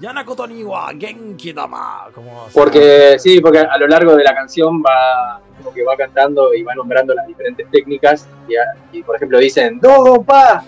Yanakoto 0.00 0.46
niwa 0.46 0.90
Genkidama. 0.98 2.08
Como, 2.14 2.46
Porque 2.52 3.16
sí, 3.18 3.40
porque 3.40 3.58
a 3.58 3.76
lo 3.78 3.86
largo 3.86 4.14
de 4.16 4.24
la 4.24 4.34
canción 4.34 4.82
va 4.82 5.40
como 5.58 5.72
que 5.72 5.84
va 5.84 5.96
cantando 5.96 6.52
y 6.54 6.62
va 6.64 6.74
nombrando 6.74 7.14
las 7.14 7.26
diferentes 7.26 7.70
técnicas 7.70 8.26
y, 8.48 8.56
a- 8.56 8.74
y, 8.90 9.02
por 9.04 9.14
ejemplo 9.14 9.38
dicen 9.38 9.78
Dodo 9.78 10.20
pa 10.22 10.64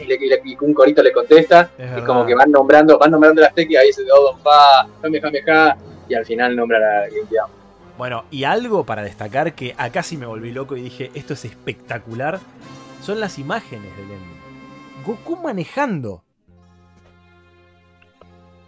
y, 0.00 0.04
le- 0.06 0.14
y 0.16 0.28
le- 0.28 0.40
y 0.44 0.56
un 0.60 0.74
corito 0.74 1.02
le 1.04 1.12
contesta 1.12 1.70
Es 1.78 1.86
y 1.86 1.90
verdad. 1.90 2.06
como 2.06 2.26
que 2.26 2.34
van 2.34 2.50
nombrando 2.50 2.98
van 2.98 3.12
nombrando 3.12 3.40
las 3.42 3.54
técnicas 3.54 3.84
y 3.84 3.86
dice 3.88 4.02
Dodo 4.04 4.36
pa 4.42 4.88
Kamehameha 5.02 5.76
y 6.08 6.14
al 6.14 6.24
final 6.24 6.56
nombra 6.56 6.78
la 6.80 7.08
Genkidama. 7.10 7.48
Bueno, 7.98 8.24
y 8.30 8.44
algo 8.44 8.84
para 8.86 9.02
destacar 9.02 9.54
que 9.54 9.74
acá 9.76 10.02
sí 10.02 10.16
me 10.16 10.24
volví 10.26 10.52
loco 10.52 10.76
y 10.76 10.82
dije, 10.82 11.10
esto 11.14 11.34
es 11.34 11.44
espectacular, 11.44 12.38
son 13.02 13.18
las 13.20 13.38
imágenes 13.38 13.94
del 13.96 14.04
ending. 14.10 14.38
Goku 15.04 15.36
manejando. 15.36 16.22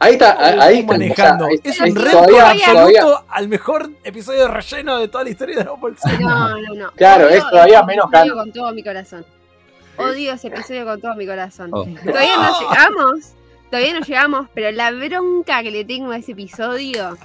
Ahí 0.03 0.15
está, 0.15 0.37
ahí 0.65 0.81
Goku 0.83 0.93
está. 0.93 0.93
manejando. 0.95 1.45
o 1.45 1.49
sea, 1.49 1.59
es 1.63 1.81
un 1.81 1.95
reto 1.97 2.11
todavía- 2.27 2.43
absoluto 2.51 2.73
todavía- 3.01 3.25
al 3.29 3.49
mejor 3.49 3.91
episodio 4.03 4.41
de 4.43 4.49
relleno 4.49 4.99
de 4.99 5.09
toda 5.09 5.25
la 5.25 5.31
historia 5.31 5.57
de 5.57 5.63
Dragon 5.63 5.81
Ball 5.81 5.97
Z. 5.99 6.19
No, 6.19 6.49
no, 6.61 6.75
no. 6.75 6.91
Claro, 6.93 7.27
Odio 7.27 7.37
es 7.37 7.51
todavía 7.51 7.79
ese 7.79 7.87
menos 7.87 8.07
episodio 8.07 8.33
canon. 8.33 8.39
con 8.39 8.53
todo 8.53 8.73
mi 8.73 8.83
corazón. 8.83 9.27
Odio 9.99 10.33
ese 10.33 10.49
episodio 10.49 10.85
con 10.87 11.01
todo 11.01 11.15
mi 11.15 11.27
corazón. 11.27 11.71
Oh. 11.73 11.85
Todavía 11.85 12.37
no 12.37 12.61
llegamos. 12.71 13.33
Todavía 13.71 13.93
no 13.93 14.01
llegamos, 14.01 14.49
pero 14.55 14.71
la 14.73 14.91
bronca 14.91 15.63
que 15.63 15.71
le 15.71 15.85
tengo 15.85 16.11
a 16.11 16.17
ese 16.17 16.33
episodio. 16.33 17.17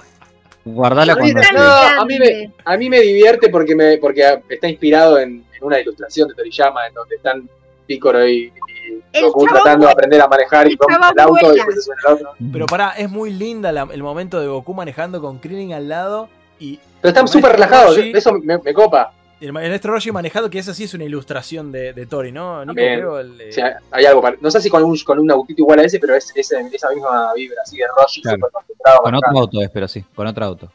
Guardala 0.66 1.12
A 1.12 1.16
mí, 1.16 1.32
cuando. 1.32 1.52
No, 1.60 2.00
a 2.00 2.04
mí 2.04 2.18
me, 2.18 2.52
a 2.64 2.76
mí 2.76 2.90
me 2.90 3.00
divierte 3.00 3.48
porque 3.48 3.74
me 3.76 3.98
porque 3.98 4.40
está 4.48 4.68
inspirado 4.68 5.18
en, 5.18 5.44
en 5.56 5.62
una 5.64 5.78
ilustración 5.80 6.28
de 6.28 6.34
Toriyama 6.34 6.86
en 6.88 6.94
donde 6.94 7.14
están 7.16 7.48
Piccolo 7.86 8.26
y, 8.28 8.52
y 8.52 9.00
El 9.12 9.26
Goku 9.26 9.46
tratando 9.46 9.86
de 9.86 9.92
aprender 9.92 10.20
a 10.20 10.26
manejar 10.26 10.66
y 10.68 10.72
El 10.72 11.20
auto 11.20 11.36
y 11.36 11.40
vuela. 11.42 11.54
después 11.54 11.76
se 11.76 11.82
sube 11.82 11.94
el 12.04 12.12
otro. 12.14 12.30
Pero 12.52 12.66
pará, 12.66 12.90
es 12.98 13.08
muy 13.08 13.30
linda 13.32 13.70
la- 13.70 13.86
el 13.92 14.02
momento 14.02 14.40
de 14.40 14.48
Goku 14.48 14.74
manejando 14.74 15.20
con 15.20 15.38
Krillin 15.38 15.72
al 15.72 15.88
lado 15.88 16.28
y 16.58 16.80
Pero 17.00 17.10
están 17.10 17.28
súper 17.28 17.56
maestro 17.56 17.68
relajados, 17.68 17.98
eso 17.98 18.32
me, 18.32 18.58
me 18.58 18.74
copa. 18.74 19.12
El 19.40 19.52
maestro 19.52 19.92
Roshi 19.92 20.10
manejando, 20.12 20.48
que 20.48 20.58
esa 20.58 20.72
sí 20.72 20.84
es 20.84 20.94
una 20.94 21.04
ilustración 21.04 21.70
de, 21.70 21.92
de 21.92 22.06
Tori, 22.06 22.32
¿no? 22.32 22.62
Nico, 22.64 22.74
creo, 22.74 23.18
el, 23.20 23.40
eh, 23.40 23.48
O 23.50 23.52
sea, 23.52 23.78
hay 23.90 24.04
algo 24.06 24.22
para- 24.22 24.36
no 24.40 24.50
sé 24.50 24.60
si 24.60 24.70
con 24.70 24.82
un, 24.82 24.96
con 25.04 25.18
un 25.18 25.30
autito 25.30 25.62
igual 25.62 25.78
a 25.80 25.82
ese, 25.84 25.98
pero 25.98 26.14
es, 26.14 26.32
esa 26.34 26.60
misma 26.62 27.32
vibra 27.34 27.56
así 27.62 27.76
de 27.76 27.84
Roshi 27.96 28.22
Claro. 28.22 28.36
súper 28.38 28.50
concentrado. 28.52 28.98
Con 29.02 29.14
otro 29.14 29.38
auto 29.38 29.60
es, 29.62 29.70
pero 29.70 29.88
sí, 29.88 30.04
con 30.14 30.26
otro 30.26 30.44
auto. 30.44 30.72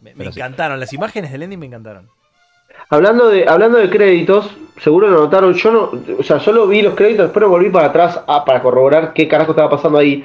me, 0.00 0.12
sí. 0.14 0.22
encantaron. 0.40 0.80
Las 0.80 0.92
imágenes 0.92 1.32
del 1.32 1.42
ending 1.42 1.58
me 1.58 1.66
encantaron. 1.66 2.08
Hablando 2.88 3.28
de, 3.28 3.46
hablando 3.48 3.78
de 3.78 3.88
créditos, 3.90 4.50
seguro 4.82 5.08
lo 5.08 5.20
notaron, 5.20 5.54
yo 5.54 5.70
no, 5.70 5.92
o 6.18 6.22
sea, 6.22 6.40
solo 6.40 6.66
vi 6.66 6.82
los 6.82 6.94
créditos, 6.94 7.26
después 7.26 7.46
volví 7.46 7.70
para 7.70 7.86
atrás 7.88 8.20
ah, 8.26 8.44
para 8.44 8.62
corroborar 8.62 9.12
qué 9.14 9.28
carajo 9.28 9.52
estaba 9.52 9.70
pasando 9.70 9.98
ahí. 9.98 10.24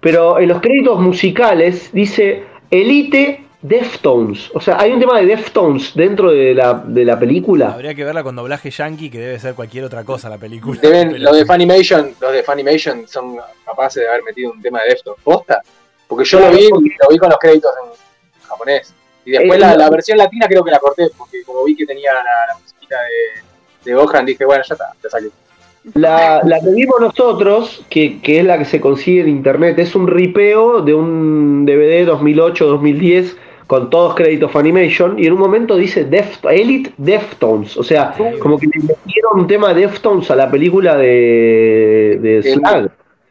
Pero 0.00 0.38
en 0.38 0.48
los 0.48 0.60
créditos 0.60 1.00
musicales 1.00 1.90
dice 1.92 2.44
Elite 2.70 3.44
Deftones. 3.60 4.50
O 4.54 4.60
sea, 4.60 4.78
hay 4.80 4.92
un 4.92 5.00
tema 5.00 5.18
de 5.18 5.26
Deftones 5.26 5.92
dentro 5.94 6.30
de 6.30 6.54
la, 6.54 6.74
de 6.86 7.04
la 7.04 7.18
película. 7.18 7.72
Habría 7.72 7.94
que 7.94 8.04
verla 8.04 8.22
con 8.22 8.36
doblaje 8.36 8.70
yankee, 8.70 9.10
que 9.10 9.18
debe 9.18 9.38
ser 9.40 9.54
cualquier 9.54 9.84
otra 9.84 10.04
cosa 10.04 10.28
la 10.28 10.38
película. 10.38 10.80
Deben, 10.80 11.10
Pero- 11.12 11.24
los 11.24 11.36
de 11.36 11.44
Funimation, 11.44 12.14
los 12.20 12.32
de 12.32 12.42
Funimation 12.44 13.08
son 13.08 13.36
capaces 13.64 14.02
de 14.02 14.08
haber 14.08 14.22
metido 14.22 14.52
un 14.52 14.62
tema 14.62 14.80
de 14.82 14.90
Deftones. 14.90 15.20
¿Posta? 15.24 15.60
Porque 16.06 16.24
yo 16.24 16.38
lo 16.40 16.50
vi, 16.52 16.68
lo 16.70 17.08
vi 17.10 17.18
con 17.18 17.28
los 17.30 17.38
créditos 17.38 17.70
en 17.84 18.46
japonés. 18.48 18.94
Y 19.24 19.32
después 19.32 19.58
Eh, 19.58 19.60
la, 19.60 19.76
la 19.76 19.90
versión 19.90 20.16
latina 20.18 20.46
creo 20.48 20.62
que 20.64 20.70
la 20.70 20.78
corté, 20.78 21.08
porque 21.18 21.42
como 21.42 21.64
vi 21.64 21.74
que 21.74 21.84
tenía 21.84 22.14
la, 22.14 22.20
la 22.22 22.58
musiquita 22.60 22.96
de, 22.96 23.90
de 23.90 23.94
Gohan, 23.96 24.24
dije, 24.24 24.44
bueno, 24.44 24.62
ya 24.66 24.74
está, 24.74 24.92
ya 25.02 25.10
saqué. 25.10 25.26
La, 25.94 26.40
la 26.44 26.60
que 26.60 26.70
vimos 26.70 27.00
nosotros, 27.00 27.82
que, 27.90 28.20
que 28.20 28.38
es 28.40 28.44
la 28.44 28.56
que 28.58 28.64
se 28.66 28.80
consigue 28.80 29.22
en 29.22 29.28
internet, 29.28 29.78
es 29.78 29.94
un 29.94 30.06
ripeo 30.06 30.80
de 30.82 30.94
un 30.94 31.64
DVD 31.66 32.06
2008-2010 32.08 33.34
con 33.68 33.88
todos 33.90 34.14
créditos 34.16 34.50
Funimation 34.50 35.16
y 35.18 35.26
en 35.26 35.34
un 35.34 35.38
momento 35.38 35.76
dice 35.76 36.04
Deft, 36.04 36.44
Elite 36.46 36.94
Deftones, 36.96 37.76
o 37.76 37.84
sea, 37.84 38.14
como 38.40 38.58
que 38.58 38.66
le 38.66 38.78
metieron 38.82 39.40
un 39.40 39.46
tema 39.46 39.72
Deftones 39.74 40.28
a 40.32 40.34
la 40.36 40.50
película 40.50 40.96
de, 40.96 42.40
Slag. 42.42 42.90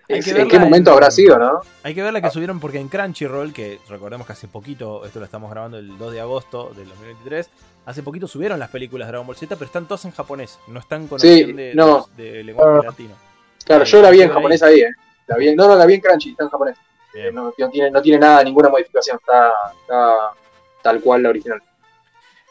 Hay 0.10 0.22
que 0.22 0.30
¿En 0.30 0.36
verla 0.38 0.50
qué 0.52 0.60
momento 0.60 0.92
en- 0.92 0.94
habrá 0.94 1.12
sido, 1.12 1.38
no? 1.38 1.60
Hay 1.84 1.94
que 1.94 2.02
ver 2.02 2.14
la 2.14 2.22
que 2.22 2.30
subieron 2.30 2.62
porque 2.62 2.80
en 2.80 2.88
Crunchyroll, 2.88 3.52
que 3.52 3.80
recordemos 3.90 4.26
que 4.26 4.32
hace 4.34 4.48
poquito, 4.48 5.04
esto 5.06 5.20
lo 5.20 5.26
estamos 5.26 5.52
grabando 5.52 5.78
el 5.80 5.98
2 5.98 6.14
de 6.14 6.22
agosto 6.22 6.72
del 6.78 6.88
2023, 6.88 7.50
hace 7.88 8.04
poquito 8.04 8.26
subieron 8.28 8.58
las 8.60 8.70
películas 8.70 9.08
de 9.08 9.12
Dragon 9.12 9.28
Ball 9.28 9.36
Z, 9.36 9.54
pero 9.56 9.66
están 9.66 9.86
todas 9.86 10.06
en 10.06 10.12
japonés, 10.12 10.60
no 10.70 10.80
están 10.80 11.08
con 11.08 11.20
Sí, 11.20 11.52
de, 11.52 11.74
no. 11.76 12.08
de 12.16 12.42
lenguaje 12.44 12.86
latino. 12.86 13.16
Claro, 13.66 13.84
yo 13.84 14.02
la 14.02 14.10
vi 14.12 14.22
en 14.22 14.30
japonés 14.30 14.64
ahí, 14.64 14.80
¿eh? 14.80 14.92
La 15.28 15.36
vi 15.36 15.54
no, 15.56 15.68
no, 15.68 15.76
la 15.76 15.86
vi 15.86 15.96
en 15.96 16.00
Crunchy, 16.02 16.30
está 16.30 16.44
en 16.46 16.50
japonés. 16.52 16.78
No, 17.34 17.53
no 17.57 17.70
tiene, 17.70 17.91
no 17.91 18.01
tiene 18.01 18.20
nada, 18.20 18.43
ninguna 18.43 18.70
modificación, 18.70 19.18
está, 19.18 19.51
está 19.82 20.32
tal 20.82 21.01
cual 21.01 21.24
la 21.24 21.30
original. 21.30 21.61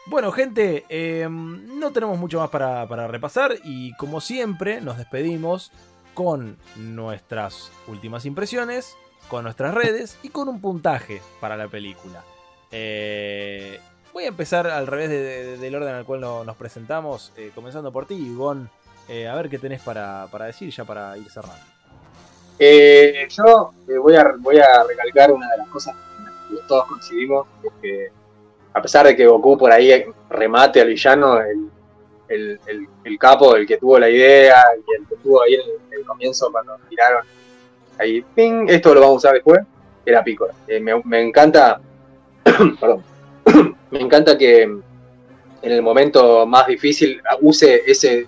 Bueno, 0.06 0.30
gente, 0.30 0.84
eh, 0.88 1.26
no 1.28 1.90
tenemos 1.92 2.18
mucho 2.18 2.38
más 2.38 2.50
para, 2.50 2.86
para 2.86 3.08
repasar 3.08 3.54
y 3.64 3.92
como 3.96 4.20
siempre 4.20 4.80
nos 4.80 4.98
despedimos 4.98 5.72
con 6.14 6.56
nuestras 6.76 7.70
últimas 7.88 8.24
impresiones, 8.24 8.96
con 9.28 9.42
nuestras 9.44 9.74
redes 9.74 10.18
y 10.22 10.28
con 10.28 10.48
un 10.48 10.60
puntaje 10.60 11.20
para 11.40 11.56
la 11.56 11.66
película. 11.68 12.22
Eh, 12.70 13.80
voy 14.12 14.24
a 14.24 14.28
empezar 14.28 14.66
al 14.68 14.86
revés 14.86 15.08
de- 15.10 15.18
de- 15.22 15.56
del 15.58 15.74
orden 15.74 15.94
al 15.94 16.04
cual 16.04 16.20
no- 16.20 16.44
nos 16.44 16.56
presentamos, 16.56 17.32
eh, 17.36 17.50
comenzando 17.54 17.92
por 17.92 18.06
ti, 18.06 18.32
Gon. 18.34 18.70
Eh, 19.08 19.28
a 19.28 19.34
ver 19.34 19.48
qué 19.48 19.58
tenés 19.58 19.82
para, 19.82 20.26
para 20.30 20.46
decir 20.46 20.70
ya 20.70 20.84
para 20.84 21.16
ir 21.18 21.28
cerrando. 21.30 21.64
Eh, 22.58 23.26
yo 23.30 23.72
voy, 24.02 24.16
a, 24.16 24.34
voy 24.38 24.58
a 24.58 24.84
recalcar 24.84 25.30
una 25.32 25.48
de 25.50 25.58
las 25.58 25.68
cosas 25.68 25.94
que 26.48 26.56
todos 26.66 26.86
coincidimos, 26.86 27.46
que 27.82 28.08
a 28.72 28.82
pesar 28.82 29.06
de 29.06 29.16
que 29.16 29.26
Goku 29.26 29.56
por 29.58 29.70
ahí 29.72 30.04
remate 30.30 30.80
al 30.80 30.88
villano, 30.88 31.40
el, 31.40 31.68
el, 32.28 32.58
el- 33.04 33.18
capo, 33.18 33.56
el 33.56 33.66
que 33.66 33.76
tuvo 33.76 33.98
la 33.98 34.08
idea 34.10 34.56
y 34.76 34.94
el 35.00 35.06
que 35.06 35.14
estuvo 35.14 35.42
ahí 35.42 35.54
en 35.54 35.60
el 35.98 36.04
comienzo 36.04 36.50
cuando 36.50 36.76
tiraron 36.88 37.24
ahí, 37.98 38.22
ping, 38.34 38.66
esto 38.68 38.92
lo 38.94 39.00
vamos 39.00 39.14
a 39.16 39.18
usar 39.18 39.34
después, 39.34 39.60
era 40.04 40.22
Piccolo. 40.24 40.52
Eh, 40.68 40.80
me, 40.80 41.00
me 41.04 41.20
encanta, 41.22 41.80
perdón, 42.80 43.02
me 43.90 44.00
encanta 44.00 44.36
que 44.36 44.62
en 44.62 44.82
el 45.72 45.82
momento 45.82 46.46
más 46.46 46.66
difícil 46.66 47.20
use 47.40 47.82
ese, 47.86 48.26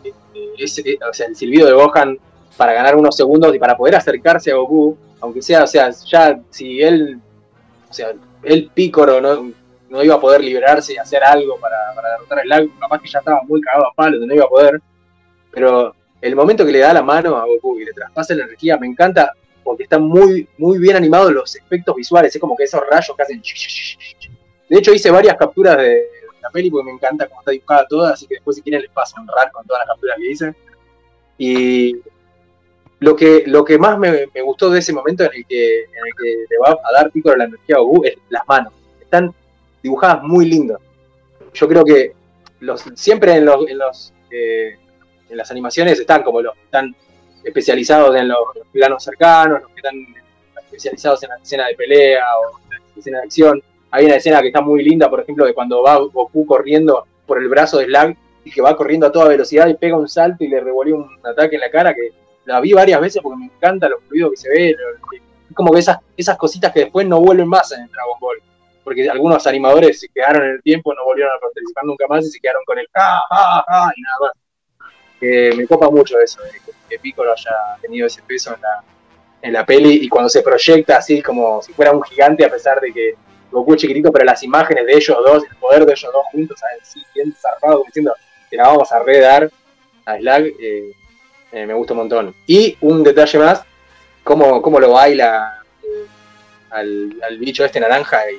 ese 0.59 0.99
o 1.09 1.12
sea, 1.12 1.26
el 1.26 1.37
silbido 1.37 1.66
de 1.66 1.72
Gohan 1.74 2.18
para 2.59 2.73
ganar 2.73 2.97
unos 2.97 3.17
segundos 3.17 3.55
y 3.55 3.59
para 3.59 3.77
poder 3.77 3.95
acercarse 3.95 4.51
a 4.51 4.57
Goku, 4.57 4.99
aunque 5.21 5.41
sea, 5.41 5.63
o 5.63 5.67
sea, 5.67 5.91
ya 5.91 6.39
si 6.51 6.83
él, 6.83 7.21
o 7.89 7.95
sea, 7.95 8.13
él 8.43 8.71
Pícoro 8.75 9.21
no, 9.21 9.53
no 9.89 10.03
iba 10.03 10.17
a 10.17 10.21
poder 10.21 10.43
liberarse 10.43 10.93
y 10.93 10.97
hacer 10.97 11.23
algo 11.23 11.57
para, 11.61 11.77
derrotar 11.95 12.41
el 12.41 12.49
lago, 12.49 12.67
capaz 12.81 13.01
que 13.01 13.09
ya 13.09 13.21
estaba 13.21 13.43
muy 13.45 13.61
cagado 13.61 13.87
a 13.87 13.95
palos, 13.95 14.21
no 14.21 14.35
iba 14.35 14.45
a 14.45 14.49
poder, 14.49 14.83
pero 15.53 15.95
el 16.21 16.35
momento 16.35 16.67
que 16.67 16.73
le 16.73 16.81
da 16.81 16.93
la 16.93 17.03
mano 17.03 17.37
a 17.37 17.47
Goku 17.47 17.79
y 17.79 17.85
le 17.85 17.93
traspasa 17.93 18.35
la 18.35 18.45
energía, 18.45 18.77
me 18.77 18.89
encanta 18.89 19.33
porque 19.63 19.85
están 19.85 20.03
muy, 20.03 20.49
muy 20.59 20.79
bien 20.79 20.97
animados 20.97 21.31
los 21.33 21.55
efectos 21.55 21.95
visuales, 21.95 22.35
es 22.35 22.41
como 22.41 22.57
que 22.57 22.65
esos 22.65 22.83
rayos 22.91 23.17
que 23.17 23.23
hacen... 23.23 23.41
De 24.69 24.79
hecho 24.79 24.93
hice 24.93 25.13
varias 25.13 25.37
capturas 25.37 25.77
de 25.77 26.03
la 26.43 26.51
peli 26.51 26.71
porque 26.71 26.87
me 26.87 26.93
encanta 26.93 27.29
cómo 27.29 27.41
está 27.41 27.53
dibujada 27.53 27.87
toda, 27.89 28.13
así 28.15 28.27
que 28.27 28.35
después 28.35 28.57
si 28.57 28.63
quieren 28.63 28.83
les 28.83 28.91
paso 28.91 29.15
un 29.21 29.29
RAR 29.29 29.53
con 29.53 29.65
todas 29.65 29.81
las 29.81 29.89
capturas 29.95 30.17
que 30.19 30.31
hice. 30.31 30.55
Y 31.39 31.97
lo 33.01 33.15
que, 33.15 33.45
lo 33.47 33.65
que 33.65 33.79
más 33.79 33.99
me, 33.99 34.27
gustó 34.43 34.71
de 34.71 34.81
ese 34.81 34.93
momento 34.93 35.25
en 35.25 35.31
el, 35.35 35.47
que, 35.47 35.85
en 35.85 36.07
el 36.07 36.15
que 36.21 36.45
le 36.51 36.59
va 36.59 36.71
a 36.73 36.93
dar 36.93 37.11
Piccolo 37.11 37.37
la 37.37 37.45
energía 37.45 37.77
a 37.77 37.81
Goku 37.81 38.05
es 38.05 38.17
las 38.29 38.43
manos. 38.49 38.73
Están 39.01 39.33
dibujadas 39.83 40.23
muy 40.23 40.47
lindas. 40.47 40.79
Yo 41.55 41.69
creo 41.69 41.85
que 41.85 42.12
los, 42.61 42.85
siempre 42.95 43.37
en 43.37 43.45
los, 43.45 43.69
en 43.69 43.79
los 43.79 44.12
eh, 44.31 44.77
en 45.31 45.37
las 45.37 45.51
animaciones 45.51 45.99
están 45.99 46.23
como 46.23 46.41
los 46.41 46.55
que 46.55 46.62
están 46.62 46.95
especializados 47.45 48.16
en 48.16 48.29
los, 48.29 48.39
los 48.55 48.66
planos 48.69 49.05
cercanos, 49.05 49.62
los 49.62 49.70
que 49.70 49.77
están 49.77 49.95
especializados 50.65 51.23
en 51.23 51.31
la 51.31 51.37
escena 51.37 51.66
de 51.66 51.75
pelea 51.75 52.25
o 52.39 52.59
en 52.59 52.70
la 52.70 52.99
escena 52.99 53.19
de 53.19 53.25
acción. 53.25 53.62
Hay 53.91 54.07
una 54.07 54.16
escena 54.16 54.41
que 54.41 54.49
está 54.49 54.61
muy 54.61 54.83
linda, 54.83 55.09
por 55.09 55.20
ejemplo, 55.20 55.47
de 55.47 55.55
cuando 55.55 55.83
va 55.83 55.97
Goku 55.97 56.47
corriendo 56.47 57.07
por 57.27 57.39
el 57.39 57.49
brazo 57.49 57.79
de 57.79 57.87
Slag 57.87 58.16
y 58.45 58.51
que 58.51 58.61
va 58.61 58.77
corriendo 58.77 59.07
a 59.07 59.12
toda 59.12 59.29
velocidad 59.29 59.69
y 59.69 59.75
pega 59.75 59.97
un 59.97 60.09
salto 60.09 60.45
y 60.45 60.49
le 60.49 60.61
revolvió 60.61 60.97
un 60.97 61.19
ataque 61.25 61.57
en 61.57 61.61
la 61.61 61.70
cara 61.70 61.95
que 61.95 62.12
la 62.49 62.61
vi 62.61 62.73
varias 62.73 63.01
veces 63.01 63.23
porque 63.23 63.39
me 63.39 63.45
encanta 63.47 63.89
lo 63.89 64.01
fluido 64.01 64.31
que 64.31 64.37
se 64.37 64.49
ve. 64.49 64.77
lo- 64.77 65.55
como 65.55 65.73
que 65.73 65.81
esas, 65.81 65.99
esas 66.16 66.37
cositas 66.37 66.73
que 66.73 66.81
después 66.81 67.07
no 67.07 67.20
vuelven 67.20 67.49
más 67.49 67.73
en 67.73 67.83
el 67.83 67.91
Dragon 67.91 68.19
Ball. 68.20 68.37
Porque 68.85 69.09
algunos 69.09 69.47
animadores 69.47 69.99
se 70.01 70.09
quedaron 70.09 70.43
en 70.45 70.51
el 70.53 70.62
tiempo, 70.62 70.95
no 70.95 71.05
volvieron 71.05 71.33
a 71.35 71.41
participar 71.41 71.85
nunca 71.85 72.07
más 72.07 72.25
y 72.27 72.31
se 72.31 72.39
quedaron 72.41 72.62
con 72.66 72.79
el 72.79 72.87
ja, 72.93 73.20
ja, 73.31 73.65
ja 73.66 73.93
y 73.97 74.01
nada 74.03 74.16
más. 74.20 74.33
Me 75.57 75.66
copa 75.66 75.91
mucho 75.91 76.19
eso, 76.20 76.43
de 76.43 76.51
que, 76.89 76.99
Piccolo 76.99 77.33
haya 77.33 77.51
tenido 77.83 78.07
ese 78.07 78.23
peso 78.23 78.55
en 78.55 78.61
la, 78.61 78.83
en 79.43 79.53
la 79.53 79.66
peli 79.66 80.01
y 80.03 80.09
cuando 80.09 80.29
se 80.29 80.43
proyecta 80.43 80.97
así 80.99 81.23
como 81.23 81.61
si 81.62 81.73
fuera 81.73 81.93
un 81.93 82.03
gigante 82.03 82.45
a 82.45 82.51
pesar 82.51 82.81
de 82.81 82.93
que 82.93 83.15
Goku 83.51 83.75
es 83.75 83.81
chiquitito, 83.81 84.12
pero 84.12 84.25
las 84.25 84.43
imágenes 84.43 84.87
de 84.87 84.95
ellos 84.95 85.16
dos, 85.25 85.43
el 85.51 85.57
poder 85.57 85.85
de 85.85 85.93
ellos 85.93 86.11
dos 86.12 86.25
juntos, 86.31 86.59
¿saben? 86.61 86.79
Sí, 86.83 87.03
bien 87.15 87.35
zarpado, 87.35 87.83
diciendo 87.87 88.15
que 88.51 88.57
la 88.57 88.65
vamos 88.69 88.93
a 88.93 89.01
redar 89.01 89.51
a 90.05 90.19
Slag, 90.19 90.47
eh, 90.61 90.93
eh, 91.53 91.66
me 91.66 91.75
gusta 91.75 91.95
un 91.95 91.99
montón. 92.01 92.35
Y 92.47 92.77
un 92.81 93.03
detalle 93.03 93.39
más, 93.39 93.62
cómo, 94.25 94.61
cómo 94.62 94.81
lo 94.81 94.93
baila 94.93 95.62
al, 96.70 97.16
al 97.23 97.39
bicho 97.39 97.65
este 97.65 97.81
naranja 97.81 98.19
y 98.31 98.39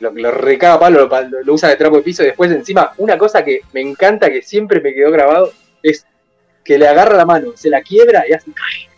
lo, 0.00 0.10
lo 0.12 0.30
recaga 0.30 0.78
palo, 0.78 1.06
lo, 1.06 1.42
lo 1.42 1.54
usa 1.54 1.68
de 1.68 1.76
trapo 1.76 1.96
de 1.96 2.02
piso 2.02 2.22
y 2.22 2.26
después 2.26 2.50
encima, 2.50 2.92
una 2.98 3.16
cosa 3.16 3.44
que 3.44 3.62
me 3.72 3.80
encanta, 3.80 4.30
que 4.30 4.42
siempre 4.42 4.80
me 4.80 4.92
quedó 4.92 5.10
grabado, 5.10 5.52
es 5.82 6.06
que 6.62 6.78
le 6.78 6.88
agarra 6.88 7.16
la 7.16 7.26
mano, 7.26 7.52
se 7.54 7.70
la 7.70 7.82
quiebra 7.82 8.24
y 8.28 8.32
hace, 8.32 8.50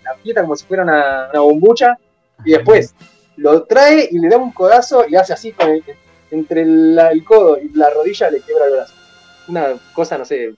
la 0.02 0.12
aprieta 0.12 0.42
como 0.42 0.56
si 0.56 0.64
fuera 0.66 0.82
una, 0.82 1.28
una 1.30 1.40
bombucha 1.40 1.98
y 2.44 2.52
después 2.52 2.94
lo 3.36 3.64
trae 3.64 4.08
y 4.10 4.18
le 4.18 4.28
da 4.28 4.36
un 4.36 4.52
codazo 4.52 5.04
y 5.08 5.16
hace 5.16 5.32
así 5.32 5.52
con 5.52 5.70
el, 5.70 5.82
entre 6.30 6.62
el 6.62 7.24
codo 7.24 7.58
y 7.58 7.68
la 7.76 7.90
rodilla 7.90 8.30
le 8.30 8.40
quiebra 8.40 8.66
el 8.66 8.72
brazo. 8.72 8.94
Una 9.48 9.74
cosa, 9.92 10.18
no 10.18 10.24
sé, 10.24 10.54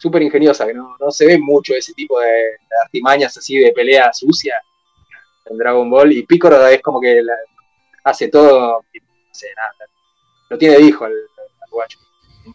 súper 0.00 0.22
ingeniosa, 0.22 0.66
que 0.66 0.72
no, 0.74 0.96
no 0.98 1.10
se 1.10 1.26
ve 1.26 1.38
mucho 1.38 1.74
ese 1.74 1.92
tipo 1.92 2.18
de, 2.20 2.56
artimañas 2.84 3.36
así 3.36 3.58
de 3.58 3.70
pelea 3.72 4.12
sucia 4.12 4.54
en 5.44 5.58
Dragon 5.58 5.88
Ball. 5.90 6.12
Y 6.12 6.22
Piccolo 6.24 6.66
es 6.66 6.80
como 6.80 7.00
que 7.00 7.22
la- 7.22 7.34
hace 8.04 8.28
todo, 8.28 8.82
y 8.92 8.98
no 8.98 9.06
sé, 9.30 9.48
nada. 9.54 9.74
Lo 10.48 10.56
tiene 10.58 10.76
de 10.76 10.82
hijo 10.82 11.06
el 11.06 11.14
guacho. 11.70 11.98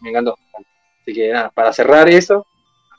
Me 0.02 0.10
encantó. 0.10 0.36
Así 1.02 1.14
que 1.14 1.32
nada, 1.32 1.50
para 1.50 1.72
cerrar 1.72 2.08
eso, 2.08 2.44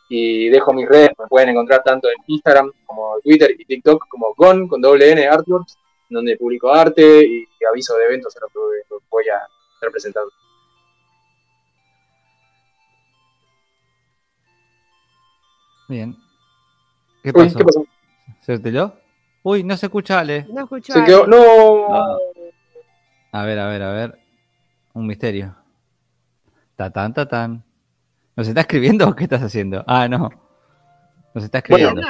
y 0.09 0.47
dejo 0.49 0.73
mis 0.73 0.87
redes, 0.87 1.11
me 1.19 1.27
pueden 1.27 1.49
encontrar 1.49 1.83
tanto 1.83 2.07
en 2.09 2.15
Instagram 2.27 2.71
como 2.85 3.19
Twitter 3.21 3.51
y 3.59 3.65
TikTok 3.65 4.07
como 4.07 4.33
Gon 4.35 4.67
con 4.69 4.79
doble 4.79 5.11
N 5.11 5.27
Artworks, 5.27 5.77
donde 6.09 6.37
publico 6.37 6.71
arte 6.71 7.25
y, 7.25 7.45
aviso 7.69 7.97
de 7.97 8.05
eventos 8.05 8.33
en 8.37 8.41
los 8.43 8.51
que 8.53 8.59
voy- 9.09 9.27
a 9.27 9.47
estar. 10.07 10.23
Bien. 15.87 16.15
¿Qué 17.23 17.29
Uy, 17.29 17.45
pasó? 17.45 17.57
¿qué 17.57 17.65
pasó? 17.65 17.85
¿Se 18.41 18.59
te 18.59 18.71
Uy, 19.43 19.63
no 19.63 19.77
se 19.77 19.85
escucha, 19.85 20.19
Ale. 20.19 20.45
No 20.49 20.63
escucho 20.63 20.93
Se 20.93 21.03
quedó. 21.03 21.25
¡No! 21.25 21.93
Ah. 21.93 22.17
A 23.31 23.43
ver, 23.45 23.59
a 23.59 23.67
ver, 23.67 23.83
a 23.83 23.91
ver. 23.91 24.19
Un 24.93 25.07
misterio. 25.07 25.55
Tatán, 26.75 27.13
tatán. 27.13 27.63
¿Nos 28.35 28.47
está 28.47 28.61
escribiendo 28.61 29.07
o 29.07 29.15
qué 29.15 29.23
estás 29.23 29.41
haciendo? 29.41 29.83
Ah, 29.87 30.07
no. 30.07 30.29
Nos 31.33 31.43
está 31.43 31.59
escribiendo. 31.59 32.01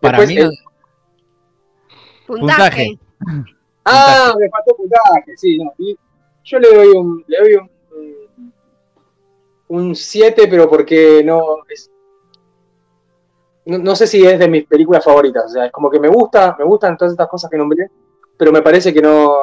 Para 0.00 0.26
mí, 0.26 0.36
puntaje. 2.26 2.98
Puntaje. 3.18 3.46
Ah, 3.84 4.34
me 4.38 4.48
faltó 4.48 4.76
puntaje, 4.76 5.36
sí, 5.36 5.58
no. 5.58 5.72
y 5.78 5.98
yo 6.44 6.58
le 6.58 6.74
doy 6.74 6.88
un. 6.88 7.24
Le 7.26 7.38
doy 7.38 7.54
un. 7.54 7.70
Un 9.68 9.94
7, 9.94 10.48
pero 10.48 10.68
porque 10.68 11.22
no. 11.24 11.42
Es, 11.68 11.90
no, 13.70 13.78
no 13.78 13.96
sé 13.96 14.06
si 14.06 14.24
es 14.26 14.38
de 14.38 14.48
mis 14.48 14.66
películas 14.66 15.04
favoritas. 15.04 15.44
O 15.46 15.48
sea, 15.48 15.66
es 15.66 15.72
como 15.72 15.90
que 15.90 16.00
me 16.00 16.08
gusta, 16.08 16.56
me 16.58 16.64
gustan 16.64 16.96
todas 16.96 17.12
estas 17.12 17.28
cosas 17.28 17.50
que 17.50 17.56
nombré, 17.56 17.88
pero 18.36 18.52
me 18.52 18.62
parece 18.62 18.92
que 18.92 19.00
no. 19.00 19.34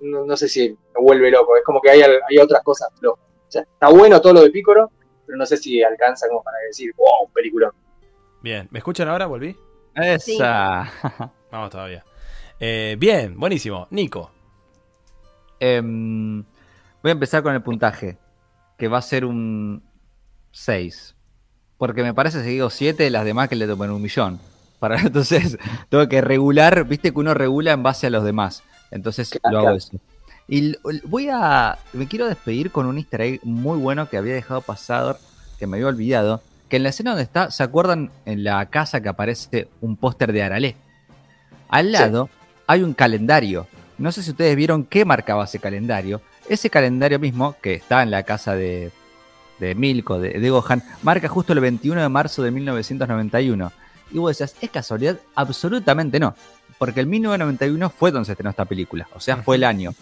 No, 0.00 0.24
no 0.24 0.36
sé 0.36 0.48
si 0.48 0.70
me 0.70 1.02
vuelve 1.02 1.30
loco. 1.30 1.56
Es 1.56 1.64
como 1.64 1.80
que 1.80 1.90
hay, 1.90 2.00
hay 2.02 2.38
otras 2.38 2.62
cosas 2.62 2.88
flojas. 2.98 3.24
O 3.24 3.50
sea, 3.50 3.62
está 3.62 3.88
bueno 3.88 4.20
todo 4.20 4.34
lo 4.34 4.42
de 4.42 4.50
Pícoro, 4.50 4.90
pero 5.26 5.36
no 5.36 5.44
sé 5.44 5.56
si 5.56 5.82
alcanza 5.82 6.28
como 6.28 6.42
para 6.42 6.58
decir, 6.66 6.92
wow, 6.96 7.28
película. 7.32 7.70
Bien, 8.42 8.68
¿me 8.70 8.78
escuchan 8.78 9.08
ahora? 9.08 9.26
¿Volví? 9.26 9.56
Esa. 9.94 10.90
Vamos 11.50 11.70
todavía. 11.70 12.04
Eh, 12.58 12.96
bien, 12.98 13.38
buenísimo. 13.38 13.88
Nico. 13.90 14.30
Em, 15.60 16.42
voy 17.02 17.10
a 17.10 17.12
empezar 17.12 17.42
con 17.42 17.54
el 17.54 17.62
puntaje, 17.62 18.18
que 18.78 18.88
va 18.88 18.98
a 18.98 19.02
ser 19.02 19.24
un 19.24 19.82
6. 20.52 21.11
Porque 21.82 22.04
me 22.04 22.14
parece 22.14 22.44
seguido 22.44 22.70
7 22.70 23.10
las 23.10 23.24
demás 23.24 23.48
que 23.48 23.56
le 23.56 23.66
toman 23.66 23.90
un 23.90 24.00
millón. 24.00 24.38
Para, 24.78 25.00
entonces, 25.00 25.58
tengo 25.88 26.08
que 26.08 26.20
regular, 26.20 26.84
viste 26.84 27.10
que 27.12 27.18
uno 27.18 27.34
regula 27.34 27.72
en 27.72 27.82
base 27.82 28.06
a 28.06 28.10
los 28.10 28.22
demás. 28.22 28.62
Entonces, 28.92 29.30
Claro, 29.30 29.50
lo 29.50 29.58
hago 29.58 29.64
claro. 29.66 29.76
eso. 29.78 29.96
Y 30.46 30.76
voy 31.08 31.28
a. 31.28 31.78
Me 31.92 32.06
quiero 32.06 32.28
despedir 32.28 32.70
con 32.70 32.86
un 32.86 32.98
easter 32.98 33.22
egg 33.22 33.40
muy 33.42 33.78
bueno 33.80 34.08
que 34.08 34.16
había 34.16 34.32
dejado 34.32 34.60
pasar, 34.60 35.16
que 35.58 35.66
me 35.66 35.76
había 35.76 35.88
olvidado. 35.88 36.40
Que 36.68 36.76
en 36.76 36.84
la 36.84 36.90
escena 36.90 37.10
donde 37.10 37.24
está, 37.24 37.50
¿se 37.50 37.64
acuerdan 37.64 38.12
en 38.26 38.44
la 38.44 38.64
casa 38.66 39.00
que 39.00 39.08
aparece 39.08 39.66
un 39.80 39.96
póster 39.96 40.32
de 40.32 40.44
Aralé? 40.44 40.76
Al 41.68 41.86
Sí. 41.86 41.92
lado 41.94 42.28
hay 42.68 42.84
un 42.84 42.94
calendario. 42.94 43.66
No 43.98 44.12
sé 44.12 44.22
si 44.22 44.30
ustedes 44.30 44.54
vieron 44.54 44.84
qué 44.84 45.04
marcaba 45.04 45.46
ese 45.46 45.58
calendario. 45.58 46.22
Ese 46.48 46.70
calendario 46.70 47.18
mismo, 47.18 47.56
que 47.60 47.74
está 47.74 48.04
en 48.04 48.12
la 48.12 48.22
casa 48.22 48.54
de, 48.54 48.92
de 49.66 49.74
Milko, 49.74 50.18
de, 50.18 50.38
de 50.38 50.50
Gohan, 50.50 50.82
marca 51.02 51.28
justo 51.28 51.52
el 51.52 51.60
21 51.60 52.02
de 52.02 52.08
marzo 52.08 52.42
de 52.42 52.50
1991. 52.50 53.72
Y 54.10 54.18
vos 54.18 54.30
decías, 54.30 54.54
¿es 54.60 54.70
casualidad? 54.70 55.18
Absolutamente 55.34 56.20
no. 56.20 56.34
Porque 56.78 57.00
el 57.00 57.06
1991 57.06 57.90
fue 57.90 58.10
donde 58.10 58.26
se 58.26 58.32
estrenó 58.32 58.50
esta 58.50 58.64
película. 58.64 59.08
O 59.14 59.20
sea, 59.20 59.36
fue 59.38 59.56
el 59.56 59.64
año. 59.64 59.94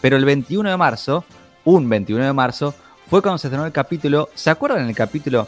Pero 0.00 0.16
el 0.16 0.24
21 0.24 0.70
de 0.70 0.76
marzo, 0.76 1.24
un 1.64 1.88
21 1.88 2.24
de 2.24 2.32
marzo, 2.32 2.74
fue 3.08 3.22
cuando 3.22 3.38
se 3.38 3.48
estrenó 3.48 3.66
el 3.66 3.72
capítulo. 3.72 4.30
¿Se 4.34 4.50
acuerdan 4.50 4.88
el 4.88 4.94
capítulo 4.96 5.46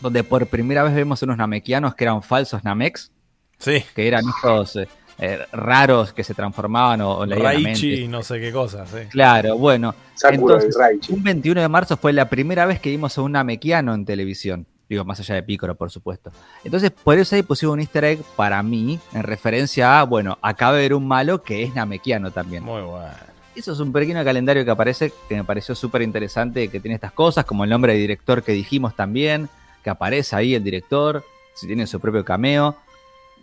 donde 0.00 0.24
por 0.24 0.46
primera 0.46 0.82
vez 0.82 0.94
vemos 0.94 1.22
unos 1.22 1.36
namekianos 1.36 1.94
que 1.94 2.04
eran 2.04 2.22
falsos 2.22 2.64
namex? 2.64 3.12
Sí. 3.58 3.84
que 3.94 4.08
eran 4.08 4.24
estos 4.28 4.78
eh, 5.18 5.38
eh, 5.40 5.46
raros 5.52 6.12
que 6.12 6.24
se 6.24 6.34
transformaban 6.34 7.00
o, 7.00 7.18
o 7.18 7.26
leían 7.26 7.42
la 7.42 7.50
Raichi 7.52 7.64
mente. 7.64 7.86
y 8.02 8.08
no 8.08 8.22
sé 8.22 8.40
qué 8.40 8.52
cosa. 8.52 8.86
Sí. 8.86 8.98
Claro, 9.10 9.56
bueno. 9.56 9.94
Sakura 10.14 10.54
Entonces, 10.54 10.76
Raichi. 10.78 11.12
Un 11.12 11.22
21 11.22 11.60
de 11.60 11.68
marzo 11.68 11.96
fue 11.96 12.12
la 12.12 12.28
primera 12.28 12.66
vez 12.66 12.80
que 12.80 12.90
vimos 12.90 13.16
a 13.16 13.22
un 13.22 13.32
namekiano 13.32 13.94
en 13.94 14.04
televisión. 14.04 14.66
Digo, 14.88 15.04
más 15.04 15.18
allá 15.18 15.34
de 15.34 15.42
Picoro, 15.42 15.74
por 15.74 15.90
supuesto. 15.90 16.30
Entonces, 16.62 16.92
por 16.92 17.18
eso 17.18 17.34
ahí 17.34 17.42
pusimos 17.42 17.72
un 17.72 17.80
easter 17.80 18.04
egg 18.04 18.20
para 18.36 18.62
mí, 18.62 19.00
en 19.12 19.24
referencia 19.24 19.98
a, 19.98 20.04
bueno, 20.04 20.38
acaba 20.42 20.76
de 20.76 20.82
ver 20.82 20.94
un 20.94 21.08
malo 21.08 21.42
que 21.42 21.64
es 21.64 21.74
namekiano 21.74 22.30
también. 22.30 22.62
Muy 22.62 22.82
bueno. 22.82 23.10
Eso 23.56 23.72
es 23.72 23.80
un 23.80 23.90
pequeño 23.90 24.22
calendario 24.22 24.64
que 24.64 24.70
aparece, 24.70 25.12
que 25.28 25.34
me 25.34 25.42
pareció 25.42 25.74
súper 25.74 26.02
interesante, 26.02 26.68
que 26.68 26.78
tiene 26.78 26.94
estas 26.94 27.10
cosas, 27.12 27.44
como 27.44 27.64
el 27.64 27.70
nombre 27.70 27.94
de 27.94 27.98
director 27.98 28.42
que 28.44 28.52
dijimos 28.52 28.94
también, 28.94 29.48
que 29.82 29.90
aparece 29.90 30.36
ahí 30.36 30.54
el 30.54 30.62
director, 30.62 31.24
si 31.54 31.66
tiene 31.66 31.86
su 31.86 31.98
propio 31.98 32.24
cameo. 32.24 32.76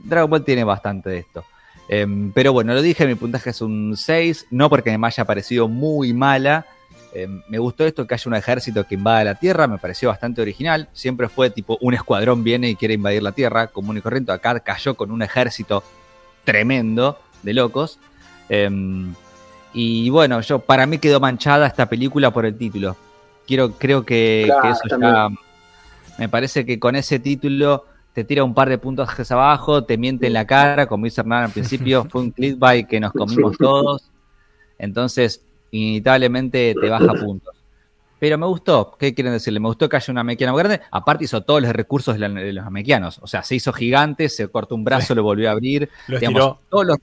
Dragon 0.01 0.29
Ball 0.29 0.43
tiene 0.45 0.63
bastante 0.63 1.09
de 1.09 1.17
esto. 1.19 1.43
Em, 1.87 2.31
pero 2.31 2.53
bueno, 2.53 2.73
lo 2.73 2.81
dije, 2.81 3.05
mi 3.05 3.15
puntaje 3.15 3.49
es 3.49 3.61
un 3.61 3.95
6, 3.97 4.47
no 4.51 4.69
porque 4.69 4.97
me 4.97 5.07
haya 5.07 5.25
parecido 5.25 5.67
muy 5.67 6.13
mala. 6.13 6.65
Em, 7.13 7.41
me 7.47 7.59
gustó 7.59 7.85
esto 7.85 8.07
que 8.07 8.15
haya 8.15 8.23
un 8.25 8.35
ejército 8.35 8.85
que 8.85 8.95
invada 8.95 9.23
la 9.23 9.35
Tierra, 9.35 9.67
me 9.67 9.77
pareció 9.77 10.09
bastante 10.09 10.41
original. 10.41 10.89
Siempre 10.93 11.29
fue 11.29 11.49
tipo 11.49 11.77
un 11.81 11.93
escuadrón 11.93 12.43
viene 12.43 12.69
y 12.69 12.75
quiere 12.75 12.95
invadir 12.95 13.21
la 13.21 13.33
Tierra, 13.33 13.67
común 13.67 13.97
y 13.97 14.01
corriente. 14.01 14.31
Acá 14.31 14.59
cayó 14.61 14.95
con 14.95 15.11
un 15.11 15.21
ejército 15.21 15.83
tremendo 16.43 17.19
de 17.43 17.53
locos. 17.53 17.99
Em, 18.49 19.13
y 19.73 20.09
bueno, 20.09 20.41
yo 20.41 20.59
para 20.59 20.85
mí 20.85 20.97
quedó 20.97 21.19
manchada 21.19 21.67
esta 21.67 21.87
película 21.87 22.31
por 22.31 22.45
el 22.45 22.57
título. 22.57 22.95
Quiero, 23.45 23.71
creo 23.73 24.05
que, 24.05 24.43
Claro, 24.45 24.61
que 24.61 24.69
eso 24.69 24.99
ya 24.99 25.29
me 26.17 26.29
parece 26.29 26.65
que 26.65 26.79
con 26.79 26.95
ese 26.95 27.19
título 27.19 27.85
te 28.13 28.23
tira 28.23 28.43
un 28.43 28.53
par 28.53 28.69
de 28.69 28.77
puntos 28.77 29.09
hacia 29.09 29.35
abajo, 29.35 29.83
te 29.83 29.97
miente 29.97 30.27
en 30.27 30.33
la 30.33 30.45
cara, 30.45 30.85
como 30.87 31.05
dice 31.05 31.21
Hernán 31.21 31.45
al 31.45 31.51
principio, 31.51 32.05
fue 32.09 32.21
un 32.21 32.31
clickbait 32.31 32.87
que 32.87 32.99
nos 32.99 33.11
comimos 33.11 33.57
todos. 33.57 34.09
Entonces, 34.77 35.43
inevitablemente 35.71 36.75
te 36.79 36.89
baja 36.89 37.13
puntos. 37.13 37.55
Pero 38.19 38.37
me 38.37 38.45
gustó, 38.45 38.95
¿qué 38.97 39.13
quieren 39.13 39.33
decirle? 39.33 39.59
Me 39.59 39.67
gustó 39.67 39.89
que 39.89 39.97
haya 39.97 40.11
una 40.11 40.23
mequiana 40.23 40.53
grande. 40.55 40.79
Aparte 40.91 41.25
hizo 41.25 41.41
todos 41.41 41.61
los 41.61 41.73
recursos 41.73 42.13
de, 42.17 42.19
la- 42.19 42.29
de 42.41 42.53
los 42.53 42.71
mequianos. 42.71 43.19
O 43.21 43.27
sea, 43.27 43.43
se 43.43 43.55
hizo 43.55 43.73
gigante, 43.73 44.29
se 44.29 44.47
cortó 44.47 44.75
un 44.75 44.83
brazo, 44.85 45.13
lo 45.13 45.23
volvió 45.23 45.49
a 45.49 45.51
abrir. 45.51 45.89
Lo 46.07 46.19
digamos, 46.19 46.39
estiró. 46.41 46.59
todos 46.69 46.85
los- 46.85 46.97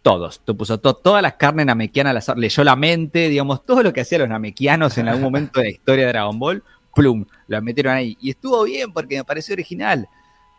todos. 0.00 0.40
Te 0.44 0.54
puso 0.54 0.80
to- 0.80 0.94
toda 0.94 1.20
la 1.20 1.36
carne 1.36 1.64
namekiana, 1.64 2.10
al 2.10 2.16
azar, 2.16 2.38
leyó 2.38 2.64
la 2.64 2.74
mente, 2.74 3.28
digamos, 3.28 3.64
todo 3.66 3.82
lo 3.82 3.92
que 3.92 4.00
hacían 4.00 4.22
los 4.22 4.30
namekianos 4.30 4.96
en 4.98 5.08
algún 5.08 5.24
momento 5.24 5.60
de 5.60 5.66
la 5.66 5.70
historia 5.72 6.06
de 6.06 6.12
Dragon 6.12 6.38
Ball, 6.38 6.62
plum, 6.94 7.24
lo 7.48 7.62
metieron 7.62 7.92
ahí. 7.94 8.16
Y 8.20 8.30
estuvo 8.30 8.64
bien 8.64 8.92
porque 8.92 9.16
me 9.16 9.24
pareció 9.24 9.52
original. 9.52 10.08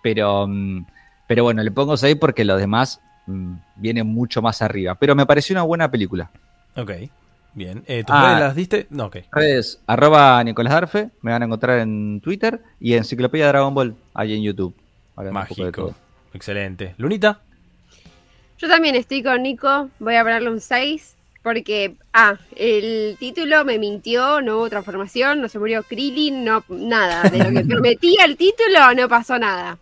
Pero, 0.04 0.46
mm, 0.48 0.86
pero 1.28 1.44
bueno, 1.44 1.64
le 1.64 1.72
pongo 1.72 1.98
6 1.98 2.18
porque 2.20 2.46
los 2.46 2.60
demás 2.60 3.02
mm, 3.26 3.54
vienen 3.78 4.06
mucho 4.06 4.42
más 4.44 4.62
arriba. 4.62 4.94
Pero 4.96 5.16
me 5.16 5.26
pareció 5.26 5.54
una 5.56 5.64
buena 5.64 5.90
película. 5.90 6.30
Ok. 6.76 6.92
Bien. 7.56 7.84
Eh, 7.88 8.04
¿Tus 8.04 8.16
Ah. 8.16 8.26
redes 8.28 8.40
las 8.42 8.56
diste? 8.56 8.88
No, 8.90 9.06
ok. 9.06 9.18
Redes, 9.32 9.80
arroba 9.88 10.44
Nicolás 10.44 10.74
Darfe, 10.74 11.10
me 11.22 11.32
van 11.32 11.42
a 11.42 11.46
encontrar 11.46 11.80
en 11.80 12.20
Twitter 12.22 12.62
y 12.80 12.94
Enciclopedia 12.96 13.48
Dragon 13.48 13.74
Ball, 13.74 13.96
ahí 14.14 14.36
en 14.36 14.44
YouTube. 14.44 14.76
Mágico. 15.32 15.96
Excelente. 16.34 16.96
Lunita. 16.98 17.40
Yo 18.58 18.68
también 18.68 18.96
estoy 18.96 19.22
con 19.24 19.44
Nico, 19.44 19.90
voy 20.00 20.16
a 20.16 20.24
ponerle 20.24 20.50
un 20.50 20.60
6 20.60 21.16
porque, 21.44 21.96
ah, 22.14 22.38
el 22.56 23.18
título 23.20 23.66
me 23.66 23.78
mintió, 23.78 24.42
no 24.42 24.58
hubo 24.58 24.70
transformación, 24.70 25.42
no 25.42 25.50
se 25.50 25.60
murió 25.60 25.84
Krillin, 25.84 26.44
no, 26.46 26.64
nada. 26.70 27.30
De 27.30 27.38
lo 27.40 27.52
que 27.52 27.66
prometía 27.70 28.24
el 28.26 28.38
título 28.38 28.94
no 28.96 29.08
pasó 29.10 29.38
nada. 29.38 29.78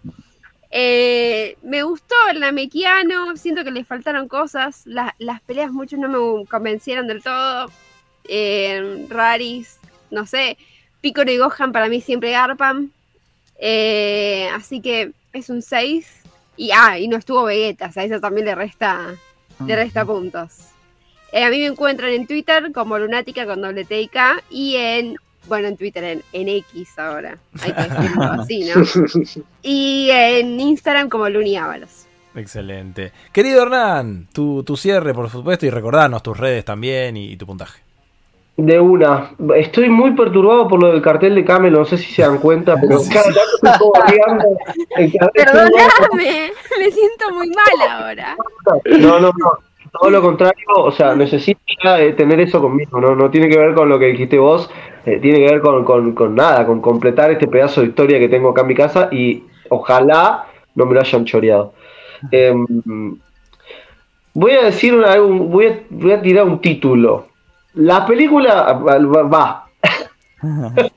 Eh, 0.71 1.57
me 1.63 1.83
gustó 1.83 2.15
el 2.31 2.39
Namekiano, 2.39 3.35
siento 3.38 3.63
que 3.63 3.71
le 3.71 3.83
faltaron 3.83 4.27
cosas, 4.27 4.81
la- 4.85 5.15
las 5.19 5.41
peleas 5.41 5.71
muchos 5.71 5.99
no 5.99 6.07
me 6.09 6.45
convencieron 6.47 7.07
del 7.07 7.21
todo. 7.21 7.69
Eh, 8.27 9.05
Raris, 9.09 9.77
no 10.11 10.25
sé, 10.25 10.57
Piccolo 11.01 11.31
y 11.31 11.38
Gohan 11.38 11.71
para 11.71 11.89
mí 11.89 12.01
siempre 12.01 12.31
garpan. 12.31 12.91
Eh, 13.59 14.49
así 14.55 14.81
que 14.81 15.11
es 15.33 15.49
un 15.49 15.61
6. 15.61 16.07
Y, 16.57 16.71
ah, 16.71 16.97
y 16.97 17.07
no 17.07 17.17
estuvo 17.17 17.43
Vegeta, 17.43 17.88
o 17.88 17.91
sea, 17.91 18.03
eso 18.03 18.19
también 18.19 18.45
le 18.45 18.55
resta, 18.55 19.13
le 19.65 19.75
resta 19.75 20.05
puntos. 20.05 20.69
Eh, 21.32 21.44
a 21.44 21.49
mí 21.49 21.60
me 21.60 21.68
encuentran 21.68 22.12
en 22.12 22.28
Twitter 22.28 22.72
como 22.74 22.98
Lunática 22.98 23.45
con 23.45 23.62
doble 23.62 23.86
T 23.86 24.02
y 24.02 24.08
K 24.08 24.41
y 24.49 24.76
en, 24.76 25.16
bueno, 25.48 25.70
en 25.70 25.78
Twitter, 25.78 26.03
en, 26.03 26.24
en 26.34 26.49
X 26.49 26.99
ahora, 26.99 27.38
hay 27.62 27.74
que 27.74 27.82
decirlo 27.82 28.24
así, 28.24 28.64
¿no? 28.66 28.84
Y 29.62 30.10
en 30.12 30.60
Instagram 30.60 31.10
como 31.10 31.30
Luni 31.30 31.56
Ábalos. 31.58 32.08
Excelente. 32.36 33.12
Querido 33.32 33.62
Hernán, 33.64 34.28
tu, 34.34 34.64
tu 34.64 34.78
cierre, 34.78 35.14
por 35.14 35.30
supuesto, 35.30 35.66
y 35.66 35.70
recordarnos 35.70 36.24
tus 36.24 36.38
redes 36.38 36.66
también 36.66 37.18
y, 37.18 37.32
y 37.32 37.38
tu 37.38 37.45
puntaje. 37.45 37.82
De 38.58 38.80
una. 38.80 39.32
Estoy 39.56 39.90
muy 39.90 40.12
perturbado 40.12 40.68
por 40.68 40.82
lo 40.82 40.91
del 40.91 41.02
cartel 41.02 41.36
de 41.36 41.45
Camel, 41.45 41.74
no 41.74 41.86
sé 41.86 41.98
si 41.98 42.14
se 42.14 42.22
dan 42.22 42.38
cuenta, 42.38 42.76
pero 42.80 42.99
cada 43.12 43.34
tanto 43.62 43.94
estoy. 44.98 45.20
Perdóname, 45.34 46.52
me 46.80 46.91
siento 46.91 47.34
muy 47.34 47.49
mal 47.49 47.90
ahora. 47.90 48.36
No, 48.99 49.20
no, 49.20 49.32
no. 49.38 49.70
Todo 49.91 50.09
lo 50.09 50.22
contrario, 50.22 50.65
o 50.77 50.91
sea, 50.91 51.15
necesito 51.15 51.59
eh, 51.97 52.13
tener 52.13 52.39
eso 52.39 52.61
conmigo, 52.61 52.99
¿no? 53.01 53.15
No 53.15 53.30
tiene 53.30 53.49
que 53.49 53.57
ver 53.57 53.73
con 53.73 53.89
lo 53.89 53.99
que 53.99 54.05
dijiste 54.07 54.38
vos, 54.39 54.69
eh, 55.05 55.19
tiene 55.22 55.39
que 55.39 55.45
ver 55.51 55.61
con, 55.61 55.84
con- 55.84 56.13
con 56.13 56.34
nada, 56.35 56.65
con 56.65 56.80
completar 56.81 57.30
este 57.31 57.47
pedazo 57.47 57.81
de 57.81 57.88
historia 57.88 58.18
que 58.19 58.30
tengo 58.30 58.49
acá 58.49 58.61
en 58.61 58.68
mi 58.68 58.76
casa 58.76 59.09
y 59.11 59.43
ojalá 59.69 60.45
no 60.76 60.85
me 60.85 60.93
lo 60.93 61.01
hayan 61.01 61.26
choreado. 61.26 61.73
Em, 62.31 62.65
voy 64.34 64.51
a 64.53 64.63
decir 64.65 64.93
una- 64.95 65.18
voy 65.19 65.65
a, 65.68 65.80
voy 65.89 66.11
a 66.13 66.22
tirar 66.22 66.45
un 66.45 66.59
título. 66.61 67.27
La 67.73 68.05
película 68.05 68.73
va. 68.73 68.97
va. 69.23 69.65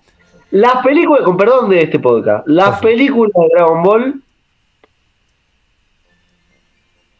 La 0.50 0.80
película, 0.84 1.24
con 1.24 1.36
perdón 1.36 1.68
de 1.68 1.82
este 1.82 1.98
podcast, 1.98 2.46
la 2.46 2.78
película 2.78 3.28
de 3.34 3.48
Dragon 3.56 3.82
Ball. 3.82 4.22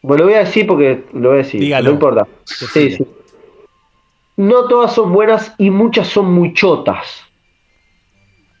Bueno, 0.05 0.23
lo 0.23 0.29
voy 0.29 0.35
a 0.37 0.39
decir 0.45 0.67
porque 0.67 1.03
lo 1.13 1.29
voy 1.29 1.35
a 1.39 1.43
decir, 1.43 1.59
Dígalo. 1.59 1.89
no 1.89 1.93
importa. 1.93 2.27
Sí, 2.45 2.91
sí. 2.91 3.05
No 4.37 4.67
todas 4.67 4.93
son 4.93 5.13
buenas 5.13 5.53
y 5.57 5.69
muchas 5.69 6.07
son 6.07 6.31
muy 6.33 6.53
chotas. 6.53 7.23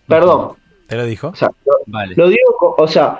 Perdón. 0.07 0.53
¿Te 0.87 0.95
lo 0.95 1.05
dijo? 1.05 1.29
O 1.29 1.35
sea, 1.35 1.49
lo, 1.65 1.73
Vale. 1.87 2.13
lo 2.15 2.29
digo, 2.29 2.75
o 2.77 2.87
sea, 2.87 3.19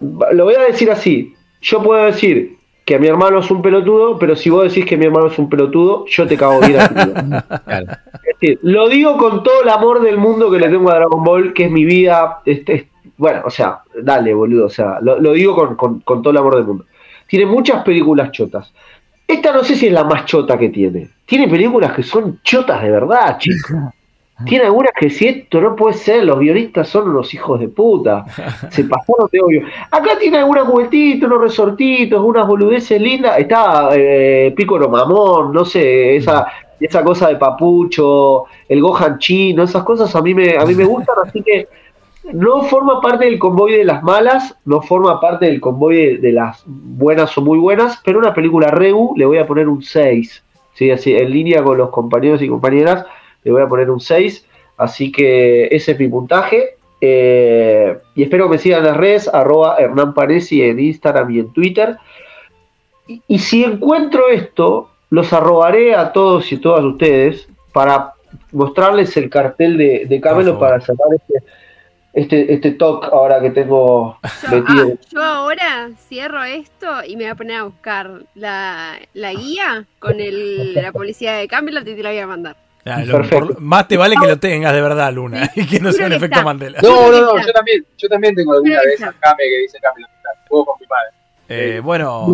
lo 0.00 0.44
voy 0.44 0.54
a 0.54 0.60
decir 0.62 0.90
así. 0.90 1.34
Yo 1.60 1.82
puedo 1.82 2.04
decir 2.04 2.56
que 2.84 2.98
mi 2.98 3.06
hermano 3.06 3.40
es 3.40 3.50
un 3.50 3.60
pelotudo, 3.62 4.18
pero 4.18 4.34
si 4.36 4.48
vos 4.48 4.64
decís 4.64 4.86
que 4.86 4.96
mi 4.96 5.04
hermano 5.06 5.26
es 5.26 5.38
un 5.38 5.48
pelotudo, 5.48 6.06
yo 6.06 6.26
te 6.26 6.36
cago 6.36 6.60
bien. 6.60 6.80
a 6.80 6.88
ti. 6.88 7.10
Claro. 7.66 7.86
Es 8.14 8.40
decir, 8.40 8.58
lo 8.62 8.88
digo 8.88 9.16
con 9.18 9.42
todo 9.42 9.62
el 9.62 9.68
amor 9.68 10.00
del 10.02 10.16
mundo 10.18 10.50
que 10.50 10.58
le 10.58 10.68
tengo 10.68 10.90
a 10.90 10.94
Dragon 10.96 11.22
Ball, 11.24 11.52
que 11.52 11.64
es 11.66 11.70
mi 11.70 11.84
vida. 11.84 12.40
Este, 12.44 12.74
es- 12.74 12.84
bueno, 13.18 13.42
o 13.44 13.50
sea, 13.50 13.80
dale, 14.02 14.32
boludo. 14.34 14.66
O 14.66 14.70
sea, 14.70 14.98
lo, 15.00 15.18
lo 15.20 15.32
digo 15.32 15.54
con, 15.54 15.74
con- 15.76 16.00
con 16.00 16.22
todo 16.22 16.30
el 16.32 16.36
amor 16.38 16.56
del 16.56 16.64
mundo. 16.64 16.84
Tiene 17.26 17.46
muchas 17.46 17.82
películas 17.84 18.30
chotas. 18.32 18.72
Esta 19.26 19.52
no 19.52 19.64
sé 19.64 19.74
si 19.74 19.86
es 19.86 19.92
la 19.92 20.04
más 20.04 20.24
chota 20.24 20.56
que 20.56 20.68
tiene. 20.68 21.08
Tiene 21.26 21.48
películas 21.48 21.92
que 21.92 22.02
son 22.02 22.40
chotas 22.42 22.82
de 22.82 22.90
verdad, 22.90 23.38
chicos. 23.38 23.72
Tiene 24.44 24.66
algunas 24.66 24.92
que 24.92 25.08
si 25.08 25.28
esto 25.28 25.62
no 25.62 25.74
puede 25.74 25.94
ser, 25.94 26.24
los 26.24 26.38
guionistas 26.38 26.88
son 26.88 27.08
unos 27.08 27.32
hijos 27.32 27.58
de 27.58 27.68
puta. 27.68 28.26
Se 28.70 28.84
pasaron 28.84 29.30
de 29.32 29.40
obvio. 29.40 29.66
Acá 29.90 30.18
tiene 30.20 30.36
algunas 30.36 30.68
vueltitas, 30.68 31.26
unos 31.26 31.40
resortitos, 31.40 32.22
unas 32.22 32.46
boludeces 32.46 33.00
lindas. 33.00 33.38
Está 33.38 33.88
eh, 33.94 34.52
Piccolo 34.54 34.90
Mamón, 34.90 35.54
no 35.54 35.64
sé, 35.64 36.16
esa, 36.16 36.46
esa 36.78 37.02
cosa 37.02 37.28
de 37.28 37.36
papucho, 37.36 38.44
el 38.68 38.82
Gohan 38.82 39.18
chino, 39.18 39.62
esas 39.62 39.82
cosas 39.84 40.14
a 40.14 40.20
mí 40.20 40.34
me, 40.34 40.54
a 40.54 40.66
mí 40.66 40.74
me 40.74 40.84
gustan, 40.84 41.16
así 41.26 41.42
que 41.42 41.66
no 42.32 42.62
forma 42.64 43.00
parte 43.00 43.24
del 43.26 43.38
convoy 43.38 43.72
de 43.72 43.84
las 43.84 44.02
malas, 44.02 44.56
no 44.64 44.82
forma 44.82 45.20
parte 45.20 45.46
del 45.46 45.60
convoy 45.60 46.16
de, 46.18 46.32
las 46.32 46.62
buenas 46.66 47.36
o 47.38 47.42
muy 47.42 47.58
buenas, 47.58 48.00
pero 48.04 48.18
una 48.18 48.34
película 48.34 48.70
Regu 48.70 49.14
le 49.16 49.26
voy 49.26 49.38
a 49.38 49.46
poner 49.46 49.68
un 49.68 49.82
6. 49.82 50.44
¿sí? 50.74 50.90
Así, 50.90 51.14
en 51.14 51.30
línea 51.30 51.62
con 51.62 51.78
los 51.78 51.90
compañeros 51.90 52.42
y 52.42 52.48
compañeras, 52.48 53.06
le 53.44 53.52
voy 53.52 53.62
a 53.62 53.68
poner 53.68 53.90
un 53.90 54.00
6. 54.00 54.46
Así 54.76 55.12
que 55.12 55.66
ese 55.66 55.92
es 55.92 55.98
mi 55.98 56.08
puntaje. 56.08 56.76
Eh, 57.00 57.96
y 58.14 58.22
espero 58.22 58.46
que 58.46 58.52
me 58.52 58.58
sigan 58.58 58.80
en 58.80 58.86
las 58.86 58.96
redes, 58.96 59.28
arroba 59.32 59.76
Hernán 59.78 60.14
Panesi 60.14 60.62
en 60.62 60.80
Instagram 60.80 61.30
y 61.30 61.38
en 61.40 61.52
Twitter. 61.52 61.96
Y, 63.06 63.22
y 63.28 63.38
si 63.38 63.64
encuentro 63.64 64.28
esto, 64.28 64.90
los 65.10 65.32
arrobaré 65.32 65.94
a 65.94 66.12
todos 66.12 66.50
y 66.52 66.56
todas 66.58 66.84
ustedes 66.84 67.48
para 67.72 68.14
mostrarles 68.52 69.16
el 69.16 69.30
cartel 69.30 69.76
de, 69.76 70.06
de 70.06 70.20
Camelo 70.20 70.58
para 70.58 70.80
cerrar 70.80 71.08
este, 71.14 71.46
este, 72.16 72.52
este 72.52 72.72
talk 72.72 73.04
ahora 73.12 73.40
que 73.40 73.50
tengo 73.50 74.18
Yo, 74.50 74.56
metido. 74.56 74.88
ah, 74.94 75.06
yo 75.12 75.22
ahora 75.22 75.90
cierro 76.08 76.42
esto 76.42 77.04
y 77.06 77.14
me 77.16 77.24
voy 77.24 77.30
a 77.30 77.34
poner 77.34 77.56
a 77.58 77.62
buscar 77.64 78.10
la, 78.34 78.94
la 79.14 79.32
guía 79.34 79.84
con 79.98 80.18
el, 80.18 80.74
la 80.74 80.92
policía 80.92 81.34
de 81.34 81.46
Camelot 81.46 81.86
y 81.86 81.94
te 81.94 82.02
la 82.02 82.08
voy 82.10 82.18
a 82.18 82.26
mandar. 82.26 82.56
Ah, 82.86 83.02
lo- 83.04 83.14
Perfecto. 83.18 83.46
por- 83.48 83.60
más 83.60 83.86
te 83.88 83.96
vale 83.96 84.14
que 84.20 84.26
lo 84.28 84.38
tengas 84.38 84.72
de 84.72 84.80
verdad, 84.80 85.12
Luna, 85.12 85.50
y 85.56 85.66
que 85.66 85.78
no 85.80 85.92
sea 85.92 86.06
un 86.06 86.12
efecto. 86.14 86.42
Mandela. 86.42 86.78
No, 86.82 87.10
no, 87.10 87.20
no, 87.20 87.38
yo 87.46 87.52
también, 87.52 87.84
yo 87.98 88.08
también 88.08 88.34
tengo 88.34 88.52
alguna 88.54 88.76
Pero 88.78 88.86
vez 88.90 88.94
esa. 89.00 89.08
a 89.08 89.12
Kame 89.12 89.42
que 89.42 89.58
dice 89.62 89.78
mitad. 89.96 90.30
Juego 90.48 90.64
con 90.66 90.76
mi 90.80 90.86
madre. 90.86 91.10
Eh, 91.48 91.80
bueno, 91.80 92.26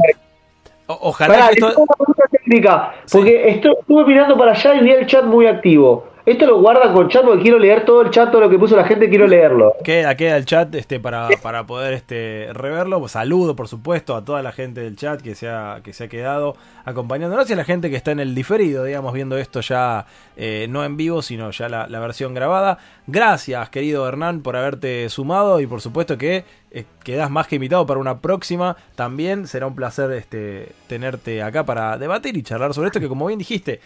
o- 0.86 0.98
ojalá 1.00 1.34
Pará, 1.34 1.46
que 1.48 1.54
esto... 1.54 1.74
una 1.76 2.24
técnica, 2.30 2.94
Sí. 3.06 3.16
porque 3.18 3.48
esto- 3.48 3.78
estuve 3.80 4.04
mirando 4.04 4.36
para 4.36 4.52
allá 4.52 4.74
y 4.74 4.80
vi 4.84 4.90
el 4.90 5.06
chat 5.06 5.24
muy 5.24 5.46
activo. 5.46 6.11
Esto 6.24 6.46
lo 6.46 6.60
guarda 6.60 6.92
con 6.92 7.08
chat 7.08 7.24
porque 7.24 7.42
quiero 7.42 7.58
leer 7.58 7.84
todo 7.84 8.02
el 8.02 8.10
chat, 8.10 8.30
todo 8.30 8.42
lo 8.42 8.48
que 8.48 8.56
puso 8.56 8.76
la 8.76 8.84
gente, 8.84 9.08
quiero 9.08 9.26
leerlo. 9.26 9.74
Queda, 9.82 10.14
queda 10.14 10.36
el 10.36 10.44
chat 10.44 10.72
este, 10.76 11.00
para, 11.00 11.28
para 11.42 11.66
poder 11.66 11.94
este, 11.94 12.48
reverlo. 12.52 13.00
Pues 13.00 13.12
saludo, 13.12 13.56
por 13.56 13.66
supuesto, 13.66 14.14
a 14.14 14.24
toda 14.24 14.40
la 14.40 14.52
gente 14.52 14.82
del 14.82 14.94
chat 14.94 15.20
que 15.20 15.34
se 15.34 15.48
ha, 15.48 15.80
que 15.82 15.92
se 15.92 16.04
ha 16.04 16.08
quedado 16.08 16.54
acompañándonos 16.84 17.50
y 17.50 17.54
a 17.54 17.56
la 17.56 17.64
gente 17.64 17.90
que 17.90 17.96
está 17.96 18.12
en 18.12 18.20
el 18.20 18.36
diferido, 18.36 18.84
digamos, 18.84 19.12
viendo 19.12 19.36
esto 19.36 19.60
ya 19.62 20.06
eh, 20.36 20.66
no 20.70 20.84
en 20.84 20.96
vivo, 20.96 21.22
sino 21.22 21.50
ya 21.50 21.68
la, 21.68 21.88
la 21.88 21.98
versión 21.98 22.34
grabada. 22.34 22.78
Gracias, 23.08 23.68
querido 23.70 24.06
Hernán, 24.06 24.42
por 24.42 24.54
haberte 24.56 25.08
sumado 25.08 25.58
y 25.58 25.66
por 25.66 25.80
supuesto 25.80 26.18
que 26.18 26.44
eh, 26.70 26.84
quedás 27.02 27.30
más 27.32 27.48
que 27.48 27.56
invitado 27.56 27.84
para 27.84 27.98
una 27.98 28.20
próxima. 28.20 28.76
También 28.94 29.48
será 29.48 29.66
un 29.66 29.74
placer 29.74 30.12
este, 30.12 30.68
tenerte 30.86 31.42
acá 31.42 31.64
para 31.66 31.98
debatir 31.98 32.36
y 32.36 32.44
charlar 32.44 32.74
sobre 32.74 32.86
esto 32.86 33.00
que, 33.00 33.08
como 33.08 33.26
bien 33.26 33.40
dijiste, 33.40 33.80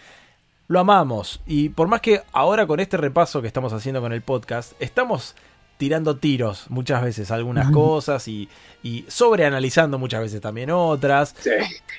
lo 0.67 0.79
amamos. 0.79 1.41
Y 1.45 1.69
por 1.69 1.87
más 1.87 2.01
que 2.01 2.21
ahora 2.31 2.67
con 2.67 2.79
este 2.79 2.97
repaso 2.97 3.41
que 3.41 3.47
estamos 3.47 3.73
haciendo 3.73 4.01
con 4.01 4.13
el 4.13 4.21
podcast, 4.21 4.73
estamos 4.81 5.35
tirando 5.77 6.17
tiros 6.17 6.65
muchas 6.69 7.03
veces 7.03 7.29
algunas 7.29 7.69
cosas 7.71 8.27
y, 8.27 8.49
y 8.81 9.05
sobreanalizando 9.07 9.99
muchas 9.99 10.21
veces 10.21 10.41
también 10.41 10.71
otras. 10.71 11.35
Sí. 11.39 11.51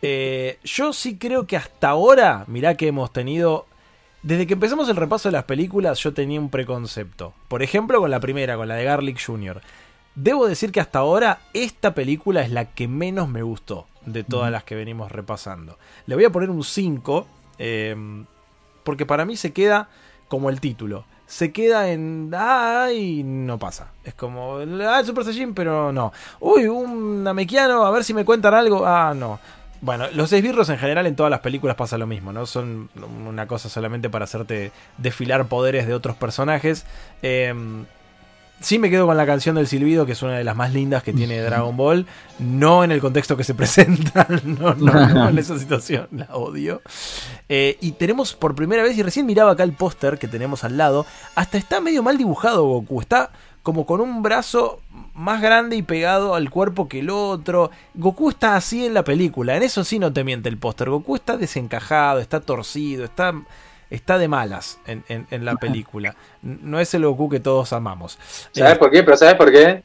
Eh, 0.03 0.59
yo 0.65 0.93
sí 0.93 1.17
creo 1.17 1.47
que 1.47 1.57
hasta 1.57 1.91
ahora, 1.91 2.45
mirá 2.47 2.77
que 2.77 2.89
hemos 2.89 3.13
tenido... 3.13 3.67
Desde 4.23 4.49
que 4.49 4.55
empezamos 4.55 4.89
el 4.89 4.97
repaso 4.97 5.29
de 5.29 5.33
las 5.33 5.45
películas 5.45 6.01
yo 6.01 6.13
tenía 6.13 6.41
un 6.41 6.51
preconcepto. 6.51 7.35
Por 7.47 7.63
ejemplo 7.63 8.01
con 8.01 8.11
la 8.11 8.19
primera, 8.19 8.57
con 8.57 8.67
la 8.67 8.75
de 8.75 8.85
Garlic 8.85 9.25
Jr. 9.25 9.61
Debo 10.17 10.49
decir 10.49 10.73
que 10.73 10.81
hasta 10.81 10.99
ahora 10.99 11.39
esta 11.55 11.95
película 11.95 12.43
es 12.43 12.51
la 12.51 12.65
que 12.65 12.89
menos 12.89 13.29
me 13.29 13.43
gustó 13.43 13.87
de 14.05 14.25
todas 14.25 14.51
las 14.51 14.65
que 14.65 14.75
venimos 14.75 15.13
repasando. 15.13 15.79
Le 16.07 16.17
voy 16.17 16.25
a 16.25 16.31
poner 16.31 16.51
un 16.51 16.65
5, 16.65 17.27
eh, 17.61 18.25
porque 18.85 19.07
para 19.07 19.25
mí 19.25 19.37
se 19.37 19.53
queda 19.53 19.89
como 20.29 20.51
el 20.51 20.61
título. 20.61 21.05
Se 21.27 21.53
queda 21.53 21.91
en. 21.91 22.31
¡Ay! 22.35 23.23
No 23.23 23.59
pasa. 23.59 23.89
Es 24.03 24.15
como. 24.15 24.59
¡Ah, 24.59 25.01
el 25.01 25.07
Super 25.07 25.25
Saiyajin! 25.25 25.53
Pero 25.53 25.93
no. 25.93 26.13
¡Uy! 26.41 26.67
Un 26.67 27.23
Namekiano, 27.23 27.85
a 27.85 27.91
ver 27.91 28.03
si 28.05 28.15
me 28.15 28.25
cuentan 28.25 28.55
algo. 28.55 28.87
¡Ah, 28.87 29.13
no! 29.15 29.39
Bueno, 29.81 30.07
los 30.13 30.33
esbirros 30.33 30.71
en 30.71 30.79
general 30.79 31.07
en 31.07 31.15
todas 31.15 31.31
las 31.31 31.41
películas 31.41 31.77
pasa 31.77 31.99
lo 31.99 32.07
mismo, 32.07 32.33
¿no? 32.33 32.47
Son 32.47 32.89
una 33.27 33.47
cosa 33.47 33.69
solamente 33.69 34.11
para 34.11 34.25
hacerte 34.25 34.73
desfilar 34.97 35.47
poderes 35.47 35.87
de 35.87 35.95
otros 35.95 36.17
personajes. 36.17 36.85
Eh, 37.23 37.55
Sí 38.61 38.79
me 38.79 38.91
quedo 38.91 39.07
con 39.07 39.17
la 39.17 39.27
canción 39.27 39.55
del 39.55 39.69
silbido, 39.69 40.05
que 40.05 40.13
es 40.13 40.23
una 40.23 40.37
de 40.37 40.45
las 40.45 40.57
más 40.57 40.73
lindas 40.73 41.03
que 41.03 41.13
tiene 41.13 41.41
Dragon 41.41 41.77
Ball. 41.77 42.07
No 42.39 42.83
en 42.83 42.91
el 42.91 43.01
contexto 43.01 43.37
que 43.37 43.45
se 43.45 43.55
presenta, 43.57 44.27
no, 44.45 44.75
no, 44.75 45.09
no 45.09 45.29
en 45.29 45.39
esa 45.39 45.59
situación, 45.59 46.09
la 46.11 46.27
odio. 46.33 46.83
Eh, 47.49 47.79
y 47.81 47.93
tenemos 47.93 48.35
por 48.35 48.55
primera 48.55 48.83
vez, 48.83 48.97
y 48.99 49.03
recién 49.03 49.27
miraba 49.27 49.53
acá 49.53 49.63
el 49.63 49.73
póster 49.73 50.19
que 50.19 50.29
tenemos 50.29 50.65
al 50.65 50.77
lado, 50.77 51.07
hasta 51.35 51.57
está 51.57 51.81
medio 51.81 52.03
mal 52.03 52.19
dibujado 52.19 52.65
Goku. 52.65 53.01
Está 53.01 53.31
como 53.63 53.87
con 53.87 54.01
un 54.01 54.23
brazo 54.23 54.81
más 55.15 55.43
grande 55.43 55.77
y 55.77 55.83
pegado 55.83 56.35
al 56.35 56.51
cuerpo 56.51 56.89
que 56.89 57.01
el 57.01 57.11
otro. 57.11 57.71
Goku 57.95 58.31
está 58.31 58.57
así 58.57 58.87
en 58.87 58.95
la 58.95 59.05
película, 59.05 59.57
en 59.57 59.63
eso 59.63 59.85
sí 59.85 59.99
no 59.99 60.13
te 60.13 60.25
miente 60.25 60.49
el 60.49 60.59
póster. 60.59 60.91
Goku 60.91 61.17
está 61.17 61.37
desencajado, 61.37 62.21
está 62.21 62.41
torcido, 62.41 63.05
está 63.05 63.35
está 63.91 64.19
de 64.19 64.29
malas 64.29 64.79
en, 64.87 65.05
en- 65.09 65.27
en 65.31 65.45
la 65.45 65.57
película. 65.57 66.15
No 66.43 66.81
es 66.81 66.93
el 66.95 67.05
Goku 67.07 67.29
que 67.29 67.41
todos 67.41 67.73
amamos. 67.73 68.19
¿Sabes 68.53 68.75
Eh, 68.75 68.77
por 68.77 68.91
qué? 68.91 69.03
Pero 69.03 69.17
¿sabes 69.17 69.35
por 69.35 69.51
qué? 69.51 69.83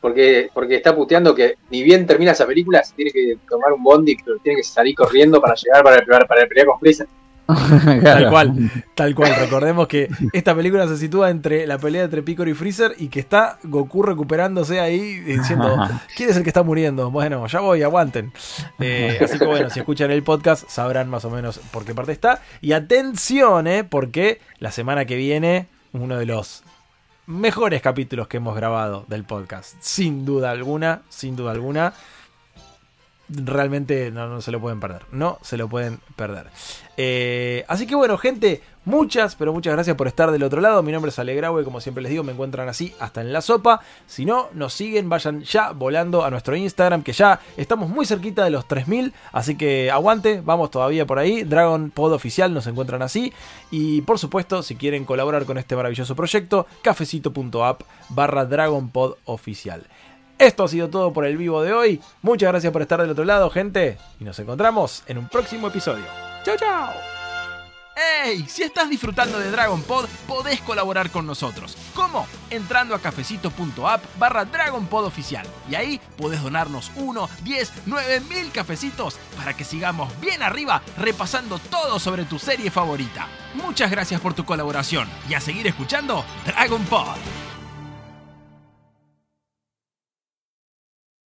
Porque, 0.00 0.50
porque 0.52 0.76
está 0.76 0.94
puteando 0.94 1.34
que 1.34 1.54
ni 1.70 1.82
bien 1.82 2.06
termina 2.06 2.32
esa 2.32 2.46
película, 2.46 2.82
se 2.84 2.94
tiene 2.94 3.10
que 3.10 3.38
tomar 3.48 3.72
un 3.72 3.82
bondi, 3.82 4.16
pero 4.22 4.36
tiene 4.38 4.58
que 4.58 4.62
salir 4.62 4.94
corriendo 4.94 5.40
para 5.40 5.54
llegar 5.54 5.82
para 5.82 5.96
el, 5.96 6.26
para 6.26 6.42
el 6.42 6.48
pelea 6.48 6.66
con 6.66 6.78
Freezer. 6.78 7.06
Tal 8.02 8.30
cual, 8.30 8.70
tal 8.94 9.14
cual. 9.14 9.34
Recordemos 9.38 9.86
que 9.86 10.08
esta 10.32 10.54
película 10.54 10.88
se 10.88 10.96
sitúa 10.96 11.28
entre 11.28 11.66
la 11.66 11.76
pelea 11.78 12.04
entre 12.04 12.22
Piccolo 12.22 12.50
y 12.50 12.54
Freezer 12.54 12.94
y 12.98 13.08
que 13.08 13.20
está 13.20 13.58
Goku 13.64 14.02
recuperándose 14.02 14.80
ahí 14.80 15.20
diciendo, 15.20 15.76
¿quién 16.16 16.30
es 16.30 16.36
el 16.36 16.42
que 16.42 16.48
está 16.48 16.62
muriendo? 16.62 17.10
Bueno, 17.10 17.46
ya 17.46 17.60
voy, 17.60 17.82
aguanten. 17.82 18.32
Eh, 18.78 19.20
así 19.22 19.38
que 19.38 19.44
bueno, 19.44 19.68
si 19.68 19.80
escuchan 19.80 20.10
el 20.10 20.22
podcast 20.22 20.68
sabrán 20.68 21.10
más 21.10 21.24
o 21.26 21.30
menos 21.30 21.58
por 21.70 21.84
qué 21.84 21.94
parte 21.94 22.12
está. 22.12 22.40
Y 22.62 22.72
atención, 22.72 23.66
eh, 23.66 23.84
porque 23.84 24.40
la 24.58 24.70
semana 24.70 25.04
que 25.04 25.16
viene, 25.16 25.66
uno 25.92 26.16
de 26.16 26.24
los 26.24 26.64
mejores 27.26 27.82
capítulos 27.82 28.28
que 28.28 28.38
hemos 28.38 28.56
grabado 28.56 29.04
del 29.08 29.24
podcast. 29.24 29.76
Sin 29.80 30.24
duda 30.24 30.50
alguna, 30.50 31.02
sin 31.08 31.36
duda 31.36 31.52
alguna. 31.52 31.92
Realmente 33.28 34.10
no, 34.10 34.28
no 34.28 34.40
se 34.40 34.52
lo 34.52 34.60
pueden 34.60 34.80
perder. 34.80 35.02
No 35.10 35.38
se 35.42 35.56
lo 35.56 35.68
pueden 35.68 36.00
perder. 36.16 36.48
Eh, 36.96 37.64
así 37.68 37.86
que 37.86 37.94
bueno, 37.94 38.16
gente, 38.18 38.62
muchas, 38.84 39.34
pero 39.34 39.52
muchas 39.52 39.72
gracias 39.72 39.96
por 39.96 40.06
estar 40.06 40.30
del 40.30 40.42
otro 40.42 40.60
lado. 40.60 40.82
Mi 40.82 40.92
nombre 40.92 41.08
es 41.08 41.18
Alegraue, 41.18 41.64
como 41.64 41.80
siempre 41.80 42.02
les 42.02 42.10
digo, 42.10 42.22
me 42.22 42.32
encuentran 42.32 42.68
así 42.68 42.94
hasta 43.00 43.20
en 43.20 43.32
la 43.32 43.40
sopa. 43.40 43.80
Si 44.06 44.24
no, 44.24 44.48
nos 44.52 44.72
siguen, 44.74 45.08
vayan 45.08 45.42
ya 45.42 45.72
volando 45.72 46.24
a 46.24 46.30
nuestro 46.30 46.54
Instagram, 46.54 47.02
que 47.02 47.12
ya 47.12 47.40
estamos 47.56 47.88
muy 47.88 48.06
cerquita 48.06 48.44
de 48.44 48.50
los 48.50 48.68
3000. 48.68 49.12
Así 49.32 49.56
que 49.56 49.90
aguante, 49.90 50.40
vamos 50.44 50.70
todavía 50.70 51.06
por 51.06 51.18
ahí. 51.18 51.44
Dragon 51.44 51.90
Pod 51.90 52.12
Oficial 52.12 52.52
nos 52.54 52.66
encuentran 52.66 53.02
así. 53.02 53.32
Y 53.70 54.02
por 54.02 54.18
supuesto, 54.18 54.62
si 54.62 54.76
quieren 54.76 55.04
colaborar 55.04 55.44
con 55.46 55.58
este 55.58 55.76
maravilloso 55.76 56.14
proyecto, 56.14 56.66
cafecito.app 56.82 57.82
barra 58.10 58.44
Dragon 58.44 58.88
Pod 58.90 59.16
Oficial. 59.24 59.86
Esto 60.38 60.64
ha 60.64 60.68
sido 60.68 60.90
todo 60.90 61.12
por 61.12 61.24
el 61.24 61.36
vivo 61.36 61.62
de 61.62 61.72
hoy. 61.72 62.00
Muchas 62.22 62.50
gracias 62.50 62.72
por 62.72 62.82
estar 62.82 63.00
del 63.00 63.10
otro 63.10 63.24
lado, 63.24 63.50
gente. 63.50 63.98
Y 64.20 64.24
nos 64.24 64.38
encontramos 64.38 65.02
en 65.06 65.18
un 65.18 65.28
próximo 65.28 65.68
episodio. 65.68 66.04
¡Chao, 66.44 66.56
chao! 66.56 66.92
¡Ey! 68.24 68.44
Si 68.48 68.64
estás 68.64 68.90
disfrutando 68.90 69.38
de 69.38 69.52
Dragon 69.52 69.80
Pod, 69.82 70.06
podés 70.26 70.60
colaborar 70.62 71.10
con 71.10 71.26
nosotros. 71.26 71.76
¿Cómo? 71.94 72.26
Entrando 72.50 72.94
a 72.94 72.98
cafecito.app 72.98 74.02
barra 74.18 74.44
Dragon 74.44 74.86
Pod 74.86 75.04
oficial. 75.04 75.46
Y 75.70 75.76
ahí 75.76 76.00
podés 76.16 76.42
donarnos 76.42 76.90
1, 76.96 77.28
10, 77.44 77.72
9 77.86 78.20
mil 78.28 78.50
cafecitos 78.50 79.16
para 79.36 79.56
que 79.56 79.64
sigamos 79.64 80.18
bien 80.20 80.42
arriba 80.42 80.82
repasando 80.98 81.58
todo 81.70 82.00
sobre 82.00 82.24
tu 82.24 82.40
serie 82.40 82.70
favorita. 82.70 83.28
Muchas 83.54 83.90
gracias 83.90 84.20
por 84.20 84.34
tu 84.34 84.44
colaboración 84.44 85.08
y 85.28 85.34
a 85.34 85.40
seguir 85.40 85.68
escuchando 85.68 86.24
Dragon 86.44 86.82
Pod. 86.86 87.53